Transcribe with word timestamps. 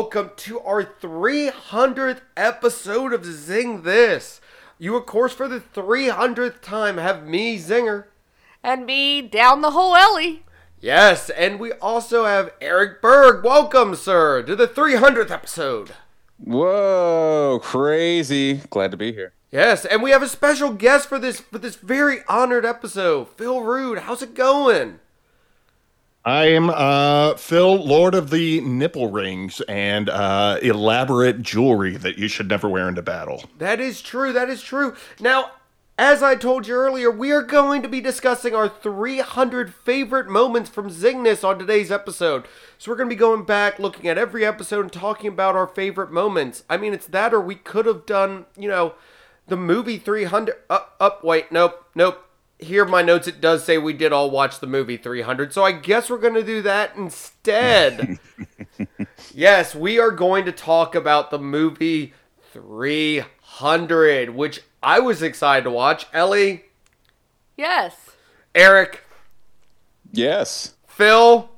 and 0.00 0.04
welcome 0.06 0.30
to 0.34 0.58
our 0.60 0.82
300th 0.82 2.22
episode 2.34 3.12
of 3.12 3.26
Zing 3.26 3.82
This. 3.82 4.40
You, 4.78 4.96
of 4.96 5.04
course, 5.04 5.34
for 5.34 5.46
the 5.46 5.60
300th 5.60 6.62
time 6.62 6.96
have 6.96 7.26
me, 7.26 7.58
Zinger. 7.58 8.04
And 8.62 8.86
me 8.86 9.20
down 9.20 9.60
the 9.60 9.72
hole, 9.72 9.94
Ellie. 9.94 10.42
Yes, 10.80 11.28
and 11.28 11.60
we 11.60 11.72
also 11.72 12.24
have 12.24 12.54
Eric 12.62 13.02
Berg. 13.02 13.44
Welcome, 13.44 13.94
sir, 13.94 14.42
to 14.42 14.56
the 14.56 14.66
300th 14.66 15.30
episode. 15.30 15.90
Whoa, 16.38 17.60
crazy. 17.62 18.62
Glad 18.70 18.92
to 18.92 18.96
be 18.96 19.12
here. 19.12 19.34
Yes, 19.50 19.84
and 19.84 20.02
we 20.02 20.12
have 20.12 20.22
a 20.22 20.28
special 20.28 20.72
guest 20.72 21.10
for 21.10 21.18
this 21.18 21.40
for 21.40 21.58
this 21.58 21.76
very 21.76 22.20
honored 22.26 22.64
episode. 22.64 23.28
Phil 23.36 23.60
Rude, 23.60 23.98
how's 23.98 24.22
it 24.22 24.32
going? 24.32 25.00
I 26.24 26.48
am 26.48 26.68
uh, 26.68 27.34
Phil, 27.36 27.82
Lord 27.82 28.14
of 28.14 28.28
the 28.28 28.60
Nipple 28.60 29.10
Rings 29.10 29.62
and 29.62 30.10
uh, 30.10 30.58
elaborate 30.60 31.40
jewelry 31.40 31.96
that 31.96 32.18
you 32.18 32.28
should 32.28 32.48
never 32.48 32.68
wear 32.68 32.88
into 32.88 33.00
battle. 33.00 33.44
That 33.56 33.80
is 33.80 34.02
true. 34.02 34.32
That 34.32 34.50
is 34.50 34.62
true. 34.62 34.94
Now, 35.18 35.52
as 35.98 36.22
I 36.22 36.34
told 36.34 36.66
you 36.66 36.74
earlier, 36.74 37.10
we 37.10 37.32
are 37.32 37.42
going 37.42 37.80
to 37.82 37.88
be 37.88 38.02
discussing 38.02 38.54
our 38.54 38.68
300 38.68 39.72
favorite 39.72 40.28
moments 40.28 40.68
from 40.68 40.90
Zingness 40.90 41.42
on 41.42 41.58
today's 41.58 41.90
episode. 41.90 42.46
So 42.76 42.90
we're 42.90 42.98
going 42.98 43.08
to 43.08 43.14
be 43.14 43.18
going 43.18 43.44
back, 43.44 43.78
looking 43.78 44.06
at 44.08 44.18
every 44.18 44.44
episode, 44.44 44.80
and 44.80 44.92
talking 44.92 45.28
about 45.28 45.56
our 45.56 45.66
favorite 45.66 46.10
moments. 46.10 46.64
I 46.68 46.76
mean, 46.76 46.92
it's 46.92 47.06
that, 47.06 47.32
or 47.32 47.40
we 47.40 47.54
could 47.54 47.86
have 47.86 48.04
done, 48.04 48.44
you 48.58 48.68
know, 48.68 48.94
the 49.46 49.56
movie 49.56 49.98
300. 49.98 50.54
Up, 50.68 50.96
up, 51.00 51.24
wait, 51.24 51.50
nope, 51.50 51.86
nope. 51.94 52.26
Here, 52.62 52.84
my 52.84 53.02
notes, 53.02 53.26
it 53.28 53.40
does 53.40 53.64
say 53.64 53.78
we 53.78 53.92
did 53.92 54.12
all 54.12 54.30
watch 54.30 54.60
the 54.60 54.66
movie 54.66 54.96
300. 54.96 55.52
So 55.52 55.64
I 55.64 55.72
guess 55.72 56.10
we're 56.10 56.18
going 56.18 56.34
to 56.34 56.42
do 56.42 56.62
that 56.62 56.94
instead. 56.96 58.18
yes, 59.34 59.74
we 59.74 59.98
are 59.98 60.10
going 60.10 60.44
to 60.44 60.52
talk 60.52 60.94
about 60.94 61.30
the 61.30 61.38
movie 61.38 62.12
300, 62.52 64.30
which 64.30 64.60
I 64.82 65.00
was 65.00 65.22
excited 65.22 65.64
to 65.64 65.70
watch. 65.70 66.06
Ellie, 66.12 66.64
Yes. 67.56 67.94
Eric, 68.54 69.04
Yes. 70.12 70.74
Phil. 70.86 71.48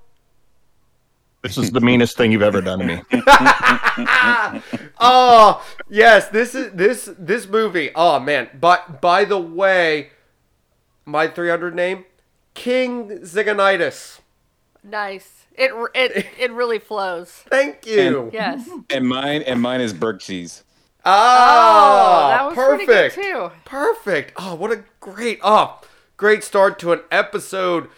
This 1.42 1.58
is 1.58 1.70
the 1.72 1.80
meanest 1.80 2.16
thing 2.16 2.30
you've 2.30 2.42
ever 2.42 2.60
done 2.60 2.78
to 2.80 2.84
me. 2.86 3.02
Oh, 5.04 5.64
yes, 5.90 6.28
this 6.28 6.54
is 6.54 6.72
this 6.72 7.10
this 7.18 7.48
movie. 7.48 7.90
Oh 7.94 8.20
man. 8.20 8.48
But 8.60 9.00
by 9.00 9.24
the 9.24 9.38
way, 9.38 10.10
my 11.04 11.28
300 11.28 11.74
name, 11.74 12.04
King 12.54 13.08
Ziganitis. 13.20 14.20
Nice. 14.82 15.46
It 15.54 15.72
it 15.94 16.26
it 16.38 16.50
really 16.52 16.78
flows. 16.78 17.30
Thank 17.50 17.86
you. 17.86 18.30
Yes. 18.32 18.68
And 18.90 19.06
mine 19.06 19.42
and 19.42 19.60
mine 19.60 19.80
is 19.80 19.92
Berg 19.92 20.20
cheese. 20.20 20.64
Ah, 21.04 22.24
oh, 22.24 22.28
that 22.28 22.44
was 22.46 22.54
perfect. 22.54 23.14
pretty 23.14 23.28
good 23.28 23.32
too. 23.32 23.50
Perfect. 23.64 24.32
Oh, 24.36 24.54
what 24.54 24.72
a 24.72 24.84
great 25.00 25.40
oh, 25.42 25.80
great 26.16 26.42
start 26.42 26.78
to 26.80 26.92
an 26.92 27.00
episode 27.10 27.88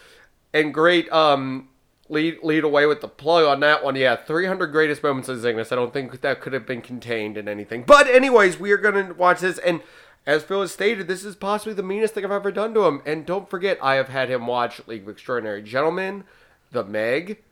and 0.53 0.73
great 0.73 1.11
um 1.11 1.69
lead 2.09 2.37
lead 2.43 2.63
away 2.63 2.85
with 2.85 3.01
the 3.01 3.07
plug 3.07 3.45
on 3.45 3.59
that 3.61 3.83
one. 3.83 3.95
Yeah, 3.95 4.15
300 4.15 4.67
greatest 4.67 5.01
moments 5.01 5.29
of 5.29 5.37
Zingness. 5.37 5.71
I 5.71 5.75
don't 5.75 5.93
think 5.93 6.21
that 6.21 6.41
could 6.41 6.53
have 6.53 6.65
been 6.65 6.81
contained 6.81 7.37
in 7.37 7.47
anything. 7.47 7.83
But 7.83 8.07
anyways, 8.07 8.59
we 8.59 8.71
are 8.71 8.77
going 8.77 9.07
to 9.07 9.13
watch 9.13 9.39
this 9.39 9.57
and 9.59 9.81
as 10.25 10.43
Phil 10.43 10.61
has 10.61 10.71
stated, 10.71 11.07
this 11.07 11.23
is 11.23 11.35
possibly 11.35 11.73
the 11.73 11.83
meanest 11.83 12.13
thing 12.13 12.25
I've 12.25 12.31
ever 12.31 12.51
done 12.51 12.73
to 12.73 12.85
him. 12.85 13.01
And 13.05 13.25
don't 13.25 13.49
forget, 13.49 13.77
I 13.81 13.95
have 13.95 14.09
had 14.09 14.29
him 14.29 14.47
watch 14.47 14.81
League 14.87 15.03
of 15.03 15.09
Extraordinary 15.09 15.61
Gentlemen, 15.61 16.23
The 16.71 16.83
Meg. 16.83 17.43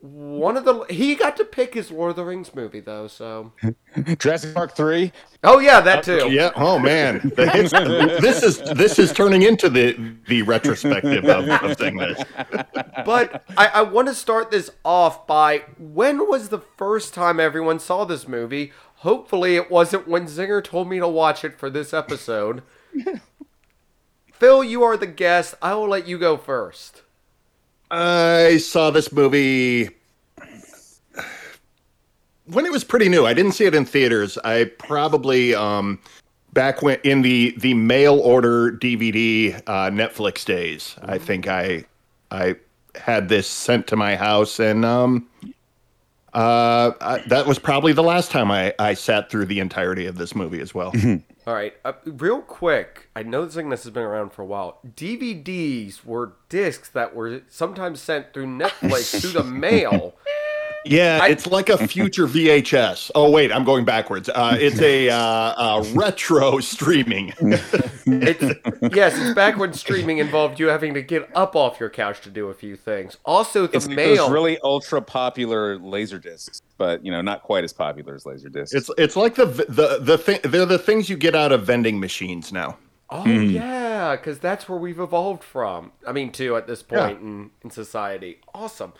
One 0.00 0.56
of 0.56 0.64
the 0.64 0.84
he 0.84 1.16
got 1.16 1.36
to 1.38 1.44
pick 1.44 1.74
his 1.74 1.90
Lord 1.90 2.10
of 2.10 2.16
the 2.16 2.24
Rings 2.24 2.54
movie 2.54 2.78
though, 2.78 3.08
so 3.08 3.52
Jurassic 4.18 4.54
Park 4.54 4.76
3. 4.76 5.10
oh 5.42 5.58
yeah, 5.58 5.80
that 5.80 5.98
uh, 5.98 6.02
too. 6.02 6.30
yeah. 6.30 6.52
Oh 6.54 6.78
man, 6.78 7.32
this 7.36 8.42
is 8.44 8.58
this 8.74 9.00
is 9.00 9.12
turning 9.12 9.42
into 9.42 9.68
the 9.68 10.14
the 10.28 10.42
retrospective 10.42 11.24
of, 11.24 11.48
of 11.48 11.76
thing 11.76 11.96
this. 11.96 12.22
But 13.04 13.42
I, 13.56 13.66
I 13.66 13.82
want 13.82 14.06
to 14.06 14.14
start 14.14 14.52
this 14.52 14.70
off 14.84 15.26
by 15.26 15.64
when 15.78 16.28
was 16.28 16.50
the 16.50 16.60
first 16.60 17.12
time 17.12 17.40
everyone 17.40 17.80
saw 17.80 18.04
this 18.04 18.28
movie? 18.28 18.72
Hopefully, 18.98 19.56
it 19.56 19.68
wasn't 19.68 20.06
when 20.06 20.26
Zinger 20.26 20.62
told 20.62 20.88
me 20.88 21.00
to 21.00 21.08
watch 21.08 21.44
it 21.44 21.58
for 21.58 21.70
this 21.70 21.92
episode. 21.92 22.62
Phil, 24.32 24.62
you 24.62 24.84
are 24.84 24.96
the 24.96 25.06
guest. 25.08 25.56
I 25.60 25.74
will 25.74 25.88
let 25.88 26.06
you 26.06 26.18
go 26.18 26.36
first. 26.36 27.02
I 27.90 28.58
saw 28.58 28.90
this 28.90 29.12
movie 29.12 29.90
when 32.46 32.66
it 32.66 32.72
was 32.72 32.84
pretty 32.84 33.08
new. 33.08 33.26
I 33.26 33.34
didn't 33.34 33.52
see 33.52 33.64
it 33.64 33.74
in 33.74 33.84
theaters. 33.84 34.38
I 34.44 34.64
probably 34.78 35.54
um, 35.54 35.98
back 36.52 36.82
when 36.82 36.98
in 37.04 37.22
the 37.22 37.54
the 37.58 37.74
mail 37.74 38.18
order 38.20 38.72
DVD 38.72 39.56
uh, 39.66 39.90
Netflix 39.90 40.44
days. 40.44 40.96
I 41.02 41.18
think 41.18 41.46
I 41.46 41.84
I 42.30 42.56
had 42.94 43.28
this 43.28 43.46
sent 43.46 43.86
to 43.88 43.96
my 43.96 44.16
house, 44.16 44.58
and 44.58 44.84
um, 44.84 45.28
uh, 46.34 46.92
I, 47.00 47.22
that 47.28 47.46
was 47.46 47.58
probably 47.58 47.92
the 47.92 48.02
last 48.02 48.30
time 48.30 48.50
I 48.50 48.74
I 48.78 48.94
sat 48.94 49.30
through 49.30 49.46
the 49.46 49.60
entirety 49.60 50.06
of 50.06 50.18
this 50.18 50.34
movie 50.34 50.60
as 50.60 50.74
well. 50.74 50.92
All 51.48 51.54
right, 51.54 51.72
uh, 51.82 51.94
real 52.04 52.42
quick. 52.42 53.08
I 53.16 53.22
know 53.22 53.46
Zingness 53.46 53.84
has 53.84 53.90
been 53.90 54.02
around 54.02 54.34
for 54.34 54.42
a 54.42 54.44
while. 54.44 54.80
DVDs 54.86 56.04
were 56.04 56.34
discs 56.50 56.90
that 56.90 57.14
were 57.14 57.40
sometimes 57.48 58.02
sent 58.02 58.34
through 58.34 58.48
Netflix 58.48 59.18
through 59.18 59.30
the 59.30 59.44
mail. 59.50 60.14
Yeah, 60.88 61.20
I- 61.22 61.28
it's 61.28 61.46
like 61.46 61.68
a 61.68 61.86
future 61.86 62.26
VHS. 62.26 63.10
Oh 63.14 63.30
wait, 63.30 63.52
I'm 63.52 63.64
going 63.64 63.84
backwards. 63.84 64.28
Uh, 64.28 64.56
it's 64.58 64.80
a 64.80 65.10
uh, 65.10 65.16
uh, 65.18 65.84
retro 65.94 66.58
streaming. 66.60 67.32
It's 67.40 68.42
yes, 68.94 69.18
it's 69.18 69.34
back 69.34 69.58
when 69.58 69.72
streaming 69.72 70.18
involved 70.18 70.58
you 70.58 70.68
having 70.68 70.94
to 70.94 71.02
get 71.02 71.28
up 71.36 71.54
off 71.56 71.78
your 71.78 71.90
couch 71.90 72.20
to 72.22 72.30
do 72.30 72.48
a 72.48 72.54
few 72.54 72.74
things. 72.76 73.16
Also, 73.24 73.66
the 73.66 73.76
It's 73.76 73.88
mail. 73.88 74.16
those 74.24 74.30
really 74.30 74.58
ultra 74.64 75.02
popular 75.02 75.78
laser 75.78 76.18
discs, 76.18 76.62
but 76.78 77.04
you 77.04 77.10
know, 77.12 77.20
not 77.20 77.42
quite 77.42 77.64
as 77.64 77.72
popular 77.72 78.14
as 78.14 78.24
laser 78.26 78.48
discs. 78.48 78.74
It's 78.74 78.90
it's 78.98 79.16
like 79.16 79.34
the 79.34 79.46
the 79.46 79.98
the 80.00 80.18
thing. 80.18 80.40
They're 80.44 80.66
the 80.66 80.78
things 80.78 81.08
you 81.10 81.16
get 81.16 81.34
out 81.34 81.52
of 81.52 81.64
vending 81.64 82.00
machines 82.00 82.52
now. 82.52 82.78
Oh 83.10 83.22
Hmm. 83.22 83.44
yeah, 83.44 84.16
because 84.16 84.38
that's 84.38 84.68
where 84.68 84.78
we've 84.78 85.00
evolved 85.00 85.42
from. 85.42 85.92
I 86.06 86.12
mean, 86.12 86.30
too 86.30 86.56
at 86.56 86.66
this 86.66 86.82
point 86.82 87.20
in, 87.22 87.50
in 87.64 87.70
society. 87.70 88.38
Awesome. 88.54 88.92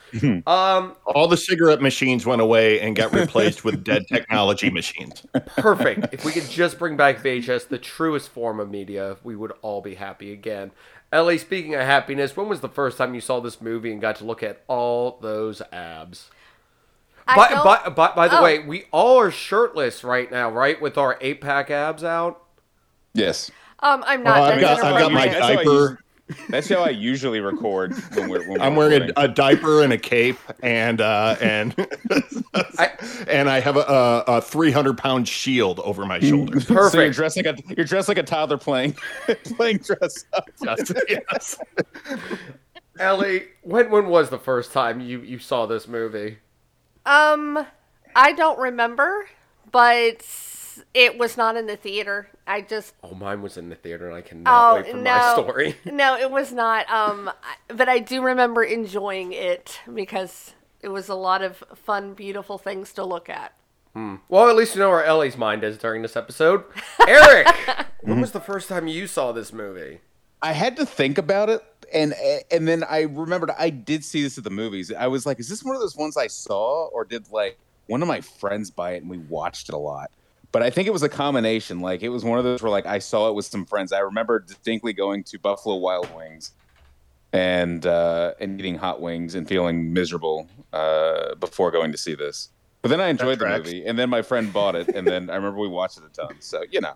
um, 0.46 0.96
All 1.04 1.28
the 1.28 1.36
cigarette 1.36 1.82
machines 1.82 2.24
went 2.24 2.41
away 2.41 2.80
and 2.80 2.96
got 2.96 3.12
replaced 3.12 3.64
with 3.64 3.84
dead 3.84 4.06
technology 4.12 4.70
machines. 4.70 5.26
perfect. 5.58 6.14
if 6.14 6.24
we 6.24 6.32
could 6.32 6.48
just 6.48 6.78
bring 6.78 6.96
back 6.96 7.19
VHS, 7.19 7.69
the 7.69 7.76
truest 7.76 8.30
form 8.30 8.60
of 8.60 8.70
media, 8.70 9.19
we 9.24 9.36
would 9.36 9.52
all 9.60 9.82
be 9.82 9.94
happy 9.96 10.32
again. 10.32 10.70
Ellie, 11.12 11.36
speaking 11.38 11.75
of 11.75 11.82
happiness, 11.82 12.34
when 12.36 12.48
was 12.48 12.60
the 12.60 12.69
first 12.69 12.96
time 12.96 13.14
you 13.14 13.20
saw 13.20 13.40
this 13.40 13.60
movie 13.60 13.92
and 13.92 14.00
got 14.00 14.16
to 14.16 14.25
look 14.25 14.42
at 14.42 14.62
all 14.69 15.19
those 15.20 15.60
abs? 15.70 16.30
By, 17.26 17.48
don't- 17.50 17.62
by, 17.64 17.88
by, 17.90 18.14
by 18.14 18.28
the 18.28 18.38
Oh. 18.38 18.42
way, 18.42 18.60
we 18.60 18.84
all 18.90 19.19
are 19.20 19.30
shirtless 19.30 20.02
right 20.02 20.30
now, 20.30 20.50
right? 20.50 20.80
With 20.80 20.96
our 20.96 21.19
eight 21.20 21.42
pack 21.42 21.70
abs 21.70 22.02
out. 22.04 22.42
yes. 23.12 23.50
Um, 23.80 24.02
I'm 24.06 24.22
not. 24.22 24.38
Oh, 24.38 24.42
I've 24.44 24.60
got- 24.60 24.82
I've 24.84 24.98
got 25.00 25.12
my 25.12 25.26
inappropriate. 25.26 25.32
That's 25.32 25.40
how 25.40 25.48
I 25.48 25.64
diaper. 25.64 25.98
That's 26.50 26.68
how 26.68 26.82
I 26.82 26.90
usually 26.90 27.40
record 27.40 27.94
when 28.14 28.28
we're. 28.28 28.46
When 28.50 28.60
I'm 28.60 28.74
we're 28.76 28.88
wearing 28.88 29.02
a, 29.02 29.06
recording. 29.06 29.30
a 29.30 29.34
diaper 29.34 29.82
and 29.82 29.92
a 29.94 29.98
cape, 29.98 30.36
and 30.62 31.00
uh, 31.00 31.36
and 31.40 31.74
I- 32.78 33.24
and 33.28 33.48
I 33.48 33.60
have 33.60 33.76
a, 33.78 33.80
a, 33.80 34.25
a 34.36 34.40
300 34.42 34.98
pound 34.98 35.26
shield 35.26 35.80
over 35.80 36.04
my 36.04 36.20
shoulders. 36.20 36.66
So 36.66 37.00
you're 37.00 37.10
dressed 37.12 37.36
like 37.38 37.46
a 37.46 37.56
you're 37.75 37.86
dressed 37.86 38.08
like 38.08 38.19
a 38.19 38.22
toddler 38.22 38.58
playing 38.58 38.94
playing 39.56 39.78
dress 39.78 40.26
up. 40.34 40.44
yes. 41.08 41.58
Ellie, 42.98 43.46
when 43.62 43.90
when 43.90 44.08
was 44.08 44.28
the 44.28 44.38
first 44.38 44.72
time 44.72 45.00
you, 45.00 45.20
you 45.20 45.38
saw 45.38 45.66
this 45.66 45.86
movie? 45.88 46.38
Um, 47.06 47.64
I 48.14 48.32
don't 48.32 48.58
remember, 48.58 49.28
but 49.70 50.26
it 50.94 51.19
was 51.19 51.36
not 51.36 51.56
in 51.56 51.66
the 51.66 51.76
theater. 51.76 52.28
I 52.46 52.60
just 52.60 52.94
Oh, 53.02 53.14
mine 53.14 53.42
was 53.42 53.56
in 53.56 53.69
the 53.69 53.76
theater, 53.76 54.06
and 54.06 54.16
I 54.16 54.20
cannot 54.20 54.70
oh 54.70 54.75
wait 54.76 54.90
for 54.90 54.96
no, 54.96 55.02
my 55.02 55.32
story. 55.32 55.76
no, 55.84 56.16
it 56.16 56.30
was 56.30 56.52
not. 56.52 56.88
Um, 56.90 57.30
but 57.69 57.88
I 57.88 57.98
do 57.98 58.22
remember 58.22 58.62
enjoying 58.62 59.32
it 59.32 59.80
because 59.92 60.54
it 60.80 60.88
was 60.88 61.08
a 61.08 61.14
lot 61.14 61.42
of 61.42 61.62
fun, 61.75 62.14
beautiful 62.14 62.58
things 62.58 62.92
to 62.94 63.04
look 63.04 63.28
at. 63.28 63.54
Well, 64.28 64.48
at 64.48 64.56
least 64.56 64.75
you 64.75 64.80
know 64.80 64.90
where 64.90 65.04
Ellie's 65.04 65.36
mind 65.36 65.64
is 65.64 65.76
during 65.76 66.02
this 66.02 66.16
episode. 66.16 66.64
Eric, 67.08 67.48
when 68.02 68.20
was 68.20 68.32
the 68.32 68.40
first 68.40 68.69
time 68.69 68.86
you 68.86 69.06
saw 69.06 69.32
this 69.32 69.52
movie? 69.52 70.00
I 70.40 70.52
had 70.52 70.76
to 70.76 70.86
think 70.86 71.19
about 71.19 71.48
it, 71.48 71.64
and 71.92 72.14
and 72.50 72.69
then 72.69 72.84
I 72.84 73.02
remembered 73.02 73.50
I 73.58 73.70
did 73.70 74.04
see 74.04 74.22
this 74.22 74.38
at 74.38 74.44
the 74.44 74.50
movies. 74.50 74.92
I 74.92 75.08
was 75.08 75.26
like, 75.26 75.40
is 75.40 75.48
this 75.48 75.64
one 75.64 75.74
of 75.74 75.81
those 75.81 75.96
ones 75.96 76.16
I 76.16 76.28
saw, 76.28 76.86
or 76.88 77.04
did 77.04 77.28
like 77.32 77.58
one 77.86 78.02
of 78.02 78.08
my 78.08 78.20
friends 78.20 78.70
buy 78.70 78.92
it 78.92 79.02
and 79.02 79.10
we 79.10 79.19
watched 79.19 79.69
it 79.69 79.74
a 79.74 79.78
lot? 79.78 80.12
But 80.50 80.62
I 80.62 80.70
think 80.70 80.88
it 80.88 80.92
was 80.92 81.02
a 81.02 81.08
combination. 81.08 81.80
Like 81.80 82.02
it 82.02 82.08
was 82.08 82.24
one 82.24 82.38
of 82.38 82.44
those 82.44 82.62
where 82.62 82.70
like 82.70 82.86
I 82.86 82.98
saw 82.98 83.28
it 83.28 83.34
with 83.34 83.46
some 83.46 83.66
friends. 83.66 83.92
I 83.92 84.00
remember 84.00 84.38
distinctly 84.38 84.92
going 84.92 85.24
to 85.24 85.38
Buffalo 85.38 85.76
Wild 85.76 86.14
Wings 86.14 86.52
and 87.32 87.84
uh, 87.86 88.34
and 88.40 88.58
eating 88.58 88.76
hot 88.76 89.00
wings 89.00 89.34
and 89.34 89.46
feeling 89.46 89.92
miserable 89.92 90.48
uh, 90.72 91.34
before 91.36 91.70
going 91.70 91.92
to 91.92 91.98
see 91.98 92.14
this. 92.14 92.50
But 92.80 92.90
then 92.90 93.00
I 93.00 93.08
enjoyed 93.08 93.40
the 93.40 93.48
movie, 93.48 93.84
and 93.84 93.98
then 93.98 94.08
my 94.08 94.22
friend 94.22 94.52
bought 94.52 94.76
it, 94.76 94.88
and 94.88 95.06
then 95.06 95.30
I 95.30 95.34
remember 95.34 95.58
we 95.58 95.68
watched 95.68 95.98
it 95.98 96.04
a 96.04 96.08
ton. 96.08 96.36
So 96.40 96.62
you 96.70 96.80
know, 96.80 96.94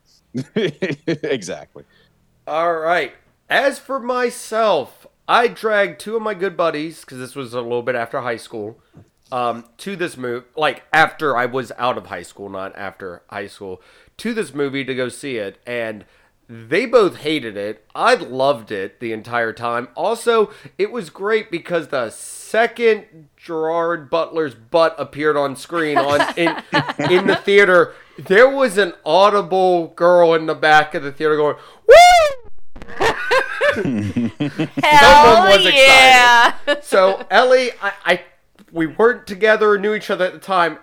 exactly. 1.28 1.84
All 2.46 2.74
right. 2.74 3.14
As 3.50 3.78
for 3.78 4.00
myself, 4.00 5.06
I 5.28 5.48
dragged 5.48 6.00
two 6.00 6.16
of 6.16 6.22
my 6.22 6.34
good 6.34 6.56
buddies 6.56 7.00
because 7.00 7.18
this 7.18 7.34
was 7.34 7.52
a 7.52 7.60
little 7.60 7.82
bit 7.82 7.94
after 7.94 8.20
high 8.20 8.36
school. 8.36 8.80
Um, 9.32 9.64
to 9.78 9.96
this 9.96 10.18
movie, 10.18 10.44
like 10.56 10.82
after 10.92 11.34
I 11.36 11.46
was 11.46 11.72
out 11.78 11.96
of 11.96 12.06
high 12.06 12.22
school, 12.22 12.50
not 12.50 12.76
after 12.76 13.22
high 13.30 13.46
school, 13.46 13.80
to 14.18 14.34
this 14.34 14.52
movie 14.52 14.84
to 14.84 14.94
go 14.94 15.08
see 15.08 15.38
it, 15.38 15.58
and 15.66 16.04
they 16.48 16.84
both 16.84 17.16
hated 17.16 17.56
it. 17.56 17.86
I 17.94 18.14
loved 18.14 18.70
it 18.70 19.00
the 19.00 19.12
entire 19.12 19.54
time. 19.54 19.88
Also, 19.96 20.50
it 20.76 20.92
was 20.92 21.08
great 21.08 21.50
because 21.50 21.88
the 21.88 22.10
second 22.10 23.30
Gerard 23.38 24.10
Butler's 24.10 24.54
butt 24.54 24.94
appeared 24.98 25.38
on 25.38 25.56
screen 25.56 25.96
on 25.96 26.20
in 26.36 26.48
in 27.10 27.26
the 27.26 27.40
theater, 27.42 27.94
there 28.18 28.50
was 28.50 28.76
an 28.76 28.92
audible 29.04 29.88
girl 29.88 30.34
in 30.34 30.44
the 30.44 30.54
back 30.54 30.94
of 30.94 31.02
the 31.02 31.10
theater 31.10 31.36
going, 31.36 31.56
"Woo!" 31.88 31.94
Hell 34.82 35.44
was 35.48 35.64
excited. 35.64 36.84
So 36.84 37.24
Ellie, 37.30 37.70
I, 37.80 37.92
I, 38.04 38.20
we 38.72 38.86
weren't 38.86 39.26
together, 39.26 39.70
or 39.70 39.78
knew 39.78 39.94
each 39.94 40.10
other 40.10 40.24
at 40.24 40.32
the 40.32 40.38
time. 40.38 40.78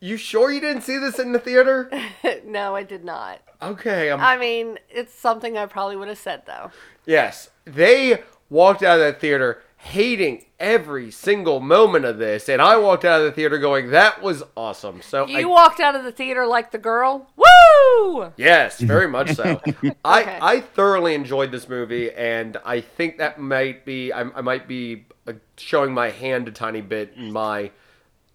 You 0.00 0.16
sure 0.16 0.50
you 0.50 0.60
didn't 0.60 0.82
see 0.82 0.96
this 0.98 1.18
in 1.18 1.32
the 1.32 1.38
theater? 1.38 1.90
no, 2.44 2.74
I 2.74 2.82
did 2.82 3.04
not. 3.04 3.40
Okay, 3.60 4.10
I'm 4.10 4.20
I 4.20 4.36
mean, 4.36 4.78
it's 4.88 5.12
something 5.12 5.58
I 5.58 5.66
probably 5.66 5.96
would 5.96 6.08
have 6.08 6.18
said 6.18 6.42
though. 6.46 6.70
Yes, 7.04 7.50
they 7.64 8.22
walked 8.48 8.82
out 8.82 9.00
of 9.00 9.00
that 9.00 9.20
theater 9.20 9.62
hating 9.78 10.44
every 10.58 11.10
single 11.10 11.60
moment 11.60 12.04
of 12.04 12.18
this, 12.18 12.48
and 12.48 12.60
I 12.60 12.76
walked 12.76 13.04
out 13.04 13.20
of 13.20 13.26
the 13.26 13.32
theater 13.32 13.58
going, 13.58 13.90
"That 13.90 14.20
was 14.22 14.42
awesome." 14.56 15.00
So 15.02 15.26
You 15.26 15.38
I, 15.38 15.44
walked 15.44 15.80
out 15.80 15.94
of 15.94 16.04
the 16.04 16.12
theater 16.12 16.46
like 16.46 16.72
the 16.72 16.78
girl. 16.78 17.30
Woo! 17.36 18.32
yes, 18.36 18.80
very 18.80 19.08
much 19.08 19.34
so. 19.34 19.60
I 20.04 20.22
Okay. 20.22 20.38
I 20.42 20.60
thoroughly 20.60 21.14
enjoyed 21.14 21.52
this 21.52 21.68
movie, 21.68 22.12
and 22.12 22.56
I 22.64 22.80
think 22.80 23.18
that 23.18 23.38
might 23.40 23.84
be 23.84 24.12
I, 24.12 24.22
I 24.22 24.40
might 24.40 24.66
be 24.68 25.06
uh, 25.26 25.34
showing 25.56 25.94
my 25.94 26.10
hand 26.10 26.48
a 26.48 26.52
tiny 26.52 26.80
bit 26.80 27.14
in 27.16 27.32
my 27.32 27.70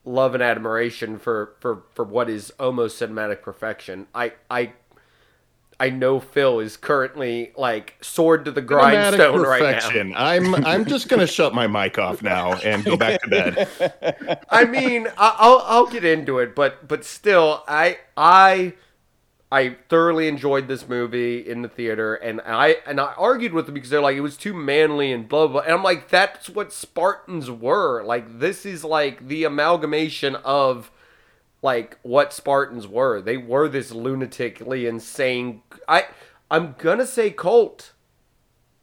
love 0.06 0.34
and 0.34 0.44
admiration 0.44 1.20
for 1.20 1.54
for 1.60 1.84
for 1.94 2.06
what 2.06 2.30
is 2.30 2.52
almost 2.60 3.00
cinematic 3.02 3.42
perfection. 3.42 4.08
I 4.16 4.34
I. 4.50 4.74
I 5.84 5.90
know 5.90 6.22
Phil 6.22 6.62
is 6.62 6.78
currently 6.78 7.52
like 7.58 7.96
sword 8.00 8.46
to 8.46 8.52
the 8.52 8.62
grindstone 8.62 9.42
right 9.42 9.62
now. 9.62 9.72
perfection. 9.74 10.14
I'm 10.16 10.56
I'm 10.66 10.86
just 10.86 11.10
gonna 11.10 11.28
shut 11.28 11.54
my 11.54 11.68
mic 11.68 12.00
off 12.00 12.22
now 12.24 12.54
and 12.54 12.86
go 12.86 12.96
back 12.96 13.22
to 13.24 13.30
bed. 13.30 14.40
I 14.50 14.64
mean, 14.64 15.08
I- 15.18 15.36
I'll 15.40 15.62
I'll 15.66 15.88
get 15.88 16.06
into 16.06 16.40
it, 16.40 16.56
but 16.56 16.88
but 16.88 17.04
still, 17.04 17.66
I 17.68 17.98
I 18.16 18.76
I 19.52 19.76
thoroughly 19.90 20.30
enjoyed 20.30 20.70
this 20.70 20.88
movie 20.88 21.40
in 21.40 21.64
the 21.64 21.68
theater, 21.68 22.16
and 22.16 22.40
I 22.46 22.78
and 22.88 23.02
I 23.02 23.14
argued 23.18 23.52
with 23.52 23.66
them 23.66 23.74
because 23.76 23.90
they're 23.90 24.00
like 24.00 24.16
it 24.16 24.22
was 24.22 24.38
too 24.38 24.54
manly 24.54 25.12
and 25.12 25.28
blah 25.28 25.48
blah, 25.48 25.62
and 25.64 25.74
I'm 25.74 25.84
like 25.84 26.08
that's 26.08 26.50
what 26.50 26.72
Spartans 26.72 27.52
were. 27.52 28.04
Like 28.04 28.40
this 28.40 28.66
is 28.66 28.86
like 28.86 29.28
the 29.28 29.44
amalgamation 29.44 30.38
of 30.46 30.92
like 31.64 31.98
what 32.04 32.34
Spartans 32.34 32.88
were. 32.88 33.22
They 33.22 33.38
were 33.38 33.68
this 33.68 33.92
lunatically 33.92 34.88
insane. 34.88 35.64
I 35.88 36.06
I'm 36.52 36.76
gonna 36.78 37.08
say 37.08 37.32
cult 37.32 37.94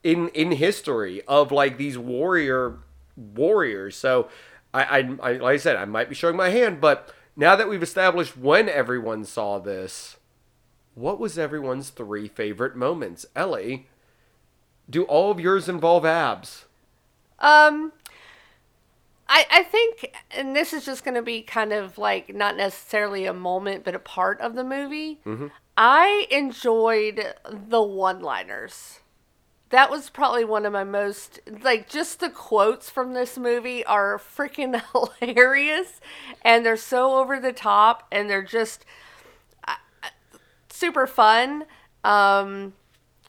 in 0.03 0.29
in 0.31 0.53
history 0.53 1.23
of 1.29 1.53
like 1.53 1.77
these 1.77 1.99
warrior 1.99 2.79
warriors. 3.17 3.97
So 3.97 4.29
I, 4.73 4.83
I, 4.83 4.99
I 4.99 5.33
like 5.35 5.55
I 5.55 5.57
said 5.59 5.77
I 5.77 5.85
might 5.85 6.09
be 6.09 6.15
showing 6.15 6.37
my 6.37 6.49
hand, 6.49 6.81
but 6.81 7.15
now 7.37 7.55
that 7.55 7.69
we've 7.69 7.83
established 7.83 8.37
when 8.37 8.69
everyone 8.69 9.25
saw 9.25 9.59
this, 9.59 10.17
what 10.95 11.21
was 11.21 11.39
everyone's 11.39 11.91
three 11.91 12.29
favorite 12.29 12.77
moments? 12.77 13.27
Ellie, 13.37 13.89
do 14.89 15.05
all 15.05 15.31
of 15.31 15.39
yours 15.39 15.69
involve 15.69 16.05
abs? 16.05 16.65
Um, 17.39 17.93
I 19.31 19.47
I 19.51 19.63
think, 19.63 20.15
and 20.33 20.55
this 20.55 20.73
is 20.75 20.85
just 20.85 21.05
going 21.05 21.15
to 21.15 21.23
be 21.23 21.41
kind 21.41 21.73
of 21.73 21.97
like 21.97 22.35
not 22.35 22.57
necessarily 22.57 23.25
a 23.27 23.33
moment, 23.33 23.85
but 23.85 23.95
a 23.95 23.99
part 24.01 24.41
of 24.41 24.55
the 24.55 24.65
movie. 24.65 25.21
I 25.77 26.27
enjoyed 26.31 27.35
the 27.51 27.81
one-liners. 27.83 29.01
That 29.71 29.89
was 29.89 30.11
probably 30.11 30.45
one 30.45 30.67
of 30.67 30.73
my 30.73 30.83
most 30.85 31.39
like 31.63 31.89
just 31.89 32.19
the 32.21 32.29
quotes 32.29 32.91
from 32.91 33.15
this 33.15 33.39
movie 33.39 33.85
are 33.87 34.19
freaking 34.19 34.83
hilarious, 35.23 36.01
and 36.43 36.67
they're 36.67 36.77
so 36.77 37.15
over 37.17 37.39
the 37.41 37.53
top, 37.53 38.07
and 38.11 38.29
they're 38.29 38.43
just 38.43 38.85
uh, 39.69 39.77
super 40.69 41.07
fun. 41.07 41.65
Um, 42.03 42.73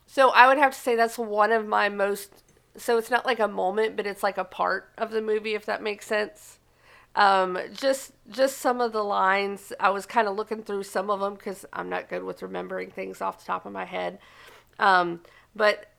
so 0.07 0.31
I 0.31 0.47
would 0.47 0.57
have 0.57 0.73
to 0.73 0.79
say 0.79 0.95
that's 0.95 1.17
one 1.17 1.51
of 1.51 1.67
my 1.67 1.89
most. 1.89 2.40
So 2.77 2.97
it's 2.97 3.11
not 3.11 3.25
like 3.25 3.39
a 3.39 3.47
moment, 3.47 3.95
but 3.95 4.07
it's 4.07 4.23
like 4.23 4.37
a 4.37 4.43
part 4.43 4.91
of 4.97 5.11
the 5.11 5.21
movie, 5.21 5.55
if 5.55 5.65
that 5.65 5.81
makes 5.81 6.05
sense. 6.07 6.59
Um, 7.15 7.57
just 7.73 8.13
just 8.29 8.59
some 8.59 8.79
of 8.79 8.93
the 8.93 9.03
lines. 9.03 9.73
I 9.79 9.89
was 9.89 10.05
kind 10.05 10.27
of 10.27 10.35
looking 10.35 10.63
through 10.63 10.83
some 10.83 11.09
of 11.09 11.19
them 11.19 11.33
because 11.33 11.65
I'm 11.73 11.89
not 11.89 12.09
good 12.09 12.23
with 12.23 12.41
remembering 12.41 12.89
things 12.91 13.21
off 13.21 13.39
the 13.39 13.45
top 13.45 13.65
of 13.65 13.73
my 13.73 13.85
head. 13.85 14.19
Um, 14.79 15.21
but 15.55 15.90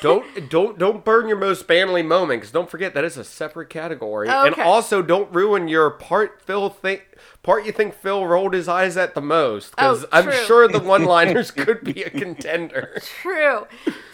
Don't 0.00 0.50
don't 0.50 0.78
don't 0.78 1.04
burn 1.04 1.28
your 1.28 1.38
most 1.38 1.66
manly 1.68 2.02
moment 2.02 2.40
because 2.42 2.52
don't 2.52 2.70
forget 2.70 2.94
that 2.94 3.04
is 3.04 3.16
a 3.16 3.24
separate 3.24 3.70
category, 3.70 4.28
and 4.28 4.52
Okay. 4.52 4.62
also 4.62 5.00
don't 5.02 5.32
ruin 5.34 5.66
your 5.66 5.90
part. 5.90 6.42
Phil 6.42 6.68
think 6.68 7.02
part 7.42 7.64
you 7.64 7.72
think 7.72 7.94
Phil 7.94 8.26
rolled 8.26 8.52
his 8.54 8.68
eyes 8.68 8.96
at 8.96 9.14
the 9.14 9.20
most 9.22 9.70
because 9.70 10.04
Oh, 10.04 10.08
I'm 10.12 10.30
sure 10.46 10.68
the 10.68 10.78
one-liners 10.80 11.50
could 11.56 11.82
be 11.82 12.02
a 12.02 12.10
contender. 12.10 12.98
True. 13.22 13.66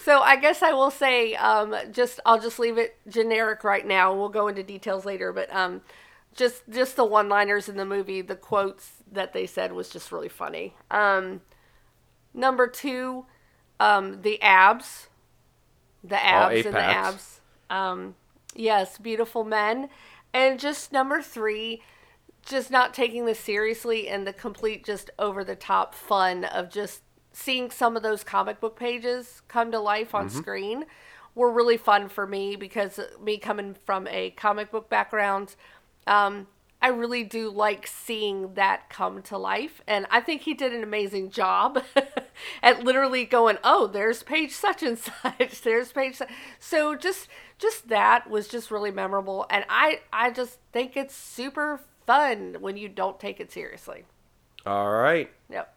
So 0.04 0.20
I 0.20 0.36
guess 0.36 0.62
I 0.62 0.72
will 0.72 0.90
say, 0.90 1.34
um, 1.34 1.74
just 1.92 2.20
I'll 2.24 2.40
just 2.40 2.58
leave 2.58 2.78
it 2.78 2.96
generic 3.08 3.64
right 3.64 3.86
now. 3.86 4.14
We'll 4.14 4.28
go 4.28 4.48
into 4.48 4.62
details 4.62 5.04
later, 5.04 5.32
but 5.32 5.52
um, 5.54 5.82
just 6.34 6.62
just 6.70 6.94
the 6.96 7.04
one-liners 7.04 7.68
in 7.68 7.76
the 7.76 7.84
movie, 7.84 8.22
the 8.22 8.36
quotes 8.36 8.92
that 9.10 9.32
they 9.32 9.46
said 9.46 9.72
was 9.72 9.88
just 9.88 10.12
really 10.12 10.28
funny. 10.28 10.74
Um, 10.90 11.40
number 12.32 12.66
two, 12.68 13.26
um, 13.80 14.22
the 14.22 14.40
abs, 14.40 15.08
the 16.02 16.22
abs 16.22 16.66
and 16.66 16.74
the 16.74 16.80
abs. 16.80 17.40
Um, 17.68 18.14
yes, 18.54 18.98
beautiful 18.98 19.44
men, 19.44 19.88
and 20.32 20.58
just 20.58 20.92
number 20.92 21.22
three, 21.22 21.82
just 22.44 22.70
not 22.70 22.94
taking 22.94 23.26
this 23.26 23.38
seriously 23.38 24.08
and 24.08 24.26
the 24.26 24.32
complete 24.32 24.84
just 24.84 25.10
over 25.18 25.44
the 25.44 25.56
top 25.56 25.94
fun 25.94 26.44
of 26.44 26.70
just 26.70 27.02
seeing 27.32 27.70
some 27.70 27.96
of 27.96 28.02
those 28.02 28.24
comic 28.24 28.60
book 28.60 28.76
pages 28.76 29.42
come 29.48 29.70
to 29.70 29.78
life 29.78 30.14
on 30.14 30.28
screen 30.28 30.84
were 31.34 31.50
really 31.50 31.76
fun 31.76 32.08
for 32.08 32.26
me 32.26 32.56
because 32.56 32.98
me 33.22 33.38
coming 33.38 33.76
from 33.84 34.06
a 34.08 34.30
comic 34.30 34.70
book 34.70 34.88
background 34.90 35.54
um, 36.06 36.48
I 36.82 36.88
really 36.88 37.24
do 37.24 37.50
like 37.50 37.86
seeing 37.86 38.54
that 38.54 38.88
come 38.88 39.22
to 39.22 39.36
life, 39.36 39.82
and 39.86 40.06
I 40.10 40.20
think 40.20 40.42
he 40.42 40.54
did 40.54 40.72
an 40.72 40.82
amazing 40.82 41.30
job 41.30 41.82
at 42.62 42.84
literally 42.84 43.24
going, 43.24 43.58
"Oh, 43.62 43.86
there's 43.86 44.22
page 44.22 44.52
such 44.52 44.82
and 44.82 44.98
such, 45.22 45.60
there's 45.62 45.92
page." 45.92 46.16
Such. 46.16 46.30
So 46.58 46.94
just 46.94 47.28
just 47.58 47.88
that 47.88 48.30
was 48.30 48.48
just 48.48 48.70
really 48.70 48.90
memorable, 48.90 49.46
and 49.50 49.64
I 49.68 50.00
I 50.12 50.30
just 50.30 50.58
think 50.72 50.96
it's 50.96 51.14
super 51.14 51.80
fun 52.06 52.56
when 52.60 52.76
you 52.76 52.88
don't 52.88 53.20
take 53.20 53.40
it 53.40 53.52
seriously. 53.52 54.04
All 54.64 54.90
right. 54.90 55.30
Yep. 55.50 55.74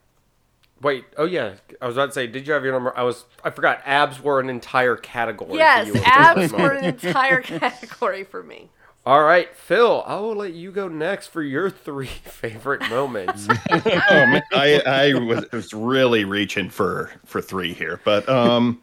Wait. 0.82 1.06
Oh 1.18 1.26
yeah. 1.26 1.56
I 1.82 1.88
was 1.88 1.96
about 1.96 2.08
to 2.08 2.12
say, 2.12 2.28
did 2.28 2.48
you 2.48 2.54
have 2.54 2.64
your 2.64 2.74
number? 2.74 2.96
I 2.98 3.04
was. 3.04 3.26
I 3.44 3.50
forgot. 3.50 3.82
Abs 3.86 4.22
were 4.22 4.40
an 4.40 4.50
entire 4.50 4.96
category. 4.96 5.52
for 5.52 5.58
Yes, 5.58 6.02
abs 6.06 6.52
were 6.52 6.72
an 6.72 6.86
entire 6.86 7.42
category 7.42 8.24
for 8.24 8.44
me. 8.44 8.70
All 9.06 9.24
right, 9.24 9.54
Phil. 9.54 10.02
I 10.08 10.16
will 10.16 10.36
let 10.36 10.54
you 10.54 10.72
go 10.72 10.88
next 10.88 11.28
for 11.28 11.42
your 11.44 11.70
three 11.70 12.06
favorite 12.24 12.82
moments. 12.90 13.48
oh, 13.72 13.82
man, 13.86 14.44
I, 14.54 14.82
I 14.86 15.14
was, 15.14 15.46
was 15.52 15.74
really 15.74 16.24
reaching 16.24 16.70
for 16.70 17.12
for 17.26 17.42
three 17.42 17.74
here, 17.74 18.00
but 18.06 18.28
um, 18.30 18.82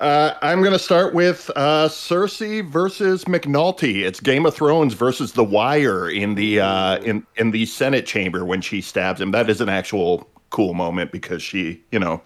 uh, 0.00 0.34
I'm 0.42 0.58
going 0.60 0.72
to 0.72 0.78
start 0.78 1.14
with 1.14 1.48
uh, 1.54 1.86
Cersei 1.88 2.68
versus 2.68 3.24
McNulty. 3.26 4.02
It's 4.02 4.18
Game 4.18 4.44
of 4.44 4.54
Thrones 4.56 4.94
versus 4.94 5.32
The 5.32 5.44
Wire 5.44 6.10
in 6.10 6.34
the 6.34 6.58
uh, 6.60 6.96
in 7.02 7.24
in 7.36 7.52
the 7.52 7.64
Senate 7.66 8.06
chamber 8.06 8.44
when 8.44 8.60
she 8.60 8.80
stabs 8.80 9.20
him. 9.20 9.30
That 9.30 9.48
is 9.48 9.60
an 9.60 9.68
actual 9.68 10.28
cool 10.50 10.74
moment 10.74 11.12
because 11.12 11.42
she, 11.42 11.80
you 11.92 12.00
know, 12.00 12.20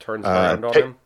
Turns 0.00 0.26
Uh, 0.26 0.30
around 0.30 0.64
on 0.64 0.72
take- 0.72 0.84
him. 0.84 0.96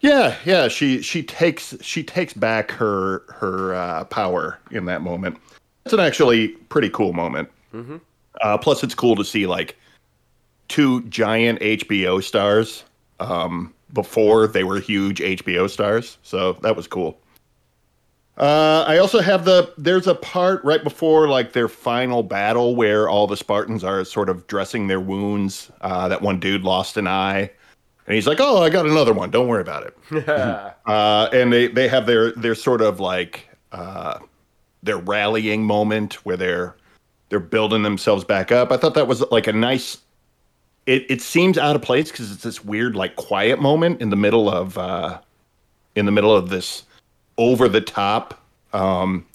Yeah, 0.00 0.36
yeah, 0.44 0.68
she 0.68 1.02
she 1.02 1.22
takes 1.22 1.74
she 1.80 2.02
takes 2.02 2.32
back 2.32 2.70
her 2.72 3.22
her 3.28 3.74
uh, 3.74 4.04
power 4.04 4.58
in 4.70 4.84
that 4.86 5.02
moment. 5.02 5.38
It's 5.84 5.92
an 5.92 6.00
actually 6.00 6.48
pretty 6.48 6.90
cool 6.90 7.12
moment. 7.12 7.48
Mm-hmm. 7.74 7.96
Uh, 8.40 8.58
plus, 8.58 8.84
it's 8.84 8.94
cool 8.94 9.16
to 9.16 9.24
see 9.24 9.46
like 9.46 9.76
two 10.68 11.02
giant 11.04 11.60
HBO 11.60 12.22
stars 12.22 12.84
um, 13.20 13.74
before 13.92 14.46
they 14.46 14.64
were 14.64 14.78
huge 14.78 15.18
HBO 15.18 15.68
stars. 15.68 16.18
So 16.22 16.52
that 16.54 16.76
was 16.76 16.86
cool. 16.86 17.18
Uh, 18.36 18.84
I 18.86 18.98
also 18.98 19.20
have 19.20 19.44
the 19.44 19.74
there's 19.78 20.06
a 20.06 20.14
part 20.14 20.62
right 20.62 20.84
before 20.84 21.28
like 21.28 21.52
their 21.52 21.68
final 21.68 22.22
battle 22.22 22.76
where 22.76 23.08
all 23.08 23.26
the 23.26 23.36
Spartans 23.36 23.82
are 23.82 24.04
sort 24.04 24.28
of 24.28 24.46
dressing 24.46 24.86
their 24.86 25.00
wounds. 25.00 25.72
Uh, 25.80 26.06
that 26.06 26.22
one 26.22 26.38
dude 26.38 26.62
lost 26.62 26.96
an 26.96 27.08
eye, 27.08 27.50
and 28.08 28.14
he's 28.14 28.26
like, 28.26 28.38
"Oh, 28.40 28.62
I 28.62 28.70
got 28.70 28.86
another 28.86 29.12
one. 29.12 29.30
Don't 29.30 29.46
worry 29.48 29.60
about 29.60 29.84
it." 29.84 30.28
uh, 30.86 31.28
and 31.30 31.52
they 31.52 31.68
they 31.68 31.88
have 31.88 32.06
their 32.06 32.32
their 32.32 32.54
sort 32.54 32.80
of 32.80 33.00
like 33.00 33.46
uh, 33.70 34.18
their 34.82 34.96
rallying 34.96 35.62
moment 35.62 36.14
where 36.24 36.38
they're 36.38 36.74
they're 37.28 37.38
building 37.38 37.82
themselves 37.82 38.24
back 38.24 38.50
up. 38.50 38.72
I 38.72 38.78
thought 38.78 38.94
that 38.94 39.06
was 39.06 39.20
like 39.30 39.46
a 39.46 39.52
nice. 39.52 39.98
It 40.86 41.04
it 41.10 41.20
seems 41.20 41.58
out 41.58 41.76
of 41.76 41.82
place 41.82 42.10
because 42.10 42.32
it's 42.32 42.42
this 42.42 42.64
weird 42.64 42.96
like 42.96 43.14
quiet 43.16 43.60
moment 43.60 44.00
in 44.00 44.08
the 44.08 44.16
middle 44.16 44.48
of 44.48 44.78
uh, 44.78 45.20
in 45.94 46.06
the 46.06 46.12
middle 46.12 46.34
of 46.34 46.48
this 46.48 46.84
over 47.36 47.68
the 47.68 47.82
top. 47.82 48.42
Um, 48.72 49.26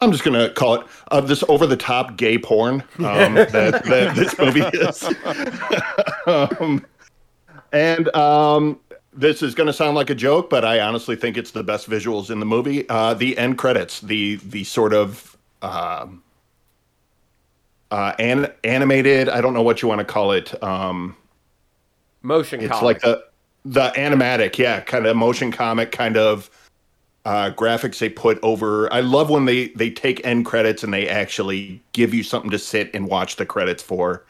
I'm 0.00 0.10
just 0.10 0.24
gonna 0.24 0.48
call 0.48 0.76
it 0.76 0.86
uh, 1.10 1.20
this 1.20 1.44
over 1.50 1.66
the 1.66 1.76
top 1.76 2.16
gay 2.16 2.38
porn 2.38 2.82
um, 3.00 3.34
that, 3.34 3.84
that 3.84 4.16
this 4.16 4.38
movie 4.38 4.62
is. 4.62 5.04
um, 6.26 6.86
and 7.72 8.14
um, 8.14 8.78
this 9.12 9.42
is 9.42 9.54
gonna 9.54 9.72
sound 9.72 9.96
like 9.96 10.10
a 10.10 10.14
joke, 10.14 10.50
but 10.50 10.64
I 10.64 10.80
honestly 10.80 11.16
think 11.16 11.36
it's 11.36 11.50
the 11.50 11.62
best 11.62 11.88
visuals 11.88 12.30
in 12.30 12.40
the 12.40 12.46
movie. 12.46 12.88
Uh, 12.88 13.14
the 13.14 13.36
end 13.38 13.58
credits, 13.58 14.00
the 14.00 14.36
the 14.36 14.64
sort 14.64 14.92
of 14.92 15.36
um, 15.62 16.22
uh, 17.90 18.12
an, 18.18 18.52
animated. 18.64 19.28
I 19.28 19.40
don't 19.40 19.54
know 19.54 19.62
what 19.62 19.82
you 19.82 19.88
want 19.88 20.00
to 20.00 20.04
call 20.04 20.32
it. 20.32 20.60
Um, 20.62 21.16
Motion 22.22 22.60
it's 22.60 22.70
comic. 22.70 22.82
like 22.82 23.00
the 23.00 23.24
the 23.64 23.90
animatic, 23.90 24.58
yeah, 24.58 24.80
kind 24.80 25.06
of 25.06 25.16
motion 25.16 25.52
comic 25.52 25.92
kind 25.92 26.16
of 26.16 26.50
uh, 27.24 27.50
graphics 27.50 27.98
they 27.98 28.08
put 28.08 28.38
over. 28.42 28.92
I 28.92 29.00
love 29.00 29.30
when 29.30 29.44
they 29.44 29.68
they 29.68 29.90
take 29.90 30.24
end 30.24 30.46
credits 30.46 30.82
and 30.82 30.92
they 30.92 31.08
actually 31.08 31.82
give 31.92 32.14
you 32.14 32.22
something 32.22 32.50
to 32.50 32.58
sit 32.58 32.90
and 32.94 33.06
watch 33.06 33.36
the 33.36 33.46
credits 33.46 33.82
for. 33.82 34.24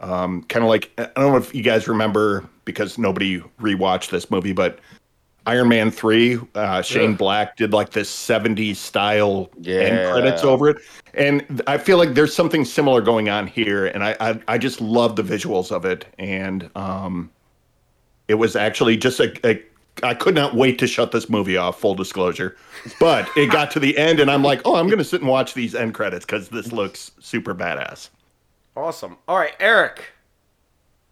Um, 0.00 0.42
kind 0.44 0.64
of 0.64 0.68
like 0.68 0.90
I 0.98 1.08
don't 1.16 1.32
know 1.32 1.36
if 1.36 1.54
you 1.54 1.62
guys 1.62 1.86
remember 1.86 2.48
because 2.64 2.98
nobody 2.98 3.40
rewatched 3.60 4.10
this 4.10 4.30
movie, 4.30 4.52
but 4.52 4.78
Iron 5.46 5.68
Man 5.68 5.90
three, 5.90 6.38
uh, 6.54 6.82
Shane 6.82 7.12
Ugh. 7.12 7.18
Black 7.18 7.56
did 7.56 7.72
like 7.72 7.90
this 7.90 8.10
'70s 8.10 8.76
style 8.76 9.50
end 9.64 10.10
credits 10.10 10.42
over 10.44 10.68
it, 10.68 10.78
and 11.14 11.62
I 11.66 11.78
feel 11.78 11.98
like 11.98 12.14
there's 12.14 12.34
something 12.34 12.64
similar 12.64 13.00
going 13.00 13.28
on 13.28 13.46
here, 13.46 13.86
and 13.86 14.04
I 14.04 14.16
I, 14.20 14.40
I 14.48 14.58
just 14.58 14.80
love 14.80 15.16
the 15.16 15.22
visuals 15.22 15.70
of 15.70 15.84
it, 15.84 16.06
and 16.18 16.70
um, 16.76 17.30
it 18.28 18.34
was 18.34 18.54
actually 18.56 18.96
just 18.96 19.20
a, 19.20 19.34
a 19.46 19.62
I 20.02 20.14
could 20.14 20.34
not 20.34 20.54
wait 20.54 20.78
to 20.78 20.86
shut 20.86 21.12
this 21.12 21.28
movie 21.28 21.56
off. 21.56 21.80
Full 21.80 21.94
disclosure, 21.94 22.56
but 22.98 23.28
it 23.36 23.50
got 23.50 23.70
to 23.72 23.80
the 23.80 23.96
end, 23.98 24.20
and 24.20 24.30
I'm 24.30 24.42
like, 24.42 24.62
oh, 24.64 24.76
I'm 24.76 24.88
gonna 24.88 25.04
sit 25.04 25.20
and 25.20 25.28
watch 25.28 25.54
these 25.54 25.74
end 25.74 25.94
credits 25.94 26.24
because 26.24 26.48
this 26.48 26.72
looks 26.72 27.12
super 27.18 27.54
badass. 27.54 28.10
Awesome. 28.82 29.16
All 29.28 29.36
right, 29.38 29.54
Eric, 29.60 30.04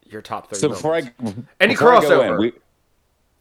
your 0.07 0.23
top 0.23 0.49
three. 0.49 0.59
So 0.59 0.69
before 0.69 0.95
I. 0.95 1.13
Any 1.61 1.75
before 1.75 1.95
I 1.95 1.99
in, 1.99 2.03
crossover? 2.03 2.39
we- 2.39 2.53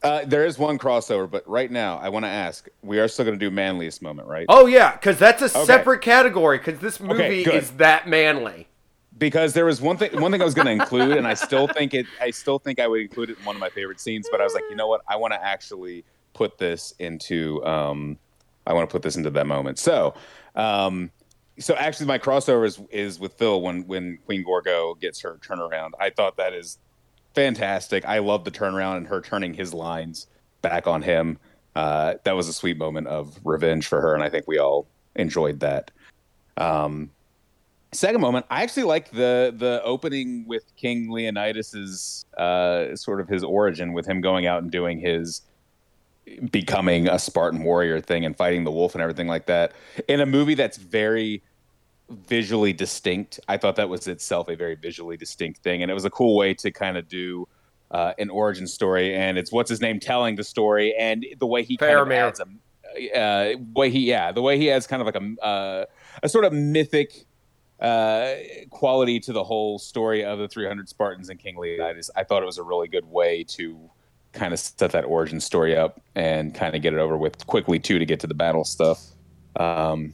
uh, 0.04 0.24
there 0.26 0.46
is 0.46 0.60
one 0.60 0.78
crossover, 0.78 1.30
but 1.30 1.48
right 1.50 1.72
now 1.72 1.98
I 1.98 2.10
want 2.10 2.24
to 2.24 2.30
ask: 2.30 2.68
We 2.84 3.00
are 3.00 3.08
still 3.08 3.26
going 3.26 3.38
to 3.38 3.44
do 3.44 3.50
manliest 3.50 4.02
moment, 4.02 4.28
right? 4.28 4.46
Oh 4.48 4.68
yeah, 4.68 4.92
because 4.92 5.18
that's 5.18 5.42
a 5.42 5.50
separate 5.50 6.02
category. 6.02 6.60
Because 6.60 6.80
this 6.80 7.00
movie 7.00 7.44
good. 7.44 7.56
is 7.56 7.72
that 7.72 8.08
manly. 8.08 8.68
because 9.18 9.54
there 9.54 9.66
was 9.66 9.82
one 9.82 9.98
thing 9.98 10.22
one 10.22 10.32
thing 10.32 10.40
I 10.40 10.46
was 10.46 10.54
going 10.54 10.68
to 10.68 10.72
include, 10.72 11.18
and 11.18 11.26
I 11.28 11.34
still 11.34 11.68
think 11.68 11.96
it. 11.96 12.06
I 12.22 12.30
still 12.30 12.60
think 12.60 12.80
I 12.80 12.88
would 12.88 13.02
include 13.02 13.32
it 13.32 13.40
in 13.40 13.46
one 13.46 13.56
of 13.56 13.60
my 13.60 13.70
favorite 13.70 14.00
scenes. 14.00 14.28
But 14.30 14.40
I 14.40 14.44
was 14.44 14.54
like, 14.54 14.64
you 14.70 14.76
know 14.76 14.88
what? 14.88 15.02
I 15.08 15.16
want 15.16 15.34
to 15.34 15.44
actually 15.44 16.06
put 16.34 16.60
this 16.60 16.94
into. 17.00 17.66
Um, 17.66 18.20
I 18.68 18.74
want 18.74 18.88
to 18.88 18.92
put 18.92 19.02
this 19.02 19.16
into 19.16 19.32
that 19.32 19.48
moment. 19.48 19.80
So, 19.80 20.14
um, 20.56 21.10
so 21.60 21.76
actually, 21.76 22.06
my 22.06 22.20
crossover 22.20 22.66
is, 22.66 22.80
is 22.92 23.20
with 23.20 23.34
Phil 23.34 23.62
when 23.62 23.86
when 23.88 24.18
Queen 24.26 24.44
Gorgo 24.44 24.96
gets 24.96 25.20
her 25.22 25.40
turnaround. 25.42 25.92
I 26.00 26.10
thought 26.10 26.38
that 26.38 26.54
is 26.54 26.78
fantastic. 27.34 28.06
I 28.06 28.20
love 28.20 28.44
the 28.44 28.52
turnaround 28.52 28.98
and 28.98 29.08
her 29.08 29.22
turning 29.22 29.54
his 29.54 29.74
lines 29.74 30.28
back 30.62 30.88
on 30.88 31.02
him. 31.02 31.40
Uh, 31.76 32.16
that 32.24 32.36
was 32.36 32.48
a 32.48 32.54
sweet 32.54 32.78
moment 32.78 33.08
of 33.08 33.40
revenge 33.44 33.88
for 33.88 34.02
her, 34.02 34.14
and 34.14 34.24
I 34.24 34.30
think 34.30 34.48
we 34.48 34.58
all 34.58 34.88
enjoyed 35.16 35.60
that. 35.60 35.92
Um, 36.58 37.12
second 37.92 38.22
moment, 38.22 38.46
I 38.50 38.64
actually 38.64 38.84
like 38.84 39.12
the 39.12 39.54
the 39.56 39.82
opening 39.84 40.46
with 40.48 40.64
King 40.76 41.12
Leonidas's 41.12 42.26
uh, 42.38 42.96
sort 42.96 43.22
of 43.22 43.28
his 43.28 43.44
origin 43.44 43.94
with 43.94 44.06
him 44.06 44.22
going 44.22 44.46
out 44.46 44.62
and 44.62 44.72
doing 44.72 45.00
his 45.00 45.42
becoming 46.52 47.08
a 47.08 47.20
Spartan 47.20 47.64
warrior 47.64 48.02
thing 48.02 48.26
and 48.26 48.36
fighting 48.36 48.64
the 48.64 48.72
wolf 48.72 48.96
and 48.96 49.02
everything 49.02 49.28
like 49.28 49.46
that 49.48 49.74
in 50.08 50.20
a 50.20 50.26
movie 50.26 50.56
that's 50.56 50.78
very 50.78 51.42
visually 52.10 52.74
distinct. 52.74 53.40
I 53.48 53.58
thought 53.58 53.76
that 53.76 53.90
was 53.90 54.08
itself 54.08 54.50
a 54.50 54.56
very 54.56 54.76
visually 54.76 55.18
distinct 55.18 55.62
thing, 55.62 55.82
and 55.82 55.92
it 55.92 55.94
was 55.94 56.06
a 56.06 56.10
cool 56.10 56.36
way 56.36 56.54
to 56.56 56.72
kind 56.72 56.98
of 56.98 57.08
do 57.08 57.48
uh, 57.92 58.14
an 58.18 58.30
origin 58.30 58.68
story. 58.68 59.16
And 59.16 59.38
it's 59.38 59.52
what's 59.52 59.70
his 59.70 59.82
name 59.82 60.00
telling 60.00 60.36
the 60.36 60.44
story, 60.44 60.96
and 60.96 61.26
the 61.40 61.48
way 61.48 61.64
he 61.64 61.78
kind 61.78 61.98
of 61.98 62.12
adds 62.12 62.40
a 62.40 62.46
uh, 63.16 63.58
way 63.74 63.90
he 63.90 64.00
yeah 64.00 64.32
the 64.32 64.42
way 64.42 64.58
he 64.58 64.66
has 64.68 64.88
kind 64.88 65.02
of 65.02 65.06
like 65.06 65.16
a 65.16 65.46
uh, 65.46 65.86
a 66.24 66.30
sort 66.30 66.46
of 66.46 66.54
mythic 66.54 67.26
uh, 67.80 68.34
quality 68.70 69.20
to 69.20 69.34
the 69.34 69.44
whole 69.44 69.78
story 69.78 70.26
of 70.26 70.40
the 70.40 70.48
300 70.48 70.90
Spartans 70.90 71.30
and 71.30 71.40
King 71.40 71.58
Leonidas. 71.58 72.10
I 72.16 72.24
thought 72.24 72.42
it 72.42 72.46
was 72.48 72.58
a 72.58 72.64
really 72.64 72.88
good 72.88 73.06
way 73.06 73.44
to 73.50 73.90
kind 74.34 74.54
of 74.54 74.60
set 74.60 74.92
that 74.92 75.06
origin 75.06 75.40
story 75.40 75.76
up 75.76 76.02
and 76.16 76.54
kind 76.54 76.76
of 76.76 76.82
get 76.82 76.94
it 76.94 77.00
over 77.00 77.18
with 77.18 77.46
quickly 77.48 77.80
too 77.80 78.00
to 78.00 78.06
get 78.06 78.20
to 78.20 78.28
the 78.28 78.34
battle 78.34 78.64
stuff. 78.64 79.04
Um, 79.56 80.14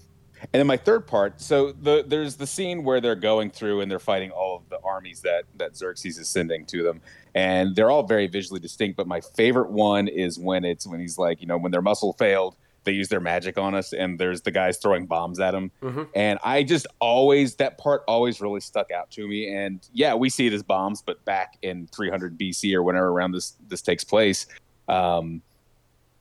and 0.51 0.59
then 0.59 0.67
my 0.67 0.77
third 0.77 1.07
part, 1.07 1.39
so 1.39 1.71
the, 1.71 2.03
there's 2.05 2.35
the 2.35 2.47
scene 2.47 2.83
where 2.83 2.99
they're 2.99 3.15
going 3.15 3.49
through 3.49 3.81
and 3.81 3.89
they're 3.89 3.99
fighting 3.99 4.31
all 4.31 4.57
of 4.57 4.69
the 4.69 4.79
armies 4.83 5.21
that 5.21 5.43
that 5.55 5.77
Xerxes 5.77 6.17
is 6.17 6.27
sending 6.27 6.65
to 6.65 6.83
them, 6.83 7.01
and 7.33 7.75
they're 7.75 7.89
all 7.89 8.03
very 8.03 8.27
visually 8.27 8.59
distinct. 8.59 8.97
But 8.97 9.07
my 9.07 9.21
favorite 9.21 9.71
one 9.71 10.09
is 10.09 10.37
when 10.37 10.65
it's 10.65 10.85
when 10.85 10.99
he's 10.99 11.17
like, 11.17 11.39
you 11.39 11.47
know, 11.47 11.57
when 11.57 11.71
their 11.71 11.81
muscle 11.81 12.13
failed, 12.13 12.57
they 12.83 12.91
use 12.91 13.07
their 13.09 13.19
magic 13.19 13.57
on 13.57 13.73
us, 13.75 13.93
and 13.93 14.19
there's 14.19 14.41
the 14.41 14.51
guys 14.51 14.77
throwing 14.77 15.05
bombs 15.05 15.39
at 15.39 15.51
them, 15.51 15.71
Mhm. 15.81 16.07
and 16.15 16.39
I 16.43 16.63
just 16.63 16.85
always 16.99 17.55
that 17.55 17.77
part 17.77 18.03
always 18.07 18.41
really 18.41 18.59
stuck 18.59 18.91
out 18.91 19.09
to 19.11 19.27
me. 19.27 19.53
And 19.53 19.79
yeah, 19.93 20.13
we 20.15 20.29
see 20.29 20.47
it 20.47 20.53
as 20.53 20.63
bombs, 20.63 21.01
but 21.01 21.23
back 21.25 21.57
in 21.61 21.87
300 21.87 22.37
BC 22.37 22.73
or 22.75 22.83
whenever 22.83 23.07
around 23.09 23.31
this 23.31 23.53
this 23.69 23.81
takes 23.81 24.03
place, 24.03 24.47
um, 24.87 25.41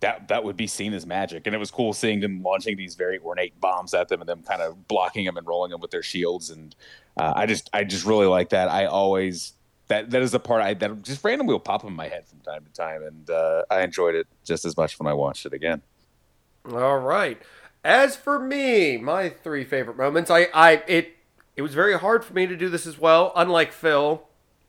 that 0.00 0.28
that 0.28 0.42
would 0.44 0.56
be 0.56 0.66
seen 0.66 0.92
as 0.94 1.06
magic. 1.06 1.46
And 1.46 1.54
it 1.54 1.58
was 1.58 1.70
cool 1.70 1.92
seeing 1.92 2.20
them 2.20 2.42
launching 2.42 2.76
these 2.76 2.94
very 2.96 3.18
ornate 3.20 3.60
bombs 3.60 3.94
at 3.94 4.08
them 4.08 4.20
and 4.20 4.28
them 4.28 4.42
kind 4.42 4.60
of 4.60 4.88
blocking 4.88 5.24
them 5.24 5.36
and 5.36 5.46
rolling 5.46 5.70
them 5.70 5.80
with 5.80 5.90
their 5.92 6.02
shields. 6.02 6.50
And 6.50 6.74
uh, 7.16 7.32
I 7.36 7.46
just 7.46 7.70
I 7.72 7.84
just 7.84 8.04
really 8.04 8.26
like 8.26 8.48
that. 8.50 8.68
I 8.68 8.86
always 8.86 9.52
that 9.88 10.10
that 10.10 10.22
is 10.22 10.30
the 10.32 10.40
part 10.40 10.62
I 10.62 10.74
that 10.74 11.02
just 11.02 11.22
randomly 11.22 11.52
will 11.52 11.60
pop 11.60 11.84
in 11.84 11.92
my 11.92 12.08
head 12.08 12.26
from 12.26 12.40
time 12.40 12.64
to 12.64 12.72
time, 12.72 13.02
and 13.02 13.30
uh, 13.30 13.62
I 13.70 13.82
enjoyed 13.82 14.14
it 14.14 14.26
just 14.44 14.64
as 14.64 14.76
much 14.76 14.98
when 14.98 15.06
I 15.06 15.12
watched 15.12 15.44
it 15.46 15.52
again. 15.52 15.82
All 16.70 16.98
right. 16.98 17.40
As 17.84 18.16
for 18.16 18.38
me, 18.38 18.96
my 18.96 19.28
three 19.28 19.64
favorite 19.64 19.96
moments, 19.96 20.30
I, 20.30 20.48
I, 20.54 20.82
it, 20.86 21.16
it 21.56 21.62
was 21.62 21.74
very 21.74 21.98
hard 21.98 22.24
for 22.24 22.32
me 22.32 22.46
to 22.46 22.56
do 22.56 22.68
this 22.68 22.86
as 22.86 22.98
well. 22.98 23.32
Unlike 23.34 23.72
Phil, 23.72 24.22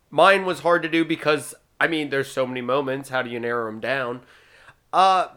mine 0.10 0.46
was 0.46 0.62
hard 0.62 0.82
to 0.84 0.90
do 0.90 1.06
because 1.06 1.54
I 1.80 1.88
mean, 1.88 2.10
there's 2.10 2.32
so 2.32 2.48
many 2.48 2.62
moments. 2.62 3.10
How 3.10 3.22
do 3.22 3.30
you 3.30 3.40
narrow 3.40 3.66
them 3.66 3.82
down? 3.82 4.22
Uh, 4.94 5.28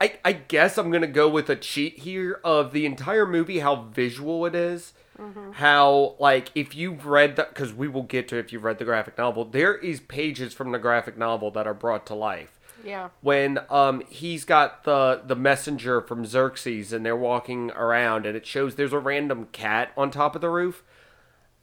I, 0.00 0.18
I 0.24 0.32
guess 0.32 0.76
I'm 0.76 0.90
gonna 0.90 1.06
go 1.06 1.28
with 1.28 1.48
a 1.48 1.56
cheat 1.56 2.00
here 2.00 2.40
of 2.44 2.72
the 2.72 2.84
entire 2.84 3.26
movie, 3.26 3.60
how 3.60 3.76
visual 3.76 4.44
it 4.44 4.54
is. 4.54 4.92
How 5.52 6.16
like 6.18 6.50
if 6.54 6.74
you've 6.74 7.06
read 7.06 7.36
that, 7.36 7.54
because 7.54 7.72
we 7.72 7.88
will 7.88 8.02
get 8.02 8.28
to 8.28 8.36
if 8.36 8.52
you've 8.52 8.64
read 8.64 8.78
the 8.78 8.84
graphic 8.84 9.16
novel, 9.16 9.44
there 9.44 9.76
is 9.76 10.00
pages 10.00 10.52
from 10.52 10.72
the 10.72 10.78
graphic 10.78 11.16
novel 11.16 11.50
that 11.52 11.66
are 11.66 11.74
brought 11.74 12.04
to 12.06 12.14
life 12.14 12.53
Yeah. 12.84 13.08
when 13.20 13.60
um 13.70 14.02
he's 14.08 14.44
got 14.44 14.84
the 14.84 15.22
the 15.26 15.36
messenger 15.36 16.00
from 16.00 16.26
Xerxes 16.26 16.92
and 16.92 17.04
they're 17.04 17.16
walking 17.16 17.70
around 17.72 18.26
and 18.26 18.36
it 18.36 18.46
shows 18.46 18.74
there's 18.74 18.92
a 18.92 18.98
random 18.98 19.48
cat 19.52 19.92
on 19.96 20.10
top 20.10 20.34
of 20.34 20.40
the 20.40 20.50
roof. 20.50 20.82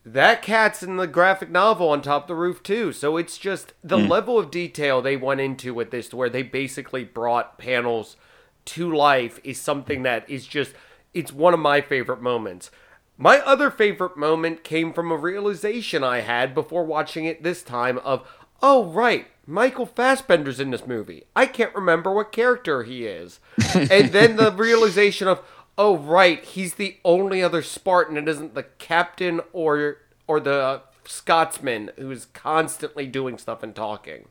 That 0.04 0.42
cat's 0.42 0.82
in 0.82 0.98
the 0.98 1.06
graphic 1.06 1.52
novel 1.52 1.90
on 1.90 2.02
top 2.02 2.24
of 2.24 2.28
the 2.28 2.36
roof 2.36 2.64
too. 2.64 2.92
So 2.92 3.18
it's 3.18 3.38
just 3.38 3.74
the 3.84 3.98
level 3.98 4.40
of 4.40 4.50
detail 4.50 5.02
they 5.02 5.16
went 5.16 5.42
into 5.42 5.74
with 5.76 5.92
this 5.92 6.10
to 6.10 6.18
where 6.18 6.30
they 6.30 6.42
basically 6.42 7.04
brought 7.04 7.60
panels 7.60 8.18
to 8.66 8.92
life 8.92 9.40
is 9.44 9.62
something 9.62 10.04
that 10.04 10.28
is 10.30 10.48
just 10.48 10.74
it's 11.14 11.32
one 11.32 11.54
of 11.54 11.60
my 11.60 11.82
favorite 11.82 12.22
moments. 12.22 12.72
My 13.18 13.40
other 13.42 13.70
favorite 13.70 14.18
moment 14.18 14.64
came 14.64 14.94
from 14.94 15.12
a 15.12 15.16
realization 15.16 16.04
I 16.04 16.22
had 16.22 16.56
before 16.56 16.84
watching 16.84 17.26
it 17.26 17.44
this 17.44 17.62
time 17.62 18.00
of, 18.00 18.28
oh 18.62 18.86
right, 18.86 19.28
Michael 19.46 19.86
Fassbender's 19.86 20.60
in 20.60 20.72
this 20.72 20.88
movie. 20.88 21.26
I 21.36 21.46
can't 21.46 21.76
remember 21.76 22.12
what 22.12 22.32
character 22.32 22.84
he 22.84 23.06
is. 23.06 23.40
and 23.74 24.12
then 24.12 24.36
the 24.36 24.52
realization 24.56 25.28
of, 25.28 25.42
oh 25.78 25.98
right, 25.98 26.44
he's 26.44 26.76
the 26.76 26.98
only 27.04 27.44
other 27.44 27.62
Spartan 27.62 28.18
and 28.18 28.28
isn't 28.28 28.54
the 28.56 28.64
captain 28.64 29.42
or 29.54 29.98
or 30.28 30.40
the 30.40 30.82
Scotsman 31.06 31.92
who's 31.98 32.26
constantly 32.26 33.08
doing 33.08 33.38
stuff 33.38 33.64
and 33.64 33.76
talking. 33.76 34.28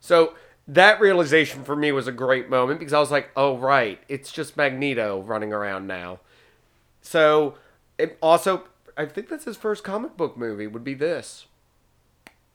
So 0.00 0.34
that 0.66 1.00
realization 1.00 1.62
for 1.62 1.76
me 1.76 1.92
was 1.92 2.08
a 2.08 2.12
great 2.12 2.50
moment 2.50 2.80
because 2.80 2.92
I 2.92 3.00
was 3.00 3.10
like, 3.10 3.30
oh 3.36 3.56
right, 3.56 4.00
it's 4.08 4.32
just 4.32 4.56
Magneto 4.56 5.22
running 5.22 5.52
around 5.52 5.86
now. 5.86 6.20
So, 7.02 7.54
it 7.98 8.18
also, 8.20 8.64
I 8.96 9.06
think 9.06 9.28
that's 9.28 9.44
his 9.44 9.56
first 9.56 9.84
comic 9.84 10.16
book 10.16 10.36
movie. 10.36 10.66
Would 10.66 10.82
be 10.82 10.94
this. 10.94 11.46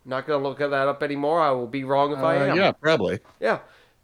Not 0.06 0.26
gonna 0.28 0.44
look 0.44 0.62
at 0.62 0.70
that 0.72 0.88
up 0.88 1.04
anymore. 1.04 1.42
I 1.42 1.52
will 1.52 1.68
be 1.68 1.84
wrong 1.84 2.12
if 2.12 2.20
I 2.20 2.38
Uh, 2.38 2.46
am. 2.48 2.58
yeah, 2.58 2.72
probably. 2.72 3.20
Yeah. 3.40 3.60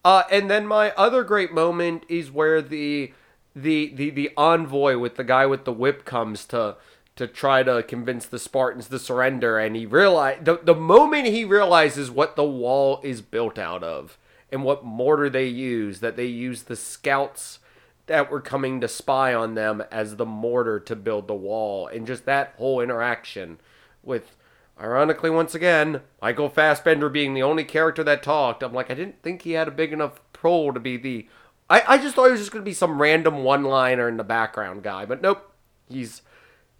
Uh, 0.06 0.24
and 0.32 0.50
then 0.50 0.68
my 0.68 0.92
other 0.92 1.24
great 1.24 1.52
moment 1.54 2.04
is 2.08 2.32
where 2.32 2.62
the 2.62 3.14
the 3.56 3.92
the 3.96 4.10
the 4.12 4.32
envoy 4.38 4.98
with 4.98 5.16
the 5.16 5.24
guy 5.24 5.46
with 5.46 5.66
the 5.66 5.74
whip 5.74 6.06
comes 6.06 6.46
to 6.46 6.76
to 7.16 7.26
try 7.26 7.64
to 7.64 7.82
convince 7.82 8.28
the 8.28 8.38
Spartans 8.38 8.88
to 8.90 9.00
surrender, 9.00 9.58
and 9.58 9.76
he 9.76 9.86
realize 9.88 10.38
the 10.44 10.60
the 10.62 10.76
moment 10.76 11.26
he 11.28 11.44
realizes 11.44 12.12
what 12.12 12.36
the 12.36 12.44
wall 12.44 13.00
is 13.04 13.22
built 13.22 13.58
out 13.58 13.84
of 13.84 14.18
and 14.52 14.64
what 14.64 14.86
mortar 14.86 15.30
they 15.30 15.48
use, 15.48 16.00
that 16.00 16.16
they 16.16 16.26
use 16.28 16.64
the 16.64 16.76
scouts 16.76 17.60
that 18.06 18.32
were 18.32 18.40
coming 18.40 18.80
to 18.80 18.88
spy 18.88 19.34
on 19.34 19.56
them 19.56 19.84
as 19.92 20.16
the 20.16 20.26
mortar 20.26 20.80
to 20.80 20.96
build 20.96 21.28
the 21.28 21.34
wall, 21.34 21.88
and 21.88 22.08
just 22.08 22.24
that 22.26 22.54
whole 22.58 22.80
interaction 22.80 23.60
with 24.04 24.38
Ironically, 24.80 25.30
once 25.30 25.56
again, 25.56 26.02
Michael 26.22 26.50
Fassbender 26.50 27.10
being 27.10 27.34
the 27.34 27.44
only 27.44 27.64
character 27.64 28.04
that 28.04 28.22
talked, 28.22 28.62
I'm 28.62 28.74
like, 28.74 28.92
I 28.92 28.94
didn't 28.94 29.24
think 29.24 29.42
he 29.42 29.54
had 29.54 29.68
a 29.68 29.72
big 29.72 29.92
enough 29.92 30.20
role 30.44 30.72
to 30.72 30.80
be 30.80 30.98
the. 30.98 31.28
I, 31.70 31.84
I 31.88 31.98
just 31.98 32.16
thought 32.16 32.26
he 32.26 32.32
was 32.32 32.40
just 32.40 32.52
going 32.52 32.64
to 32.64 32.70
be 32.70 32.74
some 32.74 33.02
random 33.02 33.44
one 33.44 33.64
liner 33.64 34.08
in 34.08 34.18
the 34.18 34.24
background 34.24 34.84
guy, 34.84 35.06
but 35.06 35.22
nope. 35.22 35.52
He's 35.90 36.22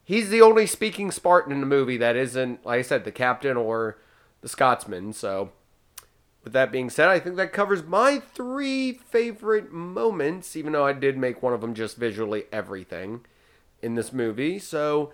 he's 0.04 0.30
the 0.30 0.42
only 0.42 0.66
speaking 0.66 1.12
Spartan 1.12 1.52
in 1.52 1.60
the 1.60 1.66
movie 1.66 1.98
that 1.98 2.16
isn't, 2.16 2.66
like 2.66 2.80
I 2.80 2.82
said, 2.82 3.04
the 3.04 3.12
captain 3.12 3.58
or 3.58 3.98
the 4.42 4.50
Scotsman. 4.50 5.14
So, 5.14 5.52
with 6.44 6.54
that 6.54 6.72
being 6.72 6.90
said, 6.90 7.10
I 7.10 7.20
think 7.20 7.36
that 7.36 7.52
covers 7.52 7.84
my 7.84 8.20
three 8.20 8.94
favorite 8.94 9.72
moments, 9.72 10.56
even 10.56 10.72
though 10.74 10.86
I 10.86 10.94
did 10.94 11.18
make 11.18 11.44
one 11.44 11.54
of 11.54 11.62
them 11.62 11.74
just 11.74 11.98
visually 11.98 12.46
everything 12.52 13.26
in 13.82 13.96
this 13.96 14.14
movie. 14.14 14.60
So, 14.60 15.12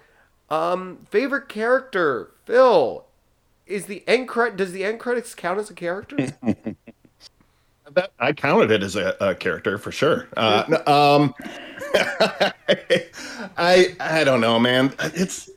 um, 0.54 1.00
favorite 1.10 1.50
character, 1.50 2.32
Phil. 2.46 3.06
Is 3.66 3.86
the 3.86 4.04
end 4.08 4.28
credit? 4.28 4.58
Does 4.58 4.72
the 4.72 4.84
end 4.84 5.00
credits 5.00 5.34
count 5.34 5.60
as 5.60 5.70
a 5.70 5.74
character? 5.74 6.18
That, 7.92 8.12
I 8.18 8.34
counted 8.34 8.72
it 8.72 8.82
as 8.82 8.96
a, 8.96 9.16
a 9.20 9.36
character 9.36 9.78
for 9.78 9.92
sure. 9.92 10.28
Uh, 10.36 10.64
n- 10.68 10.88
um, 10.88 11.36
I 13.58 13.96
I 14.00 14.24
don't 14.24 14.42
know, 14.42 14.60
man. 14.60 14.96
It's 15.00 15.52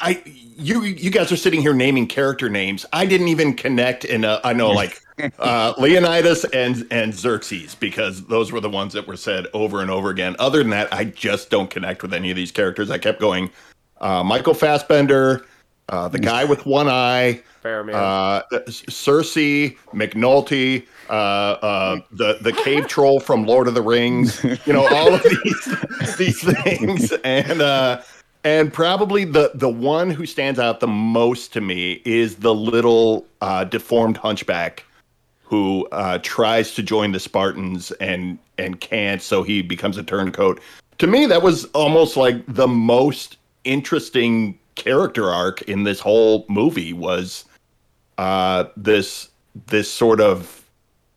I 0.00 0.22
you 0.24 0.82
you 0.82 1.10
guys 1.10 1.30
are 1.30 1.36
sitting 1.36 1.60
here 1.60 1.74
naming 1.74 2.08
character 2.08 2.48
names. 2.48 2.84
I 2.92 3.06
didn't 3.06 3.28
even 3.28 3.54
connect 3.54 4.04
in 4.04 4.24
a, 4.24 4.40
I 4.42 4.54
know 4.54 4.72
like 4.72 5.00
uh, 5.38 5.74
Leonidas 5.78 6.44
and 6.46 6.86
and 6.90 7.14
Xerxes 7.14 7.76
because 7.76 8.26
those 8.26 8.50
were 8.50 8.60
the 8.60 8.70
ones 8.70 8.92
that 8.94 9.06
were 9.06 9.16
said 9.16 9.46
over 9.52 9.82
and 9.82 9.90
over 9.90 10.10
again. 10.10 10.34
Other 10.38 10.58
than 10.58 10.70
that, 10.70 10.92
I 10.92 11.04
just 11.04 11.48
don't 11.48 11.70
connect 11.70 12.02
with 12.02 12.12
any 12.12 12.30
of 12.30 12.36
these 12.36 12.50
characters. 12.50 12.90
I 12.90 12.98
kept 12.98 13.20
going. 13.20 13.50
Uh, 14.06 14.22
Michael 14.22 14.54
Fassbender, 14.54 15.44
uh, 15.88 16.06
the 16.06 16.20
guy 16.20 16.44
with 16.44 16.64
one 16.64 16.88
eye, 16.88 17.42
uh, 17.64 18.42
Cersei, 18.68 19.76
McNulty, 19.92 20.86
uh, 21.10 21.12
uh, 21.12 22.00
the 22.12 22.38
the 22.40 22.52
cave 22.52 22.86
troll 22.86 23.18
from 23.18 23.46
Lord 23.46 23.66
of 23.66 23.74
the 23.74 23.82
Rings. 23.82 24.44
You 24.64 24.72
know 24.72 24.86
all 24.86 25.12
of 25.12 25.24
these 25.24 26.16
these 26.18 26.40
things, 26.40 27.10
and 27.24 27.60
uh, 27.60 28.00
and 28.44 28.72
probably 28.72 29.24
the 29.24 29.50
the 29.54 29.68
one 29.68 30.10
who 30.10 30.24
stands 30.24 30.60
out 30.60 30.78
the 30.78 30.86
most 30.86 31.52
to 31.54 31.60
me 31.60 32.00
is 32.04 32.36
the 32.36 32.54
little 32.54 33.26
uh, 33.40 33.64
deformed 33.64 34.18
hunchback 34.18 34.84
who 35.42 35.84
uh, 35.90 36.18
tries 36.22 36.76
to 36.76 36.82
join 36.84 37.10
the 37.10 37.18
Spartans 37.18 37.90
and 37.90 38.38
and 38.56 38.80
can't, 38.80 39.20
so 39.20 39.42
he 39.42 39.62
becomes 39.62 39.98
a 39.98 40.04
turncoat. 40.04 40.60
To 40.98 41.08
me, 41.08 41.26
that 41.26 41.42
was 41.42 41.64
almost 41.74 42.16
like 42.16 42.44
the 42.46 42.68
most 42.68 43.38
interesting 43.66 44.58
character 44.76 45.30
arc 45.30 45.62
in 45.62 45.82
this 45.82 46.00
whole 46.00 46.46
movie 46.48 46.92
was 46.92 47.44
uh, 48.18 48.64
this 48.76 49.28
this 49.66 49.90
sort 49.90 50.20
of 50.20 50.64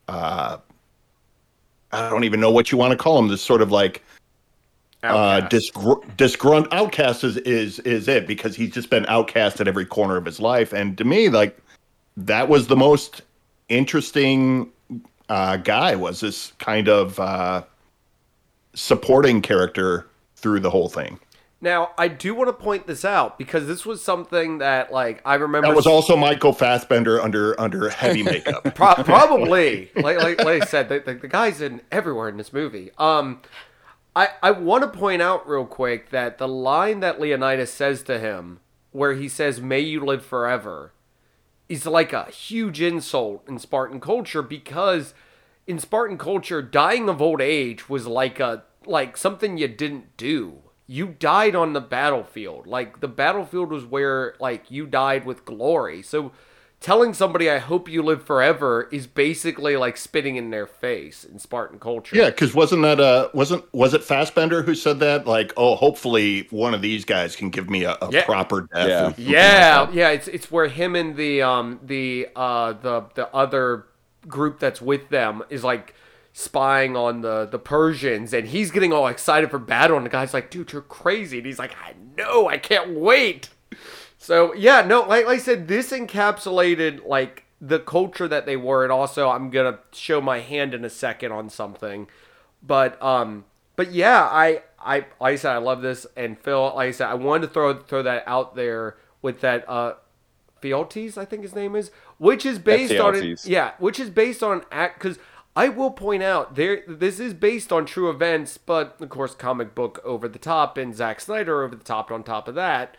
uh, 0.08 0.58
I 1.92 2.10
don't 2.10 2.24
even 2.24 2.40
know 2.40 2.52
what 2.52 2.72
you 2.72 2.78
want 2.78 2.92
to 2.92 2.98
call 2.98 3.20
him. 3.20 3.28
This 3.28 3.42
sort 3.42 3.62
of 3.62 3.72
like 3.72 4.04
uh, 5.04 5.08
Outcast. 5.08 5.74
disgr- 5.74 6.18
disgrunt 6.18 6.68
outcast 6.74 7.24
is, 7.24 7.38
is 7.38 7.80
is 7.80 8.08
it 8.08 8.28
because 8.28 8.56
he's 8.56 8.72
just 8.72 8.90
been 8.90 9.06
outcast 9.08 9.62
at 9.62 9.68
every 9.68 9.86
corner 9.86 10.18
of 10.18 10.26
his 10.26 10.40
life. 10.40 10.74
And 10.74 10.98
to 10.98 11.06
me, 11.06 11.30
like 11.30 11.58
that 12.18 12.50
was 12.50 12.68
the 12.68 12.76
most 12.76 13.22
interesting 13.70 14.72
uh, 15.30 15.58
guy. 15.58 15.96
Was 15.96 16.20
this 16.20 16.52
kind 16.60 16.90
of 16.90 17.20
uh, 17.20 17.64
supporting 18.74 19.42
character 19.42 20.08
through 20.36 20.60
the 20.60 20.70
whole 20.70 20.90
thing? 20.90 21.20
Now, 21.62 21.92
I 21.98 22.08
do 22.08 22.34
want 22.34 22.48
to 22.48 22.54
point 22.54 22.88
this 22.88 23.04
out 23.04 23.38
because 23.38 23.68
this 23.68 23.86
was 23.86 24.02
something 24.02 24.60
that, 24.60 24.94
like, 24.94 25.22
I 25.26 25.36
remember. 25.36 25.68
That 25.68 25.76
was 25.76 25.88
also 25.88 26.16
Michael 26.16 26.54
Fassbender 26.54 27.22
under 27.22 27.60
under 27.60 27.90
heavy 27.90 28.24
makeup. 28.24 28.64
Pro- 28.76 28.96
probably, 28.96 29.92
like, 29.96 30.18
like 30.18 30.44
like 30.44 30.62
I 30.62 30.66
said, 30.66 30.88
the, 30.88 31.00
the, 31.00 31.16
the 31.16 31.28
guy's 31.28 31.60
in 31.60 31.82
everywhere 31.92 32.30
in 32.30 32.38
this 32.38 32.54
movie. 32.54 32.92
Um, 32.98 33.42
I 34.16 34.30
I 34.42 34.52
want 34.52 34.84
to 34.84 35.00
point 35.00 35.22
out 35.22 35.48
real 35.50 35.66
quick 35.66 36.12
that 36.12 36.38
the 36.38 36.48
line 36.48 37.02
that 37.02 37.20
Leonidas 37.20 37.72
says 37.72 38.04
to 38.04 38.20
him, 38.20 38.62
where 38.92 39.14
he 39.14 39.28
says 39.28 39.60
"May 39.60 39.82
you 39.82 40.06
live 40.06 40.26
forever," 40.26 40.94
is 41.68 41.86
like 41.86 42.14
a 42.14 42.32
huge 42.32 42.82
insult 42.82 43.44
in 43.50 43.60
Spartan 43.60 44.00
culture 44.00 44.42
because 44.42 45.14
in 45.68 45.78
Spartan 45.78 46.18
culture, 46.18 46.62
dying 46.62 47.10
of 47.10 47.22
old 47.22 47.42
age 47.42 47.90
was 47.90 48.08
like 48.08 48.40
a 48.40 48.64
like 48.86 49.18
something 49.18 49.58
you 49.58 49.68
didn't 49.68 50.16
do. 50.16 50.62
You 50.92 51.10
died 51.20 51.56
on 51.56 51.74
the 51.74 51.82
battlefield. 51.82 52.66
Like 52.66 53.00
the 53.00 53.08
battlefield 53.08 53.70
was 53.70 53.86
where 53.86 54.34
like 54.40 54.72
you 54.72 54.88
died 54.88 55.24
with 55.24 55.46
glory. 55.46 56.02
So 56.02 56.32
telling 56.80 57.14
somebody 57.14 57.48
I 57.48 57.60
hope 57.60 57.88
you 57.88 58.02
live 58.02 58.24
forever 58.24 58.88
is 58.92 59.06
basically 59.06 59.78
like 59.78 59.98
spitting 59.98 60.36
in 60.36 60.50
their 60.50 60.66
face 60.66 61.24
in 61.24 61.38
Spartan 61.38 61.78
culture. 61.78 62.16
Yeah, 62.16 62.32
because 62.32 62.56
wasn't 62.56 62.82
that 62.82 63.00
uh 63.00 63.30
wasn't 63.36 63.72
was 63.72 63.94
it 63.94 64.04
Fassbender 64.04 64.64
who 64.64 64.74
said 64.74 65.00
that? 65.02 65.28
Like, 65.28 65.54
oh, 65.58 65.76
hopefully 65.76 66.48
one 66.50 66.74
of 66.74 66.82
these 66.82 67.06
guys 67.06 67.36
can 67.36 67.52
give 67.52 67.70
me 67.70 67.84
a, 67.84 67.92
a 68.02 68.10
Yeah. 68.12 68.26
proper 68.26 68.62
death. 68.74 68.88
Yeah. 68.90 69.06
and- 69.06 69.20
Yeah, 69.20 69.92
yeah, 69.92 70.10
it's 70.10 70.28
it's 70.28 70.50
where 70.50 70.70
him 70.70 70.96
and 70.96 71.16
the 71.16 71.44
um 71.44 71.80
the 71.84 72.30
uh 72.36 72.74
the 72.74 73.04
the 73.14 73.28
other 73.36 73.86
group 74.28 74.60
that's 74.60 74.82
with 74.82 75.10
them 75.10 75.44
is 75.52 75.64
like 75.64 75.94
spying 76.40 76.96
on 76.96 77.20
the 77.20 77.46
the 77.46 77.60
Persians 77.60 78.34
and 78.34 78.48
he's 78.48 78.72
getting 78.72 78.94
all 78.94 79.08
excited 79.08 79.52
for 79.52 79.60
battle 79.60 79.98
and 79.98 80.06
the 80.06 80.10
guy's 80.10 80.34
like, 80.34 80.50
dude, 80.50 80.72
you're 80.72 80.82
crazy. 80.82 81.40
And 81.40 81.46
he's 81.46 81.60
like, 81.60 81.76
I 81.84 81.96
know, 82.18 82.48
I 82.48 82.58
can't 82.58 82.92
wait. 82.92 83.50
So 84.18 84.54
yeah, 84.54 84.82
no, 84.82 85.02
like, 85.02 85.26
like 85.26 85.36
I 85.36 85.42
said, 85.42 85.68
this 85.68 85.92
encapsulated 85.92 87.06
like 87.06 87.44
the 87.60 87.80
culture 87.80 88.26
that 88.30 88.46
they 88.46 88.56
were, 88.56 88.84
and 88.84 88.92
also 88.92 89.30
I'm 89.30 89.50
gonna 89.50 89.80
show 89.92 90.22
my 90.22 90.40
hand 90.40 90.74
in 90.74 90.86
a 90.86 90.90
second 90.90 91.34
on 91.34 91.50
something, 91.50 92.08
but 92.64 93.02
um, 93.04 93.44
but 93.76 93.92
yeah, 93.92 94.24
I 94.24 94.64
I 94.80 95.00
like 95.20 95.34
I 95.34 95.36
said 95.36 95.52
I 95.52 95.58
love 95.58 95.82
this, 95.82 96.08
and 96.16 96.40
Phil, 96.40 96.72
like 96.74 96.88
I 96.88 96.92
said, 96.92 97.10
I 97.10 97.16
wanted 97.16 97.48
to 97.48 97.54
throw 97.54 97.78
throw 97.80 98.04
that 98.04 98.24
out 98.26 98.56
there 98.56 98.96
with 99.22 99.42
that 99.42 99.68
uh, 99.68 99.96
Ephialtes, 100.62 101.18
I 101.18 101.26
think 101.26 101.42
his 101.42 101.54
name 101.54 101.76
is, 101.76 101.92
which 102.18 102.46
is 102.46 102.60
based 102.60 102.94
on 102.94 103.36
yeah, 103.44 103.74
which 103.78 104.00
is 104.00 104.10
based 104.10 104.42
on 104.42 104.64
act 104.72 105.00
because. 105.00 105.20
I 105.56 105.70
will 105.70 105.92
point 105.92 106.24
out 106.24 106.56
there 106.56 106.84
this 106.88 107.20
is 107.20 107.34
based 107.34 107.72
on 107.74 107.86
true 107.86 108.10
events, 108.10 108.58
but 108.58 108.96
of 109.00 109.10
course 109.10 109.36
comic 109.36 109.76
book 109.76 110.00
over 110.04 110.28
the 110.28 110.40
top 110.40 110.78
and 110.78 110.96
Zack 110.96 111.20
Snyder 111.20 111.64
over 111.64 111.76
the 111.76 111.84
top 111.84 112.12
on 112.12 112.24
top 112.24 112.48
of 112.48 112.56
that 112.56 112.96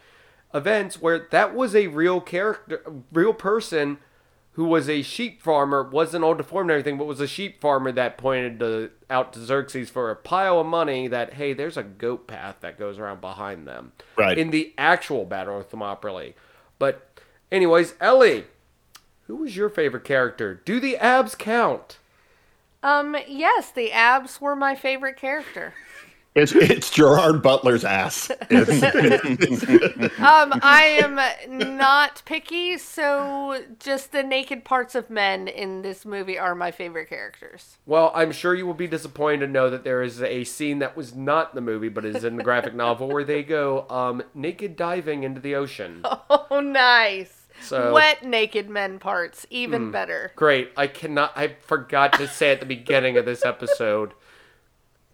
events 0.54 1.00
where 1.00 1.28
that 1.30 1.54
was 1.54 1.74
a 1.74 1.86
real 1.88 2.20
character, 2.20 2.82
real 3.12 3.32
person 3.32 3.98
who 4.54 4.64
was 4.64 4.88
a 4.88 5.02
sheep 5.02 5.40
farmer, 5.40 5.82
wasn't 5.88 6.24
all 6.24 6.34
deformed 6.34 6.70
and 6.70 6.78
everything, 6.78 6.98
but 6.98 7.06
was 7.06 7.20
a 7.20 7.26
sheep 7.26 7.60
farmer 7.60 7.92
that 7.92 8.18
pointed 8.18 8.58
to, 8.58 8.90
out 9.08 9.32
to 9.32 9.38
Xerxes 9.38 9.88
for 9.88 10.10
a 10.10 10.16
pile 10.16 10.60
of 10.60 10.66
money 10.66 11.06
that, 11.06 11.34
hey, 11.34 11.52
there's 11.52 11.76
a 11.76 11.84
goat 11.84 12.26
path 12.26 12.56
that 12.60 12.78
goes 12.78 12.98
around 12.98 13.20
behind 13.20 13.66
them. 13.66 13.92
Right. 14.18 14.36
In 14.36 14.50
the 14.50 14.74
actual 14.76 15.24
Battle 15.24 15.60
of 15.60 15.68
Thermopylae. 15.68 16.34
But, 16.80 17.20
anyways, 17.52 17.94
Ellie, 18.00 18.46
who 19.28 19.36
was 19.36 19.56
your 19.56 19.68
favorite 19.68 20.04
character? 20.04 20.60
Do 20.64 20.80
the 20.80 20.96
abs 20.96 21.36
count? 21.36 21.98
Um, 22.82 23.16
yes, 23.28 23.70
the 23.70 23.92
abs 23.92 24.40
were 24.40 24.56
my 24.56 24.74
favorite 24.74 25.16
character. 25.16 25.74
It's 26.32 26.52
it's 26.52 26.90
Gerard 26.90 27.42
Butler's 27.42 27.84
ass. 27.84 28.30
It's- 28.48 28.82
Um, 30.20 30.52
I 30.62 30.98
am 31.02 31.18
not 31.76 32.22
picky, 32.24 32.78
so 32.78 33.62
just 33.80 34.12
the 34.12 34.22
naked 34.22 34.64
parts 34.64 34.94
of 34.94 35.10
men 35.10 35.48
in 35.48 35.82
this 35.82 36.04
movie 36.06 36.38
are 36.38 36.54
my 36.54 36.70
favorite 36.70 37.08
characters. 37.08 37.78
Well, 37.84 38.12
I'm 38.14 38.30
sure 38.32 38.54
you 38.54 38.64
will 38.64 38.74
be 38.74 38.86
disappointed 38.86 39.46
to 39.46 39.52
know 39.52 39.70
that 39.70 39.82
there 39.82 40.02
is 40.02 40.22
a 40.22 40.44
scene 40.44 40.78
that 40.78 40.96
was 40.96 41.14
not 41.16 41.50
in 41.50 41.56
the 41.56 41.60
movie, 41.62 41.88
but 41.88 42.04
is 42.04 42.22
in 42.22 42.36
the 42.36 42.44
graphic 42.44 42.74
novel, 42.74 43.08
where 43.08 43.24
they 43.24 43.42
go 43.42 43.86
um, 43.90 44.22
naked 44.32 44.76
diving 44.76 45.24
into 45.24 45.40
the 45.40 45.54
ocean. 45.56 46.04
Oh, 46.52 46.60
nice. 46.60 47.39
So 47.62 47.92
Wet 47.92 48.24
naked 48.24 48.68
men 48.68 48.98
parts, 48.98 49.46
even 49.50 49.90
better. 49.90 50.32
great. 50.36 50.72
I 50.76 50.86
cannot. 50.86 51.32
I 51.36 51.56
forgot 51.60 52.14
to 52.14 52.26
say 52.26 52.52
at 52.52 52.60
the 52.60 52.66
beginning 52.66 53.16
of 53.16 53.24
this 53.24 53.44
episode 53.44 54.12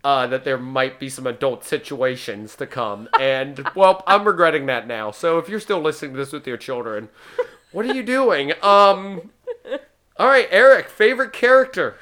uh, 0.05 0.27
that 0.29 0.45
there 0.45 0.59
might 0.59 1.01
be 1.01 1.09
some 1.09 1.27
adult 1.27 1.65
situations 1.65 2.55
to 2.57 2.67
come, 2.67 3.09
and 3.19 3.69
well, 3.75 4.03
I'm 4.07 4.25
regretting 4.25 4.67
that 4.67 4.87
now. 4.87 5.11
So 5.11 5.39
if 5.39 5.49
you're 5.49 5.61
still 5.61 5.81
listening 5.81 6.13
to 6.13 6.19
this 6.19 6.33
with 6.33 6.47
your 6.47 6.57
children, 6.57 7.09
what 7.73 7.87
are 7.87 7.95
you 7.95 8.03
doing? 8.03 8.53
Um. 8.63 9.31
All 10.19 10.29
right, 10.29 10.49
Eric, 10.51 10.89
favorite 10.89 11.35
character. 11.35 11.97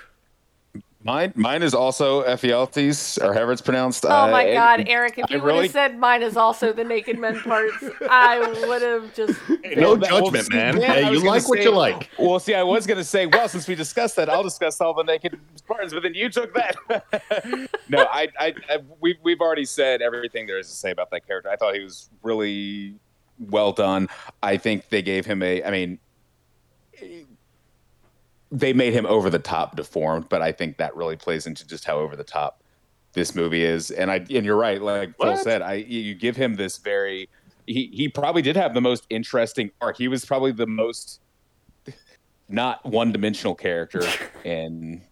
Mine, 1.06 1.34
mine 1.36 1.62
is 1.62 1.74
also 1.74 2.24
Ephialtes, 2.24 3.22
or 3.22 3.34
however 3.34 3.52
it's 3.52 3.60
pronounced. 3.60 4.06
Oh 4.06 4.30
my 4.30 4.48
Uh, 4.48 4.54
God, 4.54 4.88
Eric! 4.88 5.18
If 5.18 5.26
I 5.28 5.34
you 5.34 5.40
would 5.42 5.46
really- 5.46 5.62
have 5.64 5.70
said 5.72 5.98
mine 5.98 6.22
is 6.22 6.34
also 6.34 6.72
the 6.72 6.82
naked 6.82 7.18
men 7.18 7.38
parts, 7.40 7.84
I 8.08 8.38
would 8.66 8.80
have 8.80 9.14
just. 9.14 9.38
Hey, 9.62 9.74
no 9.76 9.88
Well, 9.90 9.96
that- 9.96 10.12
well, 10.12 10.30
judgment, 10.30 10.48
man. 10.50 10.80
hey, 10.80 11.04
you 11.04 11.10
was 11.10 11.18
gonna 11.20 11.30
like 11.30 11.48
what 11.48 11.58
say- 11.58 11.64
you 11.64 11.70
like. 11.72 12.10
Well, 12.18 12.38
see, 12.40 12.54
I 12.54 12.62
was 12.62 12.86
gonna 12.86 13.04
say, 13.04 13.26
well, 13.26 13.46
since 13.48 13.68
we 13.68 13.74
discussed 13.74 14.16
that, 14.16 14.30
I'll 14.30 14.42
discuss 14.42 14.80
all 14.80 14.94
the 14.94 15.02
naked 15.04 15.38
Spartans, 15.56 15.92
but 15.92 16.02
then 16.04 16.14
you 16.14 16.30
took 16.30 16.54
that. 16.54 16.74
no, 17.90 18.06
I, 18.10 18.28
I, 18.38 18.54
I, 18.70 18.78
we've 18.98 19.16
we've 19.22 19.40
already 19.42 19.66
said 19.66 20.00
everything 20.00 20.46
there 20.46 20.58
is 20.58 20.68
to 20.68 20.74
say 20.74 20.90
about 20.90 21.10
that 21.10 21.26
character. 21.26 21.50
I 21.50 21.56
thought 21.56 21.74
he 21.74 21.80
was 21.80 22.08
really 22.22 22.94
well 23.50 23.72
done. 23.72 24.08
I 24.42 24.56
think 24.56 24.88
they 24.88 25.02
gave 25.02 25.26
him 25.26 25.42
a. 25.42 25.62
I 25.64 25.70
mean, 25.70 25.98
they 28.54 28.72
made 28.72 28.92
him 28.92 29.04
over 29.06 29.28
the 29.28 29.38
top 29.38 29.74
deformed, 29.74 30.28
but 30.28 30.40
I 30.40 30.52
think 30.52 30.76
that 30.76 30.94
really 30.94 31.16
plays 31.16 31.46
into 31.46 31.66
just 31.66 31.84
how 31.84 31.98
over 31.98 32.14
the 32.14 32.24
top 32.24 32.62
this 33.12 33.34
movie 33.34 33.64
is. 33.64 33.90
And 33.90 34.10
I 34.10 34.24
and 34.30 34.44
you're 34.44 34.56
right, 34.56 34.80
like 34.80 35.14
Phil 35.20 35.36
said, 35.36 35.60
I 35.60 35.74
you 35.74 36.14
give 36.14 36.36
him 36.36 36.54
this 36.54 36.78
very. 36.78 37.28
He 37.66 37.90
he 37.92 38.08
probably 38.08 38.42
did 38.42 38.56
have 38.56 38.72
the 38.72 38.80
most 38.80 39.06
interesting 39.10 39.70
arc. 39.80 39.96
He 39.96 40.06
was 40.06 40.24
probably 40.24 40.52
the 40.52 40.66
most 40.66 41.20
not 42.48 42.84
one 42.84 43.10
dimensional 43.10 43.54
character 43.54 44.02
in 44.44 45.02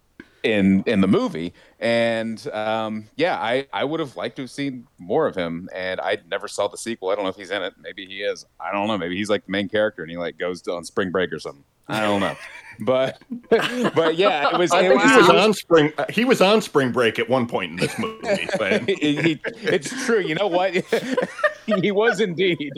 in 0.44 0.84
in 0.86 1.00
the 1.00 1.08
movie. 1.08 1.52
And 1.80 2.46
um 2.52 3.08
yeah 3.16 3.36
i 3.40 3.66
i 3.72 3.82
would 3.82 3.98
have 3.98 4.16
liked 4.16 4.36
to 4.36 4.42
have 4.42 4.50
seen 4.50 4.86
more 4.98 5.26
of 5.26 5.34
him 5.34 5.68
and 5.74 6.00
i 6.00 6.18
never 6.30 6.46
saw 6.46 6.68
the 6.68 6.76
sequel. 6.76 7.10
I 7.10 7.16
don't 7.16 7.24
know 7.24 7.30
if 7.30 7.36
he's 7.36 7.50
in 7.50 7.62
it. 7.62 7.74
Maybe 7.80 8.06
he 8.06 8.22
is. 8.22 8.44
I 8.60 8.70
don't 8.70 8.86
know. 8.86 8.98
Maybe 8.98 9.16
he's 9.16 9.30
like 9.30 9.46
the 9.46 9.50
main 9.52 9.68
character 9.68 10.02
and 10.02 10.10
he 10.10 10.16
like 10.16 10.38
goes 10.38 10.66
on 10.68 10.84
spring 10.84 11.10
break 11.10 11.32
or 11.32 11.40
something. 11.40 11.64
I 11.88 12.00
don't 12.00 12.20
know 12.20 12.36
but 12.84 13.22
but 13.50 14.16
yeah 14.16 14.48
it 14.50 14.58
was 14.58 14.72
I 14.72 14.80
it 14.82 14.88
think 14.88 15.02
was, 15.02 15.10
he 15.12 15.16
was 15.18 15.28
on 15.30 15.54
spring. 15.54 15.92
uh, 15.98 16.04
He 16.08 16.24
was 16.24 16.40
on 16.40 16.60
spring 16.62 16.92
break 16.92 17.18
at 17.18 17.28
one 17.28 17.46
point 17.46 17.72
in 17.72 17.76
this 17.76 17.98
movie. 17.98 18.48
But 18.58 18.88
he, 18.88 19.40
it's 19.62 19.90
true. 20.06 20.20
You 20.20 20.34
know 20.34 20.46
what? 20.46 20.74
he 21.66 21.90
was 21.90 22.20
indeed. 22.20 22.72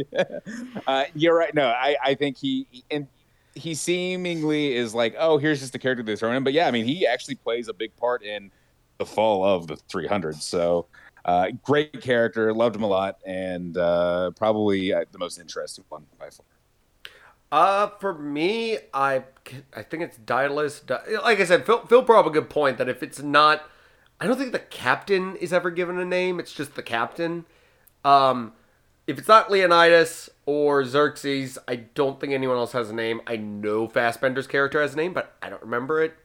Uh, 0.86 1.04
you're 1.14 1.36
right. 1.36 1.54
No, 1.54 1.68
I, 1.68 1.96
I 2.02 2.14
think 2.14 2.36
he 2.36 2.66
and 2.90 3.06
he 3.54 3.74
seemingly 3.74 4.74
is 4.74 4.94
like, 4.94 5.14
oh, 5.18 5.38
here's 5.38 5.60
just 5.60 5.72
the 5.72 5.78
character 5.78 6.02
they're 6.02 6.16
throwing 6.16 6.36
in. 6.36 6.44
But 6.44 6.52
yeah, 6.52 6.66
I 6.66 6.70
mean, 6.70 6.84
he 6.84 7.06
actually 7.06 7.36
plays 7.36 7.68
a 7.68 7.72
big 7.72 7.94
part 7.96 8.22
in 8.22 8.50
the 8.98 9.06
fall 9.06 9.44
of 9.44 9.66
the 9.66 9.76
300. 9.76 10.36
So 10.36 10.86
uh, 11.24 11.48
great 11.62 12.00
character. 12.02 12.52
Loved 12.52 12.76
him 12.76 12.82
a 12.82 12.86
lot, 12.88 13.18
and 13.26 13.76
uh, 13.76 14.30
probably 14.32 14.92
uh, 14.92 15.04
the 15.12 15.18
most 15.18 15.38
interesting 15.38 15.84
one 15.88 16.04
by 16.18 16.30
far. 16.30 16.44
Uh, 17.54 17.88
for 18.00 18.12
me, 18.12 18.78
I 18.92 19.22
I 19.76 19.82
think 19.84 20.02
it's 20.02 20.16
Daedalus. 20.16 20.82
Like 21.22 21.38
I 21.38 21.44
said, 21.44 21.64
Phil, 21.64 21.86
Phil 21.86 22.02
brought 22.02 22.18
up 22.18 22.26
a 22.26 22.30
good 22.30 22.50
point 22.50 22.78
that 22.78 22.88
if 22.88 23.00
it's 23.00 23.22
not, 23.22 23.62
I 24.18 24.26
don't 24.26 24.36
think 24.36 24.50
the 24.50 24.58
captain 24.58 25.36
is 25.36 25.52
ever 25.52 25.70
given 25.70 25.96
a 26.00 26.04
name. 26.04 26.40
It's 26.40 26.52
just 26.52 26.74
the 26.74 26.82
captain. 26.82 27.44
Um, 28.04 28.54
if 29.06 29.20
it's 29.20 29.28
not 29.28 29.52
Leonidas 29.52 30.30
or 30.46 30.84
Xerxes, 30.84 31.56
I 31.68 31.76
don't 31.76 32.18
think 32.18 32.32
anyone 32.32 32.56
else 32.56 32.72
has 32.72 32.90
a 32.90 32.92
name. 32.92 33.20
I 33.24 33.36
know 33.36 33.86
Fassbender's 33.86 34.48
character 34.48 34.82
has 34.82 34.94
a 34.94 34.96
name, 34.96 35.12
but 35.12 35.36
I 35.40 35.48
don't 35.48 35.62
remember 35.62 36.02
it. 36.02 36.16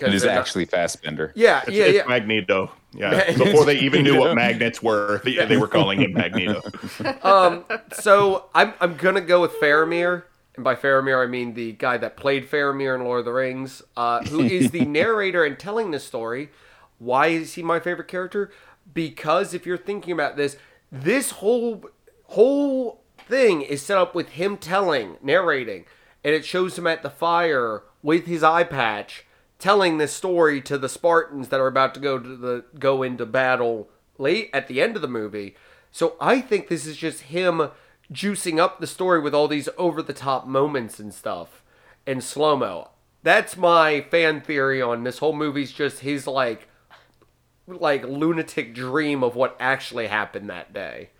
It 0.00 0.12
is 0.12 0.22
they're 0.22 0.34
not- 0.34 0.40
actually 0.40 0.64
Fassbender. 0.64 1.32
yeah, 1.36 1.62
it's, 1.68 1.70
yeah, 1.70 1.84
it's 1.84 1.96
yeah. 1.98 2.04
Magneto. 2.08 2.72
Yeah. 2.94 3.30
Before 3.36 3.64
they 3.64 3.78
even 3.78 4.02
knew 4.02 4.18
what 4.18 4.34
magnets 4.34 4.82
were, 4.82 5.20
they, 5.22 5.36
they 5.46 5.56
were 5.56 5.68
calling 5.68 6.00
him 6.00 6.14
Magneto. 6.14 6.62
um, 7.22 7.64
so 7.92 8.46
I'm 8.56 8.74
I'm 8.80 8.96
gonna 8.96 9.20
go 9.20 9.40
with 9.40 9.52
Faramir, 9.60 10.24
and 10.58 10.64
by 10.64 10.74
Faramir 10.74 11.24
I 11.24 11.28
mean 11.28 11.54
the 11.54 11.72
guy 11.72 11.98
that 11.98 12.16
played 12.16 12.50
Faramir 12.50 12.96
in 12.96 13.04
Lord 13.04 13.20
of 13.20 13.24
the 13.24 13.32
Rings, 13.32 13.80
uh, 13.96 14.24
who 14.24 14.40
is 14.40 14.72
the 14.72 14.80
narrator 14.84 15.44
and 15.44 15.56
telling 15.56 15.92
this 15.92 16.04
story. 16.04 16.50
Why 16.98 17.28
is 17.28 17.54
he 17.54 17.62
my 17.62 17.78
favorite 17.78 18.08
character? 18.08 18.50
Because 18.92 19.54
if 19.54 19.64
you're 19.64 19.78
thinking 19.78 20.12
about 20.12 20.36
this, 20.36 20.56
this 20.90 21.30
whole 21.30 21.84
whole 22.24 23.02
thing 23.16 23.62
is 23.62 23.82
set 23.82 23.98
up 23.98 24.16
with 24.16 24.30
him 24.30 24.56
telling, 24.56 25.16
narrating, 25.22 25.84
and 26.24 26.34
it 26.34 26.44
shows 26.44 26.76
him 26.76 26.88
at 26.88 27.04
the 27.04 27.10
fire 27.10 27.84
with 28.02 28.26
his 28.26 28.42
eye 28.42 28.64
patch, 28.64 29.24
telling 29.60 29.98
this 29.98 30.12
story 30.12 30.60
to 30.62 30.76
the 30.76 30.88
Spartans 30.88 31.48
that 31.48 31.60
are 31.60 31.68
about 31.68 31.94
to 31.94 32.00
go 32.00 32.18
to 32.18 32.36
the 32.36 32.64
go 32.80 33.04
into 33.04 33.24
battle 33.24 33.88
late 34.18 34.50
at 34.52 34.66
the 34.66 34.82
end 34.82 34.96
of 34.96 35.02
the 35.02 35.08
movie. 35.08 35.54
So 35.92 36.16
I 36.20 36.40
think 36.40 36.66
this 36.66 36.84
is 36.84 36.96
just 36.96 37.20
him 37.22 37.70
juicing 38.12 38.58
up 38.58 38.80
the 38.80 38.86
story 38.86 39.20
with 39.20 39.34
all 39.34 39.48
these 39.48 39.68
over 39.76 40.02
the 40.02 40.12
top 40.12 40.46
moments 40.46 40.98
and 40.98 41.12
stuff 41.12 41.62
and 42.06 42.24
slow 42.24 42.56
mo. 42.56 42.90
That's 43.22 43.56
my 43.56 44.00
fan 44.00 44.40
theory 44.40 44.80
on 44.80 45.04
this 45.04 45.18
whole 45.18 45.34
movie's 45.34 45.72
just 45.72 46.00
his 46.00 46.26
like 46.26 46.68
like 47.66 48.02
lunatic 48.04 48.74
dream 48.74 49.22
of 49.22 49.36
what 49.36 49.56
actually 49.60 50.06
happened 50.06 50.48
that 50.48 50.72
day. 50.72 51.10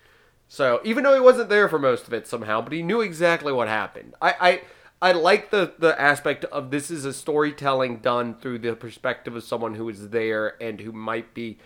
So 0.48 0.80
even 0.82 1.04
though 1.04 1.12
he 1.14 1.20
wasn't 1.20 1.50
there 1.50 1.68
for 1.68 1.78
most 1.78 2.06
of 2.06 2.14
it 2.14 2.26
somehow, 2.26 2.62
but 2.62 2.72
he 2.72 2.82
knew 2.82 3.02
exactly 3.02 3.52
what 3.52 3.68
happened. 3.68 4.14
I 4.22 4.62
I, 5.02 5.10
I 5.10 5.12
like 5.12 5.50
the 5.50 5.74
the 5.78 6.00
aspect 6.00 6.44
of 6.46 6.70
this 6.70 6.90
is 6.90 7.04
a 7.04 7.12
storytelling 7.12 7.98
done 7.98 8.34
through 8.34 8.60
the 8.60 8.74
perspective 8.74 9.36
of 9.36 9.44
someone 9.44 9.74
who 9.74 9.88
is 9.90 10.08
there 10.08 10.60
and 10.62 10.80
who 10.80 10.92
might 10.92 11.34
be 11.34 11.58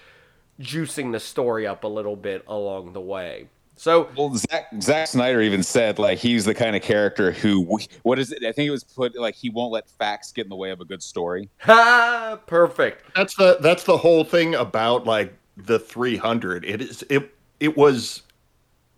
juicing 0.60 1.12
the 1.12 1.20
story 1.20 1.66
up 1.66 1.84
a 1.84 1.88
little 1.88 2.16
bit 2.16 2.44
along 2.48 2.92
the 2.92 3.00
way. 3.00 3.48
So 3.76 4.08
Well, 4.16 4.34
Zach, 4.36 4.68
Zack 4.80 5.08
Snyder 5.08 5.40
even 5.40 5.62
said 5.62 5.98
like 5.98 6.18
he's 6.18 6.44
the 6.44 6.54
kind 6.54 6.76
of 6.76 6.82
character 6.82 7.32
who 7.32 7.78
what 8.02 8.18
is 8.18 8.30
it? 8.32 8.44
I 8.44 8.52
think 8.52 8.68
it 8.68 8.70
was 8.70 8.84
put 8.84 9.16
like 9.16 9.34
he 9.34 9.50
won't 9.50 9.72
let 9.72 9.88
facts 9.88 10.32
get 10.32 10.44
in 10.44 10.50
the 10.50 10.56
way 10.56 10.70
of 10.70 10.80
a 10.80 10.84
good 10.84 11.02
story. 11.02 11.48
ha 11.58 12.38
perfect. 12.46 13.14
That's 13.16 13.34
the 13.34 13.58
that's 13.60 13.84
the 13.84 13.96
whole 13.96 14.24
thing 14.24 14.54
about 14.54 15.04
like 15.04 15.34
the 15.56 15.78
300. 15.78 16.64
It 16.64 16.80
is 16.80 17.04
it 17.10 17.34
it 17.60 17.76
was 17.76 18.22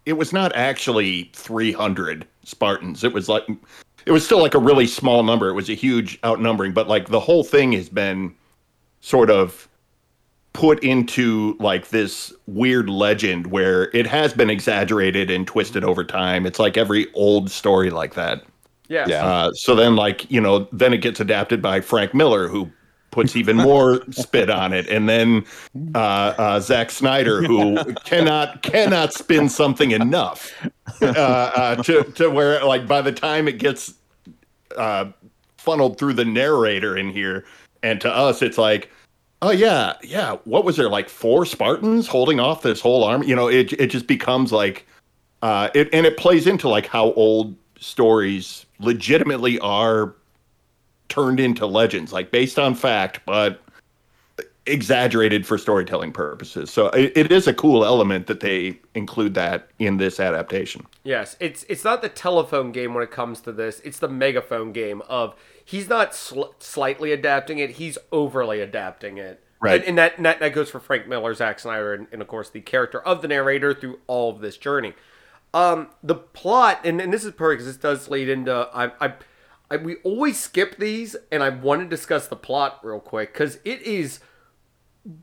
it 0.07 0.15
was 0.15 0.33
not 0.33 0.55
actually 0.55 1.31
300 1.33 2.27
Spartans. 2.45 3.05
It 3.05 3.13
was 3.13 3.29
like 3.29 3.45
it 4.07 4.13
was 4.13 4.25
still 4.25 4.41
like 4.41 4.55
a 4.55 4.59
really 4.59 4.87
small 4.87 5.23
number. 5.23 5.49
It 5.49 5.55
was 5.55 5.71
a 5.71 5.75
huge 5.75 6.19
outnumbering, 6.25 6.73
but 6.73 6.89
like 6.89 7.09
the 7.09 7.21
whole 7.21 7.45
thing 7.45 7.73
has 7.73 7.89
been 7.89 8.35
sort 9.01 9.31
of 9.31 9.69
put 10.55 10.83
into 10.83 11.57
like 11.61 11.89
this 11.89 12.33
weird 12.47 12.89
legend 12.89 13.49
where 13.49 13.95
it 13.95 14.07
has 14.07 14.33
been 14.33 14.49
exaggerated 14.49 15.31
and 15.31 15.47
twisted 15.47 15.85
over 15.85 16.03
time. 16.03 16.47
It's 16.47 16.59
like 16.59 16.79
every 16.79 17.13
old 17.13 17.51
story 17.51 17.91
like 17.91 18.15
that. 18.15 18.45
Yes. 18.89 19.09
Yeah. 19.09 19.27
Uh, 19.27 19.53
so 19.53 19.75
then, 19.75 19.97
like 19.97 20.31
you 20.31 20.41
know, 20.41 20.69
then 20.73 20.95
it 20.95 20.99
gets 20.99 21.21
adapted 21.21 21.61
by 21.61 21.81
Frank 21.81 22.15
Miller, 22.15 22.49
who 22.49 22.71
puts 23.11 23.37
even 23.37 23.57
more 23.57 24.03
spit 24.11 24.49
on 24.49 24.73
it, 24.73 24.89
and 24.89 25.09
then 25.09 25.45
uh, 25.95 26.35
uh, 26.39 26.61
Zack 26.61 26.91
Snyder, 26.91 27.43
who 27.43 27.77
cannot 28.05 28.63
cannot 28.63 29.13
spin 29.13 29.49
something 29.49 29.91
enough 29.91 30.53
uh, 31.03 31.07
uh, 31.07 31.83
to 31.83 32.05
to 32.13 32.31
where 32.31 32.65
like 32.65 32.87
by 32.87 33.03
the 33.03 33.13
time 33.13 33.49
it 33.49 33.59
gets 33.59 33.95
uh, 34.77 35.07
funneled 35.59 35.99
through 35.99 36.13
the 36.13 36.25
narrator 36.25 36.97
in 36.97 37.11
here, 37.11 37.45
and 37.83 38.01
to 38.01 38.11
us, 38.11 38.41
it's 38.41 38.59
like. 38.59 38.91
Oh 39.45 39.51
yeah, 39.51 39.93
yeah. 40.03 40.39
What 40.45 40.65
was 40.65 40.79
there 40.79 40.89
like 40.89 41.11
four 41.11 41.45
Spartans 41.45 42.09
holding 42.09 42.41
off 42.41 42.63
this 42.63 42.81
whole 42.81 43.05
army? 43.05 43.27
You 43.27 43.37
know, 43.37 43.47
it 43.47 43.75
it 43.75 43.89
just 43.89 44.07
becomes 44.07 44.53
like, 44.53 44.87
uh, 45.43 45.69
it 45.75 45.91
and 45.93 46.07
it 46.07 46.17
plays 46.17 46.47
into 46.47 46.67
like 46.67 46.87
how 46.87 47.13
old 47.13 47.55
stories 47.79 48.65
legitimately 48.79 49.59
are 49.59 50.15
turned 51.11 51.41
into 51.41 51.67
legends, 51.67 52.11
like 52.11 52.31
based 52.31 52.59
on 52.59 52.75
fact, 52.75 53.21
but 53.27 53.61
exaggerated 54.67 55.47
for 55.47 55.59
storytelling 55.59 56.13
purposes. 56.13 56.71
So 56.71 56.87
it, 56.89 57.13
it 57.17 57.33
is 57.33 57.47
a 57.47 57.55
cool 57.55 57.85
element 57.85 58.27
that 58.29 58.41
they 58.41 58.81
include 58.95 59.35
that 59.35 59.69
in 59.79 59.99
this 59.99 60.19
adaptation. 60.19 60.87
Yes, 61.03 61.37
it's 61.41 61.65
it's 61.69 61.85
not 61.85 62.03
the 62.03 62.09
telephone 62.09 62.73
game 62.73 62.95
when 62.95 63.03
it 63.03 63.11
comes 63.11 63.41
to 63.43 63.53
this. 63.53 63.81
It's 63.81 63.99
the 63.99 64.09
megaphone 64.09 64.73
game 64.73 65.03
of 65.09 65.35
he's 65.65 65.89
not 65.89 66.15
sl- 66.15 66.55
slightly 66.59 67.13
adapting 67.13 67.59
it; 67.59 67.73
he's 67.73 67.99
overly 68.11 68.61
adapting 68.61 69.19
it. 69.19 69.43
Right. 69.61 69.81
and, 69.81 69.91
and 69.91 69.99
that, 69.99 70.17
and 70.17 70.27
that 70.27 70.41
that 70.41 70.53
goes 70.53 70.71
for 70.71 70.81
Frank 70.81 71.09
Miller, 71.09 71.33
Zack 71.35 71.59
Snyder, 71.59 71.95
and, 71.95 72.07
and 72.13 72.21
of 72.21 72.29
course 72.29 72.51
the 72.51 72.61
character 72.61 73.01
of 73.01 73.23
the 73.23 73.29
narrator 73.29 73.75
through 73.75 74.01
all 74.07 74.31
of 74.31 74.41
this 74.41 74.57
journey. 74.57 74.95
Um, 75.53 75.89
the 76.03 76.17
plot, 76.17 76.81
and, 76.85 77.01
and 77.01 77.13
this 77.13 77.25
is 77.25 77.33
perfect 77.33 77.61
because 77.61 77.67
this 77.67 77.77
does 77.77 78.09
lead 78.09 78.29
into 78.29 78.53
I, 78.75 78.91
I, 79.01 79.15
I 79.71 79.77
we 79.77 79.97
always 79.97 80.41
skip 80.41 80.79
these, 80.79 81.17
and 81.31 81.43
I 81.43 81.51
want 81.51 81.83
to 81.83 81.87
discuss 81.87 82.27
the 82.27 82.37
plot 82.37 82.81
real 82.83 82.99
quick 82.99 83.33
because 83.33 83.59
it 83.65 83.81
is 83.83 84.21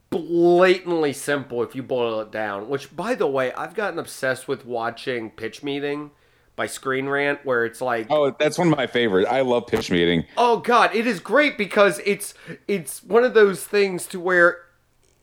blatantly 0.10 1.14
simple 1.14 1.64
if 1.64 1.76
you 1.76 1.84
boil 1.84 2.20
it 2.22 2.32
down. 2.32 2.70
Which, 2.70 2.96
by 2.96 3.16
the 3.16 3.28
way, 3.28 3.52
I've 3.54 3.74
gotten 3.76 4.00
obsessed 4.00 4.48
with 4.48 4.66
watching 4.66 5.32
Pitch 5.32 5.64
Meeting 5.64 6.12
by 6.56 6.68
Screen 6.68 7.08
Rant, 7.08 7.40
where 7.46 7.66
it's 7.66 7.82
like, 7.82 8.08
Oh, 8.10 8.36
that's 8.38 8.58
one 8.58 8.72
of 8.72 8.78
my 8.78 8.88
favorites. 8.88 9.28
I 9.30 9.42
love 9.42 9.68
pitch 9.68 9.90
meeting. 9.90 10.26
Oh 10.38 10.58
god, 10.58 10.94
it 10.94 11.08
is 11.08 11.20
great 11.20 11.58
because 11.58 12.00
it's 12.06 12.34
it's 12.68 13.04
one 13.04 13.24
of 13.24 13.34
those 13.34 13.64
things 13.66 14.06
to 14.08 14.20
where 14.20 14.60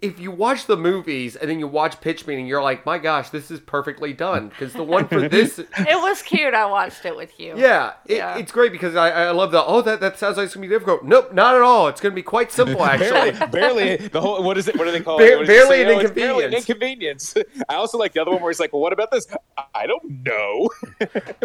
if 0.00 0.20
you 0.20 0.30
watch 0.30 0.66
the 0.66 0.76
movies 0.76 1.34
and 1.34 1.50
then 1.50 1.58
you 1.58 1.66
watch 1.66 2.00
pitch 2.00 2.26
meeting, 2.26 2.46
you're 2.46 2.62
like, 2.62 2.86
my 2.86 2.98
gosh, 2.98 3.30
this 3.30 3.50
is 3.50 3.58
perfectly 3.58 4.12
done. 4.12 4.48
Because 4.48 4.72
the 4.72 4.84
one 4.84 5.08
for 5.08 5.28
this, 5.28 5.58
It 5.58 5.68
was 6.00 6.22
cute. 6.22 6.54
I 6.54 6.66
watched 6.66 7.04
it 7.04 7.16
with 7.16 7.38
you. 7.40 7.54
yeah, 7.58 7.94
it, 8.06 8.18
Yeah. 8.18 8.36
it's 8.38 8.52
great 8.52 8.70
because 8.70 8.94
I, 8.94 9.10
I 9.10 9.30
love 9.32 9.50
the 9.50 9.64
oh 9.64 9.82
that 9.82 10.00
that 10.00 10.18
sounds 10.18 10.36
like 10.36 10.46
it's 10.46 10.54
gonna 10.54 10.66
be 10.66 10.72
difficult. 10.72 11.04
Nope, 11.04 11.32
not 11.32 11.54
at 11.56 11.62
all. 11.62 11.88
It's 11.88 12.00
gonna 12.00 12.14
be 12.14 12.22
quite 12.22 12.52
simple 12.52 12.84
actually. 12.84 13.32
barely, 13.32 13.96
barely 13.96 14.08
the 14.08 14.20
whole. 14.20 14.42
What 14.42 14.56
is 14.56 14.68
it? 14.68 14.76
What 14.78 14.84
do 14.84 14.92
they 14.92 15.00
call 15.00 15.20
it? 15.20 15.36
What 15.36 15.46
does 15.46 15.48
it 15.48 15.68
barely 15.68 15.68
say? 15.76 15.82
an 15.82 15.88
Oh, 15.88 16.00
it's 16.00 16.10
barely 16.12 16.44
an 16.44 16.52
inconvenience. 16.54 17.34
inconvenience. 17.34 17.34
I 17.68 17.74
also 17.74 17.98
like 17.98 18.12
the 18.12 18.20
other 18.22 18.30
one 18.30 18.40
where 18.40 18.50
he's 18.50 18.60
like, 18.60 18.72
"Well, 18.72 18.82
what 18.82 18.92
about 18.92 19.10
this? 19.10 19.26
I 19.74 19.86
don't 19.86 20.24
know." 20.24 20.70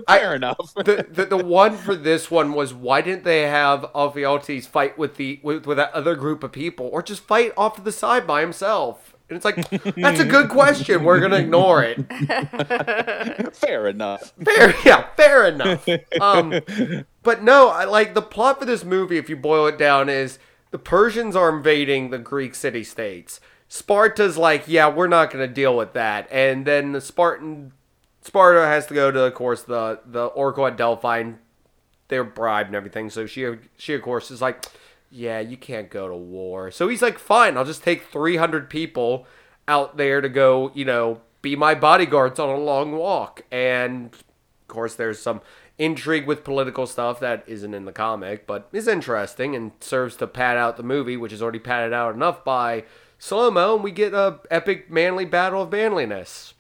Fair 0.07 0.35
enough. 0.35 0.73
the, 0.75 1.07
the 1.09 1.25
the 1.25 1.37
one 1.37 1.75
for 1.77 1.95
this 1.95 2.29
one 2.29 2.53
was 2.53 2.73
why 2.73 3.01
didn't 3.01 3.23
they 3.23 3.41
have 3.43 3.81
Alfiotes 3.95 4.67
fight 4.67 4.97
with 4.97 5.15
the 5.15 5.39
with, 5.43 5.65
with 5.65 5.77
that 5.77 5.91
other 5.93 6.15
group 6.15 6.43
of 6.43 6.51
people 6.51 6.89
or 6.91 7.01
just 7.01 7.23
fight 7.23 7.51
off 7.57 7.75
to 7.75 7.81
the 7.81 7.91
side 7.91 8.27
by 8.27 8.42
himself? 8.43 9.15
And 9.29 9.35
it's 9.35 9.45
like 9.45 9.69
that's 9.95 10.19
a 10.19 10.25
good 10.25 10.49
question. 10.49 11.03
We're 11.03 11.19
gonna 11.19 11.37
ignore 11.37 11.83
it. 11.83 11.97
Fair 13.55 13.87
enough. 13.87 14.33
Fair, 14.43 14.75
yeah, 14.85 15.07
fair 15.15 15.47
enough. 15.47 15.87
Um, 16.19 16.61
but 17.23 17.43
no, 17.43 17.69
I 17.69 17.85
like 17.85 18.13
the 18.13 18.21
plot 18.21 18.59
for 18.59 18.65
this 18.65 18.83
movie. 18.83 19.17
If 19.17 19.29
you 19.29 19.35
boil 19.35 19.67
it 19.67 19.77
down, 19.77 20.09
is 20.09 20.39
the 20.71 20.77
Persians 20.77 21.35
are 21.35 21.55
invading 21.55 22.09
the 22.09 22.19
Greek 22.19 22.55
city 22.55 22.83
states. 22.83 23.39
Sparta's 23.67 24.37
like, 24.37 24.67
yeah, 24.67 24.87
we're 24.87 25.07
not 25.07 25.31
going 25.31 25.47
to 25.47 25.51
deal 25.51 25.75
with 25.75 25.93
that, 25.93 26.27
and 26.31 26.65
then 26.65 26.91
the 26.91 27.01
Spartan 27.01 27.71
Sparta 28.21 28.65
has 28.65 28.85
to 28.87 28.93
go 28.93 29.09
to, 29.11 29.23
of 29.23 29.33
course, 29.33 29.63
the 29.63 29.99
the 30.05 30.25
Oracle 30.25 30.67
at 30.67 30.77
Delphi. 30.77 31.19
And 31.19 31.37
they're 32.09 32.23
bribed 32.23 32.67
and 32.67 32.75
everything, 32.75 33.09
so 33.09 33.25
she 33.25 33.47
she 33.77 33.93
of 33.93 34.01
course 34.01 34.29
is 34.29 34.41
like, 34.41 34.65
yeah, 35.13 35.39
you 35.39 35.57
can't 35.57 35.91
go 35.91 36.07
to 36.07 36.15
war. 36.15 36.71
So 36.71 36.87
he's 36.87 37.03
like, 37.03 37.19
fine, 37.19 37.55
I'll 37.55 37.65
just 37.65 37.83
take 37.83 38.03
three 38.03 38.37
hundred 38.37 38.69
people 38.69 39.27
out 39.67 39.95
there 39.95 40.21
to 40.21 40.27
go, 40.27 40.71
you 40.73 40.85
know, 40.85 41.21
be 41.41 41.55
my 41.55 41.75
bodyguards 41.75 42.39
on 42.39 42.49
a 42.49 42.57
long 42.57 42.93
walk. 42.93 43.43
And 43.51 44.13
of 44.13 44.67
course, 44.67 44.95
there's 44.95 45.21
some 45.21 45.41
intrigue 45.77 46.25
with 46.25 46.43
political 46.43 46.87
stuff 46.87 47.19
that 47.19 47.43
isn't 47.47 47.73
in 47.73 47.85
the 47.85 47.91
comic, 47.91 48.47
but 48.47 48.69
is 48.73 48.87
interesting 48.87 49.55
and 49.55 49.71
serves 49.79 50.15
to 50.17 50.27
pad 50.27 50.57
out 50.57 50.77
the 50.77 50.83
movie, 50.83 51.17
which 51.17 51.33
is 51.33 51.41
already 51.41 51.59
padded 51.59 51.93
out 51.93 52.15
enough 52.15 52.43
by 52.43 52.83
slow 53.19 53.51
mo, 53.51 53.75
and 53.75 53.83
we 53.83 53.91
get 53.91 54.13
a 54.13 54.39
epic 54.49 54.89
manly 54.89 55.25
battle 55.25 55.61
of 55.61 55.71
manliness. 55.71 56.52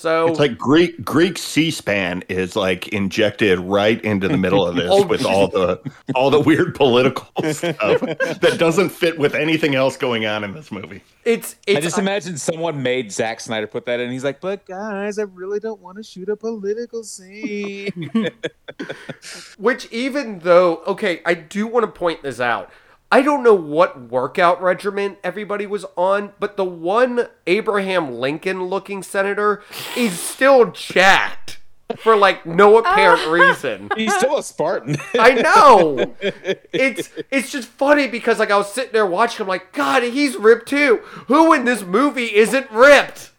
So 0.00 0.28
It's 0.28 0.38
like 0.38 0.56
Greek 0.56 1.04
Greek 1.04 1.36
C-SPAN 1.36 2.24
is 2.30 2.56
like 2.56 2.88
injected 2.88 3.58
right 3.58 4.02
into 4.02 4.28
the 4.28 4.38
middle 4.38 4.66
of 4.66 4.74
this 4.76 5.04
with 5.04 5.26
all 5.26 5.48
the 5.48 5.78
all 6.14 6.30
the 6.30 6.40
weird 6.40 6.74
political 6.84 7.26
stuff 7.52 8.00
that 8.00 8.56
doesn't 8.58 8.88
fit 8.88 9.18
with 9.18 9.34
anything 9.34 9.74
else 9.74 9.98
going 9.98 10.24
on 10.24 10.42
in 10.42 10.54
this 10.54 10.72
movie. 10.72 11.02
it's 11.26 11.56
it's 11.66 11.76
I 11.76 11.80
just 11.82 11.98
imagine 11.98 12.38
someone 12.38 12.82
made 12.82 13.12
Zack 13.12 13.40
Snyder 13.40 13.66
put 13.66 13.84
that 13.84 14.00
in. 14.00 14.10
He's 14.10 14.24
like, 14.24 14.40
"But 14.40 14.64
guys, 14.64 15.18
I 15.18 15.24
really 15.24 15.60
don't 15.60 15.82
want 15.82 15.98
to 15.98 16.02
shoot 16.02 16.30
a 16.30 16.36
political 16.36 17.04
scene." 17.04 18.30
Which, 19.58 19.92
even 19.92 20.38
though, 20.38 20.76
okay, 20.86 21.20
I 21.26 21.34
do 21.34 21.66
want 21.66 21.84
to 21.84 21.92
point 21.92 22.22
this 22.22 22.40
out. 22.40 22.70
I 23.12 23.22
don't 23.22 23.42
know 23.42 23.54
what 23.54 24.08
workout 24.10 24.62
regimen 24.62 25.16
everybody 25.24 25.66
was 25.66 25.84
on, 25.96 26.32
but 26.38 26.56
the 26.56 26.64
one 26.64 27.26
Abraham 27.46 28.12
Lincoln 28.12 28.64
looking 28.64 29.02
senator 29.02 29.62
is 29.96 30.18
still 30.18 30.70
jacked 30.70 31.58
for 31.98 32.14
like 32.14 32.46
no 32.46 32.78
apparent 32.78 33.26
reason. 33.28 33.90
He's 33.96 34.14
still 34.14 34.38
a 34.38 34.42
Spartan. 34.44 34.96
I 35.18 35.34
know. 35.34 36.14
It's 36.72 37.10
it's 37.30 37.50
just 37.50 37.68
funny 37.68 38.06
because 38.06 38.38
like 38.38 38.52
I 38.52 38.56
was 38.56 38.72
sitting 38.72 38.92
there 38.92 39.04
watching, 39.04 39.42
I'm 39.42 39.48
like, 39.48 39.72
God, 39.72 40.04
he's 40.04 40.36
ripped 40.36 40.68
too. 40.68 40.98
Who 41.26 41.52
in 41.52 41.64
this 41.64 41.82
movie 41.82 42.34
isn't 42.36 42.70
ripped? 42.70 43.32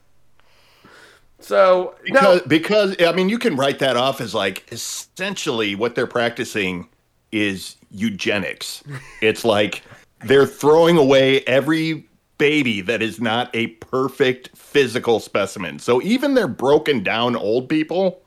So 1.39 1.95
no, 2.09 2.39
Because, 2.39 2.41
because 2.41 2.95
I 3.01 3.13
mean, 3.13 3.29
you 3.29 3.39
can 3.39 3.55
write 3.55 3.79
that 3.79 3.95
off 3.97 4.19
as 4.21 4.35
like 4.35 4.69
essentially 4.71 5.75
what 5.75 5.95
they're 5.95 6.05
practicing 6.07 6.89
is 7.31 7.75
eugenics. 7.89 8.83
It's 9.21 9.45
like 9.45 9.83
they're 10.25 10.45
throwing 10.45 10.97
away 10.97 11.41
every 11.41 12.07
baby 12.37 12.81
that 12.81 13.01
is 13.01 13.21
not 13.21 13.49
a 13.55 13.67
perfect 13.67 14.49
physical 14.57 15.19
specimen. 15.19 15.79
So 15.79 16.01
even 16.01 16.33
their 16.33 16.47
broken 16.47 17.03
down 17.03 17.35
old 17.35 17.69
people 17.69 18.21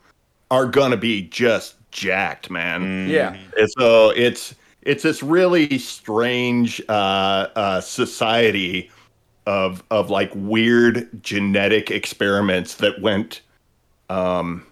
are 0.50 0.66
gonna 0.66 0.96
be 0.96 1.22
just 1.22 1.74
jacked, 1.90 2.50
man. 2.50 3.08
yeah. 3.08 3.36
And 3.58 3.70
so 3.78 4.10
it's 4.10 4.54
it's 4.82 5.02
this 5.02 5.22
really 5.22 5.78
strange 5.78 6.80
uh, 6.88 7.48
uh, 7.56 7.80
society 7.80 8.90
of 9.46 9.82
of 9.90 10.10
like 10.10 10.30
weird 10.34 11.08
genetic 11.22 11.90
experiments 11.90 12.74
that 12.76 13.00
went. 13.00 13.40
Um, 14.10 14.66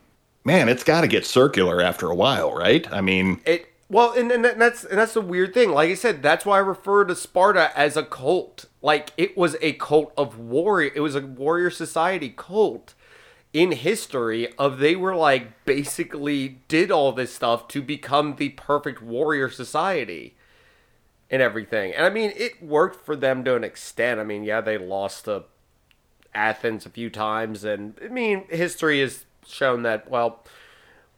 man, 0.44 0.68
it's 0.68 0.84
got 0.84 1.00
to 1.00 1.06
get 1.06 1.24
circular 1.24 1.80
after 1.80 2.10
a 2.10 2.14
while, 2.14 2.52
right? 2.52 2.90
I 2.92 3.00
mean, 3.00 3.40
It 3.46 3.71
well, 3.92 4.14
and, 4.14 4.33
and 4.33 4.42
that's 4.42 4.85
and 4.85 4.98
that's 4.98 5.12
the 5.12 5.20
weird 5.20 5.52
thing. 5.52 5.70
Like 5.70 5.90
I 5.90 5.94
said, 5.94 6.22
that's 6.22 6.46
why 6.46 6.57
I 6.57 6.61
refer 6.61 7.05
to 7.05 7.14
Sparta 7.14 7.76
as 7.78 7.94
a 7.94 8.02
cult. 8.02 8.64
Like 8.81 9.12
it 9.18 9.37
was 9.37 9.55
a 9.61 9.74
cult 9.74 10.14
of 10.16 10.38
warrior. 10.38 10.90
It 10.94 11.00
was 11.00 11.14
a 11.14 11.20
warrior 11.20 11.68
society 11.68 12.33
cult 12.35 12.94
in 13.52 13.72
history 13.72 14.50
of 14.55 14.78
they 14.78 14.96
were 14.96 15.14
like 15.14 15.66
basically 15.66 16.61
did 16.68 16.90
all 16.90 17.12
this 17.12 17.35
stuff 17.35 17.68
to 17.68 17.83
become 17.83 18.37
the 18.37 18.48
perfect 18.48 19.02
warrior 19.02 19.50
society 19.50 20.37
and 21.31 21.42
everything. 21.42 21.92
And 21.92 22.07
I 22.07 22.09
mean, 22.09 22.33
it 22.35 22.62
worked 22.62 23.05
for 23.05 23.14
them 23.14 23.44
to 23.44 23.57
an 23.57 23.62
extent. 23.62 24.18
I 24.18 24.24
mean, 24.24 24.42
yeah, 24.42 24.62
they 24.62 24.78
lost 24.78 25.26
to 25.26 25.44
Athens 26.35 26.87
a 26.87 26.90
few 26.90 27.11
times, 27.11 27.62
and 27.62 27.98
I 28.02 28.09
mean, 28.09 28.46
history 28.48 29.00
has 29.00 29.26
shown 29.46 29.83
that 29.83 30.11
well 30.11 30.44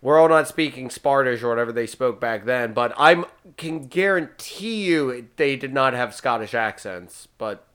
we're 0.05 0.21
all 0.21 0.29
not 0.29 0.47
speaking 0.47 0.91
Spartish 0.91 1.43
or 1.43 1.49
whatever 1.49 1.73
they 1.73 1.87
spoke 1.87 2.21
back 2.21 2.45
then, 2.45 2.75
but 2.75 2.93
I 2.99 3.25
can 3.57 3.87
guarantee 3.87 4.85
you 4.85 5.29
they 5.37 5.57
did 5.57 5.73
not 5.73 5.95
have 5.95 6.15
Scottish 6.15 6.53
accents. 6.53 7.27
But 7.39 7.67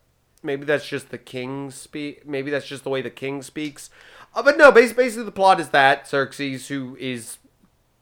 maybe 0.44 0.64
that's 0.64 0.88
just 0.88 1.10
the 1.10 1.18
king 1.18 1.72
speak. 1.72 2.28
Maybe 2.28 2.52
that's 2.52 2.68
just 2.68 2.84
the 2.84 2.92
way 2.92 3.02
the 3.02 3.10
king 3.10 3.42
speaks. 3.42 3.90
Uh, 4.36 4.44
but 4.44 4.60
no, 4.60 4.72
basically, 4.72 5.06
basically 5.06 5.24
the 5.24 5.32
plot 5.32 5.60
is 5.60 5.70
that 5.70 6.08
Xerxes, 6.08 6.68
who 6.68 6.96
is 7.00 7.40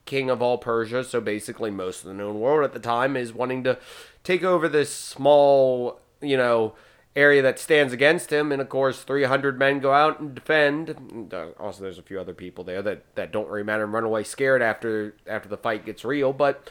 king 0.04 0.30
of 0.30 0.42
all 0.42 0.58
Persia, 0.58 1.06
so 1.06 1.22
basically 1.22 1.72
most 1.72 2.02
of 2.02 2.10
the 2.10 2.14
known 2.14 2.42
world 2.42 2.66
at 2.66 2.74
the 2.74 2.80
time, 2.80 3.16
is 3.16 3.32
wanting 3.32 3.64
to 3.64 3.80
take 4.26 4.44
over 4.44 4.68
this 4.68 4.94
small, 4.94 6.02
you 6.20 6.36
know, 6.36 6.74
area 7.18 7.42
that 7.42 7.60
stands 7.60 7.92
against 7.92 8.32
him. 8.32 8.52
And 8.52 8.62
of 8.62 8.70
course, 8.70 9.02
300 9.02 9.60
men 9.60 9.80
go 9.80 9.92
out 9.92 10.20
and 10.20 10.36
defend. 10.36 10.90
And, 10.90 11.34
uh, 11.34 11.48
also, 11.60 11.84
there's 11.84 11.98
a 11.98 12.04
few 12.04 12.20
other 12.20 12.34
people 12.34 12.64
there 12.64 12.82
that, 12.84 13.04
that 13.16 13.34
don't 13.34 13.50
really 13.50 13.64
matter 13.64 13.84
and 13.84 13.92
run 13.92 14.04
away 14.06 14.24
scared 14.24 14.62
after 14.62 15.16
after 15.26 15.50
the 15.50 15.58
fight 15.58 15.86
gets 15.86 16.06
real. 16.06 16.32
But 16.32 16.70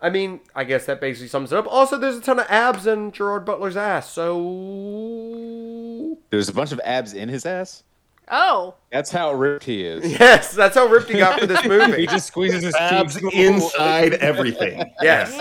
I 0.00 0.10
mean, 0.10 0.40
I 0.54 0.64
guess 0.64 0.86
that 0.86 1.00
basically 1.00 1.28
sums 1.28 1.52
it 1.52 1.58
up. 1.58 1.66
Also, 1.66 1.98
there's 1.98 2.16
a 2.16 2.20
ton 2.20 2.38
of 2.38 2.46
abs 2.48 2.86
in 2.86 3.10
Gerard 3.10 3.44
Butler's 3.44 3.76
ass. 3.76 4.10
So 4.12 6.16
There's 6.30 6.48
a 6.48 6.54
bunch 6.54 6.72
of 6.72 6.80
abs 6.84 7.14
in 7.14 7.28
his 7.28 7.44
ass. 7.44 7.82
Oh, 8.30 8.74
That's 8.92 9.10
how 9.10 9.32
ripped 9.32 9.64
he 9.64 9.84
is. 9.84 10.04
yes, 10.20 10.52
that's 10.52 10.76
how 10.76 10.86
ripped 10.86 11.08
he 11.08 11.16
got 11.16 11.40
for 11.40 11.46
this 11.46 11.64
movie. 11.64 12.02
He 12.02 12.06
just 12.06 12.26
squeezes 12.26 12.62
his 12.62 12.74
abs 12.74 13.16
inside 13.32 14.14
everything. 14.14 14.84
Yes. 15.00 15.32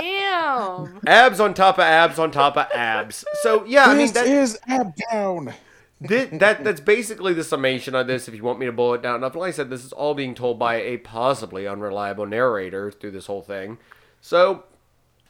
Damn. 0.58 1.00
abs 1.08 1.40
on 1.40 1.54
top 1.54 1.76
of 1.78 1.84
abs 1.84 2.20
on 2.20 2.32
top 2.32 2.58
of 2.58 2.68
abs. 2.74 3.24
So 3.42 3.64
yeah, 3.66 3.86
I 3.86 3.90
mean 3.90 3.98
This 4.00 4.12
that, 4.12 4.28
is 4.28 4.60
ab 4.68 4.94
down. 5.12 5.54
thi- 6.06 6.26
that 6.38 6.64
that's 6.64 6.82
basically 6.82 7.34
the 7.34 7.44
summation 7.44 7.96
of 7.96 8.08
this. 8.08 8.28
If 8.28 8.36
you 8.36 8.44
want 8.44 8.60
me 8.60 8.66
to 8.66 8.72
boil 8.72 8.96
it 8.96 9.02
down 9.02 9.16
enough, 9.16 9.36
like 9.36 9.50
I 9.50 9.52
said, 9.52 9.70
this 9.70 9.84
is 9.86 9.94
all 9.94 10.14
being 10.14 10.36
told 10.36 10.60
by 10.60 10.76
a 10.76 10.98
possibly 10.98 11.68
unreliable 11.68 12.26
narrator 12.26 12.92
through 12.92 13.12
this 13.12 13.26
whole 13.28 13.42
thing. 13.42 13.78
So, 14.22 14.64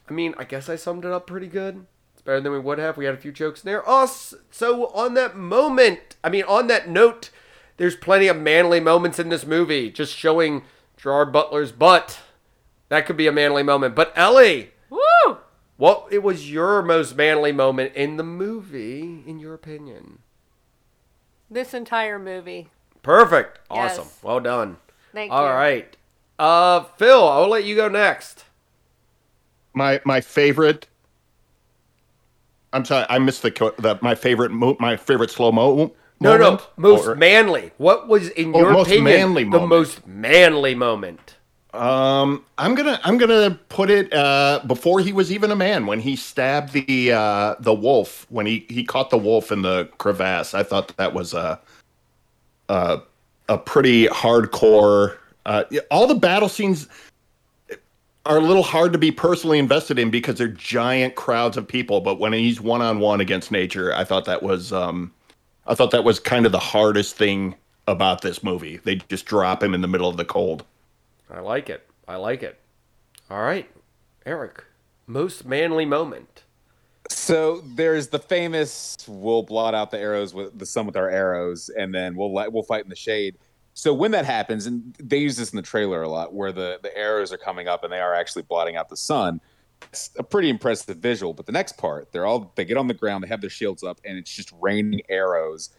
I 0.08 0.12
mean, 0.12 0.34
I 0.38 0.44
guess 0.44 0.68
I 0.68 0.76
summed 0.76 1.04
it 1.04 1.12
up 1.12 1.26
pretty 1.26 1.46
good. 1.46 1.86
It's 2.14 2.22
better 2.22 2.40
than 2.40 2.52
we 2.52 2.58
would 2.58 2.78
have. 2.78 2.96
We 2.96 3.04
had 3.04 3.14
a 3.14 3.18
few 3.18 3.30
jokes 3.32 3.62
in 3.62 3.68
there. 3.70 3.82
Oh, 3.86 4.06
so 4.50 4.86
on 4.88 5.14
that 5.14 5.36
moment, 5.36 6.16
I 6.24 6.30
mean, 6.30 6.44
on 6.44 6.66
that 6.66 6.88
note, 6.88 7.30
there's 7.76 7.94
plenty 7.94 8.26
of 8.26 8.36
manly 8.36 8.80
moments 8.80 9.18
in 9.20 9.28
this 9.28 9.46
movie, 9.46 9.90
just 9.90 10.16
showing 10.16 10.62
Gerard 10.96 11.32
Butler's 11.32 11.70
butt. 11.70 12.18
That 12.88 13.06
could 13.06 13.16
be 13.16 13.26
a 13.28 13.32
manly 13.32 13.62
moment. 13.62 13.94
But 13.94 14.12
Ellie, 14.16 14.70
Woo! 14.70 14.77
What 15.78 16.08
it 16.10 16.22
was 16.22 16.50
your 16.52 16.82
most 16.82 17.16
manly 17.16 17.52
moment 17.52 17.94
in 17.94 18.16
the 18.18 18.22
movie, 18.22 19.22
in 19.26 19.38
your 19.38 19.54
opinion? 19.54 20.18
This 21.50 21.72
entire 21.72 22.18
movie. 22.18 22.68
Perfect. 23.02 23.60
Yes. 23.72 23.98
Awesome. 23.98 24.08
Well 24.22 24.40
done. 24.40 24.76
Thank 25.14 25.32
All 25.32 25.46
you. 25.46 25.52
right. 25.54 25.96
Uh, 26.38 26.80
Phil, 26.98 27.26
I'll 27.26 27.48
let 27.48 27.64
you 27.64 27.74
go 27.74 27.88
next. 27.88 28.44
My 29.72 30.00
my 30.04 30.20
favorite. 30.20 30.86
I'm 32.72 32.84
sorry, 32.84 33.06
I 33.08 33.18
missed 33.18 33.42
the 33.42 33.50
co- 33.50 33.74
the 33.78 33.98
my 34.02 34.14
favorite 34.14 34.50
mo- 34.50 34.76
my 34.78 34.96
favorite 34.96 35.30
slow 35.30 35.50
mo. 35.52 35.94
No, 36.20 36.36
no, 36.36 36.60
most 36.76 37.06
Or- 37.06 37.14
manly. 37.14 37.70
What 37.78 38.08
was, 38.08 38.28
in 38.30 38.52
Oh, 38.54 38.58
your 38.58 38.72
most 38.72 38.88
opinion, 38.88 39.04
manly 39.04 39.44
the 39.44 39.50
moment. 39.50 39.68
most 39.70 40.06
manly 40.06 40.74
moment? 40.74 41.36
Um, 41.78 42.44
I'm 42.58 42.74
gonna 42.74 42.98
I'm 43.04 43.18
gonna 43.18 43.56
put 43.68 43.88
it 43.88 44.12
uh, 44.12 44.60
before 44.66 44.98
he 44.98 45.12
was 45.12 45.30
even 45.30 45.52
a 45.52 45.56
man 45.56 45.86
when 45.86 46.00
he 46.00 46.16
stabbed 46.16 46.72
the 46.72 47.12
uh, 47.12 47.54
the 47.60 47.72
wolf 47.72 48.26
when 48.30 48.46
he 48.46 48.66
he 48.68 48.82
caught 48.82 49.10
the 49.10 49.18
wolf 49.18 49.52
in 49.52 49.62
the 49.62 49.88
crevasse. 49.98 50.54
I 50.54 50.64
thought 50.64 50.96
that 50.96 51.14
was 51.14 51.34
a 51.34 51.60
a, 52.68 53.00
a 53.48 53.58
pretty 53.58 54.06
hardcore. 54.08 55.18
Uh, 55.46 55.64
all 55.92 56.08
the 56.08 56.16
battle 56.16 56.48
scenes 56.48 56.88
are 58.26 58.38
a 58.38 58.42
little 58.42 58.64
hard 58.64 58.92
to 58.92 58.98
be 58.98 59.12
personally 59.12 59.60
invested 59.60 60.00
in 60.00 60.10
because 60.10 60.36
they're 60.36 60.48
giant 60.48 61.14
crowds 61.14 61.56
of 61.56 61.66
people. 61.66 62.00
But 62.00 62.18
when 62.18 62.32
he's 62.32 62.60
one 62.60 62.82
on 62.82 62.98
one 62.98 63.20
against 63.20 63.52
nature, 63.52 63.94
I 63.94 64.02
thought 64.02 64.24
that 64.24 64.42
was 64.42 64.72
um, 64.72 65.12
I 65.68 65.76
thought 65.76 65.92
that 65.92 66.02
was 66.02 66.18
kind 66.18 66.44
of 66.44 66.50
the 66.50 66.58
hardest 66.58 67.14
thing 67.14 67.54
about 67.86 68.22
this 68.22 68.42
movie. 68.42 68.78
They 68.78 68.96
just 68.96 69.26
drop 69.26 69.62
him 69.62 69.74
in 69.74 69.80
the 69.80 69.88
middle 69.88 70.08
of 70.08 70.16
the 70.16 70.24
cold. 70.24 70.64
I 71.30 71.40
like 71.40 71.68
it. 71.68 71.88
I 72.06 72.16
like 72.16 72.42
it. 72.42 72.58
All 73.30 73.42
right, 73.42 73.70
Eric, 74.24 74.64
most 75.06 75.44
manly 75.44 75.84
moment. 75.84 76.44
So 77.10 77.62
there's 77.74 78.08
the 78.08 78.18
famous 78.18 78.96
we'll 79.06 79.42
blot 79.42 79.74
out 79.74 79.90
the 79.90 79.98
arrows 79.98 80.34
with 80.34 80.58
the 80.58 80.66
sun 80.66 80.86
with 80.86 80.96
our 80.96 81.10
arrows, 81.10 81.68
and 81.70 81.94
then 81.94 82.16
we'll 82.16 82.32
let 82.32 82.52
we'll 82.52 82.62
fight 82.62 82.84
in 82.84 82.90
the 82.90 82.96
shade. 82.96 83.36
So 83.74 83.94
when 83.94 84.10
that 84.10 84.24
happens, 84.24 84.66
and 84.66 84.94
they 84.98 85.18
use 85.18 85.36
this 85.36 85.52
in 85.52 85.56
the 85.56 85.62
trailer 85.62 86.02
a 86.02 86.08
lot, 86.08 86.34
where 86.34 86.52
the 86.52 86.78
the 86.82 86.96
arrows 86.96 87.32
are 87.32 87.38
coming 87.38 87.68
up 87.68 87.84
and 87.84 87.92
they 87.92 88.00
are 88.00 88.14
actually 88.14 88.42
blotting 88.42 88.76
out 88.76 88.88
the 88.88 88.96
sun. 88.96 89.40
It's 89.90 90.10
a 90.18 90.24
pretty 90.24 90.50
impressive 90.50 90.96
visual. 90.96 91.32
But 91.32 91.46
the 91.46 91.52
next 91.52 91.76
part, 91.78 92.10
they're 92.10 92.26
all 92.26 92.52
they 92.56 92.64
get 92.64 92.76
on 92.76 92.88
the 92.88 92.94
ground, 92.94 93.22
they 93.22 93.28
have 93.28 93.40
their 93.40 93.50
shields 93.50 93.84
up, 93.84 94.00
and 94.04 94.18
it's 94.18 94.34
just 94.34 94.52
raining 94.60 95.02
arrows, 95.08 95.70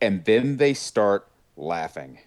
and 0.00 0.24
then 0.24 0.56
they 0.56 0.72
start 0.72 1.28
laughing. 1.56 2.18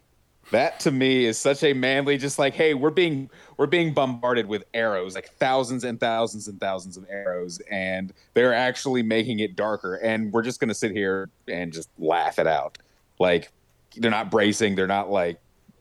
That 0.51 0.79
to 0.81 0.91
me 0.91 1.25
is 1.25 1.38
such 1.38 1.63
a 1.63 1.73
manly, 1.73 2.17
just 2.17 2.39
like, 2.39 2.53
hey, 2.53 2.73
we're 2.73 2.89
being 2.89 3.29
we're 3.57 3.67
being 3.67 3.93
bombarded 3.93 4.47
with 4.47 4.63
arrows, 4.73 5.13
like 5.13 5.29
thousands 5.35 5.83
and 5.83 5.99
thousands 5.99 6.47
and 6.47 6.59
thousands 6.59 6.97
of 6.97 7.05
arrows, 7.09 7.59
and 7.69 8.13
they're 8.33 8.53
actually 8.53 9.03
making 9.03 9.39
it 9.39 9.55
darker, 9.55 9.95
and 9.95 10.33
we're 10.33 10.41
just 10.41 10.59
gonna 10.59 10.73
sit 10.73 10.91
here 10.91 11.29
and 11.47 11.71
just 11.71 11.89
laugh 11.99 12.39
it 12.39 12.47
out. 12.47 12.77
Like 13.19 13.51
they're 13.97 14.09
not 14.09 14.31
bracing, 14.31 14.75
they're 14.75 14.88
not 14.88 15.12
like 15.12 15.39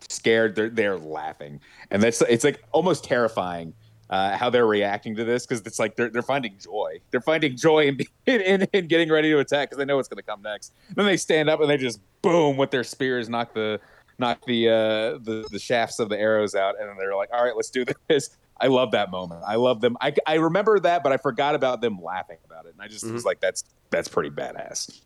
scared, 0.09 0.54
they're 0.54 0.68
they're 0.68 0.98
laughing, 0.98 1.61
and 1.90 2.02
that's 2.02 2.20
it's 2.22 2.44
like 2.44 2.62
almost 2.72 3.04
terrifying. 3.04 3.72
Uh, 4.11 4.35
how 4.38 4.48
they're 4.48 4.66
reacting 4.66 5.14
to 5.14 5.22
this 5.22 5.44
because 5.44 5.61
it's 5.66 5.78
like 5.78 5.94
they're, 5.94 6.09
they're 6.09 6.22
finding 6.22 6.57
joy. 6.59 6.98
They're 7.11 7.20
finding 7.20 7.59
joy 7.59 7.88
in, 7.88 7.98
in, 8.26 8.66
in 8.72 8.87
getting 8.87 9.11
ready 9.11 9.31
to 9.31 9.38
attack 9.38 9.68
because 9.68 9.76
they 9.76 9.85
know 9.85 9.96
what's 9.96 10.09
going 10.09 10.16
to 10.16 10.22
come 10.22 10.40
next. 10.40 10.72
And 10.88 10.96
Then 10.96 11.04
they 11.04 11.18
stand 11.18 11.50
up 11.50 11.61
and 11.61 11.68
they 11.68 11.76
just 11.76 12.00
boom 12.22 12.57
with 12.57 12.70
their 12.70 12.85
spears 12.85 13.28
knock 13.28 13.52
the 13.52 13.78
knock 14.18 14.44
the 14.46 14.68
uh, 14.68 15.18
the 15.18 15.46
the 15.50 15.59
shafts 15.59 15.98
of 15.98 16.09
the 16.09 16.18
arrows 16.18 16.54
out, 16.54 16.74
and 16.81 16.88
then 16.88 16.96
they're 16.98 17.14
like, 17.14 17.31
"All 17.33 17.42
right, 17.44 17.54
let's 17.57 17.70
do 17.70 17.85
this." 18.09 18.31
I 18.61 18.66
love 18.66 18.90
that 18.90 19.11
moment. 19.12 19.42
I 19.46 19.54
love 19.54 19.81
them. 19.81 19.96
I, 20.00 20.12
I 20.26 20.35
remember 20.35 20.81
that, 20.81 21.04
but 21.04 21.12
I 21.12 21.16
forgot 21.16 21.54
about 21.54 21.81
them 21.81 22.02
laughing 22.02 22.38
about 22.44 22.66
it, 22.66 22.72
and 22.72 22.83
I 22.83 22.88
just 22.88 23.04
Mhm. 23.04 23.12
was 23.12 23.24
like, 23.24 23.40
"That's 23.40 23.62
that's 23.90 24.09
pretty 24.09 24.31
badass 24.31 25.00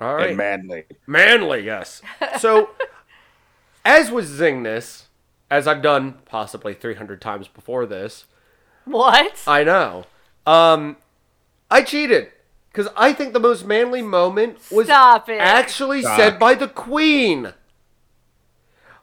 All 0.00 0.14
right, 0.14 0.28
and 0.28 0.36
manly." 0.36 0.84
manly. 1.06 1.60
Yes. 1.64 2.02
So, 2.38 2.70
as 3.84 4.10
with 4.10 4.28
Zingness, 4.28 5.04
as 5.50 5.66
I've 5.66 5.80
done 5.82 6.18
possibly 6.26 6.74
300 6.74 7.20
times 7.22 7.48
before 7.48 7.86
this, 7.86 8.26
What? 8.84 9.42
I 9.46 9.64
know. 9.64 10.04
Um, 10.46 10.96
I 11.70 11.82
cheated 11.82 12.28
because 12.70 12.88
I 12.96 13.12
think 13.14 13.32
the 13.32 13.40
most 13.40 13.64
manly 13.64 14.02
moment 14.02 14.58
was 14.70 14.86
Stop 14.88 15.28
it. 15.30 15.40
actually 15.40 16.02
Stop. 16.02 16.16
said 16.18 16.38
by 16.38 16.54
the 16.54 16.68
Queen, 16.68 17.54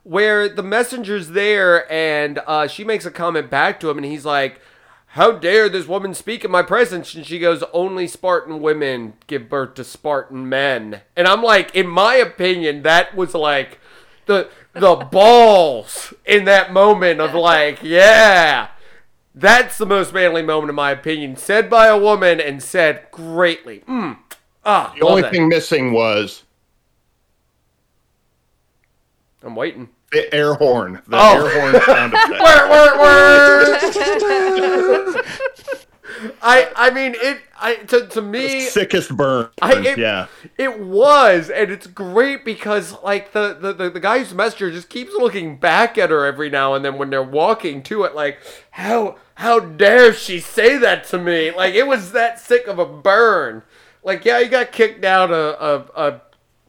where 0.07 0.47
the 0.47 0.63
messenger's 0.63 1.29
there 1.29 1.91
and 1.91 2.39
uh, 2.47 2.67
she 2.67 2.83
makes 2.83 3.05
a 3.05 3.11
comment 3.11 3.49
back 3.49 3.79
to 3.81 3.89
him, 3.89 3.97
and 3.97 4.05
he's 4.05 4.25
like, 4.25 4.61
"How 5.07 5.31
dare 5.33 5.67
this 5.67 5.87
woman 5.87 6.13
speak 6.13 6.45
in 6.45 6.51
my 6.51 6.63
presence?" 6.63 7.13
And 7.13 7.25
she 7.25 7.39
goes, 7.39 7.63
"Only 7.73 8.07
Spartan 8.07 8.61
women 8.61 9.13
give 9.27 9.49
birth 9.49 9.73
to 9.75 9.83
Spartan 9.83 10.47
men." 10.47 11.01
And 11.15 11.27
I'm 11.27 11.43
like, 11.43 11.75
in 11.75 11.87
my 11.87 12.15
opinion, 12.15 12.83
that 12.83 13.15
was 13.15 13.33
like 13.33 13.79
the 14.27 14.49
the 14.73 14.95
balls 15.11 16.13
in 16.25 16.45
that 16.45 16.71
moment 16.71 17.19
of 17.19 17.33
like, 17.33 17.79
yeah. 17.83 18.69
That's 19.35 19.77
the 19.77 19.85
most 19.85 20.13
manly 20.13 20.41
moment, 20.41 20.69
in 20.69 20.75
my 20.75 20.89
opinion. 20.91 21.35
Said 21.35 21.69
by 21.69 21.85
a 21.87 21.99
woman 21.99 22.39
and 22.39 22.63
said 22.63 23.05
greatly. 23.11 23.81
Mm. 23.87 24.17
Ah, 24.65 24.93
The 24.99 25.05
only 25.05 25.21
that. 25.21 25.31
thing 25.31 25.47
missing 25.47 25.91
was 25.93 26.43
I'm 29.43 29.55
waiting. 29.55 29.89
The 30.11 30.33
air 30.33 30.53
horn. 30.53 31.01
The 31.07 31.17
Oh. 31.19 31.45
air 31.45 31.59
horn 31.59 31.81
sound 31.83 32.13
effect. 32.17 32.41
Word, 32.41 32.69
word, 32.69 32.99
word. 32.99 35.23
I 36.41 36.71
I 36.75 36.89
mean 36.91 37.13
it. 37.15 37.41
I 37.59 37.75
to 37.75 38.07
to 38.07 38.21
me 38.21 38.61
Sickest 38.61 39.15
burn. 39.15 39.49
I, 39.61 39.73
it, 39.79 39.97
yeah. 39.99 40.27
it 40.57 40.79
was, 40.79 41.49
and 41.49 41.71
it's 41.71 41.87
great 41.87 42.45
because 42.45 42.95
like 43.03 43.33
the, 43.33 43.57
the, 43.59 43.73
the, 43.73 43.89
the 43.89 43.99
guy 43.99 44.19
who's 44.19 44.33
messenger 44.33 44.71
just 44.71 44.89
keeps 44.89 45.11
looking 45.13 45.57
back 45.57 45.97
at 45.97 46.09
her 46.09 46.25
every 46.25 46.49
now 46.49 46.73
and 46.75 46.83
then 46.85 46.97
when 46.97 47.09
they're 47.09 47.21
walking 47.23 47.83
to 47.83 48.03
it, 48.03 48.15
like 48.15 48.39
how 48.71 49.17
how 49.35 49.59
dare 49.59 50.13
she 50.13 50.39
say 50.39 50.77
that 50.77 51.03
to 51.05 51.17
me? 51.19 51.51
Like 51.51 51.73
it 51.75 51.85
was 51.87 52.11
that 52.13 52.39
sick 52.39 52.67
of 52.67 52.79
a 52.79 52.85
burn. 52.85 53.63
Like 54.03 54.25
yeah, 54.25 54.39
you 54.39 54.49
got 54.49 54.71
kicked 54.71 55.01
down 55.01 55.31
a 55.31 55.35
a, 55.35 55.85
a 55.95 56.21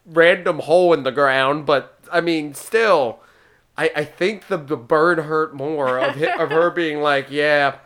random 0.05 0.59
hole 0.59 0.93
in 0.93 1.03
the 1.03 1.11
ground, 1.11 1.65
but 1.65 1.97
I 2.11 2.21
mean 2.21 2.53
still, 2.53 3.19
I 3.79 3.91
I 3.95 4.03
think 4.03 4.47
the 4.47 4.57
the 4.57 4.77
burn 4.77 5.19
hurt 5.19 5.55
more 5.55 5.97
of 5.99 6.15
hi- 6.15 6.41
of 6.43 6.49
her 6.51 6.69
being 6.69 7.01
like 7.11 7.27
yeah. 7.29 7.77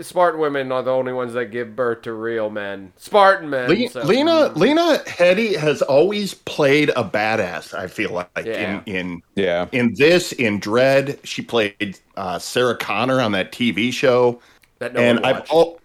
Spartan 0.00 0.40
women 0.40 0.72
are 0.72 0.82
the 0.82 0.90
only 0.90 1.12
ones 1.12 1.34
that 1.34 1.52
give 1.52 1.76
birth 1.76 2.02
to 2.02 2.12
real 2.12 2.50
men. 2.50 2.92
Spartan 2.96 3.48
men. 3.48 3.68
Le- 3.70 3.88
so- 3.88 4.02
Lena 4.02 4.48
Lena 4.56 4.98
Headey 5.06 5.54
has 5.54 5.80
always 5.80 6.34
played 6.34 6.88
a 6.96 7.04
badass. 7.04 7.72
I 7.72 7.86
feel 7.86 8.10
like 8.12 8.28
Yeah. 8.44 8.82
in 8.86 8.94
in 8.96 9.22
Yeah, 9.36 9.66
in 9.70 9.94
this 9.94 10.32
in 10.32 10.60
Dredd, 10.60 11.18
she 11.24 11.40
played 11.42 12.00
uh, 12.16 12.38
Sarah 12.40 12.76
Connor 12.76 13.20
on 13.20 13.30
that 13.32 13.52
TV 13.52 13.92
show, 13.92 14.40
that 14.80 14.92
no 14.94 15.00
and 15.00 15.24
I've 15.24 15.48
al- 15.50 15.78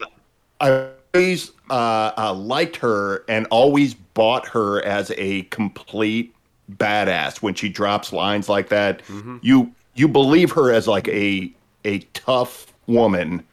I 0.59 0.87
always 1.13 1.51
uh, 1.69 2.11
uh, 2.17 2.33
liked 2.33 2.77
her 2.77 3.23
and 3.29 3.45
always 3.51 3.93
bought 3.93 4.47
her 4.47 4.83
as 4.83 5.11
a 5.17 5.43
complete 5.43 6.33
badass 6.77 7.41
when 7.41 7.53
she 7.53 7.69
drops 7.69 8.13
lines 8.13 8.49
like 8.49 8.69
that. 8.69 9.03
Mm-hmm. 9.05 9.37
You 9.41 9.73
you 9.95 10.07
believe 10.07 10.51
her 10.51 10.71
as 10.71 10.87
like 10.87 11.07
a 11.09 11.51
a 11.85 11.99
tough 12.13 12.73
woman 12.87 13.43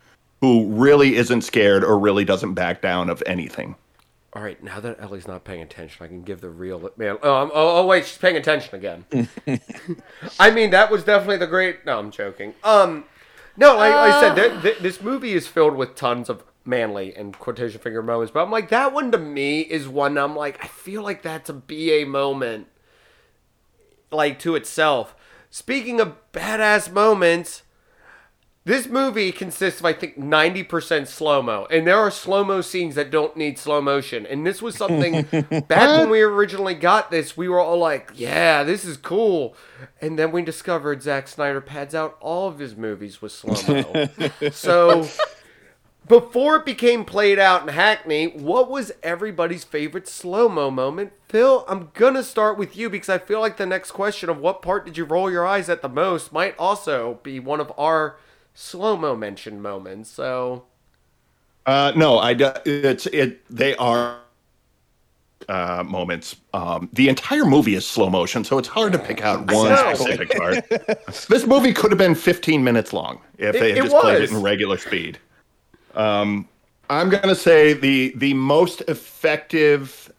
who 0.40 0.66
really 0.68 1.16
isn't 1.16 1.42
scared 1.42 1.85
or 1.85 1.98
really 1.98 2.24
doesn't 2.24 2.54
back 2.54 2.81
down 2.81 3.11
of 3.11 3.22
anything. 3.26 3.74
All 4.35 4.42
right, 4.42 4.62
now 4.62 4.78
that 4.81 5.00
Ellie's 5.00 5.26
not 5.26 5.44
paying 5.44 5.62
attention, 5.62 6.04
I 6.04 6.07
can 6.07 6.22
give 6.22 6.40
the 6.40 6.50
real 6.50 6.90
man. 6.96 7.16
Oh, 7.22 7.35
I'm, 7.35 7.50
oh, 7.52 7.78
oh, 7.81 7.87
wait, 7.87 8.04
she's 8.04 8.18
paying 8.18 8.37
attention 8.37 8.74
again. 8.76 9.04
I 10.38 10.50
mean, 10.50 10.70
that 10.70 10.90
was 10.90 11.02
definitely 11.02 11.38
the 11.38 11.46
great. 11.46 11.87
No, 11.87 11.98
I'm 11.98 12.11
joking. 12.11 12.54
Um, 12.62 13.04
no, 13.57 13.74
like, 13.76 13.92
like 13.92 14.12
I 14.12 14.20
said, 14.20 14.35
th- 14.35 14.62
th- 14.62 14.78
this 14.78 15.02
movie 15.02 15.33
is 15.33 15.48
filled 15.48 15.74
with 15.74 15.96
tons 15.96 16.28
of 16.28 16.44
manly 16.64 17.16
and 17.16 17.37
quotation 17.38 17.81
finger 17.81 18.02
moments, 18.02 18.31
but 18.31 18.42
I'm 18.42 18.50
like 18.50 18.68
that 18.68 18.92
one 18.92 19.11
to 19.12 19.18
me 19.18 19.61
is 19.62 19.88
one 19.88 20.18
I'm 20.18 20.37
like 20.37 20.62
I 20.62 20.68
feel 20.68 21.02
like 21.02 21.22
that's 21.22 21.48
a 21.48 21.54
BA 21.54 22.04
moment, 22.07 22.68
like 24.10 24.38
to 24.40 24.54
itself. 24.54 25.14
Speaking 25.50 26.00
of 26.00 26.14
badass 26.32 26.92
moments, 26.92 27.62
this 28.68 28.86
movie 28.86 29.32
consists 29.32 29.80
of, 29.80 29.86
I 29.86 29.94
think, 29.94 30.18
90% 30.18 31.06
slow 31.06 31.40
mo. 31.40 31.66
And 31.70 31.86
there 31.86 31.96
are 31.96 32.10
slow 32.10 32.44
mo 32.44 32.60
scenes 32.60 32.96
that 32.96 33.10
don't 33.10 33.34
need 33.34 33.58
slow 33.58 33.80
motion. 33.80 34.26
And 34.26 34.46
this 34.46 34.60
was 34.60 34.76
something 34.76 35.22
back 35.68 35.98
when 35.98 36.11
we 36.11 36.20
originally 36.20 36.74
got 36.74 37.11
this, 37.11 37.34
we 37.34 37.48
were 37.48 37.61
all 37.61 37.78
like, 37.78 38.11
yeah, 38.14 38.64
this 38.64 38.84
is 38.84 38.98
cool. 38.98 39.56
And 40.02 40.18
then 40.18 40.32
we 40.32 40.42
discovered 40.42 41.02
Zack 41.02 41.28
Snyder 41.28 41.62
pads 41.62 41.94
out 41.94 42.18
all 42.20 42.46
of 42.48 42.59
his 42.59 42.76
movies 42.76 43.22
with 43.22 43.32
slow 43.32 43.54
mo. 43.66 44.09
so 44.52 45.09
before 46.09 46.56
it 46.56 46.64
became 46.64 47.04
played 47.04 47.38
out 47.38 47.62
in 47.62 47.68
Hackney, 47.68 48.26
what 48.28 48.70
was 48.70 48.92
everybody's 49.02 49.64
favorite 49.64 50.09
slow 50.09 50.48
mo 50.48 50.70
moment? 50.70 51.12
Phil, 51.28 51.64
I'm 51.68 51.90
gonna 51.94 52.22
start 52.22 52.56
with 52.59 52.76
you 52.76 52.88
because 52.90 53.09
I 53.09 53.18
feel 53.18 53.40
like 53.40 53.56
the 53.56 53.66
next 53.66 53.90
question 53.92 54.28
of 54.30 54.38
what 54.38 54.62
part 54.62 54.86
did 54.86 54.96
you 54.96 55.04
roll 55.04 55.30
your 55.30 55.46
eyes 55.46 55.68
at 55.68 55.82
the 55.82 55.88
most 55.88 56.32
might 56.32 56.54
also 56.59 57.20
be 57.22 57.38
one 57.38 57.61
of 57.61 57.72
our 57.78 58.16
slow 58.54 58.96
mo 58.96 59.14
mention 59.14 59.61
moments. 59.61 60.11
So 60.11 60.64
Uh, 61.66 61.92
no, 61.94 62.18
I 62.18 62.34
it's 62.64 63.06
it. 63.06 63.44
They 63.54 63.76
are 63.76 64.18
uh, 65.48 65.84
moments. 65.86 66.36
Um, 66.54 66.88
the 66.92 67.09
entire 67.09 67.44
movie 67.44 67.74
is 67.74 67.86
slow 67.86 68.11
motion, 68.11 68.44
so 68.44 68.59
it's 68.59 68.68
hard 68.68 68.92
to 68.92 68.98
pick 68.98 69.22
out 69.22 69.50
one 69.52 69.76
specific 69.94 70.30
part. 70.30 70.66
this 71.28 71.46
movie 71.46 71.72
could 71.72 71.90
have 71.90 71.98
been 71.98 72.14
15 72.14 72.62
minutes 72.64 72.92
long 72.92 73.20
if 73.38 73.54
It- 73.54 73.61
they 73.61 73.72
had 73.72 73.82
just 73.84 73.96
played 73.96 74.22
it 74.22 74.30
in 74.30 74.42
regular 74.42 74.78
speed. 74.78 75.18
Um, 75.95 76.49
I'm 76.91 77.09
gonna 77.11 77.34
say 77.34 77.72
the 77.74 78.12
the 78.16 78.34
most 78.34 78.82
effective 78.82 80.12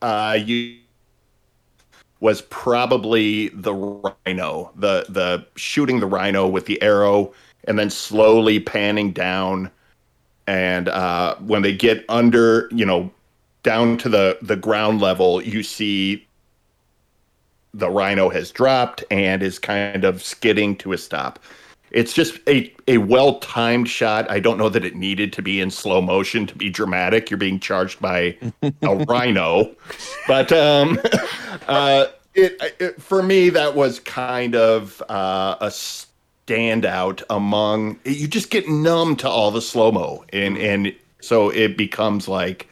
uh, 0.00 0.38
you 0.42 0.78
was 2.20 2.42
probably 2.42 3.48
the 3.48 3.74
rhino, 3.74 4.70
the 4.76 5.04
the 5.08 5.44
shooting 5.56 6.00
the 6.00 6.06
rhino 6.06 6.46
with 6.46 6.66
the 6.66 6.80
arrow 6.82 7.32
and 7.64 7.78
then 7.78 7.90
slowly 7.90 8.60
panning 8.60 9.12
down. 9.12 9.70
And 10.46 10.88
uh, 10.88 11.36
when 11.36 11.62
they 11.62 11.72
get 11.74 12.04
under, 12.08 12.68
you 12.72 12.84
know, 12.84 13.10
down 13.62 13.98
to 13.98 14.08
the 14.08 14.38
the 14.42 14.56
ground 14.56 15.00
level, 15.00 15.42
you 15.42 15.62
see 15.62 16.26
the 17.74 17.90
rhino 17.90 18.28
has 18.28 18.50
dropped 18.50 19.04
and 19.10 19.42
is 19.42 19.58
kind 19.58 20.04
of 20.04 20.22
skidding 20.22 20.76
to 20.76 20.92
a 20.92 20.98
stop. 20.98 21.38
It's 21.92 22.12
just 22.12 22.40
a, 22.48 22.72
a 22.88 22.98
well 22.98 23.38
timed 23.38 23.88
shot. 23.88 24.30
I 24.30 24.40
don't 24.40 24.56
know 24.56 24.68
that 24.68 24.84
it 24.84 24.96
needed 24.96 25.32
to 25.34 25.42
be 25.42 25.60
in 25.60 25.70
slow 25.70 26.00
motion 26.00 26.46
to 26.46 26.54
be 26.56 26.70
dramatic. 26.70 27.30
You're 27.30 27.38
being 27.38 27.60
charged 27.60 28.00
by 28.00 28.36
a 28.82 28.96
rhino, 29.08 29.70
but 30.26 30.50
um, 30.52 30.98
uh, 31.68 32.06
it, 32.34 32.74
it, 32.80 33.00
for 33.00 33.22
me 33.22 33.50
that 33.50 33.74
was 33.74 34.00
kind 34.00 34.54
of 34.54 35.02
uh, 35.08 35.56
a 35.60 35.66
standout 35.66 37.22
among. 37.28 37.98
You 38.04 38.26
just 38.26 38.50
get 38.50 38.68
numb 38.68 39.16
to 39.16 39.28
all 39.28 39.50
the 39.50 39.62
slow 39.62 39.92
mo, 39.92 40.24
and 40.32 40.56
and 40.56 40.94
so 41.20 41.50
it 41.50 41.76
becomes 41.76 42.26
like, 42.26 42.68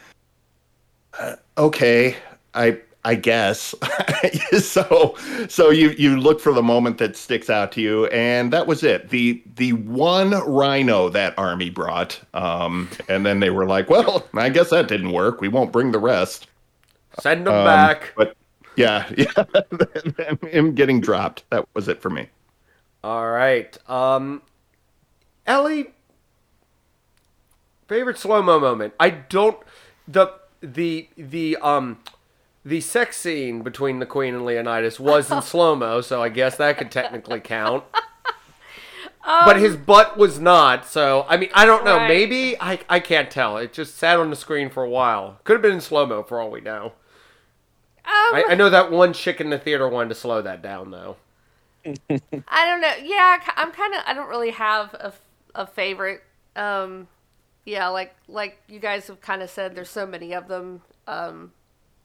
uh, 1.18 1.36
okay, 1.58 2.16
I 2.54 2.78
I 3.04 3.14
guess. 3.14 3.74
so 4.58 5.14
so 5.48 5.70
you 5.70 5.90
you 5.90 6.18
look 6.18 6.40
for 6.40 6.52
the 6.52 6.62
moment 6.62 6.98
that 6.98 7.16
sticks 7.16 7.48
out 7.48 7.72
to 7.72 7.80
you, 7.80 8.06
and 8.06 8.52
that 8.52 8.66
was 8.66 8.84
it. 8.84 9.08
The 9.08 9.42
the 9.56 9.72
one 9.72 10.30
rhino 10.30 11.08
that 11.08 11.34
army 11.38 11.70
brought, 11.70 12.20
um, 12.34 12.90
and 13.08 13.24
then 13.24 13.40
they 13.40 13.50
were 13.50 13.66
like, 13.66 13.88
"Well, 13.88 14.28
I 14.34 14.50
guess 14.50 14.70
that 14.70 14.88
didn't 14.88 15.12
work. 15.12 15.40
We 15.40 15.48
won't 15.48 15.72
bring 15.72 15.92
the 15.92 15.98
rest." 15.98 16.46
Send 17.20 17.46
them 17.46 17.54
um, 17.54 17.64
back. 17.64 18.12
But 18.16 18.36
yeah, 18.76 19.10
yeah, 19.16 20.34
him 20.50 20.74
getting 20.74 21.00
dropped. 21.00 21.44
That 21.50 21.66
was 21.74 21.88
it 21.88 22.02
for 22.02 22.10
me. 22.10 22.28
All 23.02 23.30
right, 23.30 23.76
um, 23.88 24.42
Ellie. 25.46 25.94
Favorite 27.88 28.18
slow 28.18 28.40
mo 28.42 28.60
moment. 28.60 28.94
I 29.00 29.10
don't 29.10 29.58
the 30.06 30.34
the 30.60 31.08
the 31.16 31.56
um 31.56 31.98
the 32.64 32.80
sex 32.80 33.16
scene 33.16 33.62
between 33.62 33.98
the 33.98 34.06
Queen 34.06 34.34
and 34.34 34.44
Leonidas 34.44 35.00
was 35.00 35.30
in 35.30 35.42
slow 35.42 35.74
mo, 35.74 36.00
so 36.00 36.22
I 36.22 36.28
guess 36.28 36.56
that 36.56 36.78
could 36.78 36.90
technically 36.90 37.40
count. 37.40 37.84
Um, 39.22 39.42
but 39.44 39.58
his 39.58 39.76
butt 39.76 40.16
was 40.16 40.40
not, 40.40 40.86
so 40.86 41.26
I 41.28 41.36
mean, 41.36 41.50
I 41.52 41.66
don't 41.66 41.84
know. 41.84 41.96
Right. 41.96 42.08
Maybe 42.08 42.56
I 42.58 42.80
I 42.88 43.00
can't 43.00 43.30
tell. 43.30 43.58
It 43.58 43.72
just 43.72 43.98
sat 43.98 44.18
on 44.18 44.30
the 44.30 44.36
screen 44.36 44.70
for 44.70 44.82
a 44.82 44.88
while. 44.88 45.38
Could 45.44 45.54
have 45.54 45.62
been 45.62 45.74
in 45.74 45.80
slow 45.82 46.06
mo 46.06 46.22
for 46.22 46.40
all 46.40 46.50
we 46.50 46.62
know. 46.62 46.92
Um, 48.06 48.34
I, 48.34 48.44
I, 48.48 48.54
know 48.54 48.70
that 48.70 48.90
one 48.90 49.12
chick 49.12 49.40
in 49.40 49.50
the 49.50 49.58
theater 49.58 49.86
wanted 49.86 50.08
to 50.08 50.14
slow 50.14 50.40
that 50.40 50.62
down 50.62 50.90
though. 50.90 51.16
I 51.84 52.66
don't 52.66 52.80
know. 52.80 52.94
Yeah, 53.02 53.38
I'm 53.56 53.72
kind 53.72 53.94
of. 53.94 54.02
I 54.06 54.14
don't 54.14 54.28
really 54.28 54.50
have 54.52 54.94
a, 54.94 55.12
a 55.54 55.66
favorite. 55.66 56.22
Um, 56.56 57.06
yeah, 57.66 57.88
like 57.88 58.14
like 58.26 58.58
you 58.68 58.80
guys 58.80 59.06
have 59.08 59.20
kind 59.20 59.42
of 59.42 59.50
said, 59.50 59.74
there's 59.74 59.90
so 59.90 60.06
many 60.06 60.32
of 60.32 60.48
them. 60.48 60.80
Um, 61.06 61.52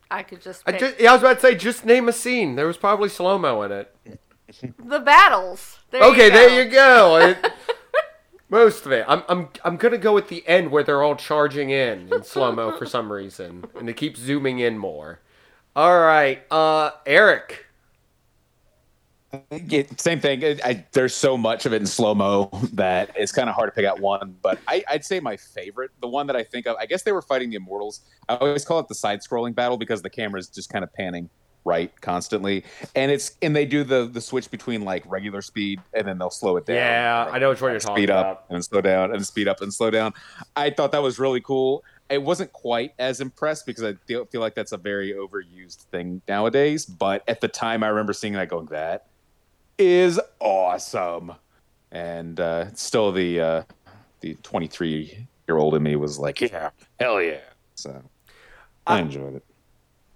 I 0.10 0.24
could 0.24 0.42
just. 0.42 0.64
I 0.66 0.74
just 0.74 1.00
yeah, 1.00 1.12
I 1.12 1.14
was 1.14 1.22
about 1.22 1.36
to 1.36 1.40
say, 1.42 1.56
just 1.56 1.86
name 1.86 2.08
a 2.08 2.14
scene. 2.14 2.56
There 2.56 2.68
was 2.68 2.78
probably 2.78 3.10
slow 3.10 3.38
mo 3.38 3.62
in 3.64 3.72
it. 3.72 3.96
the 4.84 5.00
battles. 5.00 5.80
There 5.92 6.04
okay, 6.04 6.26
you 6.26 6.32
there 6.32 6.64
you 6.64 6.72
go. 6.72 7.18
It, 7.18 7.52
most 8.50 8.86
of 8.86 8.92
it. 8.92 9.06
I'm 9.08 9.24
I'm 9.28 9.50
I'm 9.64 9.78
gonna 9.78 9.98
go 9.98 10.14
with 10.14 10.30
the 10.30 10.48
end 10.48 10.72
where 10.72 10.84
they're 10.84 11.04
all 11.04 11.16
charging 11.16 11.70
in 11.70 12.14
in 12.14 12.24
slow 12.24 12.52
mo 12.52 12.78
for 12.78 12.86
some 12.86 13.12
reason, 13.12 13.66
and 13.76 13.88
they 13.88 13.94
keep 13.94 14.18
zooming 14.18 14.60
in 14.60 14.78
more. 14.78 15.20
All 15.76 16.00
right, 16.00 16.44
uh, 16.52 16.92
Eric. 17.06 17.65
Same 19.98 20.20
thing. 20.20 20.60
I, 20.64 20.86
there's 20.92 21.14
so 21.14 21.38
much 21.38 21.66
of 21.66 21.74
it 21.74 21.82
in 21.82 21.88
slow 21.88 22.16
mo 22.16 22.50
that 22.74 23.12
it's 23.16 23.32
kind 23.32 23.50
of 23.50 23.56
hard 23.56 23.70
to 23.70 23.76
pick 23.76 23.86
out 23.86 24.00
one. 24.00 24.36
But 24.42 24.60
I, 24.68 24.84
would 24.92 25.06
say 25.06 25.20
my 25.20 25.38
favorite, 25.38 25.92
the 26.02 26.08
one 26.08 26.28
that 26.28 26.36
I 26.36 26.44
think 26.44 26.68
of, 26.68 26.76
I 26.78 26.86
guess 26.86 27.04
they 27.04 27.12
were 27.12 27.22
fighting 27.22 27.50
the 27.50 27.58
Immortals. 27.58 28.02
I 28.30 28.36
always 28.36 28.66
call 28.66 28.80
it 28.80 28.88
the 28.88 28.96
side-scrolling 28.96 29.56
battle 29.56 29.78
because 29.78 30.02
the 30.02 30.10
camera 30.10 30.40
is 30.40 30.50
just 30.50 30.70
kind 30.70 30.84
of 30.84 30.94
panning 30.94 31.30
right 31.66 31.92
constantly, 32.00 32.64
and 32.96 33.12
it's 33.12 33.38
and 33.42 33.56
they 33.56 33.66
do 33.66 33.84
the 33.84 34.06
the 34.06 34.22
switch 34.22 34.50
between 34.52 34.84
like 34.86 35.04
regular 35.08 35.42
speed 35.42 35.82
and 35.94 36.08
then 36.08 36.18
they'll 36.20 36.30
slow 36.30 36.58
it 36.58 36.66
down. 36.66 36.76
Yeah, 36.76 37.26
right? 37.26 37.34
I 37.34 37.40
know 37.40 37.50
which 37.50 37.62
one 37.62 37.72
you're 37.72 37.80
talking 37.80 38.04
speed 38.04 38.10
about. 38.12 38.22
Speed 38.22 38.32
up 38.32 38.46
and 38.52 38.66
slow 38.66 38.82
down 38.82 39.14
and 39.14 39.26
speed 39.26 39.48
up 39.48 39.62
and 39.62 39.74
slow 39.74 39.90
down. 39.90 40.14
I 40.56 40.70
thought 40.70 40.92
that 40.92 41.02
was 41.02 41.20
really 41.20 41.42
cool. 41.42 41.84
I 42.10 42.20
wasn't 42.20 42.54
quite 42.54 42.94
as 43.00 43.20
impressed 43.20 43.66
because 43.66 43.84
I 43.84 43.96
feel, 44.06 44.26
feel 44.26 44.40
like 44.40 44.54
that's 44.54 44.74
a 44.74 44.78
very 44.78 45.14
overused 45.14 45.82
thing 45.86 46.22
nowadays. 46.28 46.86
But 46.86 47.24
at 47.28 47.42
the 47.42 47.48
time, 47.48 47.84
I 47.84 47.88
remember 47.88 48.14
seeing 48.14 48.34
that 48.34 48.48
going 48.48 48.68
that 48.68 49.08
is 49.78 50.20
awesome. 50.40 51.34
And 51.92 52.40
uh, 52.40 52.74
still, 52.74 53.12
the 53.12 53.40
uh, 53.40 53.64
the 54.22 54.36
23 54.44 55.28
year 55.48 55.58
old 55.58 55.76
in 55.76 55.84
me 55.84 55.96
was 55.96 56.20
like, 56.20 56.42
yeah, 56.42 56.72
hell 57.00 57.22
yeah. 57.22 57.40
So 57.76 58.02
I, 58.86 58.98
I 58.98 59.02
enjoyed 59.02 59.36
it. 59.36 59.46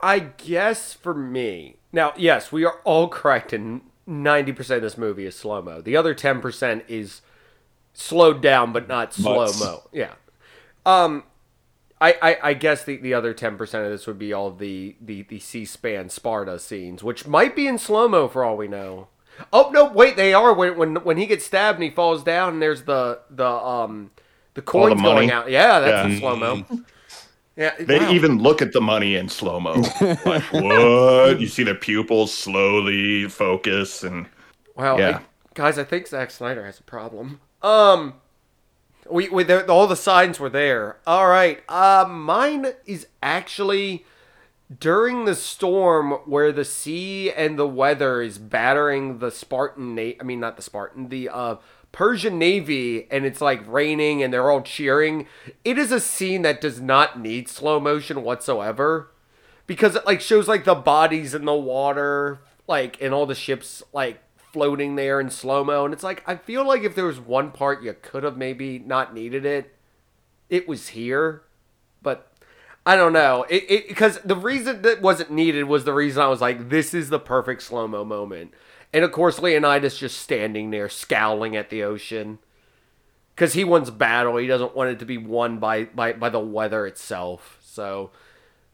I 0.01 0.19
guess 0.19 0.93
for 0.93 1.13
me, 1.13 1.75
now, 1.91 2.13
yes, 2.15 2.51
we 2.51 2.65
are 2.65 2.79
all 2.83 3.07
correct 3.07 3.53
in 3.53 3.81
90% 4.07 4.77
of 4.77 4.81
this 4.81 4.97
movie 4.97 5.25
is 5.25 5.35
slow 5.35 5.61
mo. 5.61 5.81
The 5.81 5.95
other 5.95 6.15
10% 6.15 6.83
is 6.87 7.21
slowed 7.93 8.41
down, 8.41 8.71
but 8.71 8.87
not 8.87 9.13
slow 9.13 9.51
mo. 9.59 9.83
Yeah. 9.91 10.13
Um, 10.85 11.23
I, 11.99 12.15
I, 12.21 12.37
I, 12.43 12.53
guess 12.53 12.83
the, 12.83 12.95
the 12.97 13.13
other 13.13 13.33
10% 13.33 13.61
of 13.61 13.91
this 13.91 14.07
would 14.07 14.17
be 14.17 14.31
all 14.31 14.51
the, 14.51 14.95
the, 15.01 15.23
the 15.23 15.39
C-SPAN 15.39 16.09
Sparta 16.09 16.57
scenes, 16.57 17.03
which 17.03 17.27
might 17.27 17.55
be 17.55 17.67
in 17.67 17.77
slow-mo 17.77 18.29
for 18.29 18.45
all 18.45 18.55
we 18.55 18.67
know. 18.67 19.09
Oh 19.51 19.69
no! 19.71 19.91
Wait, 19.91 20.15
they 20.15 20.33
are 20.33 20.53
when 20.53 20.77
when 20.77 20.95
when 20.97 21.17
he 21.17 21.25
gets 21.25 21.45
stabbed 21.45 21.77
and 21.77 21.83
he 21.83 21.89
falls 21.89 22.23
down 22.23 22.53
and 22.53 22.61
there's 22.61 22.83
the 22.83 23.19
the 23.29 23.47
um 23.47 24.11
the 24.53 24.61
coins 24.61 25.01
the 25.01 25.03
going 25.03 25.31
out. 25.31 25.49
Yeah, 25.49 25.79
that's 25.79 26.07
yeah. 26.07 26.13
in 26.13 26.19
slow 26.19 26.35
mo. 26.35 26.65
Yeah, 27.55 27.75
they 27.77 27.99
wow. 27.99 28.11
even 28.11 28.37
look 28.37 28.61
at 28.61 28.71
the 28.71 28.79
money 28.79 29.15
in 29.15 29.27
slow 29.27 29.59
mo. 29.59 29.73
like 30.25 30.43
what? 30.53 31.41
You 31.41 31.47
see 31.47 31.63
the 31.63 31.75
pupils 31.75 32.33
slowly 32.33 33.27
focus 33.27 34.03
and. 34.03 34.27
Well, 34.75 34.97
yeah. 34.97 35.17
I, 35.17 35.21
guys, 35.55 35.77
I 35.77 35.83
think 35.83 36.07
Zack 36.07 36.31
Snyder 36.31 36.65
has 36.65 36.79
a 36.79 36.83
problem. 36.83 37.41
Um, 37.61 38.13
we, 39.09 39.27
we 39.27 39.51
all 39.53 39.87
the 39.87 39.97
signs 39.97 40.39
were 40.39 40.49
there. 40.49 40.97
All 41.05 41.27
right, 41.27 41.61
uh, 41.67 42.05
mine 42.09 42.67
is 42.85 43.07
actually 43.21 44.05
during 44.77 45.25
the 45.25 45.35
storm 45.35 46.11
where 46.25 46.51
the 46.51 46.65
sea 46.65 47.31
and 47.31 47.57
the 47.57 47.67
weather 47.67 48.21
is 48.21 48.37
battering 48.37 49.19
the 49.19 49.31
Spartan 49.31 49.95
na- 49.95 50.13
I 50.19 50.23
mean 50.23 50.39
not 50.39 50.55
the 50.55 50.61
Spartan, 50.61 51.09
the 51.09 51.29
uh 51.29 51.55
Persian 51.91 52.37
Navy 52.37 53.07
and 53.09 53.25
it's 53.25 53.41
like 53.41 53.67
raining 53.67 54.21
and 54.21 54.31
they're 54.31 54.51
all 54.51 54.61
cheering. 54.61 55.25
It 55.65 55.77
is 55.77 55.91
a 55.91 55.99
scene 55.99 56.43
that 56.43 56.61
does 56.61 56.79
not 56.79 57.19
need 57.19 57.49
slow 57.49 57.79
motion 57.79 58.21
whatsoever 58.21 59.11
because 59.65 59.95
it 59.95 60.05
like 60.05 60.21
shows 60.21 60.47
like 60.47 60.65
the 60.65 60.75
bodies 60.75 61.33
in 61.33 61.45
the 61.45 61.55
water 61.55 62.41
like 62.67 63.01
and 63.01 63.13
all 63.13 63.25
the 63.25 63.35
ships 63.35 63.81
like 63.91 64.21
floating 64.51 64.95
there 64.95 65.19
in 65.19 65.29
slow-mo 65.29 65.85
and 65.85 65.93
it's 65.93 66.03
like 66.03 66.23
I 66.27 66.35
feel 66.35 66.65
like 66.65 66.83
if 66.83 66.95
there 66.95 67.05
was 67.05 67.19
one 67.19 67.51
part 67.51 67.83
you 67.83 67.95
could 67.99 68.23
have 68.23 68.35
maybe 68.37 68.79
not 68.79 69.13
needed 69.13 69.45
it 69.45 69.75
it 70.49 70.67
was 70.67 70.89
here 70.89 71.43
I 72.85 72.95
don't 72.95 73.13
know. 73.13 73.45
It 73.49 73.87
because 73.87 74.19
the 74.19 74.35
reason 74.35 74.81
that 74.81 75.01
wasn't 75.01 75.31
needed 75.31 75.65
was 75.65 75.83
the 75.83 75.93
reason 75.93 76.21
I 76.21 76.27
was 76.27 76.41
like, 76.41 76.69
this 76.69 76.93
is 76.93 77.09
the 77.09 77.19
perfect 77.19 77.61
slow 77.61 77.87
mo 77.87 78.03
moment. 78.03 78.53
And 78.93 79.03
of 79.03 79.11
course, 79.11 79.39
Leonidas 79.39 79.97
just 79.97 80.17
standing 80.17 80.71
there 80.71 80.89
scowling 80.89 81.55
at 81.55 81.69
the 81.69 81.83
ocean 81.83 82.39
because 83.35 83.53
he 83.53 83.63
wants 83.63 83.89
battle. 83.89 84.37
He 84.37 84.47
doesn't 84.47 84.75
want 84.75 84.89
it 84.89 84.99
to 84.99 85.05
be 85.05 85.17
won 85.17 85.59
by 85.59 85.85
by 85.85 86.13
by 86.13 86.29
the 86.29 86.39
weather 86.39 86.87
itself. 86.87 87.59
So. 87.61 88.11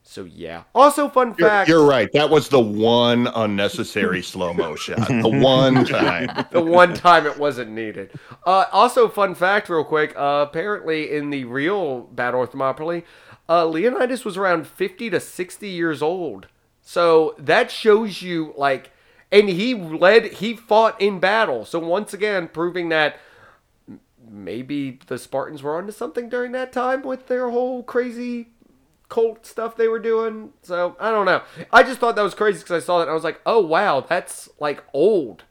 So 0.08 0.24
yeah. 0.24 0.66
Also, 0.76 1.10
fun 1.10 1.34
fact. 1.34 1.68
You're, 1.68 1.80
you're 1.80 1.88
right. 1.88 2.08
That 2.14 2.30
was 2.30 2.47
the 2.47 2.60
one 2.60 3.26
unnecessary 3.26 4.22
slow 4.24 4.53
mo 4.53 4.76
shot. 4.76 5.08
The 5.08 5.28
one 5.28 5.84
time. 5.86 6.45
the 6.51 6.62
one 6.62 6.93
time 6.93 7.26
it 7.26 7.39
wasn't 7.39 7.72
needed. 7.72 8.12
Uh, 8.45 8.66
also, 8.72 9.10
fun 9.10 9.34
fact, 9.34 9.68
real 9.68 9.84
quick. 9.84 10.16
Uh, 10.16 10.45
apparently, 10.47 11.12
in 11.12 11.32
the 11.32 11.45
real 11.45 12.01
Battle 12.01 12.43
of 12.43 12.51
Thermopylae, 12.51 13.03
uh, 13.48 13.66
Leonidas 13.66 14.26
was 14.26 14.38
around 14.38 14.68
50 14.68 15.10
to 15.10 15.20
60 15.20 15.68
years 15.68 16.02
old. 16.02 16.48
So 16.82 17.36
that 17.38 17.72
shows 17.72 18.22
you, 18.22 18.54
like, 18.58 18.91
and 19.32 19.50
he 19.50 19.74
led, 19.74 20.26
he 20.34 20.56
fought 20.56 21.00
in 21.02 21.20
battle. 21.20 21.66
So 21.66 21.80
once 21.80 22.14
again, 22.14 22.48
proving 22.48 22.89
that 22.89 23.20
maybe 24.30 25.00
the 25.08 25.18
Spartans 25.18 25.64
were 25.64 25.78
onto 25.78 25.91
something 25.91 26.30
during 26.30 26.52
that 26.54 26.72
time 26.72 27.02
with 27.02 27.28
their 27.28 27.50
whole 27.50 27.84
crazy 27.84 28.50
cult 29.10 29.46
stuff 29.46 29.76
they 29.76 29.88
were 29.88 30.00
doing. 30.00 30.54
So 30.62 30.96
I 31.00 31.12
don't 31.12 31.26
know. 31.26 31.41
I 31.72 31.84
just 31.84 32.00
thought 32.00 32.16
that 32.16 32.22
was 32.22 32.34
crazy 32.34 32.60
because 32.60 32.84
I 32.84 32.86
saw 32.86 33.00
that 33.00 33.10
I 33.10 33.14
was 33.14 33.24
like, 33.24 33.41
oh 33.46 33.62
wow, 33.62 34.02
that's 34.02 34.50
like 34.60 34.84
old. 34.93 35.43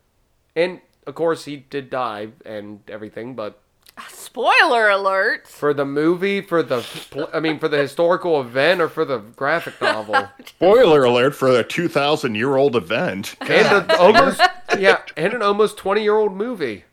And 0.57 0.81
of 1.07 1.15
course, 1.15 1.45
he 1.45 1.57
did 1.57 1.91
die 1.91 2.29
and 2.45 2.81
everything, 2.89 3.35
but 3.35 3.61
Spoiler 4.09 4.89
alert. 4.89 5.47
For 5.47 5.73
the 5.73 5.85
movie, 5.85 6.41
for 6.41 6.63
the, 6.63 6.81
pl- 7.11 7.31
I 7.33 7.39
mean, 7.41 7.59
for 7.61 7.69
the 7.69 7.79
historical 7.79 8.41
event, 8.41 8.81
or 8.81 8.89
for 8.89 9.05
the 9.05 9.19
graphic 9.19 9.81
novel, 9.81 10.29
Spoiler 10.45 11.05
alert 11.05 11.35
for 11.37 11.49
a 11.59 11.63
2,000 11.63 12.35
year 12.35 12.57
old 12.57 12.75
event. 12.75 13.37
and 13.41 13.51
an 13.91 13.91
almost, 13.97 14.41
yeah, 14.79 14.99
and 15.17 15.33
an 15.35 15.43
almost 15.43 15.77
twenty-year-old 15.79 16.33
movie. 16.33 16.85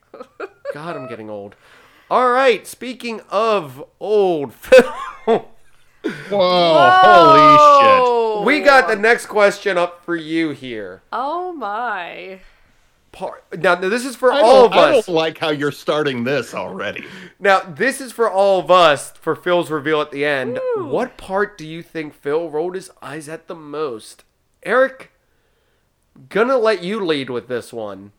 God, 0.73 0.95
I'm 0.95 1.07
getting 1.07 1.29
old. 1.31 1.55
All 2.11 2.29
right, 2.29 2.67
speaking 2.67 3.21
of 3.29 3.83
old 3.99 4.53
film, 4.55 4.93
Whoa, 6.29 6.99
holy 7.03 8.41
shit. 8.41 8.45
We 8.45 8.59
got 8.61 8.87
the 8.87 8.95
next 8.95 9.25
question 9.27 9.77
up 9.77 10.03
for 10.05 10.15
you 10.15 10.49
here. 10.51 11.01
Oh 11.11 11.51
my. 11.53 12.39
Part, 13.11 13.59
now, 13.59 13.75
this 13.75 14.05
is 14.05 14.15
for 14.15 14.31
I 14.31 14.39
all 14.39 14.65
of 14.65 14.71
don't, 14.71 14.79
I 14.79 14.97
us. 14.97 15.05
don't 15.05 15.15
like 15.15 15.37
how 15.37 15.49
you're 15.49 15.73
starting 15.73 16.23
this 16.23 16.53
already. 16.53 17.05
Now, 17.39 17.59
this 17.59 17.99
is 17.99 18.13
for 18.13 18.31
all 18.31 18.61
of 18.61 18.71
us 18.71 19.11
for 19.11 19.35
Phil's 19.35 19.69
reveal 19.69 19.99
at 19.99 20.11
the 20.11 20.23
end. 20.23 20.59
What 20.77 21.17
part 21.17 21.57
do 21.57 21.67
you 21.67 21.83
think 21.83 22.13
Phil 22.13 22.49
rolled 22.49 22.75
his 22.75 22.89
eyes 23.01 23.27
at 23.27 23.47
the 23.47 23.55
most? 23.55 24.23
Eric, 24.63 25.11
gonna 26.29 26.57
let 26.57 26.83
you 26.83 27.03
lead 27.03 27.29
with 27.29 27.49
this 27.49 27.73
one. 27.73 28.13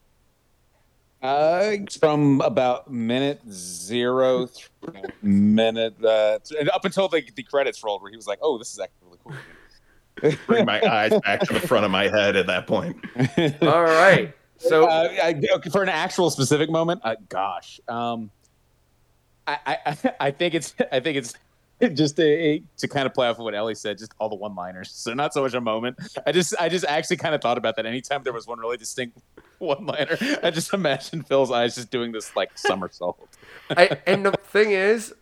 Uh, 1.23 1.77
from 2.01 2.41
about 2.41 2.91
minute 2.91 3.41
zero 3.49 4.47
through 4.47 4.93
minute 5.23 5.95
uh, 6.05 6.39
and 6.59 6.69
up 6.71 6.85
until 6.85 7.09
the, 7.09 7.23
the 7.37 7.45
credits 7.45 7.83
rolled, 7.85 8.03
where 8.03 8.11
he 8.11 8.17
was 8.17 8.27
like, 8.27 8.41
"Oh, 8.43 8.59
this 8.59 8.73
is 8.73 8.81
actually 8.81 9.07
really 9.07 9.19
cool." 9.25 10.37
Bring 10.47 10.67
my 10.67 10.83
eyes 10.83 11.19
back 11.21 11.41
to 11.41 11.55
the 11.55 11.61
front 11.61 11.85
of 11.85 11.91
my 11.91 12.09
head 12.09 12.37
at 12.37 12.47
that 12.49 12.67
point. 12.67 12.97
All 13.63 13.83
right. 13.83 14.35
So, 14.69 14.87
uh, 14.87 15.09
I, 15.23 15.41
okay, 15.55 15.71
for 15.71 15.83
an 15.83 15.89
actual 15.89 16.31
specific 16.31 16.71
moment, 16.71 17.01
uh, 17.05 17.17
gosh, 17.29 17.81
um, 17.89 18.31
I, 19.47 19.59
I, 19.67 19.97
I 20.21 20.31
think 20.31 20.55
it's, 20.55 20.75
I 20.91 21.01
think 21.01 21.17
it's 21.17 21.35
just 21.95 22.19
a, 22.21 22.63
to 22.79 22.89
kind 22.89 23.07
of 23.07 23.15
play 23.15 23.29
off 23.29 23.39
of 23.39 23.45
what 23.45 23.55
Ellie 23.55 23.75
said, 23.75 23.99
just 23.99 24.15
all 24.19 24.29
the 24.29 24.37
one-liners. 24.37 24.91
So 24.91 25.15
not 25.15 25.35
so 25.35 25.43
much 25.43 25.55
a 25.55 25.61
moment. 25.61 25.99
I 26.27 26.33
just, 26.33 26.55
I 26.61 26.69
just 26.69 26.85
actually 26.85 27.17
kind 27.17 27.35
of 27.35 27.41
thought 27.41 27.59
about 27.59 27.77
that. 27.77 27.87
Anytime 27.87 28.23
there 28.23 28.33
was 28.33 28.47
one 28.47 28.59
really 28.59 28.77
distinct 28.77 29.19
one-liner, 29.59 30.17
I 30.43 30.51
just 30.51 30.73
imagined 30.73 31.27
Phil's 31.27 31.51
eyes 31.51 31.75
just 31.75 31.91
doing 31.91 32.13
this 32.13 32.35
like 32.37 32.57
somersault. 32.57 33.29
I, 33.71 33.99
and 34.07 34.25
the 34.25 34.33
thing 34.33 34.71
is, 34.71 35.15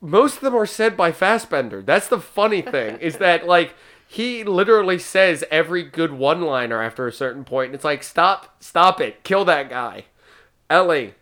most 0.00 0.36
of 0.36 0.40
them 0.42 0.54
are 0.54 0.66
said 0.66 0.96
by 0.96 1.12
Fassbender. 1.12 1.82
That's 1.82 2.08
the 2.08 2.20
funny 2.20 2.62
thing, 2.62 2.98
is 2.98 3.16
that, 3.16 3.46
like, 3.46 3.74
he 4.06 4.44
literally 4.44 4.98
says 4.98 5.44
every 5.50 5.82
good 5.82 6.12
one 6.12 6.42
liner 6.42 6.82
after 6.82 7.06
a 7.06 7.12
certain. 7.12 7.44
And 7.50 7.74
it's 7.74 7.84
like, 7.84 8.02
stop, 8.02 8.56
stop 8.62 9.00
it, 9.00 9.24
kill 9.24 9.44
that 9.46 9.68
guy. 9.68 10.04
Ellie, 10.70 11.14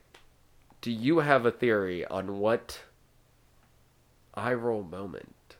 do 0.81 0.91
you 0.91 1.21
have 1.21 1.47
a 1.47 1.51
theory 1.51 2.05
on 2.07 2.39
what 2.39 2.81
eye 4.35 4.55
roll 4.55 4.83
moment? 4.83 5.57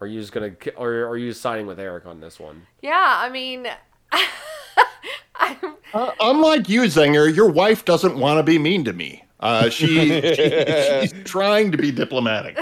Are 0.00 0.06
you 0.06 0.20
just 0.20 0.32
gonna, 0.32 0.52
or 0.76 1.06
are 1.06 1.16
you 1.16 1.32
siding 1.32 1.66
with 1.66 1.80
Eric 1.80 2.06
on 2.06 2.20
this 2.20 2.38
one? 2.38 2.66
Yeah, 2.82 2.94
I 3.18 3.28
mean, 3.30 3.66
I'm, 5.34 5.56
Uh, 5.92 6.12
unlike 6.20 6.68
you, 6.68 6.82
Zenger, 6.82 7.34
your 7.34 7.48
wife 7.50 7.84
doesn't 7.84 8.16
want 8.16 8.38
to 8.38 8.42
be 8.42 8.58
mean 8.58 8.84
to 8.84 8.92
me. 8.92 9.24
Uh, 9.40 9.68
she, 9.70 10.20
she 10.34 10.64
she's 11.00 11.12
trying 11.24 11.72
to 11.72 11.78
be 11.78 11.90
diplomatic. 11.90 12.56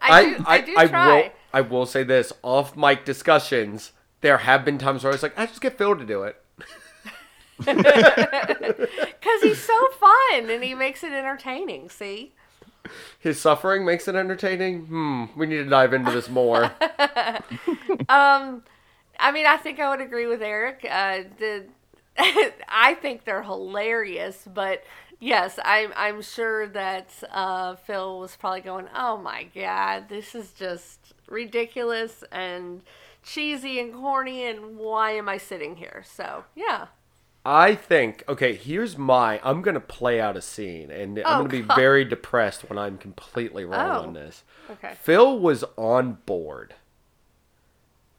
I 0.00 0.24
do, 0.36 0.44
I, 0.46 0.60
do 0.62 0.74
I 0.76 0.86
try. 0.88 1.06
will, 1.22 1.30
I 1.56 1.62
will 1.62 1.86
say 1.86 2.02
this: 2.02 2.34
off 2.42 2.76
mic 2.76 3.06
discussions, 3.06 3.92
there 4.20 4.36
have 4.36 4.62
been 4.62 4.76
times 4.76 5.02
where 5.02 5.10
I 5.10 5.14
was 5.14 5.22
like, 5.22 5.38
I 5.38 5.46
just 5.46 5.62
get 5.62 5.78
Phil 5.78 5.96
to 5.96 6.04
do 6.04 6.22
it. 6.24 6.36
Because 7.58 9.42
he's 9.42 9.62
so 9.62 9.88
fun 9.92 10.50
and 10.50 10.62
he 10.62 10.74
makes 10.74 11.02
it 11.02 11.12
entertaining, 11.12 11.88
see? 11.88 12.34
His 13.18 13.40
suffering 13.40 13.86
makes 13.86 14.06
it 14.06 14.14
entertaining. 14.14 14.84
Hmm, 14.84 15.24
we 15.34 15.46
need 15.46 15.64
to 15.64 15.70
dive 15.70 15.94
into 15.94 16.10
this 16.10 16.28
more. 16.28 16.72
Um, 18.08 18.62
I 19.18 19.32
mean, 19.32 19.46
I 19.46 19.56
think 19.56 19.80
I 19.80 19.88
would 19.88 20.00
agree 20.00 20.26
with 20.26 20.42
Eric. 20.42 20.86
Uh, 20.88 21.22
the, 21.38 21.64
I 22.68 22.94
think 23.00 23.24
they're 23.24 23.42
hilarious, 23.42 24.46
but 24.46 24.84
yes, 25.18 25.58
I'm 25.64 25.92
I'm 25.96 26.22
sure 26.22 26.68
that 26.68 27.08
uh, 27.32 27.74
Phil 27.76 28.20
was 28.20 28.36
probably 28.36 28.60
going, 28.60 28.86
"Oh 28.94 29.16
my 29.16 29.48
god, 29.54 30.08
this 30.08 30.36
is 30.36 30.52
just 30.52 31.14
ridiculous 31.28 32.22
and 32.32 32.82
cheesy 33.22 33.80
and 33.80 33.92
corny, 33.92 34.44
and 34.44 34.76
why 34.78 35.12
am 35.12 35.28
I 35.28 35.38
sitting 35.38 35.76
here?" 35.76 36.04
So 36.06 36.44
yeah, 36.54 36.86
I 37.44 37.74
think 37.74 38.24
okay. 38.28 38.54
Here's 38.54 38.96
my. 38.98 39.40
I'm 39.44 39.62
gonna 39.62 39.80
play 39.80 40.20
out 40.20 40.36
a 40.36 40.42
scene, 40.42 40.90
and 40.90 41.18
I'm 41.18 41.24
Oh, 41.26 41.36
gonna 41.38 41.48
be 41.48 41.62
God. 41.68 41.76
very 41.76 42.04
depressed 42.04 42.68
when 42.68 42.78
I'm 42.78 42.98
completely 42.98 43.64
wrong 43.64 43.90
Oh. 43.90 44.00
on 44.08 44.12
this. 44.14 44.44
okay. 44.70 44.94
Phil 45.00 45.38
was 45.38 45.64
on 45.76 46.18
board 46.26 46.74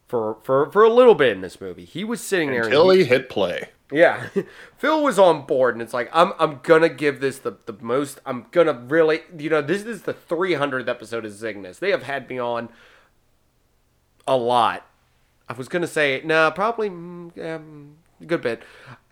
for 0.06 0.38
for 0.42 0.70
for 0.70 0.82
a 0.84 0.90
little 0.90 1.14
bit 1.14 1.32
in 1.32 1.40
this 1.42 1.60
movie. 1.60 1.84
He 1.84 2.04
was 2.04 2.20
sitting 2.20 2.48
there. 2.50 2.58
and 2.58 2.66
Until 2.66 2.90
he 2.90 3.04
hit 3.04 3.28
play. 3.28 3.68
Yeah, 3.90 4.28
Phil 4.76 5.02
was 5.02 5.18
on 5.18 5.46
board, 5.46 5.74
and 5.74 5.80
it's 5.82 5.94
like 5.94 6.10
I'm 6.12 6.32
I'm 6.38 6.60
gonna 6.62 6.88
give 6.90 7.20
this 7.20 7.38
the 7.38 7.56
the 7.66 7.74
most. 7.80 8.20
I'm 8.26 8.46
gonna 8.50 8.74
really, 8.74 9.20
you 9.38 9.48
know, 9.50 9.62
this 9.62 9.82
is 9.84 10.02
the 10.02 10.12
300th 10.14 10.88
episode 10.88 11.24
of 11.24 11.32
Cygnus. 11.32 11.78
They 11.78 11.90
have 11.90 12.02
had 12.02 12.28
me 12.28 12.38
on 12.38 12.68
a 14.28 14.36
lot. 14.36 14.86
I 15.48 15.54
was 15.54 15.66
gonna 15.66 15.88
say 15.88 16.20
no, 16.24 16.50
probably 16.50 16.90
mm, 16.90 17.36
um, 17.44 17.96
a 18.20 18.24
good 18.24 18.42
bit. 18.42 18.62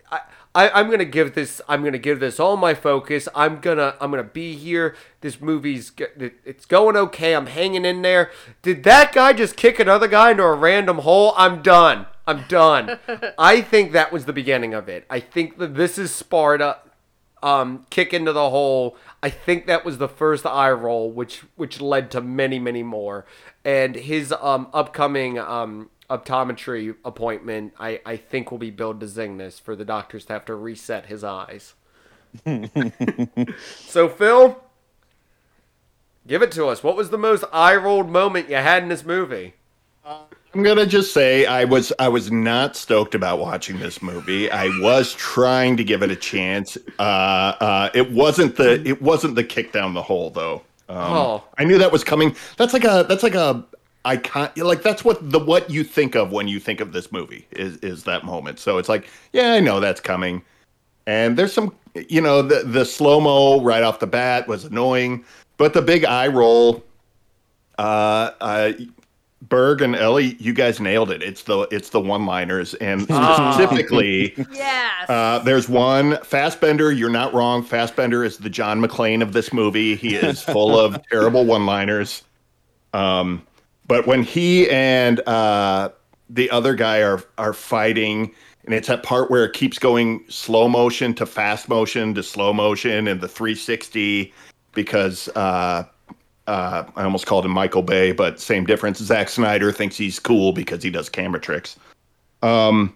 I, 0.09 0.21
I 0.53 0.69
I'm 0.69 0.89
gonna 0.89 1.03
give 1.03 1.33
this. 1.33 1.61
I'm 1.67 1.83
gonna 1.83 1.97
give 1.97 2.19
this 2.19 2.39
all 2.39 2.55
my 2.55 2.73
focus. 2.73 3.27
I'm 3.35 3.59
gonna 3.59 3.95
I'm 3.99 4.11
gonna 4.11 4.23
be 4.23 4.55
here. 4.55 4.95
This 5.21 5.41
movie's 5.41 5.91
it's 5.97 6.65
going 6.65 6.95
okay. 6.95 7.35
I'm 7.35 7.47
hanging 7.47 7.83
in 7.83 8.03
there. 8.03 8.31
Did 8.61 8.83
that 8.83 9.11
guy 9.11 9.33
just 9.33 9.57
kick 9.57 9.79
another 9.79 10.07
guy 10.07 10.31
into 10.31 10.43
a 10.43 10.53
random 10.53 10.99
hole? 10.99 11.33
I'm 11.35 11.61
done. 11.61 12.05
I'm 12.27 12.43
done. 12.47 12.99
I 13.37 13.61
think 13.61 13.91
that 13.93 14.11
was 14.11 14.25
the 14.25 14.33
beginning 14.33 14.73
of 14.73 14.87
it. 14.87 15.05
I 15.09 15.19
think 15.19 15.57
that 15.57 15.75
this 15.75 15.97
is 15.97 16.13
Sparta 16.13 16.77
um, 17.41 17.85
kick 17.89 18.13
into 18.13 18.33
the 18.33 18.49
hole. 18.49 18.97
I 19.21 19.29
think 19.29 19.65
that 19.67 19.85
was 19.85 19.97
the 19.97 20.07
first 20.07 20.45
eye 20.45 20.71
roll, 20.71 21.11
which 21.11 21.43
which 21.55 21.81
led 21.81 22.11
to 22.11 22.21
many 22.21 22.59
many 22.59 22.83
more. 22.83 23.25
And 23.67 23.95
his 23.95 24.31
um, 24.31 24.69
upcoming 24.73 25.37
um, 25.37 25.89
optometry 26.09 26.95
appointment, 27.03 27.73
I, 27.77 27.99
I 28.05 28.15
think 28.15 28.49
will 28.49 28.57
be 28.57 28.71
billed 28.71 29.01
to 29.01 29.07
Zingness 29.07 29.59
for 29.59 29.75
the 29.75 29.83
doctors 29.83 30.23
to 30.27 30.33
have 30.33 30.45
to 30.45 30.55
reset 30.55 31.07
his 31.07 31.21
eyes. 31.21 31.73
so 33.77 34.07
Phil, 34.07 34.63
give 36.25 36.41
it 36.41 36.53
to 36.53 36.67
us. 36.67 36.81
What 36.81 36.95
was 36.95 37.09
the 37.09 37.17
most 37.17 37.43
eye 37.51 37.75
rolled 37.75 38.09
moment 38.09 38.49
you 38.49 38.55
had 38.55 38.83
in 38.83 38.89
this 38.89 39.03
movie? 39.03 39.55
I'm 40.05 40.63
gonna 40.63 40.85
just 40.85 41.13
say 41.13 41.45
I 41.45 41.65
was 41.65 41.91
I 41.99 42.07
was 42.07 42.31
not 42.31 42.77
stoked 42.77 43.15
about 43.15 43.39
watching 43.39 43.79
this 43.79 44.01
movie. 44.01 44.49
I 44.49 44.67
was 44.79 45.13
trying 45.13 45.75
to 45.75 45.83
give 45.83 46.03
it 46.03 46.09
a 46.09 46.15
chance. 46.15 46.77
Uh, 46.97 47.01
uh, 47.01 47.89
it 47.93 48.11
wasn't 48.11 48.55
the 48.55 48.81
it 48.87 49.01
wasn't 49.01 49.35
the 49.35 49.43
kick 49.43 49.73
down 49.73 49.93
the 49.93 50.01
hole 50.01 50.29
though. 50.29 50.63
Um, 50.89 50.97
Oh. 50.97 51.43
I 51.57 51.63
knew 51.65 51.77
that 51.77 51.91
was 51.91 52.03
coming. 52.03 52.35
That's 52.57 52.73
like 52.73 52.85
a 52.85 53.05
that's 53.07 53.23
like 53.23 53.35
a 53.35 53.65
icon. 54.05 54.49
Like 54.55 54.83
that's 54.83 55.03
what 55.03 55.31
the 55.31 55.39
what 55.39 55.69
you 55.69 55.83
think 55.83 56.15
of 56.15 56.31
when 56.31 56.47
you 56.47 56.59
think 56.59 56.79
of 56.79 56.93
this 56.93 57.11
movie 57.11 57.47
is 57.51 57.77
is 57.77 58.03
that 58.05 58.23
moment. 58.23 58.59
So 58.59 58.77
it's 58.77 58.89
like 58.89 59.07
yeah, 59.33 59.53
I 59.53 59.59
know 59.59 59.79
that's 59.79 60.01
coming. 60.01 60.41
And 61.05 61.37
there's 61.37 61.53
some 61.53 61.73
you 62.09 62.21
know 62.21 62.41
the 62.41 62.63
the 62.63 62.85
slow 62.85 63.19
mo 63.19 63.61
right 63.61 63.83
off 63.83 63.99
the 63.99 64.07
bat 64.07 64.47
was 64.47 64.65
annoying, 64.65 65.25
but 65.57 65.73
the 65.73 65.81
big 65.81 66.05
eye 66.05 66.27
roll. 66.27 66.83
Uh, 67.77 68.31
uh, 68.41 68.71
Berg 69.49 69.81
and 69.81 69.95
Ellie, 69.95 70.35
you 70.39 70.53
guys 70.53 70.79
nailed 70.79 71.11
it. 71.11 71.21
It's 71.21 71.43
the 71.43 71.61
it's 71.71 71.89
the 71.89 71.99
one 72.01 72.25
liners, 72.25 72.73
and 72.75 73.03
specifically, 73.03 74.33
Yes. 74.51 75.09
uh, 75.09 75.39
there's 75.39 75.69
one 75.69 76.17
Fassbender. 76.23 76.91
You're 76.91 77.09
not 77.09 77.33
wrong. 77.33 77.63
Fassbender 77.63 78.23
is 78.23 78.37
the 78.37 78.49
John 78.49 78.81
McClane 78.81 79.21
of 79.21 79.33
this 79.33 79.53
movie. 79.53 79.95
He 79.95 80.15
is 80.15 80.41
full 80.41 80.77
of 80.79 80.99
terrible 81.11 81.45
one 81.45 81.65
liners. 81.65 82.23
Um, 82.93 83.45
but 83.87 84.07
when 84.07 84.23
he 84.23 84.69
and 84.69 85.19
uh, 85.27 85.89
the 86.29 86.49
other 86.49 86.73
guy 86.75 87.01
are 87.03 87.23
are 87.37 87.53
fighting, 87.53 88.33
and 88.65 88.73
it's 88.73 88.87
that 88.87 89.03
part 89.03 89.29
where 89.31 89.45
it 89.45 89.53
keeps 89.53 89.79
going 89.79 90.25
slow 90.29 90.67
motion 90.67 91.13
to 91.15 91.25
fast 91.25 91.69
motion 91.69 92.13
to 92.15 92.23
slow 92.23 92.51
motion 92.53 93.07
and 93.07 93.21
the 93.21 93.27
360 93.27 94.33
because 94.73 95.29
uh, 95.29 95.83
uh, 96.47 96.85
I 96.95 97.03
almost 97.03 97.25
called 97.25 97.45
him 97.45 97.51
Michael 97.51 97.83
Bay, 97.83 98.13
but 98.13 98.39
same 98.39 98.65
difference. 98.65 98.99
Zack 98.99 99.29
Snyder 99.29 99.71
thinks 99.71 99.97
he's 99.97 100.17
cool 100.17 100.53
because 100.53 100.81
he 100.81 100.89
does 100.89 101.09
camera 101.09 101.39
tricks. 101.39 101.77
Um, 102.41 102.95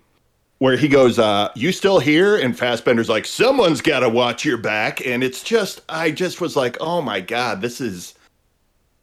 where 0.60 0.78
he 0.78 0.88
goes, 0.88 1.20
uh, 1.20 1.50
"You 1.56 1.72
still 1.72 2.00
here?" 2.00 2.38
And 2.38 2.58
Fassbender's 2.58 3.10
like, 3.10 3.26
"Someone's 3.26 3.82
got 3.82 4.02
to 4.02 4.10
watch 4.10 4.46
your 4.46 4.58
back." 4.58 5.06
And 5.06 5.24
it's 5.24 5.44
just, 5.44 5.82
I 5.90 6.12
just 6.12 6.40
was 6.40 6.56
like, 6.56 6.78
"Oh 6.80 7.02
my 7.02 7.20
god, 7.20 7.62
this 7.62 7.82
is, 7.82 8.14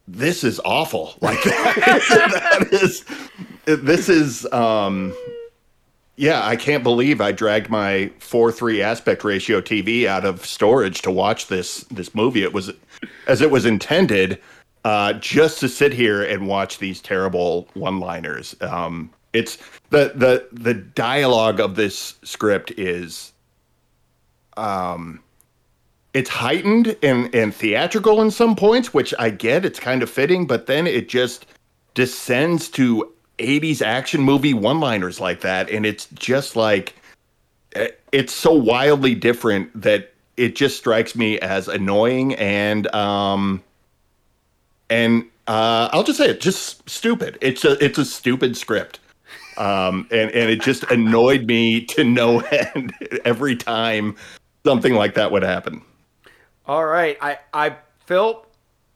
this 0.07 0.43
is 0.43 0.59
awful." 0.65 1.13
Like 1.21 1.43
that, 1.43 2.69
is, 2.71 3.05
this 3.65 4.09
is, 4.09 4.51
um, 4.51 5.13
yeah, 6.15 6.45
I 6.45 6.55
can't 6.55 6.83
believe 6.83 7.21
I 7.21 7.31
dragged 7.31 7.69
my 7.69 8.11
four 8.19 8.51
three 8.51 8.81
aspect 8.81 9.23
ratio 9.23 9.61
TV 9.61 10.05
out 10.05 10.25
of 10.25 10.45
storage 10.45 11.01
to 11.03 11.11
watch 11.11 11.47
this 11.47 11.81
this 11.91 12.15
movie. 12.15 12.41
It 12.43 12.53
was 12.53 12.71
as 13.27 13.41
it 13.41 13.51
was 13.51 13.65
intended, 13.65 14.41
uh, 14.85 15.13
just 15.13 15.59
to 15.59 15.69
sit 15.69 15.93
here 15.93 16.23
and 16.23 16.47
watch 16.47 16.79
these 16.79 17.01
terrible 17.01 17.67
one 17.73 17.99
liners. 17.99 18.55
Um, 18.61 19.11
it's 19.33 19.57
the 19.89 20.11
the 20.15 20.47
the 20.51 20.73
dialogue 20.73 21.59
of 21.59 21.75
this 21.75 22.15
script 22.23 22.71
is 22.77 23.33
um 24.57 25.21
it's 26.13 26.29
heightened 26.29 26.95
and 27.03 27.33
and 27.33 27.53
theatrical 27.53 28.21
in 28.21 28.31
some 28.31 28.55
points 28.55 28.93
which 28.93 29.13
i 29.19 29.29
get 29.29 29.65
it's 29.65 29.79
kind 29.79 30.01
of 30.01 30.09
fitting 30.09 30.47
but 30.47 30.65
then 30.65 30.87
it 30.87 31.09
just 31.09 31.45
descends 31.93 32.69
to 32.69 33.11
80s 33.37 33.81
action 33.81 34.21
movie 34.21 34.53
one 34.53 34.79
liners 34.79 35.19
like 35.19 35.41
that 35.41 35.69
and 35.69 35.85
it's 35.85 36.07
just 36.13 36.55
like 36.55 36.95
eh, 37.75 37.89
it's 38.11 38.33
so 38.33 38.51
wildly 38.51 39.13
different 39.15 39.69
that 39.79 40.13
it 40.39 40.55
just 40.55 40.77
strikes 40.77 41.15
me 41.15 41.37
as 41.39 41.67
annoying 41.67 42.33
and 42.35 42.93
um 42.95 43.61
and 44.89 45.25
uh 45.47 45.89
i'll 45.91 46.03
just 46.03 46.17
say 46.17 46.29
it 46.29 46.39
just 46.39 46.89
stupid. 46.89 47.37
It's 47.41 47.65
a 47.65 47.83
it's 47.83 47.97
a 47.97 48.05
stupid 48.05 48.55
script. 48.55 48.99
Um 49.57 50.07
and 50.11 50.31
and 50.31 50.49
it 50.49 50.61
just 50.61 50.83
annoyed 50.85 51.45
me 51.45 51.85
to 51.87 52.03
no 52.03 52.39
end 52.75 52.93
every 53.25 53.55
time 53.55 54.15
something 54.65 54.93
like 54.93 55.15
that 55.15 55.31
would 55.31 55.43
happen. 55.43 55.81
All 56.65 56.85
right, 56.85 57.17
I 57.21 57.39
I 57.53 57.75
Phil, 58.05 58.45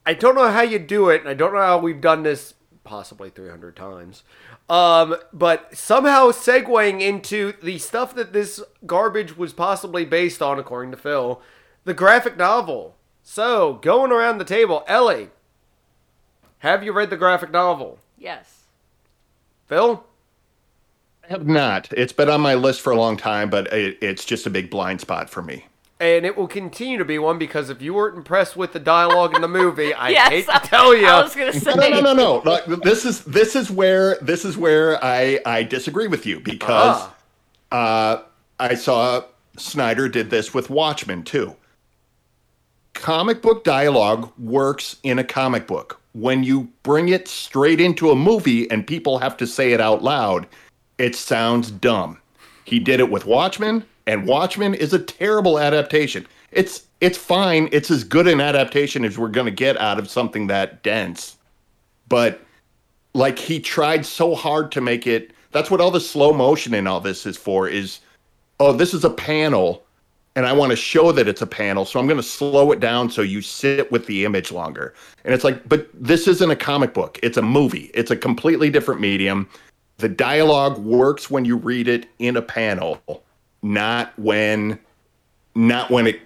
I 0.05 0.13
don't 0.13 0.35
know 0.35 0.49
how 0.49 0.61
you 0.61 0.79
do 0.79 1.09
it, 1.09 1.21
and 1.21 1.29
I 1.29 1.33
don't 1.33 1.53
know 1.53 1.59
how 1.59 1.77
we've 1.77 2.01
done 2.01 2.23
this 2.23 2.53
possibly 2.83 3.29
300 3.29 3.75
times. 3.75 4.23
Um, 4.69 5.15
but 5.31 5.75
somehow 5.75 6.31
segueing 6.31 7.01
into 7.01 7.53
the 7.61 7.77
stuff 7.77 8.15
that 8.15 8.33
this 8.33 8.61
garbage 8.85 9.37
was 9.37 9.53
possibly 9.53 10.05
based 10.05 10.41
on, 10.41 10.59
according 10.59 10.91
to 10.91 10.97
Phil, 10.97 11.41
the 11.83 11.93
graphic 11.93 12.37
novel. 12.37 12.95
So, 13.21 13.75
going 13.75 14.11
around 14.11 14.37
the 14.37 14.45
table, 14.45 14.83
Ellie, 14.87 15.29
have 16.59 16.83
you 16.83 16.91
read 16.91 17.09
the 17.09 17.17
graphic 17.17 17.51
novel? 17.51 17.99
Yes. 18.17 18.63
Phil? 19.67 20.05
I 21.23 21.27
have 21.27 21.47
not. 21.47 21.91
It's 21.93 22.13
been 22.13 22.29
on 22.29 22.41
my 22.41 22.55
list 22.55 22.81
for 22.81 22.91
a 22.91 22.97
long 22.97 23.15
time, 23.15 23.49
but 23.49 23.71
it, 23.71 23.97
it's 24.01 24.25
just 24.25 24.45
a 24.45 24.49
big 24.49 24.69
blind 24.69 24.99
spot 24.99 25.29
for 25.29 25.41
me. 25.41 25.65
And 25.99 26.25
it 26.25 26.35
will 26.35 26.47
continue 26.47 26.97
to 26.97 27.05
be 27.05 27.17
one 27.19 27.37
because 27.37 27.69
if 27.69 27.81
you 27.81 27.93
weren't 27.93 28.17
impressed 28.17 28.57
with 28.57 28.73
the 28.73 28.79
dialogue 28.79 29.35
in 29.35 29.41
the 29.41 29.47
movie, 29.47 29.93
I 29.93 30.09
yes. 30.09 30.29
hate 30.29 30.45
to 30.47 30.59
tell 30.67 30.95
you. 30.95 31.07
I 31.07 31.21
was 31.23 31.35
gonna 31.35 31.53
say. 31.53 31.73
No, 31.75 31.89
no, 31.89 32.01
no, 32.01 32.13
no. 32.13 32.35
Like, 32.49 32.65
this 32.83 33.05
is 33.05 33.23
this 33.23 33.55
is 33.55 33.71
where 33.71 34.17
this 34.21 34.43
is 34.43 34.57
where 34.57 35.01
I 35.03 35.39
I 35.45 35.63
disagree 35.63 36.07
with 36.07 36.25
you 36.25 36.39
because 36.41 37.07
Ah. 37.71 38.17
uh, 38.17 38.23
I 38.59 38.75
saw 38.75 39.23
Snyder 39.57 40.09
did 40.09 40.29
this 40.29 40.53
with 40.53 40.69
Watchmen 40.69 41.23
too. 41.23 41.55
Comic 42.93 43.41
book 43.41 43.63
dialogue 43.63 44.31
works 44.37 44.97
in 45.03 45.19
a 45.19 45.23
comic 45.23 45.67
book. 45.67 45.99
When 46.13 46.43
you 46.43 46.69
bring 46.83 47.09
it 47.09 47.27
straight 47.27 47.79
into 47.81 48.11
a 48.11 48.15
movie 48.15 48.69
and 48.69 48.85
people 48.85 49.17
have 49.19 49.35
to 49.37 49.47
say 49.47 49.73
it 49.73 49.81
out 49.81 50.03
loud, 50.03 50.47
it 50.97 51.15
sounds 51.15 51.71
dumb. 51.71 52.19
He 52.65 52.79
did 52.79 52.99
it 52.99 53.09
with 53.09 53.25
Watchmen, 53.25 53.85
and 54.07 54.27
Watchmen 54.27 54.73
is 54.73 54.93
a 54.93 54.99
terrible 54.99 55.59
adaptation. 55.59 56.27
It's 56.51 56.83
it's 57.01 57.17
fine. 57.17 57.67
It's 57.71 57.91
as 57.91 58.03
good 58.03 58.27
an 58.27 58.39
adaptation 58.39 59.03
as 59.03 59.17
we're 59.17 59.27
going 59.27 59.45
to 59.45 59.51
get 59.51 59.77
out 59.79 59.99
of 59.99 60.09
something 60.09 60.47
that 60.47 60.83
dense. 60.83 61.37
But 62.07 62.41
like 63.13 63.37
he 63.37 63.59
tried 63.59 64.05
so 64.05 64.35
hard 64.35 64.71
to 64.71 64.81
make 64.81 65.07
it 65.07 65.31
that's 65.51 65.69
what 65.69 65.79
all 65.79 65.91
the 65.91 66.01
slow 66.01 66.33
motion 66.33 66.73
and 66.73 66.87
all 66.87 66.99
this 66.99 67.25
is 67.25 67.37
for 67.37 67.67
is 67.67 67.99
oh 68.59 68.73
this 68.73 68.93
is 68.93 69.03
a 69.03 69.09
panel 69.09 69.83
and 70.35 70.45
I 70.47 70.53
want 70.53 70.71
to 70.71 70.75
show 70.75 71.11
that 71.11 71.27
it's 71.27 71.43
a 71.43 71.47
panel, 71.47 71.85
so 71.85 71.99
I'm 71.99 72.07
going 72.07 72.17
to 72.17 72.23
slow 72.23 72.71
it 72.71 72.79
down 72.79 73.11
so 73.11 73.21
you 73.21 73.41
sit 73.41 73.91
with 73.91 74.07
the 74.07 74.25
image 74.25 74.51
longer. 74.51 74.95
And 75.23 75.31
it's 75.31 75.43
like, 75.43 75.69
but 75.69 75.87
this 75.93 76.27
isn't 76.27 76.49
a 76.49 76.55
comic 76.55 76.93
book. 76.93 77.19
It's 77.21 77.37
a 77.37 77.41
movie. 77.43 77.91
It's 77.93 78.09
a 78.09 78.15
completely 78.17 78.71
different 78.71 78.99
medium. 78.99 79.47
The 80.03 80.09
dialogue 80.09 80.79
works 80.79 81.31
when 81.31 81.45
you 81.45 81.55
read 81.55 81.87
it 81.87 82.07
in 82.19 82.35
a 82.35 82.41
panel, 82.41 83.01
not 83.61 84.11
when 84.19 84.77
not 85.55 85.91
when 85.91 86.07
it 86.07 86.19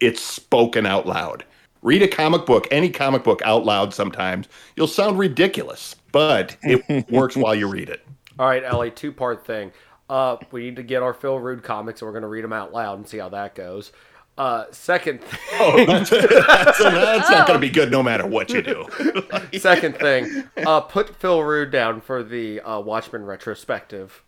it's 0.00 0.22
spoken 0.22 0.86
out 0.86 1.06
loud. 1.06 1.44
Read 1.82 2.00
a 2.00 2.08
comic 2.08 2.46
book, 2.46 2.66
any 2.70 2.88
comic 2.88 3.24
book 3.24 3.42
out 3.44 3.66
loud 3.66 3.92
sometimes. 3.92 4.48
You'll 4.76 4.86
sound 4.86 5.18
ridiculous, 5.18 5.94
but 6.10 6.56
it 6.62 7.06
works 7.10 7.36
while 7.36 7.54
you 7.54 7.68
read 7.68 7.90
it. 7.90 8.00
All 8.38 8.46
right, 8.48 8.64
Ellie, 8.64 8.90
two 8.90 9.12
part 9.12 9.44
thing. 9.44 9.72
Uh, 10.08 10.38
we 10.50 10.62
need 10.62 10.76
to 10.76 10.82
get 10.82 11.02
our 11.02 11.12
Phil 11.12 11.38
Root 11.38 11.62
comics, 11.62 12.00
and 12.00 12.06
we're 12.06 12.14
going 12.14 12.22
to 12.22 12.28
read 12.28 12.44
them 12.44 12.54
out 12.54 12.72
loud 12.72 12.96
and 12.96 13.06
see 13.06 13.18
how 13.18 13.28
that 13.28 13.54
goes. 13.54 13.92
Uh, 14.38 14.66
second, 14.70 15.20
thing, 15.24 15.40
Oh, 15.54 15.84
that's, 15.84 16.10
that's, 16.10 16.78
that's 16.78 17.30
not 17.30 17.48
going 17.48 17.60
to 17.60 17.66
be 17.66 17.70
good 17.70 17.90
no 17.90 18.04
matter 18.04 18.24
what 18.24 18.50
you 18.50 18.62
do. 18.62 18.86
second 19.58 19.96
thing, 19.96 20.44
uh, 20.58 20.80
put 20.82 21.16
Phil 21.16 21.42
Root 21.42 21.72
down 21.72 22.00
for 22.00 22.22
the 22.22 22.60
uh, 22.60 22.78
Watchmen 22.78 23.24
retrospective. 23.24 24.22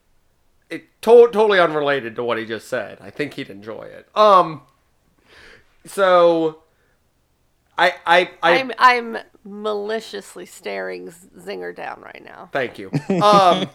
It 0.68 0.82
to- 1.02 1.30
totally 1.32 1.60
unrelated 1.60 2.16
to 2.16 2.24
what 2.24 2.38
he 2.38 2.44
just 2.44 2.66
said. 2.66 2.98
I 3.00 3.10
think 3.10 3.34
he'd 3.34 3.50
enjoy 3.50 3.82
it. 3.82 4.08
Um, 4.16 4.62
so 5.86 6.64
I 7.78 7.94
I 8.04 8.30
I 8.42 8.58
I'm 8.58 8.72
I'm 8.78 9.18
maliciously 9.44 10.44
staring 10.44 11.08
Zinger 11.38 11.74
down 11.74 12.00
right 12.00 12.22
now. 12.24 12.50
thank 12.52 12.78
you. 12.78 12.90
Um, 13.22 13.68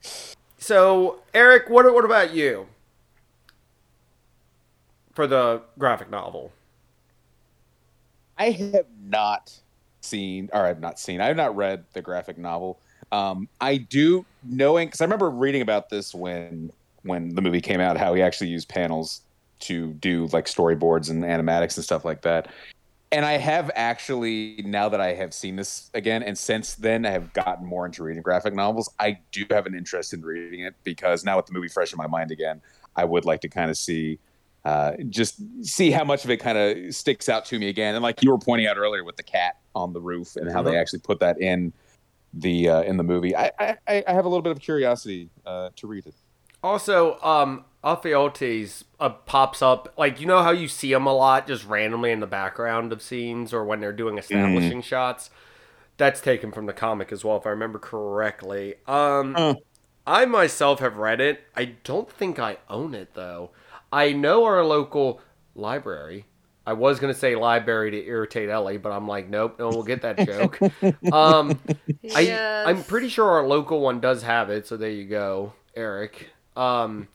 so 0.58 1.18
Eric, 1.34 1.68
what 1.68 1.92
what 1.92 2.04
about 2.04 2.32
you 2.32 2.66
for 5.20 5.26
the 5.26 5.60
graphic 5.78 6.08
novel? 6.08 6.50
I 8.38 8.52
have 8.52 8.86
not 9.04 9.52
seen, 10.00 10.48
or 10.50 10.64
I've 10.64 10.80
not 10.80 10.98
seen, 10.98 11.20
I 11.20 11.26
have 11.26 11.36
not 11.36 11.54
read 11.54 11.84
the 11.92 12.00
graphic 12.00 12.38
novel. 12.38 12.80
Um, 13.12 13.46
I 13.60 13.76
do 13.76 14.24
knowing 14.42 14.88
because 14.88 15.02
I 15.02 15.04
remember 15.04 15.28
reading 15.28 15.60
about 15.60 15.90
this 15.90 16.14
when 16.14 16.72
when 17.02 17.34
the 17.34 17.42
movie 17.42 17.60
came 17.60 17.80
out, 17.80 17.98
how 17.98 18.14
he 18.14 18.22
actually 18.22 18.48
used 18.48 18.70
panels 18.70 19.20
to 19.58 19.88
do 19.92 20.26
like 20.32 20.46
storyboards 20.46 21.10
and 21.10 21.22
animatics 21.22 21.76
and 21.76 21.84
stuff 21.84 22.02
like 22.02 22.22
that. 22.22 22.48
And 23.12 23.26
I 23.26 23.32
have 23.32 23.70
actually, 23.74 24.62
now 24.64 24.88
that 24.88 25.02
I 25.02 25.12
have 25.12 25.34
seen 25.34 25.56
this 25.56 25.90
again, 25.92 26.22
and 26.22 26.38
since 26.38 26.76
then 26.76 27.04
I 27.04 27.10
have 27.10 27.34
gotten 27.34 27.66
more 27.66 27.84
into 27.84 28.02
reading 28.04 28.22
graphic 28.22 28.54
novels. 28.54 28.88
I 28.98 29.18
do 29.32 29.44
have 29.50 29.66
an 29.66 29.74
interest 29.74 30.14
in 30.14 30.22
reading 30.22 30.60
it 30.60 30.76
because 30.82 31.24
now 31.24 31.36
with 31.36 31.44
the 31.44 31.52
movie 31.52 31.68
fresh 31.68 31.92
in 31.92 31.98
my 31.98 32.06
mind 32.06 32.30
again, 32.30 32.62
I 32.96 33.04
would 33.04 33.26
like 33.26 33.42
to 33.42 33.50
kind 33.50 33.70
of 33.70 33.76
see 33.76 34.18
uh, 34.64 34.92
just 35.08 35.40
see 35.64 35.90
how 35.90 36.04
much 36.04 36.24
of 36.24 36.30
it 36.30 36.36
kind 36.38 36.58
of 36.58 36.94
sticks 36.94 37.28
out 37.28 37.44
to 37.46 37.58
me 37.58 37.68
again. 37.68 37.94
And 37.94 38.02
like 38.02 38.22
you 38.22 38.30
were 38.30 38.38
pointing 38.38 38.66
out 38.66 38.76
earlier 38.76 39.04
with 39.04 39.16
the 39.16 39.22
cat 39.22 39.56
on 39.74 39.92
the 39.92 40.00
roof 40.00 40.36
and 40.36 40.50
how 40.50 40.62
they 40.62 40.72
Mhm. 40.72 40.80
actually 40.80 40.98
put 41.00 41.20
that 41.20 41.40
in 41.40 41.72
the 42.34 42.68
uh, 42.68 42.82
in 42.82 42.96
the 42.96 43.02
movie, 43.02 43.34
I, 43.34 43.50
I 43.58 43.76
I 44.06 44.12
have 44.12 44.24
a 44.24 44.28
little 44.28 44.42
bit 44.42 44.52
of 44.52 44.60
curiosity 44.60 45.30
uh, 45.46 45.70
to 45.76 45.86
read 45.86 46.06
it. 46.06 46.14
Also, 46.62 47.18
um, 47.22 47.64
Ephialtes 47.82 48.84
uh, 49.00 49.08
pops 49.08 49.62
up 49.62 49.94
like 49.96 50.20
you 50.20 50.26
know 50.26 50.42
how 50.42 50.50
you 50.50 50.68
see 50.68 50.92
him 50.92 51.06
a 51.06 51.12
lot 51.12 51.46
just 51.46 51.66
randomly 51.66 52.10
in 52.12 52.20
the 52.20 52.26
background 52.26 52.92
of 52.92 53.00
scenes 53.02 53.52
or 53.54 53.64
when 53.64 53.80
they're 53.80 53.92
doing 53.92 54.18
establishing 54.18 54.82
shots. 54.82 55.30
That's 55.96 56.20
taken 56.20 56.52
from 56.52 56.66
the 56.66 56.72
comic 56.72 57.12
as 57.12 57.24
well, 57.24 57.36
if 57.36 57.46
I 57.46 57.50
remember 57.50 57.78
correctly. 57.78 58.74
Um. 58.86 59.56
I 60.06 60.24
myself 60.24 60.80
have 60.80 60.96
read 60.96 61.20
it. 61.20 61.42
I 61.54 61.66
don't 61.84 62.10
think 62.10 62.38
I 62.38 62.56
own 62.68 62.94
it 62.94 63.14
though. 63.14 63.50
I 63.92 64.12
know 64.12 64.44
our 64.44 64.64
local 64.64 65.20
library. 65.54 66.26
I 66.66 66.74
was 66.74 67.00
gonna 67.00 67.14
say 67.14 67.34
library 67.34 67.90
to 67.92 68.04
irritate 68.06 68.48
Ellie, 68.48 68.78
but 68.78 68.92
I'm 68.92 69.08
like, 69.08 69.28
nope, 69.28 69.56
no 69.58 69.66
one 69.68 69.74
will 69.76 69.82
get 69.82 70.02
that 70.02 70.18
joke. 70.26 70.60
um, 71.12 71.58
I 72.14 72.20
Yes. 72.20 72.66
I'm 72.68 72.84
pretty 72.84 73.08
sure 73.08 73.28
our 73.30 73.46
local 73.46 73.80
one 73.80 74.00
does 74.00 74.22
have 74.22 74.50
it, 74.50 74.66
so 74.66 74.76
there 74.76 74.90
you 74.90 75.06
go, 75.06 75.54
Eric. 75.74 76.28
Um, 76.56 77.08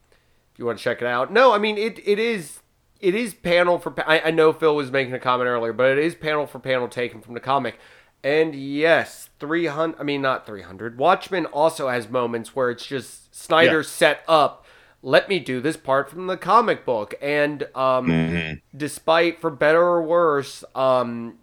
if 0.52 0.60
you 0.60 0.66
want 0.66 0.78
to 0.78 0.84
check 0.84 1.02
it 1.02 1.08
out. 1.08 1.32
No, 1.32 1.54
I 1.54 1.58
mean 1.58 1.78
it. 1.78 2.00
It 2.06 2.20
is. 2.20 2.60
It 3.00 3.14
is 3.14 3.34
panel 3.34 3.78
for. 3.78 3.94
I, 4.10 4.20
I 4.22 4.32
know 4.32 4.52
Phil 4.54 4.76
was 4.76 4.90
making 4.92 5.14
a 5.14 5.20
comment 5.20 5.48
earlier, 5.48 5.74
but 5.74 5.92
it 5.92 6.00
is 6.00 6.16
panel 6.16 6.48
for 6.48 6.60
panel 6.60 6.88
taken 6.88 7.22
from 7.22 7.34
the 7.34 7.40
comic. 7.40 7.78
And 8.24 8.56
yes, 8.56 9.30
three 9.40 9.68
hundred. 9.68 10.00
I 10.00 10.04
mean, 10.04 10.22
not 10.22 10.46
three 10.46 10.64
hundred. 10.64 10.98
Watchmen 10.98 11.46
also 11.46 11.90
has 11.90 12.10
moments 12.10 12.56
where 12.56 12.72
it's 12.72 12.86
just 12.86 13.36
Snyder 13.36 13.80
Yeah. 13.82 13.88
set 13.88 14.22
up. 14.28 14.65
Let 15.06 15.30
me 15.30 15.38
do 15.38 15.62
this 15.62 15.78
part 15.78 16.10
from 16.10 16.26
the 16.26 16.36
comic 16.36 16.84
book, 16.84 17.14
and 17.22 17.68
um, 17.76 18.60
despite 18.76 19.40
for 19.40 19.52
better 19.52 19.84
or 19.84 20.02
worse, 20.02 20.64
um, 20.74 21.38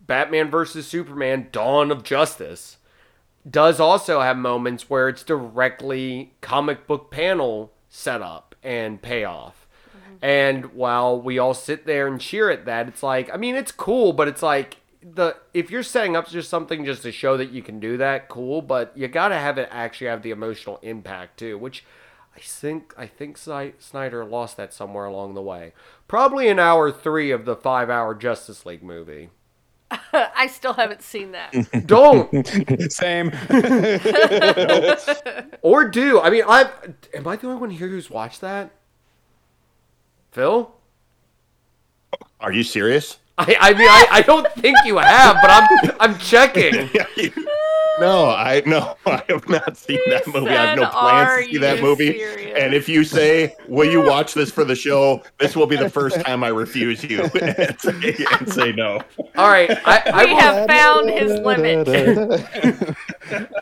Batman 0.00 0.52
versus 0.52 0.86
Superman: 0.86 1.48
Dawn 1.50 1.90
of 1.90 2.04
Justice 2.04 2.76
does 3.50 3.80
also 3.80 4.20
have 4.20 4.36
moments 4.36 4.88
where 4.88 5.08
it's 5.08 5.24
directly 5.24 6.34
comic 6.40 6.86
book 6.86 7.10
panel 7.10 7.72
setup 7.88 8.54
and 8.62 9.02
payoff. 9.02 9.66
And 10.22 10.66
while 10.66 11.20
we 11.20 11.40
all 11.40 11.54
sit 11.54 11.84
there 11.84 12.06
and 12.06 12.20
cheer 12.20 12.50
at 12.50 12.66
that, 12.66 12.86
it's 12.86 13.02
like 13.02 13.28
I 13.34 13.36
mean 13.36 13.56
it's 13.56 13.72
cool, 13.72 14.12
but 14.12 14.28
it's 14.28 14.44
like 14.44 14.76
the 15.02 15.36
if 15.52 15.72
you're 15.72 15.82
setting 15.82 16.14
up 16.14 16.28
just 16.28 16.48
something 16.48 16.84
just 16.84 17.02
to 17.02 17.10
show 17.10 17.36
that 17.36 17.50
you 17.50 17.62
can 17.62 17.80
do 17.80 17.96
that, 17.96 18.28
cool, 18.28 18.62
but 18.62 18.92
you 18.94 19.08
got 19.08 19.28
to 19.28 19.34
have 19.34 19.58
it 19.58 19.68
actually 19.72 20.06
have 20.06 20.22
the 20.22 20.30
emotional 20.30 20.78
impact 20.82 21.40
too, 21.40 21.58
which 21.58 21.84
I 22.34 22.40
think 22.40 22.94
I 22.96 23.06
think 23.06 23.36
Snyder 23.36 24.24
lost 24.24 24.56
that 24.56 24.72
somewhere 24.72 25.04
along 25.04 25.34
the 25.34 25.42
way. 25.42 25.72
Probably 26.08 26.48
in 26.48 26.58
hour 26.58 26.90
three 26.90 27.30
of 27.30 27.44
the 27.44 27.54
five-hour 27.56 28.14
Justice 28.14 28.64
League 28.64 28.82
movie. 28.82 29.30
I 30.12 30.46
still 30.46 30.72
haven't 30.72 31.02
seen 31.02 31.32
that. 31.32 31.52
Don't 31.86 32.30
Same. 32.90 33.28
or 35.62 35.88
do. 35.88 36.20
I 36.20 36.30
mean, 36.30 36.44
I 36.48 36.70
am 37.14 37.26
I 37.26 37.36
the 37.36 37.48
only 37.48 37.60
one 37.60 37.70
here 37.70 37.88
who's 37.88 38.08
watched 38.10 38.40
that? 38.40 38.70
Phil? 40.30 40.74
Are 42.40 42.52
you 42.52 42.62
serious? 42.62 43.18
I, 43.38 43.56
I 43.60 43.72
mean, 43.72 43.88
I, 43.88 44.06
I 44.10 44.22
don't 44.22 44.46
think 44.52 44.76
you 44.84 44.98
have, 44.98 45.36
but 45.40 45.50
I'm 45.50 45.96
I'm 46.00 46.18
checking. 46.18 46.90
No, 48.00 48.30
I 48.30 48.62
no, 48.66 48.96
I 49.06 49.22
have 49.28 49.48
not 49.48 49.76
seen 49.76 49.98
that 50.08 50.26
movie. 50.26 50.48
I 50.48 50.66
have 50.66 50.78
no 50.78 50.86
plans 50.88 51.46
to 51.46 51.52
see 51.52 51.58
that 51.58 51.80
movie. 51.80 52.18
serious?" 52.18 52.58
And 52.58 52.74
if 52.74 52.88
you 52.88 53.04
say, 53.04 53.54
"Will 53.68 53.90
you 53.90 54.02
watch 54.02 54.34
this 54.34 54.50
for 54.50 54.64
the 54.64 54.74
show?" 54.74 55.22
This 55.38 55.56
will 55.56 55.66
be 55.66 55.76
the 55.76 55.90
first 55.90 56.20
time 56.20 56.44
I 56.44 56.48
refuse 56.48 57.04
you 57.04 57.22
and 57.42 57.80
say, 57.80 58.26
and 58.32 58.52
say 58.52 58.72
no. 58.72 59.00
All 59.36 59.48
right, 59.48 59.70
I, 59.84 60.02
I 60.12 60.24
we 60.24 60.32
will, 60.32 60.40
have 60.40 60.66
found 60.66 61.10
his 61.10 61.38
limit. 61.40 61.88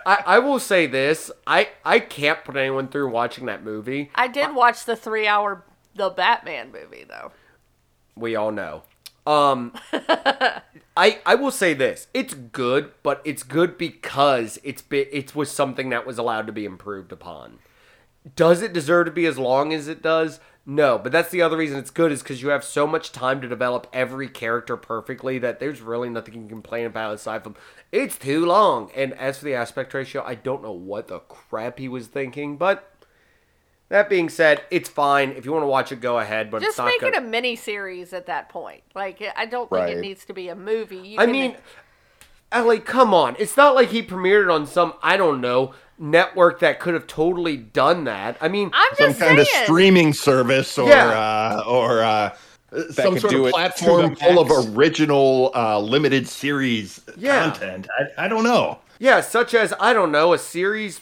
I, 0.06 0.22
I 0.26 0.38
will 0.38 0.58
say 0.58 0.86
this: 0.86 1.30
I 1.46 1.68
I 1.84 2.00
can't 2.00 2.44
put 2.44 2.56
anyone 2.56 2.88
through 2.88 3.10
watching 3.10 3.46
that 3.46 3.64
movie. 3.64 4.10
I 4.14 4.28
did 4.28 4.54
watch 4.54 4.84
the 4.84 4.96
three-hour 4.96 5.64
the 5.94 6.10
Batman 6.10 6.72
movie 6.72 7.04
though. 7.04 7.32
We 8.16 8.36
all 8.36 8.52
know. 8.52 8.82
Um, 9.26 9.72
I 10.96 11.20
I 11.24 11.34
will 11.34 11.50
say 11.50 11.74
this: 11.74 12.08
it's 12.14 12.34
good, 12.34 12.92
but 13.02 13.20
it's 13.24 13.42
good 13.42 13.78
because 13.78 14.58
it's 14.62 14.82
it 14.90 15.34
was 15.34 15.50
something 15.50 15.90
that 15.90 16.06
was 16.06 16.18
allowed 16.18 16.46
to 16.46 16.52
be 16.52 16.64
improved 16.64 17.12
upon. 17.12 17.58
Does 18.36 18.60
it 18.62 18.72
deserve 18.72 19.06
to 19.06 19.12
be 19.12 19.26
as 19.26 19.38
long 19.38 19.72
as 19.72 19.88
it 19.88 20.02
does? 20.02 20.40
No, 20.66 20.98
but 20.98 21.10
that's 21.10 21.30
the 21.30 21.40
other 21.40 21.56
reason 21.56 21.78
it's 21.78 21.90
good 21.90 22.12
is 22.12 22.22
because 22.22 22.42
you 22.42 22.50
have 22.50 22.62
so 22.62 22.86
much 22.86 23.12
time 23.12 23.40
to 23.40 23.48
develop 23.48 23.86
every 23.92 24.28
character 24.28 24.76
perfectly 24.76 25.38
that 25.38 25.58
there's 25.58 25.80
really 25.80 26.10
nothing 26.10 26.34
you 26.34 26.40
can 26.40 26.48
complain 26.48 26.84
about 26.86 27.14
aside 27.14 27.42
from 27.42 27.56
it's 27.90 28.18
too 28.18 28.44
long. 28.44 28.90
And 28.94 29.14
as 29.14 29.38
for 29.38 29.46
the 29.46 29.54
aspect 29.54 29.94
ratio, 29.94 30.22
I 30.22 30.34
don't 30.34 30.62
know 30.62 30.72
what 30.72 31.08
the 31.08 31.20
crap 31.20 31.78
he 31.78 31.88
was 31.88 32.08
thinking, 32.08 32.56
but 32.56 32.89
that 33.90 34.08
being 34.08 34.28
said, 34.30 34.62
it's 34.70 34.88
fine. 34.88 35.30
If 35.32 35.44
you 35.44 35.52
want 35.52 35.62
to 35.64 35.68
watch 35.68 35.92
it, 35.92 36.00
go 36.00 36.18
ahead. 36.18 36.50
But 36.50 36.58
it's 36.62 36.68
Just 36.68 36.78
not 36.78 36.86
make 36.86 37.00
gonna... 37.02 37.16
it 37.16 37.18
a 37.18 37.26
mini 37.26 37.54
series 37.56 38.12
at 38.12 38.26
that 38.26 38.48
point. 38.48 38.82
Like 38.94 39.22
I 39.36 39.44
don't 39.46 39.68
think 39.68 39.82
Right. 39.82 39.96
it 39.98 40.00
needs 40.00 40.24
to 40.24 40.32
be 40.32 40.48
a 40.48 40.56
movie. 40.56 40.96
You 40.96 41.18
I 41.18 41.24
can- 41.26 41.32
mean, 41.32 41.56
Ellie, 42.52 42.80
come 42.80 43.14
on. 43.14 43.36
It's 43.38 43.56
not 43.56 43.74
like 43.76 43.90
he 43.90 44.02
premiered 44.02 44.44
it 44.44 44.50
on 44.50 44.66
some, 44.66 44.94
I 45.02 45.16
don't 45.16 45.40
know, 45.40 45.72
network 45.98 46.58
that 46.60 46.80
could 46.80 46.94
have 46.94 47.06
totally 47.06 47.56
done 47.56 48.04
that. 48.04 48.36
I 48.40 48.48
mean, 48.48 48.70
I'm 48.74 48.94
Some 48.96 49.08
just 49.08 49.20
kind 49.20 49.36
saying. 49.36 49.40
of 49.40 49.64
streaming 49.64 50.12
service 50.12 50.76
or 50.78 50.88
Yeah. 50.88 51.06
uh, 51.10 51.62
or 51.66 52.02
uh, 52.02 52.34
some 52.92 53.18
sort 53.20 53.30
do 53.32 53.42
of 53.42 53.46
it 53.48 53.52
platform 53.52 54.16
to 54.16 54.24
full 54.24 54.38
of 54.40 54.76
original 54.76 55.52
uh, 55.54 55.78
limited 55.78 56.26
series 56.28 57.00
Yeah. 57.16 57.42
content. 57.50 57.86
I, 58.16 58.24
I 58.24 58.28
don't 58.28 58.44
know. 58.44 58.78
yeah, 58.98 59.20
such 59.20 59.54
as, 59.54 59.72
I 59.78 59.92
don't 59.92 60.10
know, 60.10 60.32
a 60.32 60.38
series 60.38 61.00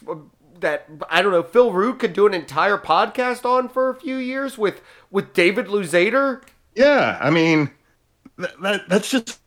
that, 0.60 0.88
I 1.10 1.22
don't 1.22 1.32
know, 1.32 1.42
Phil 1.42 1.72
Root 1.72 1.98
could 1.98 2.12
do 2.12 2.26
an 2.26 2.34
entire 2.34 2.78
podcast 2.78 3.44
on 3.44 3.68
for 3.68 3.88
a 3.90 3.94
few 3.94 4.16
years 4.16 4.56
with, 4.58 4.80
with 5.10 5.32
David 5.32 5.66
Luzader. 5.66 6.42
Yeah, 6.74 7.18
I 7.20 7.30
mean, 7.30 7.70
that, 8.36 8.60
that, 8.62 8.88
that's 8.88 9.10
just 9.10 9.40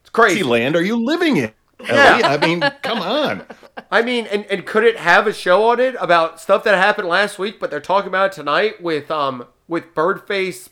It's 0.00 0.10
crazy. 0.10 0.42
land. 0.42 0.76
Are 0.76 0.82
you 0.82 0.96
living 0.96 1.36
in? 1.36 1.52
Yeah. 1.84 2.20
I 2.24 2.38
mean, 2.38 2.60
come 2.82 3.00
on. 3.00 3.44
I 3.90 4.02
mean, 4.02 4.26
and, 4.26 4.46
and 4.46 4.64
could 4.64 4.82
it 4.82 4.96
have 4.96 5.26
a 5.26 5.32
show 5.32 5.68
on 5.68 5.78
it 5.78 5.94
about 6.00 6.40
stuff 6.40 6.64
that 6.64 6.76
happened 6.78 7.06
last 7.08 7.38
week, 7.38 7.60
but 7.60 7.70
they're 7.70 7.80
talking 7.80 8.08
about 8.08 8.32
it 8.32 8.34
tonight 8.36 8.82
with 8.82 9.10
um 9.10 9.46
with 9.68 9.94
Birdface 9.94 10.70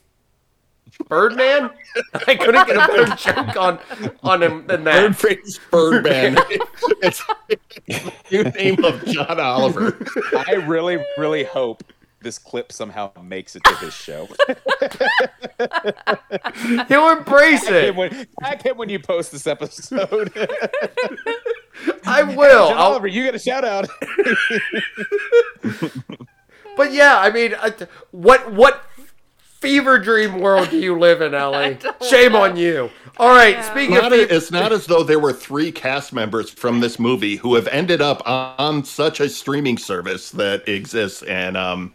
Birdman? 1.08 1.70
I 2.26 2.34
couldn't 2.36 2.66
get 2.66 2.76
a 2.76 2.86
better 2.86 3.16
joke 3.16 3.56
on 3.56 3.78
on 4.22 4.42
him 4.42 4.66
than 4.66 4.84
that. 4.84 5.10
Birdface 5.12 5.58
Birdman. 5.70 6.36
it's 7.02 7.22
the 7.86 8.12
new 8.30 8.44
name 8.44 8.84
of 8.84 9.04
John 9.06 9.38
Oliver. 9.40 9.96
I 10.48 10.54
really, 10.54 11.04
really 11.18 11.44
hope 11.44 11.82
this 12.20 12.38
clip 12.38 12.72
somehow 12.72 13.12
makes 13.22 13.54
it 13.54 13.62
to 13.64 13.74
his 13.76 13.92
show. 13.92 14.26
He'll 16.88 17.10
embrace 17.10 17.64
Tag 17.66 17.74
it. 17.74 17.84
him 17.90 17.96
when, 17.96 18.26
tag 18.40 18.62
him 18.62 18.78
when 18.78 18.88
you 18.88 18.98
post 18.98 19.30
this 19.30 19.46
episode. 19.46 20.32
I 22.06 22.22
will. 22.22 22.68
John 22.68 22.78
I'll- 22.78 22.84
Oliver, 22.92 23.08
you 23.08 23.24
get 23.24 23.34
a 23.34 23.38
shout 23.38 23.64
out. 23.64 23.88
but 26.76 26.92
yeah, 26.92 27.18
I 27.18 27.30
mean, 27.30 27.54
uh, 27.54 27.70
what 28.10 28.50
what 28.52 28.84
fever 29.64 29.98
dream 29.98 30.40
world 30.40 30.68
do 30.70 30.78
you 30.78 30.98
live 30.98 31.22
in, 31.22 31.32
Ellie? 31.44 31.78
Shame 32.08 32.32
know. 32.32 32.42
on 32.42 32.56
you. 32.56 32.90
All 33.16 33.30
right, 33.30 33.54
Yeah. 33.54 33.70
speaking 33.70 33.94
Not 33.94 34.12
of 34.12 34.18
fever, 34.18 34.32
it's 34.34 34.50
not 34.50 34.72
as 34.72 34.86
though 34.86 35.02
there 35.02 35.18
were 35.18 35.32
three 35.32 35.72
cast 35.72 36.12
members 36.12 36.50
from 36.50 36.80
this 36.80 36.98
movie 36.98 37.36
who 37.36 37.54
have 37.54 37.66
ended 37.68 38.02
up 38.02 38.20
on 38.28 38.84
such 38.84 39.20
a 39.20 39.28
streaming 39.28 39.78
service 39.78 40.30
that 40.32 40.68
exists 40.68 41.22
and 41.22 41.56
um 41.56 41.94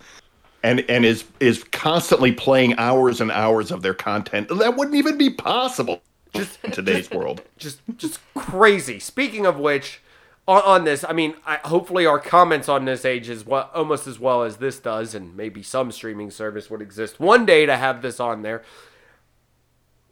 and 0.63 0.79
and 0.89 1.05
is 1.05 1.25
is 1.39 1.63
constantly 1.65 2.31
playing 2.31 2.73
hours 2.77 3.21
and 3.21 3.31
hours 3.31 3.69
of 3.71 3.81
their 3.81 3.93
content. 3.93 4.47
That 4.49 4.75
wouldn't 4.75 4.95
even 4.95 5.17
be 5.17 5.29
possible 5.29 6.01
just 6.33 6.57
in 6.63 6.71
today's 6.71 7.11
world. 7.11 7.41
just 7.57 7.81
just 7.97 8.19
crazy. 8.33 8.99
Speaking 8.99 9.45
of 9.45 9.57
which, 9.59 10.01
on, 10.49 10.61
on 10.63 10.83
this, 10.83 11.05
I 11.07 11.13
mean, 11.13 11.35
I, 11.45 11.57
hopefully 11.57 12.05
our 12.05 12.19
comments 12.19 12.67
on 12.67 12.85
this 12.85 13.05
age 13.05 13.29
is 13.29 13.45
what 13.45 13.71
almost 13.73 14.07
as 14.07 14.19
well 14.19 14.43
as 14.43 14.57
this 14.57 14.79
does, 14.79 15.13
and 15.13 15.37
maybe 15.37 15.61
some 15.61 15.91
streaming 15.91 16.31
service 16.31 16.69
would 16.69 16.81
exist 16.81 17.19
one 17.19 17.45
day 17.45 17.65
to 17.65 17.77
have 17.77 18.01
this 18.01 18.19
on 18.19 18.41
there. 18.41 18.63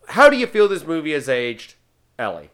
How 0.10 0.30
do 0.30 0.38
you 0.38 0.48
feel 0.48 0.68
this 0.68 0.86
movie 0.86 1.14
has 1.14 1.28
aged, 1.28 1.76
Ellie? 2.18 2.52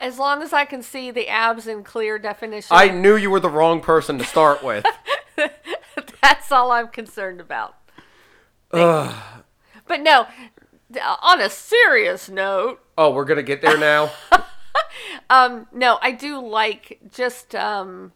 as 0.00 0.18
long 0.18 0.42
as 0.42 0.52
I 0.52 0.66
can 0.66 0.82
see 0.82 1.10
the 1.10 1.28
abs 1.28 1.66
in 1.66 1.82
clear 1.82 2.18
definition, 2.18 2.76
I 2.76 2.88
knew 2.88 3.16
you 3.16 3.30
were 3.30 3.40
the 3.40 3.48
wrong 3.48 3.80
person 3.80 4.18
to 4.18 4.24
start 4.24 4.62
with. 4.62 4.84
that's 6.22 6.52
all 6.52 6.70
I'm 6.72 6.88
concerned 6.88 7.40
about. 7.40 7.76
But 8.70 10.00
no, 10.00 10.26
on 11.22 11.40
a 11.40 11.48
serious 11.48 12.28
note, 12.28 12.80
oh, 12.98 13.12
we're 13.12 13.24
gonna 13.24 13.42
get 13.42 13.62
there 13.62 13.78
now. 13.78 14.12
um, 15.30 15.66
no, 15.72 15.98
I 16.00 16.12
do 16.12 16.44
like 16.46 17.00
just 17.12 17.54
um, 17.54 18.12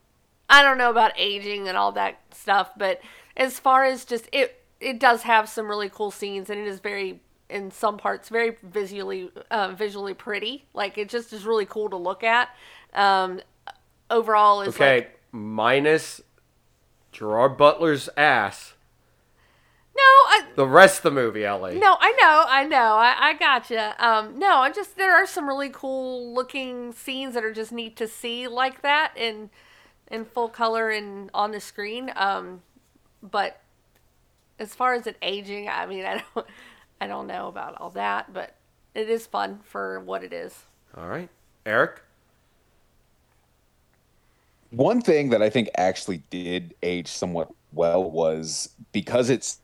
I 0.48 0.62
don't 0.62 0.78
know 0.78 0.90
about 0.90 1.12
aging 1.16 1.68
and 1.68 1.76
all 1.76 1.92
that 1.92 2.20
stuff, 2.32 2.70
but 2.76 3.00
as 3.36 3.58
far 3.58 3.84
as 3.84 4.04
just 4.04 4.28
it, 4.32 4.62
it 4.80 4.98
does 4.98 5.22
have 5.22 5.48
some 5.48 5.68
really 5.68 5.88
cool 5.88 6.10
scenes, 6.10 6.50
and 6.50 6.60
it 6.60 6.66
is 6.66 6.80
very 6.80 7.20
in 7.50 7.70
some 7.70 7.96
parts 7.96 8.28
very 8.28 8.56
visually 8.62 9.30
uh, 9.50 9.68
visually 9.70 10.14
pretty. 10.14 10.66
Like 10.74 10.98
it 10.98 11.08
just 11.08 11.32
is 11.32 11.44
really 11.44 11.66
cool 11.66 11.90
to 11.90 11.96
look 11.96 12.22
at. 12.22 12.48
Um, 12.92 13.40
overall, 14.10 14.62
is 14.62 14.74
Okay, 14.74 14.96
like 14.96 15.20
minus 15.32 16.20
Gerard 17.12 17.56
Butler's 17.56 18.08
ass. 18.16 18.74
No, 19.98 20.04
I, 20.04 20.44
The 20.54 20.66
rest 20.66 20.98
of 20.98 21.02
the 21.02 21.10
movie, 21.10 21.44
Ellie. 21.44 21.78
No, 21.78 21.96
I 21.98 22.12
know, 22.12 22.44
I 22.46 22.64
know, 22.64 22.94
I, 22.94 23.16
I 23.18 23.34
gotcha. 23.34 23.94
Um, 23.98 24.38
no, 24.38 24.58
I'm 24.58 24.72
just 24.72 24.96
there 24.96 25.12
are 25.12 25.26
some 25.26 25.48
really 25.48 25.70
cool 25.70 26.32
looking 26.32 26.92
scenes 26.92 27.34
that 27.34 27.44
are 27.44 27.52
just 27.52 27.72
neat 27.72 27.96
to 27.96 28.06
see 28.06 28.46
like 28.46 28.82
that 28.82 29.12
in 29.16 29.50
in 30.10 30.24
full 30.24 30.48
color 30.48 30.90
and 30.90 31.30
on 31.34 31.50
the 31.50 31.60
screen. 31.60 32.12
Um, 32.16 32.62
but 33.22 33.60
as 34.58 34.74
far 34.74 34.94
as 34.94 35.06
it 35.06 35.16
aging, 35.20 35.68
I 35.68 35.86
mean, 35.86 36.04
I 36.04 36.22
don't, 36.34 36.46
I 37.00 37.06
don't 37.06 37.26
know 37.26 37.48
about 37.48 37.80
all 37.80 37.90
that, 37.90 38.32
but 38.32 38.54
it 38.94 39.08
is 39.08 39.26
fun 39.26 39.60
for 39.64 40.00
what 40.00 40.22
it 40.22 40.32
is. 40.32 40.64
All 40.96 41.08
right, 41.08 41.28
Eric. 41.66 42.02
One 44.70 45.00
thing 45.00 45.30
that 45.30 45.42
I 45.42 45.50
think 45.50 45.70
actually 45.76 46.22
did 46.30 46.74
age 46.82 47.08
somewhat 47.08 47.50
well 47.72 48.10
was 48.10 48.70
because 48.92 49.30
it's 49.30 49.60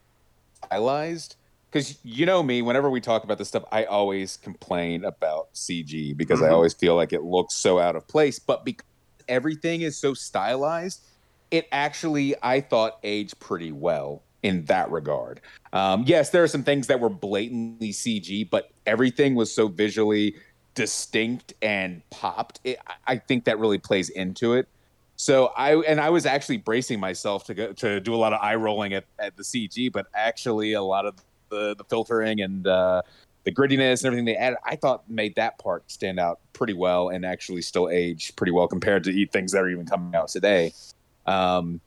stylized. 0.67 1.37
Because 1.71 1.99
you 2.05 2.25
know 2.25 2.43
me, 2.43 2.63
whenever 2.63 2.89
we 2.89 3.01
talk 3.01 3.25
about 3.25 3.39
this 3.39 3.49
stuff, 3.49 3.65
I 3.73 3.85
always 3.85 4.37
complain 4.37 5.05
about 5.05 5.53
CG 5.55 6.17
because 6.17 6.41
I 6.41 6.51
always 6.51 6.73
feel 6.73 6.95
like 6.95 7.13
it 7.13 7.25
looks 7.25 7.55
so 7.55 7.81
out 7.81 7.97
of 7.97 8.07
place. 8.07 8.39
But 8.39 8.65
because 8.65 8.87
everything 9.29 9.81
is 9.81 9.97
so 9.97 10.15
stylized, 10.15 11.05
it 11.51 11.67
actually, 11.73 12.37
I 12.43 12.61
thought, 12.61 13.01
aged 13.03 13.41
pretty 13.41 13.73
well 13.73 14.23
in 14.45 14.65
that 14.67 14.89
regard. 14.93 15.41
Um, 15.73 16.05
yes, 16.07 16.31
there 16.31 16.45
are 16.45 16.49
some 16.49 16.63
things 16.63 16.87
that 16.87 17.01
were 17.01 17.09
blatantly 17.09 17.91
CG, 17.91 18.49
but 18.49 18.71
everything 18.87 19.35
was 19.35 19.53
so 19.53 19.67
visually 19.67 20.37
distinct 20.75 21.55
and 21.61 22.09
popped. 22.11 22.61
It, 22.63 22.79
I 23.07 23.17
think 23.17 23.47
that 23.47 23.59
really 23.59 23.79
plays 23.79 24.11
into 24.11 24.55
it. 24.55 24.69
So 25.17 25.47
I 25.57 25.77
and 25.77 26.01
I 26.01 26.11
was 26.11 26.27
actually 26.27 26.59
bracing 26.59 26.99
myself 26.99 27.45
to 27.45 27.55
go 27.55 27.73
to 27.75 28.01
do 28.01 28.15
a 28.15 28.17
lot 28.17 28.33
of 28.33 28.41
eye 28.43 28.57
rolling 28.57 28.95
at, 28.95 29.05
at 29.19 29.37
the 29.37 29.43
CG, 29.43 29.93
but 29.93 30.07
actually 30.15 30.73
a 30.73 30.83
lot 30.83 31.07
of 31.07 31.15
the, 31.51 31.75
the 31.77 31.85
filtering 31.85 32.41
and 32.41 32.67
uh, 32.67 33.03
the 33.45 33.53
grittiness 33.53 34.01
and 34.01 34.07
everything 34.07 34.25
they 34.25 34.37
added, 34.37 34.59
I 34.65 34.77
thought 34.77 35.09
made 35.09 35.37
that 35.37 35.59
part 35.59 35.91
stand 35.91 36.19
out 36.19 36.41
pretty 36.53 36.73
well 36.73 37.11
and 37.11 37.25
actually 37.25 37.63
still 37.63 37.89
age 37.89 38.35
pretty 38.37 38.53
well 38.53 38.67
compared 38.67 39.05
to 39.05 39.27
things 39.27 39.53
that 39.53 39.59
are 39.59 39.69
even 39.69 39.87
coming 39.87 40.15
out 40.15 40.29
today. 40.29 40.73
Um, 41.27 41.81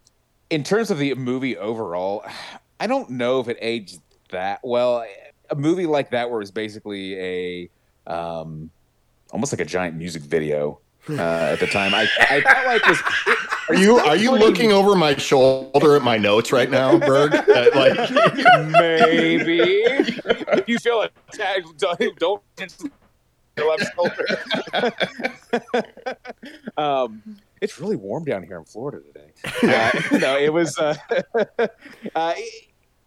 in 0.50 0.64
terms 0.64 0.92
of 0.92 0.98
the 0.98 1.14
movie 1.16 1.58
overall, 1.58 2.26
I 2.80 2.86
don't 2.88 3.10
know 3.10 3.40
if 3.40 3.48
it 3.48 3.58
aged 3.60 4.00
that 4.30 4.60
well. 4.64 5.04
A 5.50 5.56
movie 5.56 5.88
like 5.88 6.12
that, 6.12 6.30
where 6.30 6.42
it's 6.42 6.52
basically 6.52 7.18
a 7.20 7.70
um, 8.06 8.70
almost 9.32 9.52
like 9.52 9.62
a 9.62 9.66
giant 9.66 9.96
music 9.96 10.22
video 10.22 10.80
uh, 11.10 11.50
at 11.54 11.60
the 11.60 11.68
time, 11.68 11.94
I, 11.94 12.08
I 12.20 12.42
felt 12.42 12.66
like 12.66 12.86
was. 12.88 13.02
Are 13.70 13.76
you 13.76 13.98
are 13.98 14.16
you 14.16 14.32
looking 14.32 14.72
over 14.72 14.96
my 14.96 15.16
shoulder 15.16 15.96
at 15.96 16.02
my 16.02 16.18
notes 16.18 16.52
right 16.52 16.70
now, 16.70 16.98
Berg? 16.98 17.34
Uh, 17.34 17.70
like 17.76 18.10
maybe 18.70 19.84
if 19.88 20.68
you 20.68 20.80
feel 20.80 21.02
attacked, 21.02 21.78
don't, 21.78 22.20
don't 22.20 22.42
your 23.58 23.70
left 23.70 23.94
shoulder. 23.96 24.26
um, 26.78 27.22
it's 27.62 27.80
really 27.80 27.96
warm 27.96 28.24
down 28.24 28.44
here 28.44 28.58
in 28.58 28.66
Florida 28.66 29.02
today. 29.02 29.32
Uh, 29.64 30.18
no, 30.18 30.38
it 30.38 30.54
was. 30.54 30.78
Uh, 30.78 30.96
uh, 32.16 32.34
it, 32.38 32.64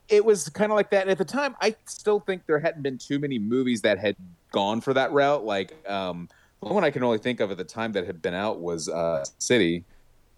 it 0.08 0.24
was 0.24 0.48
kind 0.48 0.72
of 0.72 0.76
like 0.76 0.90
that. 0.90 1.02
And 1.02 1.10
at 1.10 1.18
the 1.18 1.24
time, 1.24 1.54
I 1.60 1.76
still 1.86 2.20
think 2.20 2.46
there 2.46 2.58
hadn't 2.58 2.82
been 2.82 2.98
too 2.98 3.18
many 3.18 3.38
movies 3.38 3.82
that 3.82 3.98
had 3.98 4.16
gone 4.50 4.80
for 4.80 4.92
that 4.94 5.12
route. 5.12 5.44
Like 5.44 5.72
um, 5.88 6.28
the 6.62 6.68
one 6.74 6.84
I 6.84 6.90
can 6.90 7.02
only 7.02 7.18
think 7.18 7.40
of 7.40 7.50
at 7.50 7.56
the 7.56 7.64
time 7.64 7.92
that 7.92 8.06
had 8.06 8.20
been 8.20 8.34
out 8.34 8.60
was 8.60 8.88
uh, 8.88 9.24
City, 9.38 9.84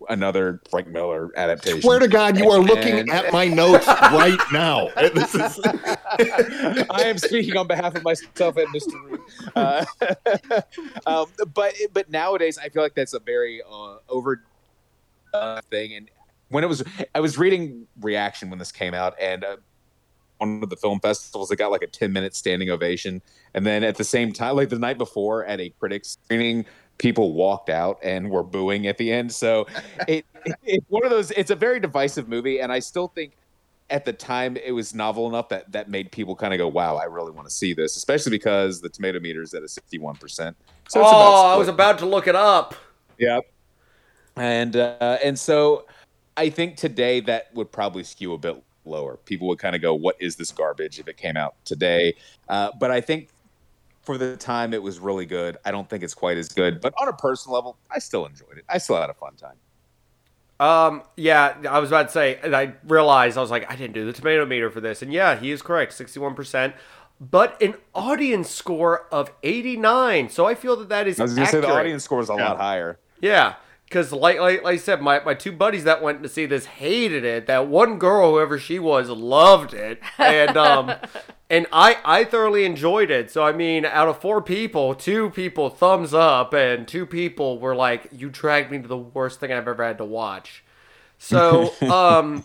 another 0.08 0.60
Frank 0.70 0.88
Miller 0.88 1.30
adaptation. 1.36 1.82
Swear 1.82 1.98
to 1.98 2.08
God, 2.08 2.38
you 2.38 2.48
are 2.50 2.60
looking 2.60 3.00
And- 3.00 3.10
at 3.10 3.32
my 3.32 3.48
notes 3.48 3.86
right 3.86 4.38
now. 4.52 4.88
This 4.96 5.34
is 5.34 5.60
I 5.64 7.02
am 7.04 7.18
speaking 7.18 7.56
on 7.56 7.66
behalf 7.66 7.96
of 7.96 8.04
myself 8.04 8.56
and 8.56 8.68
Mr. 8.68 8.94
Root. 9.04 9.20
Uh, 9.56 9.84
um, 11.06 11.26
but 11.54 11.74
but 11.92 12.08
nowadays, 12.10 12.58
I 12.58 12.68
feel 12.68 12.82
like 12.82 12.94
that's 12.94 13.14
a 13.14 13.20
very 13.20 13.60
uh, 13.68 13.96
over 14.08 14.42
uh, 15.34 15.60
thing. 15.70 15.94
And 15.94 16.10
when 16.50 16.62
it 16.62 16.68
was, 16.68 16.84
I 17.14 17.20
was 17.20 17.36
reading 17.36 17.86
reaction 18.00 18.48
when 18.48 18.60
this 18.60 18.70
came 18.70 18.94
out, 18.94 19.14
and 19.20 19.44
uh, 19.44 19.56
one 20.42 20.62
of 20.62 20.70
the 20.70 20.76
film 20.76 21.00
festivals, 21.00 21.50
it 21.50 21.56
got 21.56 21.70
like 21.70 21.82
a 21.82 21.86
ten 21.86 22.12
minute 22.12 22.34
standing 22.34 22.70
ovation. 22.70 23.22
And 23.54 23.64
then 23.64 23.84
at 23.84 23.96
the 23.96 24.04
same 24.04 24.32
time, 24.32 24.56
like 24.56 24.68
the 24.68 24.78
night 24.78 24.98
before 24.98 25.44
at 25.46 25.60
a 25.60 25.70
critics 25.70 26.18
screening. 26.24 26.66
People 26.98 27.32
walked 27.32 27.70
out 27.70 27.98
and 28.02 28.30
were 28.30 28.44
booing 28.44 28.86
at 28.86 28.96
the 28.98 29.10
end. 29.10 29.32
So 29.32 29.66
it, 30.06 30.24
it, 30.44 30.54
it's 30.62 30.86
one 30.88 31.04
of 31.04 31.10
those. 31.10 31.30
It's 31.32 31.50
a 31.50 31.56
very 31.56 31.80
divisive 31.80 32.28
movie, 32.28 32.60
and 32.60 32.70
I 32.70 32.78
still 32.78 33.08
think 33.08 33.32
at 33.90 34.04
the 34.04 34.12
time 34.12 34.56
it 34.56 34.72
was 34.72 34.94
novel 34.94 35.26
enough 35.26 35.48
that 35.48 35.72
that 35.72 35.88
made 35.88 36.12
people 36.12 36.36
kind 36.36 36.52
of 36.52 36.58
go, 36.58 36.68
"Wow, 36.68 36.96
I 36.96 37.04
really 37.04 37.32
want 37.32 37.48
to 37.48 37.52
see 37.52 37.72
this," 37.72 37.96
especially 37.96 38.30
because 38.30 38.80
the 38.80 38.88
tomato 38.88 39.18
meter 39.20 39.42
is 39.42 39.54
at 39.54 39.62
a 39.62 39.68
sixty-one 39.68 40.16
percent. 40.16 40.54
So 40.88 41.00
it's 41.00 41.08
oh, 41.10 41.46
I 41.46 41.56
was 41.56 41.68
about 41.68 41.98
to 42.00 42.06
look 42.06 42.28
it 42.28 42.36
up. 42.36 42.74
Yep. 43.18 43.44
And 44.36 44.76
uh, 44.76 45.18
and 45.24 45.36
so 45.36 45.86
I 46.36 46.50
think 46.50 46.76
today 46.76 47.20
that 47.20 47.52
would 47.54 47.72
probably 47.72 48.04
skew 48.04 48.34
a 48.34 48.38
bit 48.38 48.62
lower. 48.84 49.16
People 49.18 49.48
would 49.48 49.58
kind 49.58 49.74
of 49.76 49.82
go, 49.82 49.94
"What 49.94 50.16
is 50.20 50.36
this 50.36 50.50
garbage?" 50.50 50.98
If 50.98 51.08
it 51.08 51.16
came 51.16 51.36
out 51.36 51.54
today, 51.64 52.14
uh, 52.48 52.70
but 52.78 52.90
I 52.90 53.00
think 53.00 53.28
for 54.02 54.18
the 54.18 54.36
time 54.36 54.74
it 54.74 54.82
was 54.82 54.98
really 54.98 55.26
good. 55.26 55.56
I 55.64 55.70
don't 55.70 55.88
think 55.88 56.02
it's 56.02 56.14
quite 56.14 56.36
as 56.36 56.48
good, 56.48 56.80
but 56.80 56.92
on 57.00 57.08
a 57.08 57.12
personal 57.12 57.54
level, 57.54 57.76
I 57.90 57.98
still 57.98 58.26
enjoyed 58.26 58.58
it. 58.58 58.64
I 58.68 58.78
still 58.78 59.00
had 59.00 59.10
a 59.10 59.14
fun 59.14 59.34
time. 59.36 59.56
Um, 60.60 61.02
yeah, 61.16 61.56
I 61.68 61.80
was 61.80 61.90
about 61.90 62.08
to 62.08 62.12
say, 62.12 62.38
and 62.42 62.54
I 62.54 62.74
realized 62.86 63.36
I 63.36 63.40
was 63.40 63.50
like, 63.50 63.68
I 63.70 63.74
didn't 63.74 63.94
do 63.94 64.04
the 64.04 64.12
tomato 64.12 64.46
meter 64.46 64.70
for 64.70 64.80
this, 64.80 65.02
and 65.02 65.12
yeah, 65.12 65.36
he 65.36 65.50
is 65.50 65.60
correct, 65.62 65.92
sixty-one 65.92 66.34
percent, 66.34 66.74
but 67.20 67.60
an 67.60 67.74
audience 67.94 68.50
score 68.50 69.06
of 69.10 69.32
eighty-nine. 69.42 70.28
So 70.28 70.46
I 70.46 70.54
feel 70.54 70.76
that 70.76 70.88
that 70.90 71.08
is 71.08 71.18
I 71.18 71.24
was 71.24 71.34
going 71.34 71.46
to 71.46 71.50
say 71.50 71.60
the 71.60 71.68
audience 71.68 72.04
score 72.04 72.20
is 72.20 72.28
a 72.28 72.34
lot 72.34 72.58
higher. 72.58 72.98
Yeah, 73.20 73.54
because 73.92 74.10
like, 74.10 74.40
like 74.40 74.64
like 74.64 74.74
I 74.74 74.76
said, 74.78 75.02
my, 75.02 75.22
my 75.22 75.34
two 75.34 75.52
buddies 75.52 75.84
that 75.84 76.02
went 76.02 76.22
to 76.22 76.28
see 76.28 76.46
this 76.46 76.64
hated 76.64 77.24
it. 77.24 77.46
That 77.46 77.68
one 77.68 77.98
girl, 77.98 78.32
whoever 78.32 78.58
she 78.58 78.78
was, 78.78 79.10
loved 79.10 79.74
it, 79.74 80.00
and 80.16 80.56
um, 80.56 80.94
and 81.50 81.66
I 81.70 81.98
I 82.02 82.24
thoroughly 82.24 82.64
enjoyed 82.64 83.10
it. 83.10 83.30
So 83.30 83.44
I 83.44 83.52
mean, 83.52 83.84
out 83.84 84.08
of 84.08 84.20
four 84.20 84.40
people, 84.40 84.94
two 84.94 85.28
people 85.30 85.68
thumbs 85.68 86.14
up, 86.14 86.54
and 86.54 86.88
two 86.88 87.04
people 87.04 87.58
were 87.58 87.76
like, 87.76 88.08
"You 88.12 88.30
dragged 88.30 88.70
me 88.70 88.80
to 88.80 88.88
the 88.88 88.96
worst 88.96 89.40
thing 89.40 89.52
I've 89.52 89.68
ever 89.68 89.84
had 89.84 89.98
to 89.98 90.04
watch." 90.04 90.64
So 91.18 91.72
um. 91.82 92.44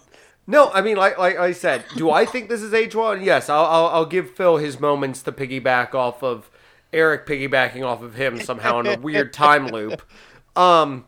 No, 0.49 0.71
I 0.71 0.79
mean, 0.79 0.95
like 0.95 1.17
like 1.17 1.37
I 1.37 1.51
said, 1.51 1.83
do 1.97 2.09
I 2.09 2.25
think 2.25 2.47
this 2.47 2.61
is 2.61 2.73
age 2.73 2.95
one? 2.95 3.21
Yes, 3.21 3.49
I'll, 3.49 3.65
I'll 3.65 3.87
I'll 3.87 4.05
give 4.05 4.31
Phil 4.31 4.55
his 4.55 4.79
moments 4.79 5.21
to 5.23 5.33
piggyback 5.33 5.93
off 5.93 6.23
of 6.23 6.49
Eric 6.93 7.27
piggybacking 7.27 7.85
off 7.85 8.01
of 8.01 8.15
him 8.15 8.39
somehow 8.39 8.79
in 8.79 8.87
a 8.87 8.97
weird 8.97 9.33
time 9.33 9.67
loop. 9.67 10.01
Um, 10.55 11.03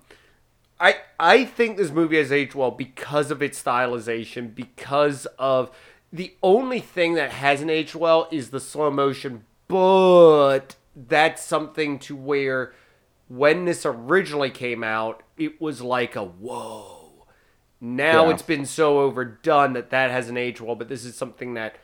I 0.80 0.96
I 1.20 1.46
think 1.46 1.78
this 1.78 1.92
movie 1.92 2.18
has 2.18 2.32
aged 2.32 2.56
well 2.56 2.72
because 2.72 3.32
of 3.32 3.42
its 3.42 3.62
stylization, 3.62 4.54
because 4.56 5.26
of 5.38 5.72
the 6.12 6.34
only 6.42 6.80
thing 6.80 7.14
that 7.16 7.32
hasn't 7.32 7.70
aged 7.70 7.96
well 7.96 8.28
is 8.32 8.50
the 8.50 8.60
slow 8.60 8.90
motion, 8.90 9.46
but 9.68 10.76
that's 10.96 11.44
something 11.44 12.00
to 12.00 12.16
where 12.16 12.74
when 13.28 13.66
this 13.66 13.86
originally 13.86 14.50
came 14.50 14.84
out, 14.84 15.22
it 15.38 15.62
was 15.62 15.82
like 15.82 16.16
a 16.16 16.24
whoa. 16.24 17.26
Now 17.80 18.26
Yeah. 18.26 18.34
it's 18.34 18.42
been 18.42 18.66
so 18.66 19.00
overdone 19.02 19.74
that 19.74 19.90
that 19.92 20.10
hasn't 20.12 20.38
aged 20.38 20.62
well, 20.62 20.76
but 20.76 20.90
this 20.90 21.06
is 21.06 21.16
something 21.16 21.54
that 21.54 21.76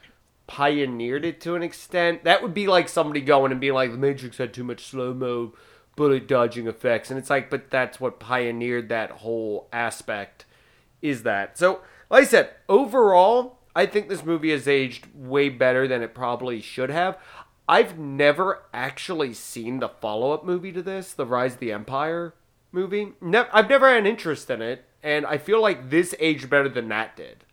pioneered 0.48 1.24
it 1.26 1.40
to 1.42 1.56
an 1.56 1.64
extent. 1.64 2.24
That 2.24 2.42
would 2.42 2.54
be 2.54 2.68
like 2.68 2.90
somebody 2.90 3.22
going 3.22 3.52
and 3.52 3.62
being 3.62 3.74
like, 3.74 3.92
The 3.92 3.98
Matrix 3.98 4.38
had 4.38 4.54
too 4.54 4.64
much 4.64 4.84
slow 4.86 5.14
mo 5.14 5.54
bullet 5.96 6.28
dodging 6.28 6.68
effects. 6.68 7.10
And 7.10 7.18
it's 7.18 7.30
like, 7.30 7.50
but 7.50 7.70
that's 7.70 8.00
what 8.00 8.20
pioneered 8.20 8.90
that 8.90 9.12
whole 9.12 9.68
aspect 9.72 10.46
is 11.02 11.24
that. 11.24 11.58
So, 11.58 11.82
like 12.10 12.24
I 12.24 12.28
said, 12.28 12.50
overall, 12.68 13.60
I 13.76 13.86
think 13.86 14.08
this 14.08 14.24
movie 14.24 14.52
has 14.52 14.68
aged 14.68 15.08
way 15.14 15.50
better 15.50 15.88
than 15.88 16.02
it 16.02 16.16
probably 16.16 16.62
should 16.62 16.90
have. 16.90 17.18
I've 17.68 17.98
never 17.98 18.64
actually 18.74 19.34
seen 19.34 19.80
the 19.80 19.90
follow 19.90 20.32
up 20.32 20.46
movie 20.46 20.72
to 20.72 20.82
this, 20.82 21.14
the 21.14 21.26
Rise 21.26 21.54
of 21.54 21.60
the 21.60 21.72
Empire 21.72 22.34
movie. 22.72 23.14
Ne- 23.22 23.50
I've 23.52 23.70
never 23.70 23.90
had 23.90 24.00
an 24.00 24.06
interest 24.06 24.50
in 24.50 24.62
it, 24.62 24.86
and 25.02 25.26
I 25.26 25.38
feel 25.38 25.62
like 25.62 25.90
this 25.90 26.14
aged 26.20 26.50
better 26.50 26.70
than 26.70 26.90
that 26.90 27.16
did, 27.16 27.44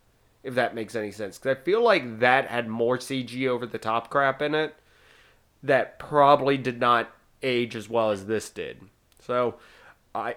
if 0.43 0.55
that 0.55 0.75
makes 0.75 0.95
any 0.95 1.11
sense. 1.11 1.39
Because 1.39 1.57
I 1.57 1.65
feel 1.65 1.83
like 1.83 2.21
that 2.21 2.49
had 2.49 2.69
more 2.69 2.99
CG 2.99 3.49
over 3.49 3.67
the 3.67 3.79
top 3.79 4.11
crap 4.11 4.43
in 4.43 4.55
it 4.55 4.75
that 5.63 5.99
probably 5.99 6.59
did 6.59 6.79
not 6.79 7.11
age 7.43 7.77
as 7.77 7.89
well 7.89 8.11
as 8.11 8.27
this 8.27 8.51
did. 8.51 8.81
So, 9.21 9.57
I, 10.15 10.37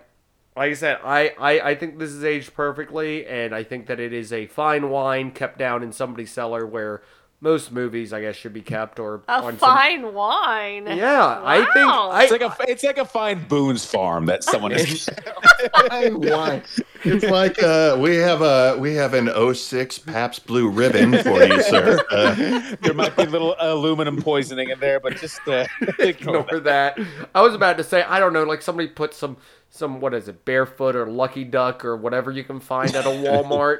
like 0.56 0.72
I 0.72 0.74
said, 0.74 1.00
I, 1.04 1.34
I, 1.40 1.60
I 1.72 1.76
think 1.76 2.00
this 2.00 2.12
is 2.12 2.24
aged 2.24 2.54
perfectly, 2.54 3.26
and 3.26 3.54
I 3.54 3.64
think 3.64 3.88
that 3.88 4.00
it 4.00 4.14
is 4.14 4.32
a 4.32 4.46
fine 4.48 4.90
wine 4.90 5.32
kept 5.32 5.58
down 5.58 5.84
in 5.84 5.92
somebody's 5.92 6.32
cellar 6.32 6.66
where 6.66 7.02
most 7.42 7.72
movies, 7.72 8.14
I 8.14 8.22
guess, 8.22 8.36
should 8.36 8.54
be 8.54 8.62
kept 8.62 9.00
or 9.00 9.22
A 9.28 9.34
on 9.34 9.44
some- 9.44 9.58
fine 9.58 10.14
wine. 10.14 10.88
Yeah, 10.88 11.42
I 11.44 11.58
think 11.58 11.88
I, 11.90 12.24
It's 12.24 12.32
like 12.32 12.42
a 12.42 12.56
it's 12.72 12.84
like 12.84 12.98
a 12.98 13.06
fine 13.06 13.46
Boone's 13.48 13.86
farm 13.86 14.28
that 14.28 14.44
someone 14.44 14.72
is. 14.72 15.10
why? 15.74 16.62
It's 17.06 17.26
like 17.26 17.62
uh, 17.62 17.98
we 18.00 18.16
have 18.18 18.42
a 18.42 18.78
we 18.80 18.96
have 18.96 19.14
an 19.14 19.30
06 19.54 20.00
Pabst 20.00 20.46
Blue 20.48 20.68
Ribbon 20.70 21.12
for 21.24 21.44
you, 21.44 21.62
sir. 21.64 22.04
Uh, 22.16 22.76
there 22.82 22.94
might 22.94 23.16
be 23.16 23.24
a 23.24 23.30
little 23.30 23.56
aluminum 23.60 24.22
poisoning 24.22 24.70
in 24.70 24.80
there, 24.80 25.00
but 25.00 25.16
just 25.18 25.40
uh, 25.48 25.66
ignore 26.00 26.60
that. 26.62 26.98
I 27.34 27.42
was 27.42 27.54
about 27.54 27.78
to 27.78 27.84
say, 27.84 28.04
I 28.04 28.20
don't 28.20 28.32
know, 28.34 28.44
like 28.44 28.62
somebody 28.62 28.88
put 28.88 29.14
some 29.14 29.38
some 29.70 30.00
what 30.00 30.14
is 30.14 30.28
it, 30.28 30.46
barefoot 30.46 30.96
or 30.96 31.06
lucky 31.08 31.44
duck 31.44 31.84
or 31.84 31.96
whatever 31.98 32.32
you 32.32 32.44
can 32.44 32.60
find 32.60 32.96
at 32.96 33.06
a 33.06 33.10
Walmart. 33.10 33.80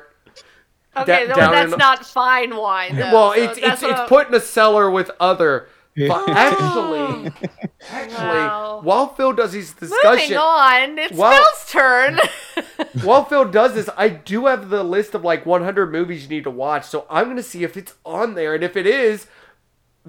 Okay, 0.98 1.28
Da- 1.28 1.36
no, 1.36 1.52
that's 1.52 1.74
in- 1.74 1.78
not 1.78 2.06
fine 2.06 2.56
wine. 2.56 2.96
Though, 2.96 3.12
well, 3.14 3.34
so 3.34 3.42
it's 3.42 3.58
it's 3.58 3.84
it's 3.84 4.02
put 4.08 4.28
in 4.28 4.34
a 4.34 4.40
cellar 4.40 4.90
with 4.90 5.12
other. 5.20 5.68
But 6.08 6.28
actually, 6.30 7.32
actually, 7.90 8.16
Wow. 8.18 8.82
while 8.84 9.08
Phil 9.16 9.32
does 9.34 9.54
his 9.54 9.72
discussion, 9.74 10.24
Moving 10.24 10.38
on, 10.38 11.00
it's 11.00 11.18
Well- 11.18 11.32
Phil's 11.38 11.72
turn. 11.72 12.20
while 13.04 13.24
Phil 13.26 13.46
does 13.46 13.76
this, 13.76 13.90
I 13.96 14.10
do 14.10 14.48
have 14.48 14.70
the 14.70 14.84
list 14.84 15.16
of 15.16 15.24
like 15.24 15.46
100 15.46 15.92
movies 15.92 16.24
you 16.24 16.30
need 16.30 16.44
to 16.44 16.52
watch. 16.52 16.86
So 16.86 17.06
I'm 17.10 17.28
gonna 17.28 17.42
see 17.44 17.64
if 17.64 17.78
it's 17.78 17.94
on 18.06 18.34
there, 18.36 18.54
and 18.56 18.64
if 18.64 18.76
it 18.76 18.86
is, 18.86 19.28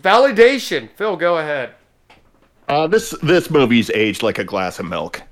validation. 0.01 0.91
Phil, 0.97 1.17
go 1.17 1.39
ahead. 1.39 1.75
uh, 2.69 2.87
this 2.89 3.11
this 3.23 3.51
movie's 3.51 3.91
aged 3.91 4.23
like 4.23 4.39
a 4.39 4.45
glass 4.45 4.79
of 4.81 4.87
milk. 4.87 5.23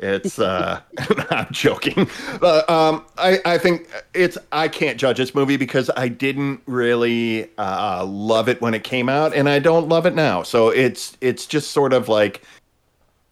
It's 0.00 0.38
uh, 0.38 0.80
I'm 1.30 1.48
joking. 1.50 2.08
Uh, 2.42 2.62
um, 2.68 3.04
I 3.18 3.40
I 3.44 3.58
think 3.58 3.88
it's 4.14 4.38
I 4.52 4.68
can't 4.68 4.98
judge 4.98 5.18
this 5.18 5.34
movie 5.34 5.56
because 5.56 5.90
I 5.96 6.08
didn't 6.08 6.60
really 6.66 7.50
uh, 7.58 8.04
love 8.04 8.48
it 8.48 8.60
when 8.60 8.74
it 8.74 8.84
came 8.84 9.08
out, 9.08 9.34
and 9.34 9.48
I 9.48 9.58
don't 9.58 9.88
love 9.88 10.06
it 10.06 10.14
now. 10.14 10.42
So 10.42 10.68
it's 10.68 11.16
it's 11.20 11.46
just 11.46 11.70
sort 11.70 11.92
of 11.92 12.08
like, 12.08 12.42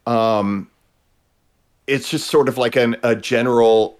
um, 0.06 0.70
it's 1.86 2.08
just 2.08 2.28
sort 2.28 2.48
of 2.48 2.58
like 2.58 2.76
an 2.76 2.96
a 3.02 3.14
general 3.14 3.98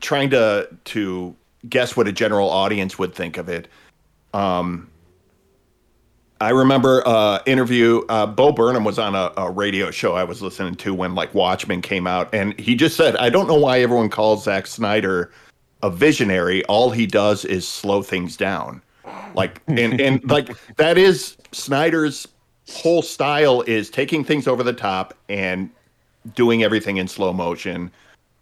trying 0.00 0.30
to 0.30 0.68
to 0.84 1.34
guess 1.68 1.96
what 1.96 2.06
a 2.06 2.12
general 2.12 2.48
audience 2.48 2.98
would 2.98 3.14
think 3.14 3.36
of 3.36 3.48
it. 3.48 3.68
Um, 4.34 4.88
I 6.40 6.50
remember 6.50 7.02
uh 7.06 7.40
interview 7.46 8.02
uh 8.08 8.26
Bo 8.26 8.52
Burnham 8.52 8.84
was 8.84 8.98
on 8.98 9.14
a, 9.14 9.32
a 9.36 9.50
radio 9.50 9.90
show 9.90 10.14
I 10.14 10.24
was 10.24 10.42
listening 10.42 10.74
to 10.76 10.94
when 10.94 11.14
like 11.14 11.34
Watchmen 11.34 11.82
came 11.82 12.06
out 12.06 12.34
and 12.34 12.58
he 12.58 12.74
just 12.74 12.96
said 12.96 13.16
I 13.16 13.30
don't 13.30 13.46
know 13.46 13.58
why 13.58 13.80
everyone 13.80 14.10
calls 14.10 14.44
Zack 14.44 14.66
Snyder 14.66 15.30
a 15.82 15.90
visionary, 15.90 16.64
all 16.64 16.90
he 16.90 17.06
does 17.06 17.44
is 17.44 17.66
slow 17.66 18.02
things 18.02 18.36
down. 18.36 18.82
Like 19.34 19.62
and 19.68 20.00
and 20.00 20.22
like 20.30 20.50
that 20.76 20.98
is 20.98 21.36
Snyder's 21.52 22.26
whole 22.68 23.02
style 23.02 23.62
is 23.62 23.90
taking 23.90 24.24
things 24.24 24.48
over 24.48 24.62
the 24.62 24.72
top 24.72 25.14
and 25.28 25.70
doing 26.34 26.62
everything 26.64 26.96
in 26.96 27.06
slow 27.06 27.32
motion 27.32 27.90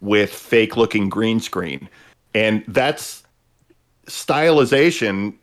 with 0.01 0.33
fake 0.33 0.75
looking 0.75 1.09
green 1.09 1.39
screen. 1.39 1.87
And 2.33 2.63
that's 2.67 3.23
stylization. 4.07 5.35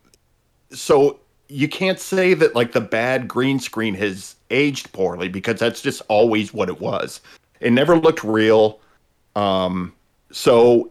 So 0.72 1.20
you 1.52 1.68
can't 1.68 2.00
say 2.00 2.32
that 2.34 2.54
like 2.54 2.72
the 2.72 2.80
bad 2.80 3.28
green 3.28 3.60
screen 3.60 3.94
has 3.94 4.36
aged 4.50 4.90
poorly 4.92 5.28
because 5.28 5.60
that's 5.60 5.82
just 5.82 6.00
always 6.08 6.54
what 6.54 6.68
it 6.68 6.80
was. 6.80 7.20
It 7.60 7.72
never 7.72 7.96
looked 7.96 8.24
real. 8.24 8.80
Um, 9.36 9.94
so 10.30 10.90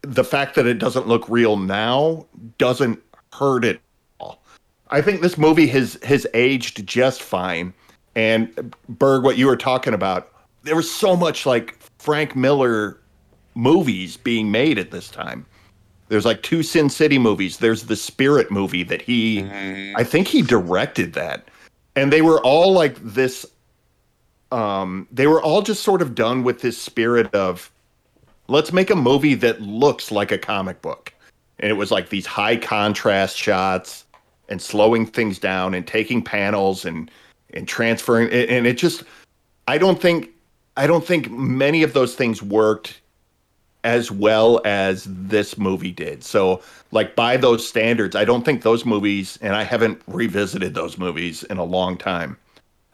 the 0.00 0.24
fact 0.24 0.54
that 0.54 0.66
it 0.66 0.78
doesn't 0.78 1.06
look 1.06 1.28
real 1.28 1.56
now 1.56 2.26
doesn't 2.56 3.02
hurt 3.34 3.64
it 3.64 3.76
at 3.76 3.82
all. 4.18 4.42
I 4.88 5.02
think 5.02 5.20
this 5.20 5.36
movie 5.36 5.66
has 5.68 5.98
has 6.02 6.26
aged 6.32 6.86
just 6.86 7.22
fine. 7.22 7.74
And 8.14 8.74
Berg, 8.88 9.24
what 9.24 9.36
you 9.36 9.46
were 9.46 9.58
talking 9.58 9.92
about, 9.92 10.32
there 10.62 10.76
was 10.76 10.90
so 10.90 11.14
much 11.14 11.44
like 11.44 11.78
Frank 11.98 12.34
Miller 12.34 12.98
movies 13.54 14.16
being 14.16 14.50
made 14.50 14.78
at 14.78 14.90
this 14.90 15.10
time. 15.10 15.44
There's 16.08 16.24
like 16.24 16.42
two 16.42 16.62
Sin 16.62 16.88
City 16.88 17.18
movies. 17.18 17.58
There's 17.58 17.84
the 17.84 17.96
Spirit 17.96 18.50
movie 18.50 18.84
that 18.84 19.02
he, 19.02 19.42
I 19.96 20.04
think 20.04 20.28
he 20.28 20.42
directed 20.42 21.14
that, 21.14 21.48
and 21.96 22.12
they 22.12 22.22
were 22.22 22.40
all 22.42 22.72
like 22.72 22.96
this. 23.02 23.44
Um, 24.52 25.08
they 25.10 25.26
were 25.26 25.42
all 25.42 25.62
just 25.62 25.82
sort 25.82 26.00
of 26.00 26.14
done 26.14 26.44
with 26.44 26.60
this 26.60 26.80
spirit 26.80 27.34
of, 27.34 27.68
let's 28.46 28.72
make 28.72 28.90
a 28.90 28.94
movie 28.94 29.34
that 29.34 29.60
looks 29.60 30.12
like 30.12 30.30
a 30.30 30.38
comic 30.38 30.80
book, 30.80 31.12
and 31.58 31.68
it 31.68 31.74
was 31.74 31.90
like 31.90 32.10
these 32.10 32.26
high 32.26 32.56
contrast 32.56 33.36
shots 33.36 34.04
and 34.48 34.62
slowing 34.62 35.04
things 35.04 35.40
down 35.40 35.74
and 35.74 35.84
taking 35.86 36.22
panels 36.22 36.84
and 36.84 37.10
and 37.54 37.66
transferring, 37.66 38.30
and 38.30 38.66
it 38.66 38.78
just, 38.78 39.02
I 39.66 39.78
don't 39.78 40.00
think, 40.00 40.30
I 40.76 40.86
don't 40.86 41.04
think 41.04 41.30
many 41.30 41.82
of 41.82 41.92
those 41.92 42.14
things 42.14 42.42
worked 42.42 43.00
as 43.86 44.10
well 44.10 44.60
as 44.64 45.06
this 45.08 45.56
movie 45.56 45.92
did. 45.92 46.24
So, 46.24 46.60
like 46.90 47.14
by 47.14 47.36
those 47.36 47.66
standards, 47.66 48.16
I 48.16 48.24
don't 48.24 48.44
think 48.44 48.62
those 48.62 48.84
movies, 48.84 49.38
and 49.40 49.54
I 49.54 49.62
haven't 49.62 50.02
revisited 50.08 50.74
those 50.74 50.98
movies 50.98 51.44
in 51.44 51.56
a 51.56 51.64
long 51.64 51.96
time. 51.96 52.36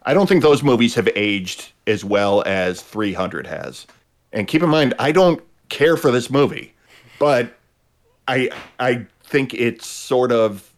I 0.05 0.13
don't 0.13 0.29
think 0.29 0.43
those 0.43 0.63
movies 0.63 0.95
have 0.95 1.09
aged 1.17 1.73
as 1.87 2.05
well 2.05 2.43
as 2.45 2.83
300 2.83 3.47
has. 3.47 3.87
And 4.33 4.47
keep 4.47 4.63
in 4.63 4.69
mind, 4.69 4.93
I 4.99 5.13
don't 5.13 5.43
care 5.71 5.97
for 5.97 6.11
this 6.11 6.29
movie, 6.29 6.75
but 7.19 7.55
I 8.29 8.51
I 8.79 9.07
think 9.25 9.55
it's 9.55 9.87
sort 9.87 10.31
of 10.31 10.71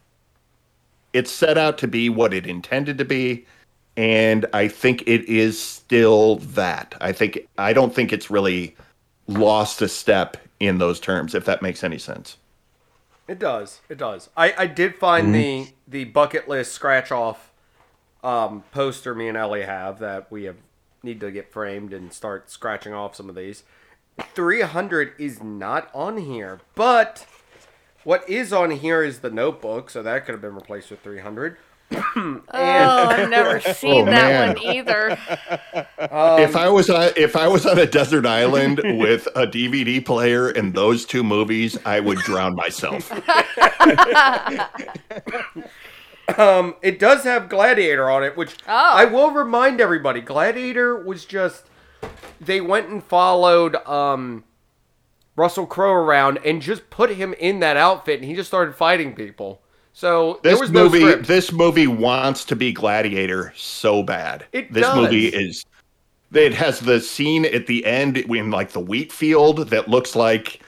it's 1.12 1.30
set 1.30 1.58
out 1.58 1.76
to 1.78 1.88
be 1.88 2.08
what 2.08 2.32
it 2.32 2.46
intended 2.46 2.98
to 2.98 3.04
be 3.04 3.46
and 3.96 4.46
I 4.52 4.68
think 4.68 5.02
it 5.06 5.28
is 5.28 5.60
still 5.60 6.36
that. 6.36 6.94
I 7.00 7.12
think 7.12 7.46
I 7.58 7.72
don't 7.72 7.94
think 7.94 8.12
it's 8.12 8.30
really 8.30 8.76
lost 9.26 9.82
a 9.82 9.88
step 9.88 10.36
in 10.60 10.78
those 10.78 11.00
terms, 11.00 11.34
if 11.34 11.44
that 11.44 11.62
makes 11.62 11.82
any 11.84 11.98
sense. 11.98 12.36
It 13.26 13.38
does. 13.38 13.80
It 13.88 13.98
does. 13.98 14.28
I, 14.36 14.54
I 14.56 14.66
did 14.66 14.96
find 14.96 15.34
the 15.34 15.68
the 15.88 16.04
bucket 16.04 16.48
list 16.48 16.72
scratch 16.72 17.10
off 17.10 17.52
um, 18.22 18.64
poster 18.72 19.14
me 19.14 19.28
and 19.28 19.36
Ellie 19.36 19.62
have 19.62 19.98
that 19.98 20.30
we 20.30 20.44
have 20.44 20.56
need 21.02 21.20
to 21.20 21.30
get 21.30 21.52
framed 21.52 21.92
and 21.92 22.12
start 22.12 22.50
scratching 22.50 22.94
off 22.94 23.14
some 23.14 23.28
of 23.28 23.34
these. 23.34 23.62
300 24.34 25.12
is 25.18 25.42
not 25.42 25.90
on 25.94 26.18
here, 26.18 26.60
but 26.74 27.26
what 28.04 28.28
is 28.28 28.52
on 28.52 28.70
here 28.70 29.02
is 29.02 29.20
the 29.20 29.30
notebook, 29.30 29.90
so 29.90 30.02
that 30.02 30.24
could 30.24 30.32
have 30.32 30.40
been 30.40 30.54
replaced 30.54 30.90
with 30.90 31.00
300. 31.00 31.56
Oh, 32.56 33.06
I've 33.08 33.28
never 33.30 33.60
seen 33.74 34.02
Oh, 34.08 34.10
that 34.10 34.28
man. 34.30 34.48
one 34.54 34.76
either. 34.76 35.18
if 36.42 36.56
I 36.56 36.68
was 36.68 36.88
on 36.90 37.10
if 37.16 37.34
I 37.36 37.48
was 37.48 37.66
on 37.66 37.78
a 37.78 37.86
desert 37.86 38.26
island 38.26 38.80
with 38.84 39.26
a 39.34 39.46
DVD 39.46 40.04
player 40.04 40.48
and 40.50 40.72
those 40.74 41.04
two 41.04 41.22
movies, 41.24 41.76
I 41.84 42.00
would 42.00 42.18
drown 42.18 42.54
myself. 42.54 43.10
Um, 46.38 46.76
it 46.80 46.98
does 46.98 47.22
have 47.24 47.50
Gladiator 47.50 48.10
on 48.10 48.24
it, 48.24 48.34
which 48.34 48.56
Oh. 48.66 48.72
I 48.72 49.04
will 49.04 49.30
remind 49.32 49.78
everybody. 49.78 50.22
Gladiator 50.22 50.96
was 50.96 51.26
just 51.26 51.66
they 52.40 52.62
went 52.62 52.88
and 52.88 53.04
followed 53.04 53.76
um, 53.86 54.44
Russell 55.36 55.66
Crowe 55.66 55.92
around 55.92 56.38
and 56.42 56.62
just 56.62 56.88
put 56.88 57.10
him 57.10 57.34
in 57.34 57.60
that 57.60 57.76
outfit, 57.76 58.20
and 58.20 58.24
he 58.28 58.34
just 58.34 58.48
started 58.48 58.74
fighting 58.74 59.14
people. 59.14 59.60
So 59.96 60.40
there 60.42 60.52
This 60.52 60.60
was 60.60 60.70
movie 60.72 60.98
no 61.00 61.10
script. 61.10 61.28
this 61.28 61.52
movie 61.52 61.86
wants 61.86 62.44
to 62.46 62.56
be 62.56 62.72
Gladiator 62.72 63.52
so 63.56 64.02
bad. 64.02 64.44
It 64.52 64.72
this 64.72 64.82
does. 64.84 64.96
movie 64.96 65.28
is 65.28 65.64
it 66.32 66.52
has 66.52 66.80
the 66.80 67.00
scene 67.00 67.44
at 67.44 67.68
the 67.68 67.86
end 67.86 68.18
in 68.18 68.50
like 68.50 68.72
the 68.72 68.80
wheat 68.80 69.12
field 69.12 69.68
that 69.70 69.88
looks 69.88 70.16
like 70.16 70.60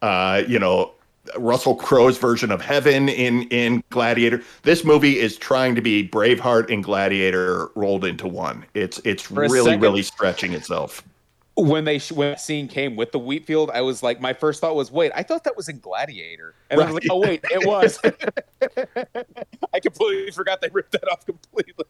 uh, 0.00 0.42
you 0.48 0.58
know, 0.58 0.92
Russell 1.36 1.74
Crowe's 1.76 2.16
version 2.16 2.50
of 2.50 2.62
heaven 2.62 3.10
in 3.10 3.42
in 3.48 3.84
Gladiator. 3.90 4.42
This 4.62 4.82
movie 4.82 5.18
is 5.18 5.36
trying 5.36 5.74
to 5.74 5.82
be 5.82 6.08
Braveheart 6.08 6.72
and 6.72 6.82
Gladiator 6.82 7.68
rolled 7.74 8.06
into 8.06 8.26
one. 8.26 8.64
It's 8.72 8.98
it's 9.04 9.24
For 9.24 9.42
really 9.42 9.64
second- 9.72 9.80
really 9.82 10.02
stretching 10.02 10.54
itself. 10.54 11.04
When 11.60 11.84
they 11.84 11.98
sh- 11.98 12.12
when 12.12 12.30
that 12.30 12.40
scene 12.40 12.68
came 12.68 12.96
with 12.96 13.12
the 13.12 13.18
wheat 13.18 13.46
field, 13.46 13.70
I 13.72 13.80
was 13.80 14.02
like, 14.02 14.20
my 14.20 14.32
first 14.32 14.60
thought 14.60 14.74
was, 14.74 14.90
wait, 14.90 15.12
I 15.14 15.22
thought 15.22 15.44
that 15.44 15.56
was 15.56 15.68
in 15.68 15.78
Gladiator, 15.78 16.54
and 16.70 16.80
I 16.80 16.84
was 16.84 16.94
like, 16.94 17.06
oh 17.10 17.18
wait, 17.18 17.44
it 17.50 17.66
was. 17.66 17.98
I 19.72 19.80
completely 19.80 20.30
forgot 20.30 20.60
they 20.60 20.68
ripped 20.72 20.92
that 20.92 21.10
off 21.10 21.24
completely. 21.24 21.84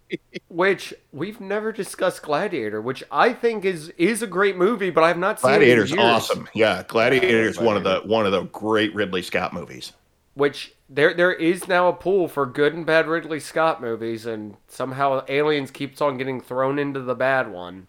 which 0.49 0.95
we've 1.13 1.41
never 1.41 1.73
discussed 1.73 2.23
Gladiator, 2.23 2.81
which 2.81 3.03
I 3.11 3.33
think 3.33 3.65
is 3.65 3.91
is 3.97 4.23
a 4.23 4.27
great 4.27 4.57
movie, 4.57 4.91
but 4.91 5.05
I've 5.05 5.19
not 5.19 5.41
seen 5.41 5.51
it 5.51 5.55
in 5.55 5.61
Gladiator's 5.61 5.91
years. 5.91 6.01
awesome. 6.01 6.49
Yeah, 6.55 6.83
Gladiator 6.87 7.43
is 7.43 7.59
one 7.59 7.77
of 7.77 7.85
the 7.85 8.01
one 8.01 8.27
of 8.27 8.33
the 8.33 8.43
great 8.43 8.95
Ridley 8.95 9.23
Scott 9.23 9.53
movies. 9.53 9.93
Which 10.35 10.75
there 10.89 11.15
there 11.15 11.33
is 11.33 11.69
now 11.69 11.89
a 11.89 11.93
pool 11.93 12.29
for 12.29 12.47
good 12.47 12.75
and 12.75 12.87
bad 12.87 13.07
Ridley 13.07 13.41
Scott 13.41 13.81
movies, 13.81 14.27
and 14.27 14.57
somehow 14.69 15.25
Aliens 15.29 15.71
keeps 15.71 16.01
on 16.01 16.19
getting 16.19 16.41
thrown 16.41 16.79
into 16.79 17.01
the 17.01 17.15
bad 17.15 17.51
one. 17.51 17.87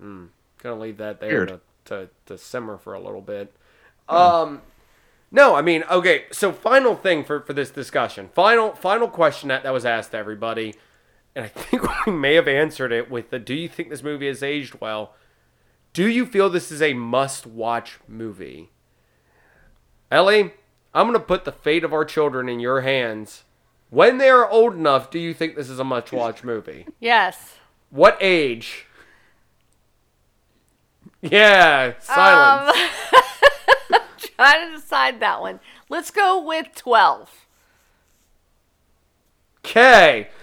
Hmm. 0.00 0.26
Gonna 0.66 0.80
leave 0.80 0.96
that 0.96 1.20
there 1.20 1.46
to, 1.46 1.60
to, 1.84 2.08
to 2.26 2.36
simmer 2.36 2.76
for 2.76 2.92
a 2.92 3.00
little 3.00 3.20
bit. 3.20 3.54
Um, 4.08 4.62
no, 5.30 5.54
I 5.54 5.62
mean, 5.62 5.84
okay. 5.88 6.24
So 6.32 6.50
final 6.50 6.96
thing 6.96 7.22
for, 7.22 7.40
for 7.40 7.52
this 7.52 7.70
discussion, 7.70 8.30
final 8.34 8.74
final 8.74 9.06
question 9.06 9.48
that, 9.50 9.62
that 9.62 9.72
was 9.72 9.84
asked 9.86 10.10
to 10.10 10.16
everybody, 10.16 10.74
and 11.36 11.44
I 11.44 11.48
think 11.54 11.84
we 12.04 12.12
may 12.12 12.34
have 12.34 12.48
answered 12.48 12.90
it 12.90 13.08
with 13.08 13.30
the: 13.30 13.38
Do 13.38 13.54
you 13.54 13.68
think 13.68 13.90
this 13.90 14.02
movie 14.02 14.26
has 14.26 14.42
aged 14.42 14.80
well? 14.80 15.14
Do 15.92 16.08
you 16.08 16.26
feel 16.26 16.50
this 16.50 16.72
is 16.72 16.82
a 16.82 16.94
must-watch 16.94 18.00
movie? 18.08 18.72
Ellie, 20.10 20.52
I'm 20.92 21.06
gonna 21.06 21.20
put 21.20 21.44
the 21.44 21.52
fate 21.52 21.84
of 21.84 21.92
our 21.92 22.04
children 22.04 22.48
in 22.48 22.58
your 22.58 22.80
hands. 22.80 23.44
When 23.90 24.18
they 24.18 24.30
are 24.30 24.50
old 24.50 24.74
enough, 24.74 25.12
do 25.12 25.20
you 25.20 25.32
think 25.32 25.54
this 25.54 25.70
is 25.70 25.78
a 25.78 25.84
must-watch 25.84 26.42
movie? 26.44 26.88
Yes. 26.98 27.54
What 27.90 28.18
age? 28.20 28.85
Yeah, 31.22 31.94
silence. 31.98 32.78
Um, 33.92 34.00
trying 34.36 34.70
to 34.70 34.76
decide 34.76 35.20
that 35.20 35.40
one. 35.40 35.60
Let's 35.88 36.10
go 36.10 36.40
with 36.40 36.74
12. 36.74 37.46
Okay. 39.64 40.28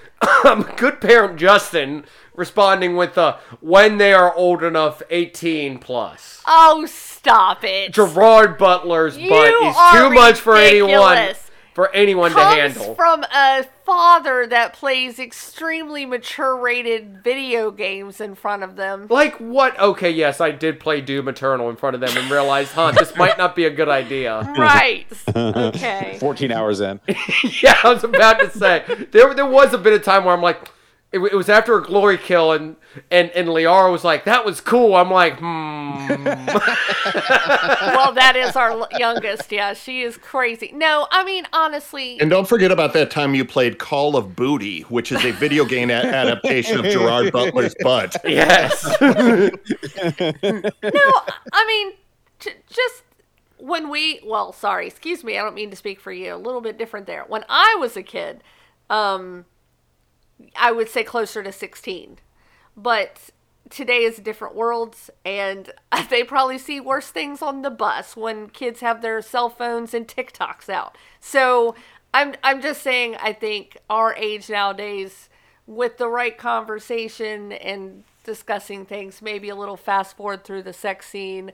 Um, 0.46 0.62
good 0.78 1.02
parent 1.02 1.38
Justin 1.38 2.06
responding 2.34 2.96
with 2.96 3.16
the 3.16 3.38
when 3.60 3.98
they 3.98 4.14
are 4.14 4.34
old 4.36 4.64
enough 4.64 5.02
18 5.10 5.80
plus. 5.80 6.42
Oh, 6.48 6.86
stop 6.86 7.64
it. 7.64 7.92
Gerard 7.94 8.58
Butler's 8.58 9.18
You 9.18 9.30
butt 9.30 9.54
is 9.54 9.76
too 9.92 10.10
much 10.12 10.40
for 10.40 10.56
anyone 10.56 10.92
ridiculous. 10.92 11.43
For 11.74 11.94
anyone 11.94 12.32
to 12.32 12.36
Comes 12.38 12.56
handle. 12.56 12.96
from 12.96 13.24
a 13.34 13.64
father 13.86 14.48
that 14.48 14.74
plays 14.74 15.20
extremely 15.20 16.06
mature 16.06 16.56
rated 16.56 17.24
video 17.24 17.72
games 17.72 18.22
in 18.22 18.36
front 18.36 18.64
of 18.64 18.76
them. 18.76 19.08
like 19.10 19.36
what? 19.38 19.78
Okay, 19.80 20.10
yes, 20.12 20.40
I 20.40 20.52
did 20.52 20.80
play 20.80 21.02
Doom 21.02 21.28
Eternal 21.28 21.70
in 21.70 21.76
front 21.76 21.96
of 21.96 22.00
them 22.02 22.16
and 22.16 22.30
realized, 22.32 22.72
huh, 22.72 22.92
this 22.92 23.16
might 23.18 23.38
not 23.38 23.56
be 23.56 23.66
a 23.66 23.70
good 23.70 23.90
idea. 23.90 24.42
Right. 24.58 25.06
Okay. 25.36 26.18
14 26.20 26.52
hours 26.52 26.80
in. 26.80 27.00
yeah, 27.62 27.78
I 27.84 27.92
was 27.94 28.04
about 28.04 28.40
to 28.40 28.50
say 28.52 28.84
there 29.12 29.34
there 29.34 29.46
was 29.46 29.74
a 29.74 29.78
bit 29.78 29.94
of 29.94 30.04
time 30.04 30.26
where 30.26 30.34
I'm 30.34 30.42
like, 30.42 30.68
it, 31.14 31.20
it 31.20 31.36
was 31.36 31.48
after 31.48 31.78
a 31.78 31.84
glory 31.84 32.18
kill 32.18 32.52
and 32.52 32.76
and 33.12 33.30
and 33.32 33.48
Liara 33.48 33.92
was 33.92 34.04
like, 34.04 34.26
that 34.26 34.44
was 34.44 34.60
cool. 34.60 34.96
I'm 34.96 35.12
like, 35.12 35.38
hmm. 35.38 35.46
well, 36.26 38.14
that 38.14 38.34
is 38.36 38.56
our 38.56 38.88
youngest. 38.98 39.52
Yeah, 39.52 39.74
she 39.74 40.02
is 40.02 40.18
crazy. 40.18 40.72
No, 40.74 41.08
I 41.12 41.24
mean, 41.24 41.46
honestly, 41.54 42.20
And 42.20 42.30
don't 42.32 42.48
forget 42.48 42.72
about 42.72 42.94
that 42.94 43.12
time 43.12 43.36
you 43.36 43.46
played 43.46 43.78
Call 43.78 44.18
of 44.18 44.36
Booty, 44.36 44.82
which 44.84 45.12
is 45.12 45.24
a 45.24 45.32
video 45.32 45.66
game 45.66 45.92
a- 45.92 45.94
adaptation 45.94 46.80
of 46.80 46.86
Gerard 46.86 47.32
Butler's 47.32 47.76
butt. 47.82 48.16
yes. 48.26 48.84
no, 49.02 49.12
I 51.54 51.66
mean, 51.68 51.94
j- 52.40 52.56
just 52.68 53.04
when 53.58 53.90
we 53.90 54.20
well 54.26 54.52
sorry 54.52 54.86
excuse 54.86 55.24
me 55.24 55.38
i 55.38 55.42
don't 55.42 55.54
mean 55.56 55.70
to 55.70 55.76
speak 55.78 55.98
for 55.98 56.12
you 56.12 56.34
a 56.34 56.36
little 56.36 56.60
bit 56.60 56.78
different 56.78 57.08
there 57.08 57.24
when 57.30 57.46
i 57.48 57.78
was 57.80 57.96
a 57.96 58.04
kid 58.04 58.44
um 58.90 59.46
i 60.56 60.72
would 60.72 60.90
say 60.90 61.04
closer 61.04 61.44
to 61.44 61.52
16 61.52 62.18
but 62.76 63.30
today 63.70 64.04
is 64.04 64.18
different 64.18 64.56
worlds 64.56 65.10
and 65.26 65.72
they 66.10 66.24
probably 66.24 66.58
see 66.58 66.80
worse 66.80 67.10
things 67.10 67.42
on 67.42 67.62
the 67.62 67.70
bus 67.70 68.16
when 68.16 68.50
kids 68.50 68.82
have 68.82 69.02
their 69.02 69.22
cell 69.22 69.50
phones 69.50 69.94
and 69.94 70.08
tiktoks 70.08 70.70
out 70.70 70.98
so 71.20 71.76
i'm 72.14 72.34
i'm 72.44 72.62
just 72.62 72.82
saying 72.82 73.16
i 73.22 73.34
think 73.34 73.78
our 73.90 74.16
age 74.16 74.50
nowadays 74.50 75.30
with 75.66 75.98
the 75.98 76.10
right 76.10 76.38
conversation 76.38 77.54
and 77.54 78.04
discussing 78.24 78.86
things 78.86 79.22
maybe 79.22 79.50
a 79.50 79.56
little 79.56 79.78
fast 79.78 80.18
forward 80.18 80.44
through 80.44 80.64
the 80.64 80.74
sex 80.74 81.08
scene 81.08 81.52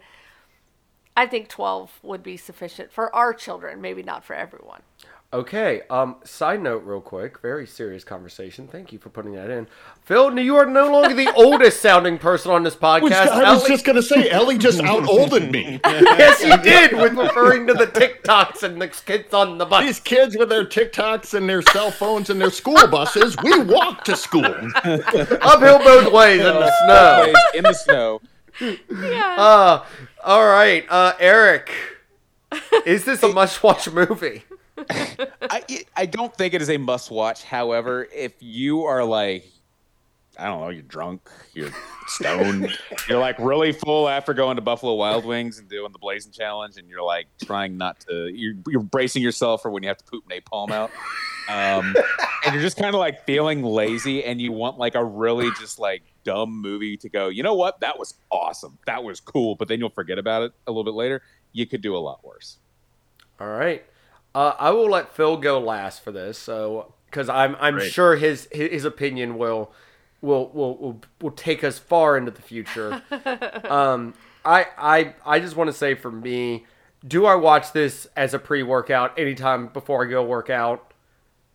I 1.19 1.25
think 1.27 1.49
12 1.49 1.99
would 2.01 2.23
be 2.23 2.37
sufficient 2.37 2.93
for 2.93 3.13
our 3.13 3.33
children, 3.33 3.81
maybe 3.81 4.03
not 4.03 4.23
for 4.23 4.33
everyone. 4.33 4.83
Okay. 5.31 5.83
Um. 5.91 6.15
Side 6.23 6.59
note, 6.59 6.83
real 6.83 7.01
quick. 7.01 7.39
Very 7.39 7.67
serious 7.67 8.03
conversation. 8.03 8.67
Thank 8.67 8.91
you 8.91 8.97
for 8.97 9.09
putting 9.09 9.33
that 9.33 9.51
in, 9.51 9.67
Phil. 10.01 10.39
You 10.39 10.55
are 10.55 10.65
no 10.65 10.91
longer 10.91 11.13
the 11.13 11.31
oldest 11.35 11.81
sounding 11.81 12.17
person 12.17 12.51
on 12.51 12.63
this 12.63 12.75
podcast. 12.75 13.03
Which, 13.03 13.13
I 13.13 13.53
was 13.53 13.63
just 13.67 13.85
gonna 13.85 14.01
say, 14.01 14.27
Ellie 14.31 14.57
just 14.57 14.81
out 14.81 15.07
olded 15.07 15.51
me. 15.51 15.79
yes, 15.85 16.43
you 16.43 16.57
did 16.63 16.93
with 16.93 17.13
referring 17.13 17.67
to 17.67 17.75
the 17.75 17.85
TikToks 17.85 18.63
and 18.63 18.81
the 18.81 18.87
kids 18.87 19.31
on 19.31 19.59
the 19.59 19.67
bus. 19.67 19.85
These 19.85 19.99
kids 19.99 20.35
with 20.35 20.49
their 20.49 20.65
TikToks 20.65 21.35
and 21.35 21.47
their 21.47 21.61
cell 21.61 21.91
phones 21.91 22.31
and 22.31 22.41
their 22.41 22.49
school 22.49 22.87
buses, 22.87 23.35
we 23.43 23.59
walk 23.59 24.03
to 24.05 24.15
school. 24.15 24.45
Uphill 24.83 25.77
both 25.77 26.11
ways 26.11 26.39
in 26.39 26.55
the 26.55 26.73
snow. 26.85 27.33
In 27.53 27.63
the 27.65 27.73
snow. 27.73 28.21
Yeah. 28.59 29.35
Uh, 29.37 29.85
all 30.23 30.47
right. 30.47 30.85
Uh, 30.89 31.13
Eric, 31.19 31.71
is 32.85 33.05
this 33.05 33.21
a 33.21 33.27
must-watch 33.27 33.91
movie? 33.91 34.43
I 35.49 35.63
I 35.95 36.05
don't 36.05 36.35
think 36.35 36.53
it 36.53 36.61
is 36.61 36.69
a 36.69 36.77
must 36.77 37.11
watch. 37.11 37.43
However, 37.43 38.07
if 38.13 38.33
you 38.39 38.83
are 38.83 39.03
like, 39.03 39.45
I 40.37 40.45
don't 40.45 40.61
know, 40.61 40.69
you're 40.69 40.83
drunk, 40.83 41.29
you're 41.53 41.71
stoned, 42.07 42.77
you're 43.09 43.19
like 43.19 43.37
really 43.39 43.71
full 43.71 44.07
after 44.07 44.33
going 44.33 44.55
to 44.55 44.61
Buffalo 44.61 44.93
Wild 44.93 45.25
Wings 45.25 45.59
and 45.59 45.67
doing 45.67 45.91
the 45.91 45.99
Blazing 45.99 46.31
Challenge, 46.31 46.77
and 46.77 46.89
you're 46.89 47.03
like 47.03 47.27
trying 47.43 47.77
not 47.77 47.99
to, 48.01 48.27
you're, 48.27 48.55
you're 48.67 48.81
bracing 48.81 49.21
yourself 49.21 49.61
for 49.61 49.71
when 49.71 49.83
you 49.83 49.89
have 49.89 49.97
to 49.97 50.05
poop 50.05 50.23
napalm 50.29 50.71
out. 50.71 50.91
Um, 51.49 51.95
and 52.45 52.53
you're 52.53 52.61
just 52.61 52.77
kind 52.77 52.93
of 52.93 52.99
like 52.99 53.25
feeling 53.25 53.63
lazy, 53.63 54.23
and 54.23 54.39
you 54.39 54.51
want 54.51 54.77
like 54.77 54.95
a 54.95 55.03
really 55.03 55.49
just 55.59 55.79
like 55.79 56.03
dumb 56.23 56.61
movie 56.61 56.95
to 56.97 57.09
go, 57.09 57.27
you 57.29 57.43
know 57.43 57.55
what? 57.55 57.79
That 57.79 57.97
was 57.97 58.13
awesome. 58.31 58.77
That 58.85 59.03
was 59.03 59.19
cool. 59.19 59.55
But 59.55 59.67
then 59.67 59.79
you'll 59.79 59.89
forget 59.89 60.19
about 60.19 60.43
it 60.43 60.51
a 60.67 60.71
little 60.71 60.83
bit 60.83 60.93
later. 60.93 61.21
You 61.53 61.65
could 61.65 61.81
do 61.81 61.95
a 61.95 61.99
lot 61.99 62.23
worse. 62.23 62.57
All 63.39 63.47
right. 63.47 63.83
Uh, 64.33 64.53
I 64.59 64.71
will 64.71 64.89
let 64.89 65.15
Phil 65.15 65.37
go 65.37 65.59
last 65.59 66.03
for 66.03 66.11
this, 66.11 66.37
so 66.37 66.93
because 67.05 67.29
I'm 67.29 67.55
I'm 67.59 67.75
Great. 67.75 67.91
sure 67.91 68.15
his 68.15 68.47
his 68.51 68.85
opinion 68.85 69.37
will 69.37 69.71
will 70.21 70.49
will 70.49 70.77
will, 70.77 71.01
will 71.21 71.31
take 71.31 71.63
us 71.63 71.79
far 71.79 72.17
into 72.17 72.31
the 72.31 72.41
future. 72.41 73.01
um, 73.69 74.13
I 74.45 74.67
I 74.77 75.15
I 75.25 75.39
just 75.39 75.55
want 75.55 75.69
to 75.69 75.73
say 75.73 75.95
for 75.95 76.11
me, 76.11 76.65
do 77.05 77.25
I 77.25 77.35
watch 77.35 77.71
this 77.71 78.07
as 78.15 78.33
a 78.33 78.39
pre-workout 78.39 79.17
anytime 79.17 79.67
before 79.67 80.05
I 80.05 80.09
go 80.09 80.23
work 80.23 80.49
out? 80.49 80.93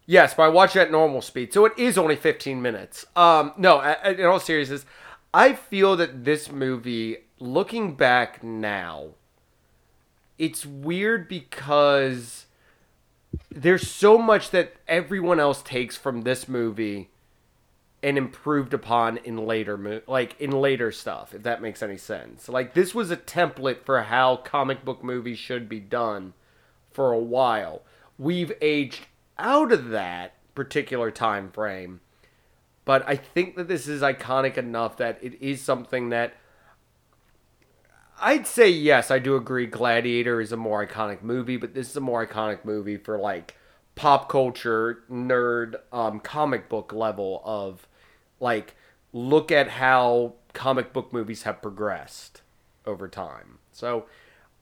Yes, 0.06 0.34
but 0.34 0.42
I 0.42 0.48
watch 0.48 0.76
it 0.76 0.80
at 0.80 0.90
normal 0.90 1.22
speed, 1.22 1.54
so 1.54 1.64
it 1.64 1.72
is 1.78 1.96
only 1.96 2.16
15 2.16 2.60
minutes. 2.60 3.06
Um, 3.16 3.52
no, 3.56 3.80
in 4.04 4.26
all 4.26 4.38
seriousness, 4.38 4.84
I 5.32 5.54
feel 5.54 5.96
that 5.96 6.24
this 6.24 6.52
movie, 6.52 7.18
looking 7.38 7.94
back 7.94 8.42
now, 8.42 9.14
it's 10.36 10.66
weird 10.66 11.26
because 11.26 12.43
there's 13.50 13.88
so 13.90 14.18
much 14.18 14.50
that 14.50 14.74
everyone 14.88 15.40
else 15.40 15.62
takes 15.62 15.96
from 15.96 16.22
this 16.22 16.48
movie 16.48 17.10
and 18.02 18.18
improved 18.18 18.74
upon 18.74 19.16
in 19.18 19.46
later 19.46 19.78
mo- 19.78 20.02
like 20.06 20.38
in 20.40 20.50
later 20.50 20.92
stuff 20.92 21.34
if 21.34 21.42
that 21.42 21.62
makes 21.62 21.82
any 21.82 21.96
sense. 21.96 22.48
Like 22.48 22.74
this 22.74 22.94
was 22.94 23.10
a 23.10 23.16
template 23.16 23.84
for 23.84 24.02
how 24.02 24.36
comic 24.36 24.84
book 24.84 25.02
movies 25.02 25.38
should 25.38 25.68
be 25.68 25.80
done 25.80 26.34
for 26.92 27.12
a 27.12 27.18
while. 27.18 27.82
We've 28.18 28.52
aged 28.60 29.06
out 29.38 29.72
of 29.72 29.88
that 29.88 30.34
particular 30.54 31.10
time 31.10 31.50
frame 31.50 32.00
but 32.84 33.06
i 33.08 33.16
think 33.16 33.56
that 33.56 33.68
this 33.68 33.88
is 33.88 34.02
iconic 34.02 34.56
enough 34.56 34.96
that 34.96 35.18
it 35.22 35.40
is 35.40 35.60
something 35.60 36.10
that 36.10 36.34
I'd 38.20 38.46
say 38.46 38.68
yes, 38.68 39.10
I 39.10 39.18
do 39.18 39.36
agree. 39.36 39.66
Gladiator 39.66 40.40
is 40.40 40.52
a 40.52 40.56
more 40.56 40.86
iconic 40.86 41.22
movie, 41.22 41.56
but 41.56 41.74
this 41.74 41.90
is 41.90 41.96
a 41.96 42.00
more 42.00 42.26
iconic 42.26 42.64
movie 42.64 42.96
for 42.96 43.18
like 43.18 43.56
pop 43.94 44.28
culture, 44.28 45.04
nerd, 45.10 45.74
um, 45.92 46.20
comic 46.20 46.68
book 46.68 46.92
level 46.92 47.42
of 47.44 47.88
like 48.40 48.74
look 49.12 49.50
at 49.52 49.68
how 49.68 50.34
comic 50.52 50.92
book 50.92 51.12
movies 51.12 51.42
have 51.42 51.62
progressed 51.62 52.42
over 52.86 53.08
time. 53.08 53.58
So 53.72 54.06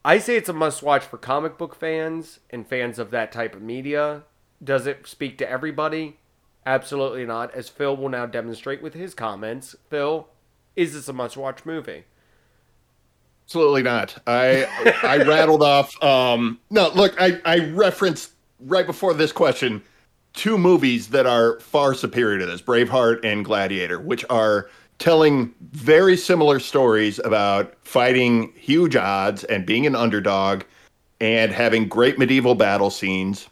I 0.05 0.19
say 0.19 0.37
it's 0.37 0.49
a 0.49 0.55
must 0.55 0.83
watch 0.83 1.05
for 1.05 1.19
comic 1.19 1.59
book 1.59 1.75
fans 1.75 2.41
and 2.51 2.67
fans 2.67 2.99
of 2.99 3.11
that 3.11 3.33
type 3.33 3.55
of 3.55 3.63
media. 3.63 4.25
Does 4.63 4.87
it 4.87 5.07
speak 5.07 5.39
to 5.39 5.49
everybody? 5.49 6.19
Absolutely 6.65 7.27
not. 7.27 7.55
As 7.55 7.69
Phil 7.69 7.97
will 7.97 8.09
now 8.09 8.27
demonstrate 8.27 8.83
with 8.83 8.95
his 8.95 9.15
comments. 9.15 9.75
Phil, 9.91 10.29
is 10.77 10.95
this 10.95 11.09
a 11.09 11.13
must 11.13 11.37
watch 11.37 11.65
movie? 11.65 12.05
Absolutely 13.53 13.83
not. 13.83 14.17
I 14.27 14.65
I 15.03 15.19
rattled 15.19 15.63
off. 15.63 16.03
Um, 16.03 16.59
no, 16.71 16.89
look, 16.95 17.15
I 17.21 17.39
I 17.45 17.59
referenced 17.75 18.31
right 18.61 18.87
before 18.87 19.13
this 19.13 19.31
question 19.31 19.83
two 20.33 20.57
movies 20.57 21.09
that 21.09 21.27
are 21.27 21.61
far 21.61 21.93
superior 21.93 22.39
to 22.39 22.47
this: 22.47 22.63
Braveheart 22.63 23.23
and 23.27 23.45
Gladiator, 23.45 24.01
which 24.01 24.25
are 24.31 24.71
telling 24.99 25.53
very 25.73 26.17
similar 26.17 26.61
stories 26.61 27.19
about 27.27 27.75
fighting 27.85 28.55
huge 28.57 28.97
odds 28.97 29.45
and 29.45 29.67
being 29.67 29.87
an 29.87 29.97
underdog 29.97 30.63
and 31.21 31.53
having 31.53 31.89
great 31.89 32.19
medieval 32.19 32.55
battle 32.55 32.89
scenes 32.89 33.51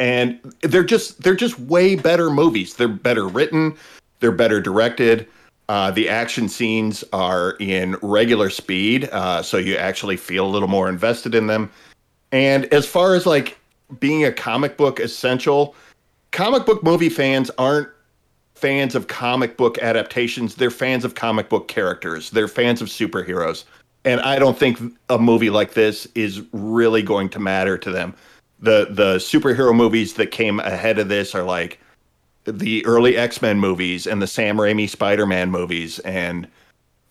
and 0.00 0.40
they're 0.62 0.82
just 0.82 1.22
they're 1.22 1.34
just 1.34 1.58
way 1.60 1.94
better 1.94 2.30
movies 2.30 2.74
they're 2.74 2.88
better 2.88 3.26
written 3.26 3.76
they're 4.20 4.32
better 4.32 4.60
directed 4.60 5.26
uh, 5.68 5.90
the 5.90 6.08
action 6.08 6.48
scenes 6.48 7.04
are 7.12 7.56
in 7.58 7.96
regular 8.02 8.50
speed 8.50 9.08
uh, 9.12 9.42
so 9.42 9.56
you 9.56 9.76
actually 9.76 10.16
feel 10.16 10.46
a 10.46 10.48
little 10.48 10.68
more 10.68 10.88
invested 10.88 11.34
in 11.34 11.46
them. 11.46 11.70
And 12.32 12.66
as 12.66 12.86
far 12.86 13.14
as 13.14 13.26
like 13.26 13.58
being 14.00 14.24
a 14.24 14.32
comic 14.32 14.76
book 14.76 15.00
essential 15.00 15.74
comic 16.32 16.66
book 16.66 16.82
movie 16.82 17.08
fans 17.08 17.50
aren't 17.58 17.88
fans 18.54 18.94
of 18.94 19.08
comic 19.08 19.56
book 19.56 19.78
adaptations. 19.78 20.54
They're 20.54 20.70
fans 20.70 21.04
of 21.04 21.14
comic 21.14 21.48
book 21.48 21.68
characters. 21.68 22.30
They're 22.30 22.48
fans 22.48 22.80
of 22.82 22.88
superheroes. 22.88 23.64
And 24.06 24.20
i 24.20 24.38
don't 24.38 24.58
think 24.58 24.78
a 25.08 25.18
movie 25.18 25.50
like 25.50 25.72
this 25.72 26.06
is 26.14 26.42
really 26.52 27.02
going 27.02 27.30
to 27.30 27.38
matter 27.38 27.78
to 27.78 27.90
them. 27.90 28.14
The 28.60 28.88
the 28.90 29.16
superhero 29.16 29.74
movies 29.74 30.14
that 30.14 30.30
came 30.30 30.60
ahead 30.60 30.98
of 30.98 31.08
this 31.08 31.34
are 31.34 31.42
like 31.42 31.78
the 32.44 32.84
early 32.86 33.16
X-Men 33.16 33.58
movies 33.58 34.06
and 34.06 34.20
the 34.20 34.26
Sam 34.26 34.56
Raimi 34.56 34.88
Spider-Man 34.88 35.50
movies 35.50 35.98
and 36.00 36.46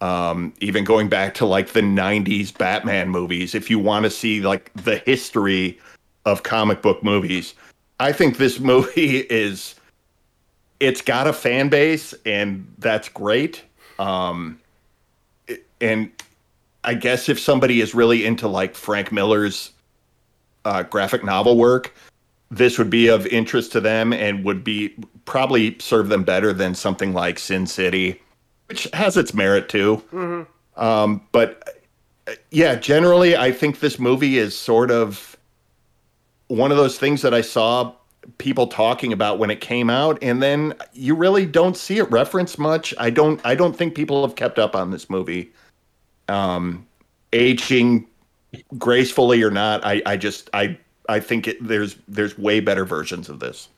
um, 0.01 0.53
even 0.59 0.83
going 0.83 1.07
back 1.07 1.33
to 1.35 1.45
like 1.45 1.69
the 1.69 1.81
90s 1.81 2.55
Batman 2.55 3.09
movies 3.09 3.55
if 3.55 3.69
you 3.69 3.79
want 3.79 4.03
to 4.03 4.09
see 4.09 4.41
like 4.41 4.71
the 4.73 4.97
history 4.97 5.79
of 6.25 6.43
comic 6.43 6.81
book 6.81 7.03
movies 7.03 7.53
I 7.99 8.11
think 8.11 8.37
this 8.37 8.59
movie 8.71 9.19
is 9.19 9.75
it's 10.79 11.01
got 11.01 11.27
a 11.27 11.33
fan 11.33 11.69
base 11.69 12.13
and 12.25 12.67
that's 12.79 13.09
great. 13.09 13.63
Um, 13.99 14.59
and 15.79 16.11
I 16.83 16.93
guess 16.95 17.29
if 17.29 17.39
somebody 17.39 17.79
is 17.79 17.95
really 17.95 18.25
into 18.25 18.47
like 18.47 18.75
Frank 18.75 19.11
Miller's 19.11 19.71
uh, 20.65 20.83
graphic 20.83 21.23
novel 21.23 21.57
work, 21.57 21.95
this 22.57 22.77
would 22.77 22.89
be 22.89 23.07
of 23.07 23.25
interest 23.27 23.71
to 23.71 23.81
them 23.81 24.13
and 24.13 24.43
would 24.45 24.63
be 24.63 24.93
probably 25.25 25.77
serve 25.79 26.09
them 26.09 26.23
better 26.23 26.53
than 26.53 26.75
something 26.75 27.13
like 27.13 27.39
Sin 27.39 27.65
City, 27.65 28.21
which 28.67 28.87
has 28.93 29.17
its 29.17 29.33
merit 29.33 29.69
too. 29.69 30.03
Um, 30.75 31.21
but 31.31 31.81
yeah, 32.51 32.75
generally, 32.75 33.35
I 33.35 33.51
think 33.51 33.79
this 33.79 33.99
movie 33.99 34.37
is 34.37 34.57
sort 34.57 34.91
of 34.91 35.35
one 36.47 36.71
of 36.71 36.77
those 36.77 36.97
things 36.97 37.21
that 37.23 37.33
I 37.33 37.41
saw 37.41 37.93
people 38.37 38.67
talking 38.67 39.11
about 39.11 39.39
when 39.39 39.49
it 39.49 39.59
came 39.59 39.89
out, 39.89 40.17
and 40.21 40.41
then 40.41 40.73
you 40.93 41.15
really 41.15 41.45
don't 41.45 41.75
see 41.75 41.97
it 41.97 42.09
referenced 42.11 42.59
much. 42.59 42.93
I 42.97 43.09
don't. 43.09 43.41
I 43.43 43.55
don't 43.55 43.75
think 43.75 43.95
people 43.95 44.25
have 44.25 44.35
kept 44.35 44.59
up 44.59 44.75
on 44.75 44.91
this 44.91 45.09
movie. 45.09 45.51
Um, 46.29 46.85
aging 47.33 48.07
gracefully 48.77 49.41
or 49.43 49.51
not, 49.51 49.83
I, 49.83 50.01
I 50.05 50.17
just 50.17 50.49
I 50.53 50.77
I 51.09 51.19
think 51.19 51.47
it, 51.47 51.65
there's 51.65 51.97
there's 52.07 52.37
way 52.37 52.59
better 52.59 52.85
versions 52.85 53.29
of 53.29 53.39
this. 53.39 53.69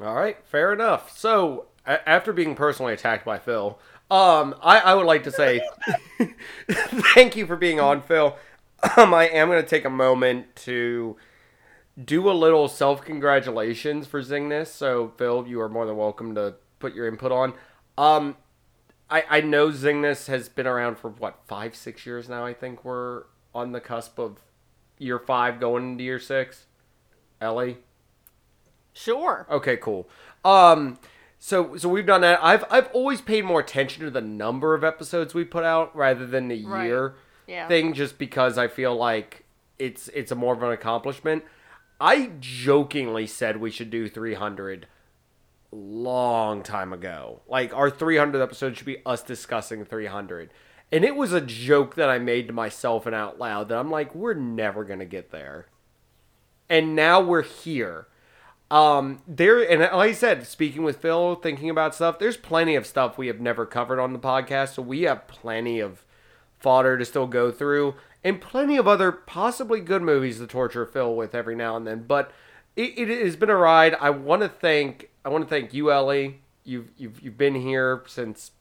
All 0.00 0.14
right, 0.14 0.36
fair 0.46 0.72
enough. 0.72 1.16
So, 1.16 1.66
a- 1.86 2.06
after 2.08 2.32
being 2.32 2.54
personally 2.54 2.92
attacked 2.92 3.24
by 3.24 3.38
Phil, 3.38 3.78
um, 4.10 4.54
I, 4.62 4.80
I 4.80 4.94
would 4.94 5.06
like 5.06 5.24
to 5.24 5.30
say 5.30 5.60
thank 7.14 7.36
you 7.36 7.46
for 7.46 7.56
being 7.56 7.80
on, 7.80 8.02
Phil. 8.02 8.36
um, 8.96 9.14
I 9.14 9.28
am 9.28 9.48
going 9.48 9.62
to 9.62 9.68
take 9.68 9.84
a 9.84 9.90
moment 9.90 10.54
to 10.56 11.16
do 12.02 12.28
a 12.28 12.32
little 12.32 12.66
self 12.68 13.02
congratulations 13.02 14.06
for 14.06 14.20
Zingness. 14.22 14.66
So, 14.68 15.12
Phil, 15.16 15.46
you 15.46 15.60
are 15.60 15.68
more 15.68 15.86
than 15.86 15.96
welcome 15.96 16.34
to 16.34 16.54
put 16.80 16.94
your 16.94 17.06
input 17.06 17.30
on. 17.32 17.54
Um, 17.96 18.36
I, 19.08 19.24
I 19.30 19.40
know 19.42 19.68
Zingness 19.68 20.26
has 20.26 20.48
been 20.48 20.66
around 20.66 20.98
for 20.98 21.10
what, 21.10 21.38
five, 21.46 21.76
six 21.76 22.04
years 22.04 22.28
now? 22.28 22.44
I 22.44 22.52
think 22.52 22.84
we're 22.84 23.24
on 23.54 23.72
the 23.72 23.80
cusp 23.80 24.18
of 24.18 24.38
year 24.98 25.18
five 25.18 25.60
going 25.60 25.92
into 25.92 26.04
year 26.04 26.18
six. 26.18 26.66
Ellie? 27.40 27.78
Sure. 28.92 29.46
Okay, 29.50 29.76
cool. 29.76 30.08
Um, 30.44 30.98
so 31.38 31.76
so 31.76 31.88
we've 31.88 32.06
done 32.06 32.20
that. 32.22 32.38
I've 32.42 32.64
I've 32.70 32.88
always 32.92 33.20
paid 33.20 33.44
more 33.44 33.60
attention 33.60 34.04
to 34.04 34.10
the 34.10 34.20
number 34.20 34.74
of 34.74 34.84
episodes 34.84 35.34
we 35.34 35.44
put 35.44 35.64
out 35.64 35.94
rather 35.96 36.26
than 36.26 36.48
the 36.48 36.64
Right. 36.64 36.86
year 36.86 37.14
Yeah. 37.46 37.68
thing, 37.68 37.92
just 37.92 38.18
because 38.18 38.56
I 38.56 38.68
feel 38.68 38.94
like 38.94 39.44
it's 39.78 40.08
it's 40.08 40.30
a 40.30 40.34
more 40.36 40.54
of 40.54 40.62
an 40.62 40.70
accomplishment. 40.70 41.44
I 42.00 42.32
jokingly 42.40 43.26
said 43.26 43.56
we 43.58 43.70
should 43.70 43.90
do 43.90 44.08
300 44.08 44.86
long 45.72 46.62
time 46.62 46.92
ago. 46.92 47.40
Like 47.48 47.74
our 47.74 47.90
300th 47.90 48.40
episode 48.42 48.76
should 48.76 48.86
be 48.86 48.98
us 49.04 49.22
discussing 49.22 49.84
300. 49.84 50.50
And 50.94 51.04
it 51.04 51.16
was 51.16 51.32
a 51.32 51.40
joke 51.40 51.96
that 51.96 52.08
I 52.08 52.20
made 52.20 52.46
to 52.46 52.52
myself 52.52 53.04
and 53.04 53.16
out 53.16 53.36
loud 53.36 53.68
that 53.68 53.78
I'm 53.78 53.90
like, 53.90 54.14
we're 54.14 54.32
never 54.32 54.84
going 54.84 55.00
to 55.00 55.04
get 55.04 55.32
there. 55.32 55.66
And 56.70 56.94
now 56.94 57.20
we're 57.20 57.42
here. 57.42 58.06
Um, 58.70 59.20
there 59.26 59.58
and 59.58 59.80
like 59.80 60.10
I 60.10 60.12
said, 60.12 60.46
speaking 60.46 60.84
with 60.84 60.98
Phil, 60.98 61.34
thinking 61.34 61.68
about 61.68 61.96
stuff, 61.96 62.20
there's 62.20 62.36
plenty 62.36 62.76
of 62.76 62.86
stuff 62.86 63.18
we 63.18 63.26
have 63.26 63.40
never 63.40 63.66
covered 63.66 63.98
on 63.98 64.12
the 64.12 64.20
podcast, 64.20 64.74
so 64.74 64.82
we 64.82 65.02
have 65.02 65.26
plenty 65.26 65.80
of 65.80 66.04
fodder 66.60 66.96
to 66.96 67.04
still 67.04 67.26
go 67.26 67.50
through, 67.50 67.96
and 68.22 68.40
plenty 68.40 68.76
of 68.76 68.86
other 68.86 69.10
possibly 69.10 69.80
good 69.80 70.00
movies 70.00 70.38
to 70.38 70.46
torture 70.46 70.86
Phil 70.86 71.12
with 71.16 71.34
every 71.34 71.56
now 71.56 71.76
and 71.76 71.88
then. 71.88 72.04
But 72.06 72.30
it, 72.76 72.96
it 72.96 73.24
has 73.24 73.34
been 73.34 73.50
a 73.50 73.56
ride. 73.56 73.96
I 74.00 74.10
want 74.10 74.42
to 74.42 74.48
thank 74.48 75.10
I 75.24 75.28
want 75.28 75.42
to 75.42 75.50
thank 75.50 75.74
you, 75.74 75.90
Ellie. 75.90 76.42
You've 76.62 76.90
you've 76.96 77.20
you've 77.20 77.38
been 77.38 77.56
here 77.56 78.04
since 78.06 78.52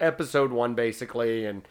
episode 0.00 0.52
one, 0.52 0.74
basically, 0.74 1.44
and 1.46 1.66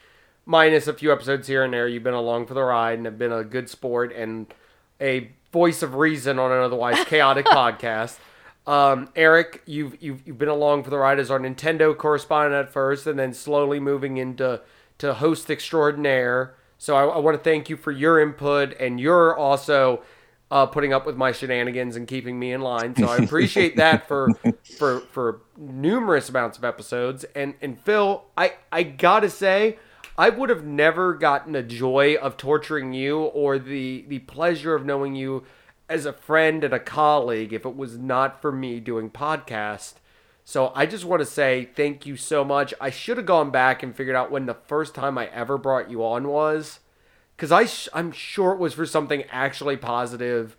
minus 0.46 0.88
a 0.88 0.94
few 0.94 1.12
episodes 1.12 1.48
here 1.48 1.64
and 1.64 1.74
there. 1.74 1.88
You've 1.88 2.04
been 2.04 2.14
along 2.14 2.48
for 2.48 2.54
the 2.54 2.64
ride 2.64 2.98
and 2.98 3.06
have 3.06 3.18
been 3.18 3.32
a 3.32 3.44
good 3.44 3.70
sport 3.70 4.14
and 4.14 4.54
a 5.00 5.32
voice 5.52 5.82
of 5.82 5.96
reason 5.96 6.40
on 6.40 6.52
an 6.52 6.60
otherwise 6.60 7.04
chaotic 7.06 7.46
podcast. 7.46 8.18
Um, 8.66 9.10
Eric, 9.16 9.62
you've, 9.66 10.02
you've 10.02 10.26
you've 10.26 10.38
been 10.38 10.50
along 10.50 10.84
for 10.84 10.90
the 10.90 10.98
ride 10.98 11.20
as 11.20 11.30
our 11.30 11.40
Nintendo 11.40 11.96
correspondent 11.96 12.68
at 12.68 12.72
first, 12.72 13.06
and 13.08 13.20
then 13.20 13.34
slowly 13.34 13.80
moving 13.80 14.18
into 14.18 14.62
to 15.00 15.14
host 15.16 15.50
extraordinaire. 15.50 16.56
So 16.78 16.96
I, 16.96 17.06
I 17.06 17.18
want 17.20 17.38
to 17.38 17.44
thank 17.44 17.70
you 17.70 17.78
for 17.78 17.92
your 17.92 18.22
input, 18.22 18.74
and 18.80 19.00
you're 19.00 19.36
also 19.38 20.02
uh, 20.52 20.66
putting 20.66 20.94
up 20.94 21.06
with 21.06 21.16
my 21.16 21.32
shenanigans 21.32 21.96
and 21.96 22.08
keeping 22.08 22.38
me 22.38 22.52
in 22.52 22.62
line. 22.62 22.96
So 22.96 23.08
I 23.08 23.18
appreciate 23.18 23.76
that 23.78 24.08
for 24.08 24.30
for 24.78 25.02
for 25.12 25.42
numerous 25.58 26.30
amounts 26.30 26.58
of 26.58 26.64
episodes. 26.64 27.26
And 27.36 27.56
and 27.62 27.80
Phil, 27.80 28.24
I 28.38 28.54
I 28.72 28.84
gotta 28.84 29.30
say. 29.30 29.78
I 30.16 30.30
would 30.30 30.50
have 30.50 30.64
never 30.64 31.16
gotten 31.16 31.54
the 31.54 31.64
joy 31.64 32.18
of 32.22 32.38
torturing 32.38 32.94
you 32.94 33.22
or 33.22 33.58
the 33.58 34.06
the 34.08 34.20
pleasure 34.20 34.76
of 34.76 34.86
knowing 34.86 35.16
you 35.16 35.44
as 35.90 36.06
a 36.06 36.14
friend 36.14 36.64
and 36.64 36.74
a 36.74 36.80
colleague 36.80 37.52
if 37.52 37.66
it 37.66 37.76
was 37.76 37.98
not 37.98 38.40
for 38.40 38.52
me 38.52 38.80
doing 38.80 39.10
podcast. 39.10 39.96
So 40.44 40.72
I 40.76 40.86
just 40.86 41.06
want 41.06 41.22
to 41.22 41.26
say 41.26 41.70
thank 41.76 42.06
you 42.06 42.16
so 42.16 42.44
much. 42.44 42.74
I 42.80 42.90
should 42.90 43.18
have 43.18 43.26
gone 43.26 43.50
back 43.50 43.82
and 43.82 43.96
figured 43.96 44.16
out 44.16 44.30
when 44.30 44.46
the 44.46 44.54
first 44.54 44.94
time 44.94 45.18
I 45.18 45.28
ever 45.28 45.58
brought 45.58 45.90
you 45.90 46.04
on 46.04 46.28
was 46.28 46.80
cuz 47.44 47.52
I 47.52 47.66
sh- 47.66 47.90
I'm 47.94 48.12
sure 48.12 48.54
it 48.54 48.60
was 48.60 48.74
for 48.74 48.86
something 48.86 49.24
actually 49.30 49.76
positive 49.76 50.56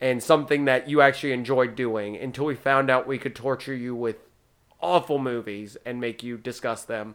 and 0.00 0.22
something 0.22 0.66
that 0.66 0.88
you 0.88 1.00
actually 1.00 1.32
enjoyed 1.32 1.74
doing 1.74 2.14
until 2.16 2.44
we 2.44 2.54
found 2.54 2.90
out 2.90 3.06
we 3.06 3.16
could 3.16 3.34
torture 3.34 3.74
you 3.74 3.94
with 3.94 4.16
awful 4.80 5.18
movies 5.18 5.78
and 5.86 5.98
make 5.98 6.22
you 6.22 6.36
discuss 6.36 6.84
them 6.84 7.14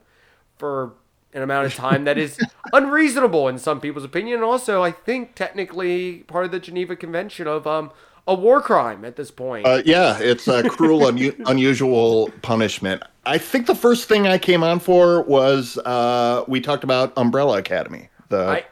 for 0.57 0.93
an 1.33 1.43
amount 1.43 1.67
of 1.67 1.75
time 1.75 2.03
that 2.05 2.17
is 2.17 2.39
unreasonable 2.73 3.47
in 3.47 3.59
some 3.59 3.79
people's 3.79 4.03
opinion. 4.03 4.35
And 4.35 4.43
also, 4.43 4.81
I 4.81 4.91
think 4.91 5.35
technically 5.35 6.19
part 6.23 6.45
of 6.45 6.51
the 6.51 6.59
Geneva 6.59 6.95
Convention 6.95 7.47
of 7.47 7.67
um, 7.67 7.91
a 8.27 8.33
war 8.33 8.61
crime 8.61 9.05
at 9.05 9.15
this 9.15 9.31
point. 9.31 9.67
Uh, 9.67 9.81
yeah, 9.85 10.17
it's 10.19 10.47
a 10.47 10.67
cruel, 10.67 11.01
unu- 11.01 11.35
unusual 11.45 12.31
punishment. 12.41 13.03
I 13.25 13.37
think 13.37 13.67
the 13.67 13.75
first 13.75 14.09
thing 14.09 14.27
I 14.27 14.39
came 14.39 14.63
on 14.63 14.79
for 14.79 15.21
was 15.21 15.77
uh, 15.77 16.43
we 16.47 16.59
talked 16.59 16.83
about 16.83 17.13
Umbrella 17.15 17.59
Academy, 17.59 18.09
the 18.29 18.47
I, 18.47 18.65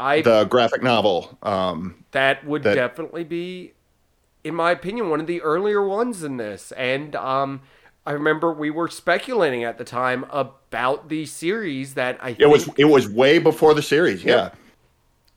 I 0.00 0.22
the 0.22 0.44
graphic 0.44 0.82
novel. 0.82 1.38
Um, 1.42 2.04
that 2.12 2.44
would 2.46 2.62
that- 2.62 2.74
definitely 2.74 3.22
be, 3.22 3.74
in 4.42 4.54
my 4.54 4.70
opinion, 4.70 5.10
one 5.10 5.20
of 5.20 5.26
the 5.26 5.42
earlier 5.42 5.86
ones 5.86 6.24
in 6.24 6.38
this. 6.38 6.72
And 6.72 7.14
um, 7.14 7.60
I 8.06 8.12
remember 8.12 8.52
we 8.52 8.70
were 8.70 8.88
speculating 8.88 9.62
at 9.62 9.76
the 9.76 9.84
time 9.84 10.24
about 10.30 11.10
the 11.10 11.26
series 11.26 11.94
that 11.94 12.18
I 12.22 12.34
it 12.38 12.46
was 12.46 12.68
it 12.78 12.86
was 12.86 13.08
way 13.08 13.38
before 13.38 13.74
the 13.74 13.82
series. 13.82 14.24
Yeah, 14.24 14.50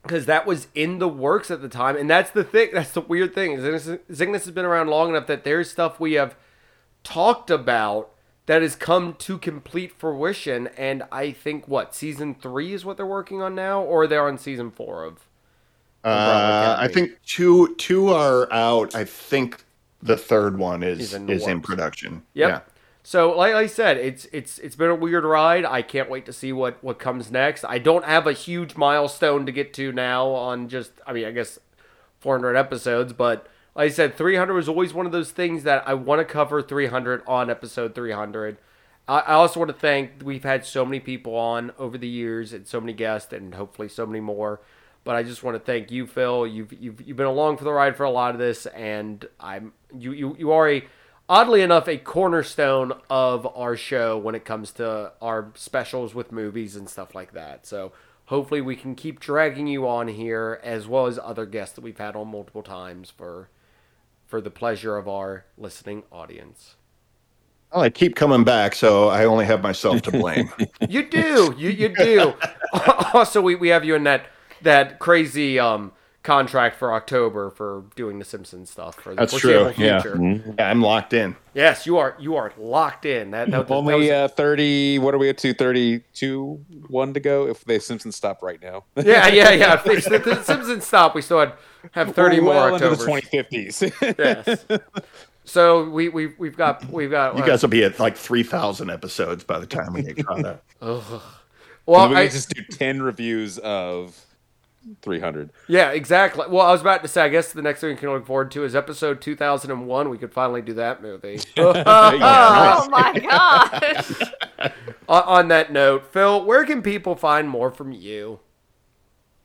because 0.01 0.25
that 0.27 0.45
was 0.45 0.67
in 0.73 0.99
the 0.99 1.09
works 1.09 1.51
at 1.51 1.61
the 1.61 1.69
time, 1.69 1.97
and 1.97 2.09
that's 2.09 2.31
the 2.31 2.45
thing. 2.45 2.69
That's 2.73 2.91
the 2.91 3.01
weird 3.01 3.35
thing. 3.35 3.57
Zingness 3.57 4.45
has 4.45 4.51
been 4.51 4.65
around 4.65 4.87
long 4.87 5.09
enough 5.09 5.27
that 5.27 5.43
there's 5.43 5.69
stuff 5.69 5.99
we 5.99 6.13
have 6.13 6.35
talked 7.03 7.51
about 7.51 8.11
that 8.45 8.61
has 8.61 8.75
come 8.75 9.15
to 9.15 9.37
complete 9.37 9.91
fruition. 9.91 10.67
And 10.77 11.03
I 11.11 11.31
think 11.31 11.67
what 11.67 11.95
season 11.95 12.35
three 12.35 12.73
is 12.73 12.85
what 12.85 12.97
they're 12.97 13.05
working 13.05 13.41
on 13.41 13.55
now, 13.55 13.81
or 13.81 14.07
they're 14.07 14.27
on 14.27 14.37
season 14.37 14.71
four 14.71 15.03
of. 15.03 15.27
Uh, 16.03 16.75
I 16.77 16.89
think 16.89 17.21
two 17.25 17.75
two 17.75 18.09
are 18.09 18.51
out. 18.51 18.93
I 18.93 19.05
think 19.05 19.63
the 20.01 20.17
third 20.17 20.57
one 20.57 20.83
is 20.83 20.99
Is 20.99 21.07
is 21.09 21.13
in 21.13 21.29
in, 21.29 21.39
the 21.39 21.55
works. 21.55 21.67
production. 21.67 22.23
Yep. 22.33 22.49
Yeah. 22.49 22.59
So, 23.03 23.35
like 23.37 23.53
I 23.53 23.67
said, 23.67 23.97
it's 23.97 24.25
it's 24.31 24.59
it's 24.59 24.75
been 24.75 24.89
a 24.89 24.95
weird 24.95 25.25
ride. 25.25 25.65
I 25.65 25.81
can't 25.81 26.09
wait 26.09 26.25
to 26.25 26.33
see 26.33 26.53
what 26.53 26.83
what 26.83 26.99
comes 26.99 27.31
next. 27.31 27.63
I 27.65 27.77
don't 27.77 28.05
have 28.05 28.27
a 28.27 28.33
huge 28.33 28.75
milestone 28.75 29.45
to 29.45 29.51
get 29.51 29.73
to 29.75 29.91
now 29.91 30.27
on 30.27 30.69
just. 30.69 30.91
I 31.05 31.13
mean, 31.13 31.25
I 31.25 31.31
guess 31.31 31.59
400 32.19 32.55
episodes, 32.55 33.13
but 33.13 33.47
like 33.75 33.91
I 33.91 33.93
said, 33.93 34.15
300 34.15 34.53
was 34.53 34.69
always 34.69 34.93
one 34.93 35.05
of 35.05 35.11
those 35.11 35.31
things 35.31 35.63
that 35.63 35.87
I 35.87 35.93
want 35.95 36.19
to 36.19 36.25
cover 36.25 36.61
300 36.61 37.23
on 37.27 37.49
episode 37.49 37.95
300. 37.95 38.57
I, 39.07 39.19
I 39.19 39.33
also 39.33 39.59
want 39.59 39.69
to 39.69 39.77
thank. 39.77 40.21
We've 40.23 40.43
had 40.43 40.65
so 40.65 40.85
many 40.85 40.99
people 40.99 41.35
on 41.35 41.71
over 41.77 41.97
the 41.97 42.07
years, 42.07 42.53
and 42.53 42.67
so 42.67 42.79
many 42.79 42.93
guests, 42.93 43.33
and 43.33 43.55
hopefully 43.55 43.89
so 43.89 44.05
many 44.05 44.19
more. 44.19 44.61
But 45.03 45.15
I 45.15 45.23
just 45.23 45.43
want 45.43 45.55
to 45.55 45.59
thank 45.59 45.91
you, 45.91 46.07
Phil. 46.07 46.47
You've 46.47 46.71
you've 46.73 47.01
you've 47.01 47.17
been 47.17 47.25
along 47.25 47.57
for 47.57 47.63
the 47.63 47.73
ride 47.73 47.97
for 47.97 48.03
a 48.03 48.11
lot 48.11 48.33
of 48.33 48.39
this, 48.39 48.65
and 48.67 49.25
I'm 49.39 49.73
you 49.97 50.13
you 50.13 50.35
you 50.37 50.51
are 50.51 50.69
a 50.69 50.83
oddly 51.27 51.61
enough 51.61 51.87
a 51.87 51.97
cornerstone 51.97 52.93
of 53.09 53.47
our 53.55 53.75
show 53.75 54.17
when 54.17 54.35
it 54.35 54.45
comes 54.45 54.71
to 54.73 55.11
our 55.21 55.51
specials 55.55 56.13
with 56.13 56.31
movies 56.31 56.75
and 56.75 56.89
stuff 56.89 57.15
like 57.15 57.33
that. 57.33 57.65
So 57.65 57.91
hopefully 58.25 58.61
we 58.61 58.75
can 58.75 58.95
keep 58.95 59.19
dragging 59.19 59.67
you 59.67 59.87
on 59.87 60.07
here 60.07 60.59
as 60.63 60.87
well 60.87 61.07
as 61.07 61.19
other 61.19 61.45
guests 61.45 61.75
that 61.75 61.81
we've 61.81 61.97
had 61.97 62.15
on 62.15 62.27
multiple 62.27 62.63
times 62.63 63.09
for 63.09 63.49
for 64.33 64.41
the 64.41 64.49
pleasure 64.49 64.97
of 64.97 65.07
our 65.07 65.45
listening 65.59 66.01
audience. 66.11 66.75
Well, 67.71 67.83
I 67.83 67.91
keep 67.91 68.15
coming 68.15 68.43
back, 68.43 68.73
so 68.73 69.07
I 69.07 69.25
only 69.25 69.45
have 69.45 69.61
myself 69.61 70.01
to 70.01 70.11
blame. 70.11 70.49
You 70.89 71.07
do. 71.07 71.53
You 71.55 71.69
you 71.69 71.89
do. 71.89 72.33
also, 73.13 73.43
we, 73.43 73.53
we 73.53 73.67
have 73.67 73.85
you 73.85 73.93
in 73.93 74.05
that 74.05 74.25
that 74.63 74.97
crazy 74.97 75.59
um 75.59 75.91
contract 76.23 76.77
for 76.77 76.93
October 76.93 77.49
for 77.49 77.83
doing 77.95 78.17
the 78.17 78.25
Simpsons 78.25 78.69
stuff 78.69 78.95
for 78.95 79.09
the 79.09 79.17
That's 79.17 79.33
foreseeable 79.33 79.73
true, 79.73 79.85
yeah. 79.85 80.01
future. 80.01 80.43
yeah, 80.57 80.69
I'm 80.69 80.81
locked 80.81 81.13
in. 81.13 81.35
Yes, 81.53 81.85
you 81.85 81.97
are. 81.97 82.15
You 82.17 82.37
are 82.37 82.53
locked 82.57 83.05
in. 83.05 83.31
That, 83.31 83.51
that, 83.51 83.67
that 83.67 83.73
Only 83.73 83.95
was- 83.95 84.09
uh, 84.09 84.27
30, 84.29 84.99
what 84.99 85.13
are 85.13 85.17
we 85.17 85.29
at 85.29 85.37
to? 85.39 85.53
32, 85.53 86.65
one 86.87 87.13
to 87.13 87.19
go 87.19 87.47
if 87.47 87.63
the 87.65 87.79
Simpsons 87.79 88.15
stop 88.15 88.41
right 88.41 88.61
now. 88.61 88.85
yeah, 88.95 89.27
yeah, 89.27 89.51
yeah. 89.51 89.73
If 89.73 89.83
the, 89.83 90.19
the 90.19 90.43
Simpsons 90.43 90.85
stop, 90.85 91.13
we 91.13 91.21
still 91.21 91.39
had 91.41 91.53
have 91.91 92.15
thirty 92.15 92.39
We're 92.39 92.45
more 92.45 92.71
well 92.71 92.75
into 92.75 92.89
the 92.89 92.95
2050s. 92.95 94.17
Yes. 94.17 94.65
So 95.45 95.89
we 95.89 96.07
we 96.07 96.27
we've 96.37 96.55
got 96.55 96.85
we've 96.89 97.11
got. 97.11 97.35
You 97.35 97.43
uh, 97.43 97.45
guys 97.45 97.61
will 97.61 97.69
be 97.69 97.83
at 97.83 97.99
like 97.99 98.15
3,000 98.15 98.89
episodes 98.89 99.43
by 99.43 99.59
the 99.59 99.65
time 99.67 99.93
we 99.93 100.03
get 100.03 100.25
caught 100.25 100.45
up. 100.45 100.63
well, 101.85 102.09
we 102.09 102.15
I, 102.15 102.27
just 102.29 102.49
do 102.49 102.63
10 102.63 103.01
reviews 103.01 103.57
of 103.59 104.17
300. 105.01 105.49
yeah, 105.67 105.91
exactly. 105.91 106.45
Well, 106.49 106.65
I 106.65 106.71
was 106.71 106.81
about 106.81 107.01
to 107.03 107.07
say. 107.07 107.21
I 107.23 107.29
guess 107.29 107.53
the 107.53 107.61
next 107.61 107.81
thing 107.81 107.91
we 107.91 107.95
can 107.95 108.09
look 108.09 108.25
forward 108.25 108.49
to 108.51 108.63
is 108.63 108.75
episode 108.75 109.21
two 109.21 109.35
thousand 109.35 109.71
and 109.71 109.87
one. 109.87 110.09
We 110.09 110.17
could 110.17 110.33
finally 110.33 110.61
do 110.61 110.73
that 110.73 111.01
movie. 111.01 111.39
Oh 111.57 112.87
my 112.89 113.19
gosh. 113.29 114.11
on, 115.07 115.23
on 115.23 115.47
that 115.49 115.71
note, 115.71 116.11
Phil, 116.11 116.43
where 116.45 116.65
can 116.65 116.81
people 116.81 117.15
find 117.15 117.47
more 117.49 117.69
from 117.71 117.91
you? 117.91 118.39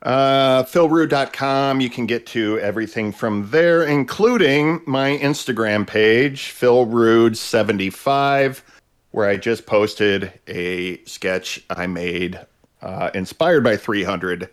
Uh, 0.03 0.63
philroot.com. 0.65 1.81
You 1.81 1.91
can 1.91 2.07
get 2.07 2.27
to 2.29 2.59
everything 2.61 3.11
from 3.13 3.51
there, 3.51 3.85
including 3.85 4.81
my 4.87 5.19
Instagram 5.19 5.85
page, 5.87 6.55
philroot75, 6.55 8.63
where 9.11 9.29
I 9.29 9.37
just 9.37 9.67
posted 9.67 10.33
a 10.47 11.03
sketch 11.05 11.61
I 11.71 11.87
made 11.89 12.39
uh, 12.81 13.11
inspired 13.15 13.65
by 13.65 13.77
300 13.77 14.49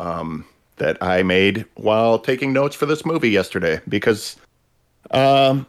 um, 0.00 0.44
that 0.76 1.00
I 1.02 1.22
made 1.22 1.66
while 1.74 2.18
taking 2.18 2.52
notes 2.52 2.74
for 2.74 2.86
this 2.86 3.04
movie 3.04 3.30
yesterday 3.30 3.80
because 3.88 4.36
um, 5.10 5.66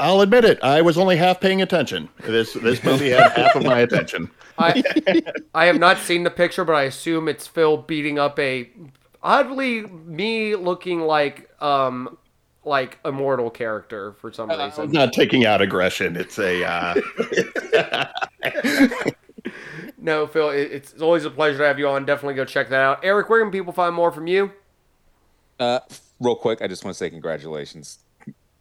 I'll 0.00 0.20
admit 0.20 0.44
it, 0.44 0.58
I 0.62 0.82
was 0.82 0.98
only 0.98 1.16
half 1.16 1.40
paying 1.40 1.62
attention. 1.62 2.08
This 2.24 2.52
this 2.52 2.82
movie 2.84 3.10
had 3.10 3.32
half 3.32 3.54
of 3.54 3.64
my 3.64 3.78
attention. 3.78 4.30
I 4.58 4.82
I 5.54 5.66
have 5.66 5.78
not 5.78 5.98
seen 5.98 6.24
the 6.24 6.30
picture, 6.30 6.64
but 6.64 6.74
I 6.74 6.82
assume 6.82 7.28
it's 7.28 7.46
Phil 7.46 7.78
beating 7.78 8.18
up 8.18 8.38
a 8.38 8.68
oddly 9.22 9.82
me 9.82 10.56
looking 10.56 11.00
like 11.00 11.48
um 11.62 12.18
like 12.64 12.98
immortal 13.04 13.50
character 13.50 14.14
for 14.14 14.32
some 14.32 14.50
I'm 14.50 14.58
reason. 14.58 14.90
not 14.90 15.12
taking 15.12 15.46
out 15.46 15.62
aggression. 15.62 16.16
It's 16.16 16.38
a 16.38 16.64
uh, 16.64 16.94
No, 20.06 20.28
Phil, 20.28 20.50
it's 20.50 21.02
always 21.02 21.24
a 21.24 21.30
pleasure 21.30 21.58
to 21.58 21.64
have 21.64 21.80
you 21.80 21.88
on. 21.88 22.04
Definitely 22.04 22.34
go 22.34 22.44
check 22.44 22.68
that 22.68 22.80
out. 22.80 23.00
Eric, 23.02 23.28
where 23.28 23.42
can 23.42 23.50
people 23.50 23.72
find 23.72 23.92
more 23.92 24.12
from 24.12 24.28
you? 24.28 24.52
Uh, 25.58 25.80
real 26.20 26.36
quick, 26.36 26.62
I 26.62 26.68
just 26.68 26.84
want 26.84 26.94
to 26.94 26.98
say 26.98 27.10
congratulations. 27.10 27.98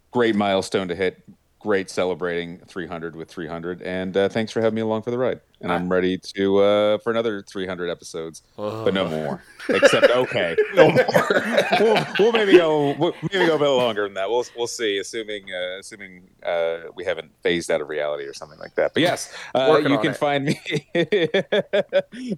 Great 0.10 0.34
milestone 0.34 0.88
to 0.88 0.96
hit. 0.96 1.22
Great 1.66 1.90
celebrating 1.90 2.60
300 2.68 3.16
with 3.16 3.28
300, 3.28 3.82
and 3.82 4.16
uh, 4.16 4.30
thanks 4.30 4.52
for 4.52 4.62
having 4.62 4.76
me 4.76 4.82
along 4.82 5.02
for 5.02 5.10
the 5.10 5.18
ride. 5.18 5.42
And 5.62 5.72
I'm 5.72 5.92
ready 5.92 6.16
to 6.36 6.58
uh, 6.60 6.98
for 7.00 7.10
another 7.10 7.42
300 7.42 7.90
episodes, 7.90 8.44
but 8.56 8.94
no 8.94 9.08
more. 9.08 9.42
Except 9.68 10.12
okay, 10.12 10.56
no 10.76 10.92
more. 10.92 11.06
we'll, 11.80 12.06
we'll 12.20 12.32
maybe 12.34 12.52
go 12.56 12.94
we'll 13.00 13.16
maybe 13.24 13.48
go 13.48 13.56
a 13.56 13.58
bit 13.58 13.68
longer 13.68 14.04
than 14.04 14.14
that. 14.14 14.30
We'll 14.30 14.46
we'll 14.56 14.68
see. 14.68 15.00
Assuming 15.00 15.46
uh, 15.52 15.80
assuming 15.80 16.30
uh, 16.44 16.82
we 16.94 17.04
haven't 17.04 17.32
phased 17.42 17.72
out 17.72 17.82
of 17.82 17.90
reality 17.90 18.26
or 18.26 18.34
something 18.36 18.60
like 18.60 18.76
that. 18.76 18.94
But 18.94 19.02
yes, 19.02 19.34
uh, 19.56 19.82
you 19.82 19.98
can 19.98 20.12
it. 20.12 20.18
find 20.18 20.46
me. 20.46 22.38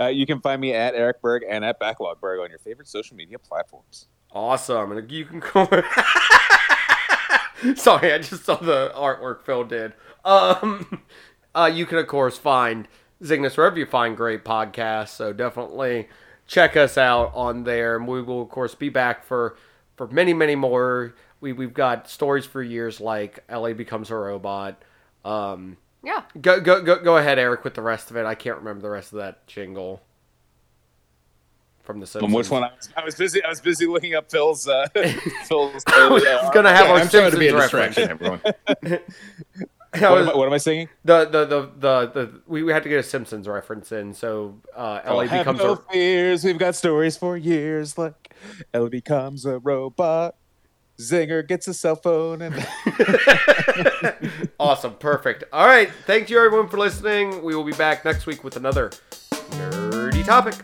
Uh, 0.00 0.06
you 0.06 0.24
can 0.24 0.40
find 0.40 0.62
me 0.62 0.72
at 0.72 0.94
Eric 0.94 1.20
Berg 1.20 1.42
and 1.46 1.62
at 1.62 1.78
Backlog 1.78 2.18
Berg 2.18 2.40
on 2.40 2.48
your 2.48 2.58
favorite 2.58 2.88
social 2.88 3.18
media 3.18 3.38
platforms. 3.38 4.06
Awesome. 4.32 4.92
And 4.92 5.10
you 5.10 5.26
can 5.26 5.40
go. 5.40 5.68
Sorry, 7.76 8.12
I 8.12 8.18
just 8.18 8.44
saw 8.44 8.56
the 8.56 8.92
artwork 8.94 9.42
Phil 9.42 9.64
did. 9.64 9.92
Um, 10.24 11.02
uh, 11.54 11.70
you 11.72 11.86
can, 11.86 11.98
of 11.98 12.06
course, 12.06 12.38
find 12.38 12.88
Zingness 13.22 13.56
wherever 13.56 13.78
you 13.78 13.86
find 13.86 14.16
great 14.16 14.44
podcasts. 14.44 15.10
So 15.10 15.32
definitely 15.32 16.08
check 16.46 16.76
us 16.76 16.98
out 16.98 17.32
on 17.34 17.64
there. 17.64 17.96
And 17.96 18.06
we 18.06 18.22
will, 18.22 18.42
of 18.42 18.48
course, 18.48 18.74
be 18.74 18.88
back 18.88 19.24
for, 19.24 19.56
for 19.96 20.06
many, 20.08 20.34
many 20.34 20.54
more. 20.56 21.14
We, 21.40 21.52
we've 21.52 21.74
got 21.74 22.08
stories 22.08 22.46
for 22.46 22.62
years 22.62 23.00
like 23.00 23.42
Ellie 23.48 23.74
Becomes 23.74 24.10
a 24.10 24.16
Robot. 24.16 24.82
Um, 25.24 25.76
Yeah. 26.02 26.22
go, 26.40 26.60
go, 26.60 26.82
go, 26.82 27.02
go 27.02 27.16
ahead, 27.16 27.38
Eric, 27.38 27.64
with 27.64 27.74
the 27.74 27.82
rest 27.82 28.10
of 28.10 28.16
it. 28.16 28.26
I 28.26 28.34
can't 28.34 28.58
remember 28.58 28.82
the 28.82 28.90
rest 28.90 29.12
of 29.12 29.18
that 29.18 29.46
jingle 29.46 30.00
from 31.84 32.00
the 32.00 32.06
Simpsons. 32.06 32.32
On 32.32 32.36
which 32.36 32.50
one? 32.50 32.64
I 32.64 32.70
was, 32.74 32.88
I 32.96 33.04
was 33.04 33.14
busy. 33.14 33.44
I 33.44 33.48
was 33.48 33.60
busy 33.60 33.86
looking 33.86 34.14
up 34.14 34.30
Phil's. 34.30 34.66
Uh, 34.66 34.86
Phil's. 35.44 35.82
I 35.86 36.08
was 36.08 36.24
uh, 36.26 36.50
gonna 36.52 36.74
have 36.74 36.86
yeah, 36.86 36.92
our 36.92 36.98
I'm 37.00 37.08
trying 37.08 37.30
to 37.30 37.36
Simpsons 37.36 37.38
be 37.38 37.48
a 37.48 37.56
reference. 37.56 37.94
distraction, 37.96 38.10
everyone. 38.10 38.40
I 39.94 40.00
what, 40.00 40.10
was- 40.12 40.26
am 40.28 40.34
I, 40.34 40.36
what 40.36 40.46
am 40.48 40.52
I 40.54 40.58
singing? 40.58 40.88
the, 41.04 41.24
the 41.26 41.44
the 41.44 41.60
the 41.78 42.06
the 42.12 42.40
we, 42.46 42.62
we 42.64 42.72
had 42.72 42.82
to 42.82 42.88
get 42.88 42.98
a 42.98 43.02
Simpsons 43.02 43.46
reference 43.46 43.92
in, 43.92 44.12
so 44.14 44.58
uh, 44.74 45.00
Ellie 45.04 45.26
Oh, 45.26 45.28
have 45.28 45.40
becomes 45.46 45.58
no 45.60 45.72
a 45.74 45.76
fears. 45.92 46.42
We've 46.44 46.58
got 46.58 46.74
stories 46.74 47.16
for 47.16 47.36
years. 47.36 47.96
Like 47.98 48.34
Ellie 48.72 48.90
becomes 48.90 49.44
a 49.46 49.58
robot. 49.58 50.34
Zinger 50.98 51.46
gets 51.46 51.66
a 51.66 51.74
cell 51.74 51.96
phone 51.96 52.40
and 52.40 52.54
awesome, 54.60 54.94
perfect. 54.94 55.42
All 55.52 55.66
right, 55.66 55.90
thank 56.06 56.30
you 56.30 56.38
everyone 56.38 56.68
for 56.68 56.78
listening. 56.78 57.42
We 57.42 57.56
will 57.56 57.64
be 57.64 57.72
back 57.72 58.04
next 58.04 58.26
week 58.26 58.44
with 58.44 58.56
another 58.56 58.90
nerdy 59.50 60.24
topic. 60.24 60.54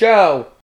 You 0.00 0.06
ruined 0.06 0.16
the 0.16 0.46
show. 0.46 0.49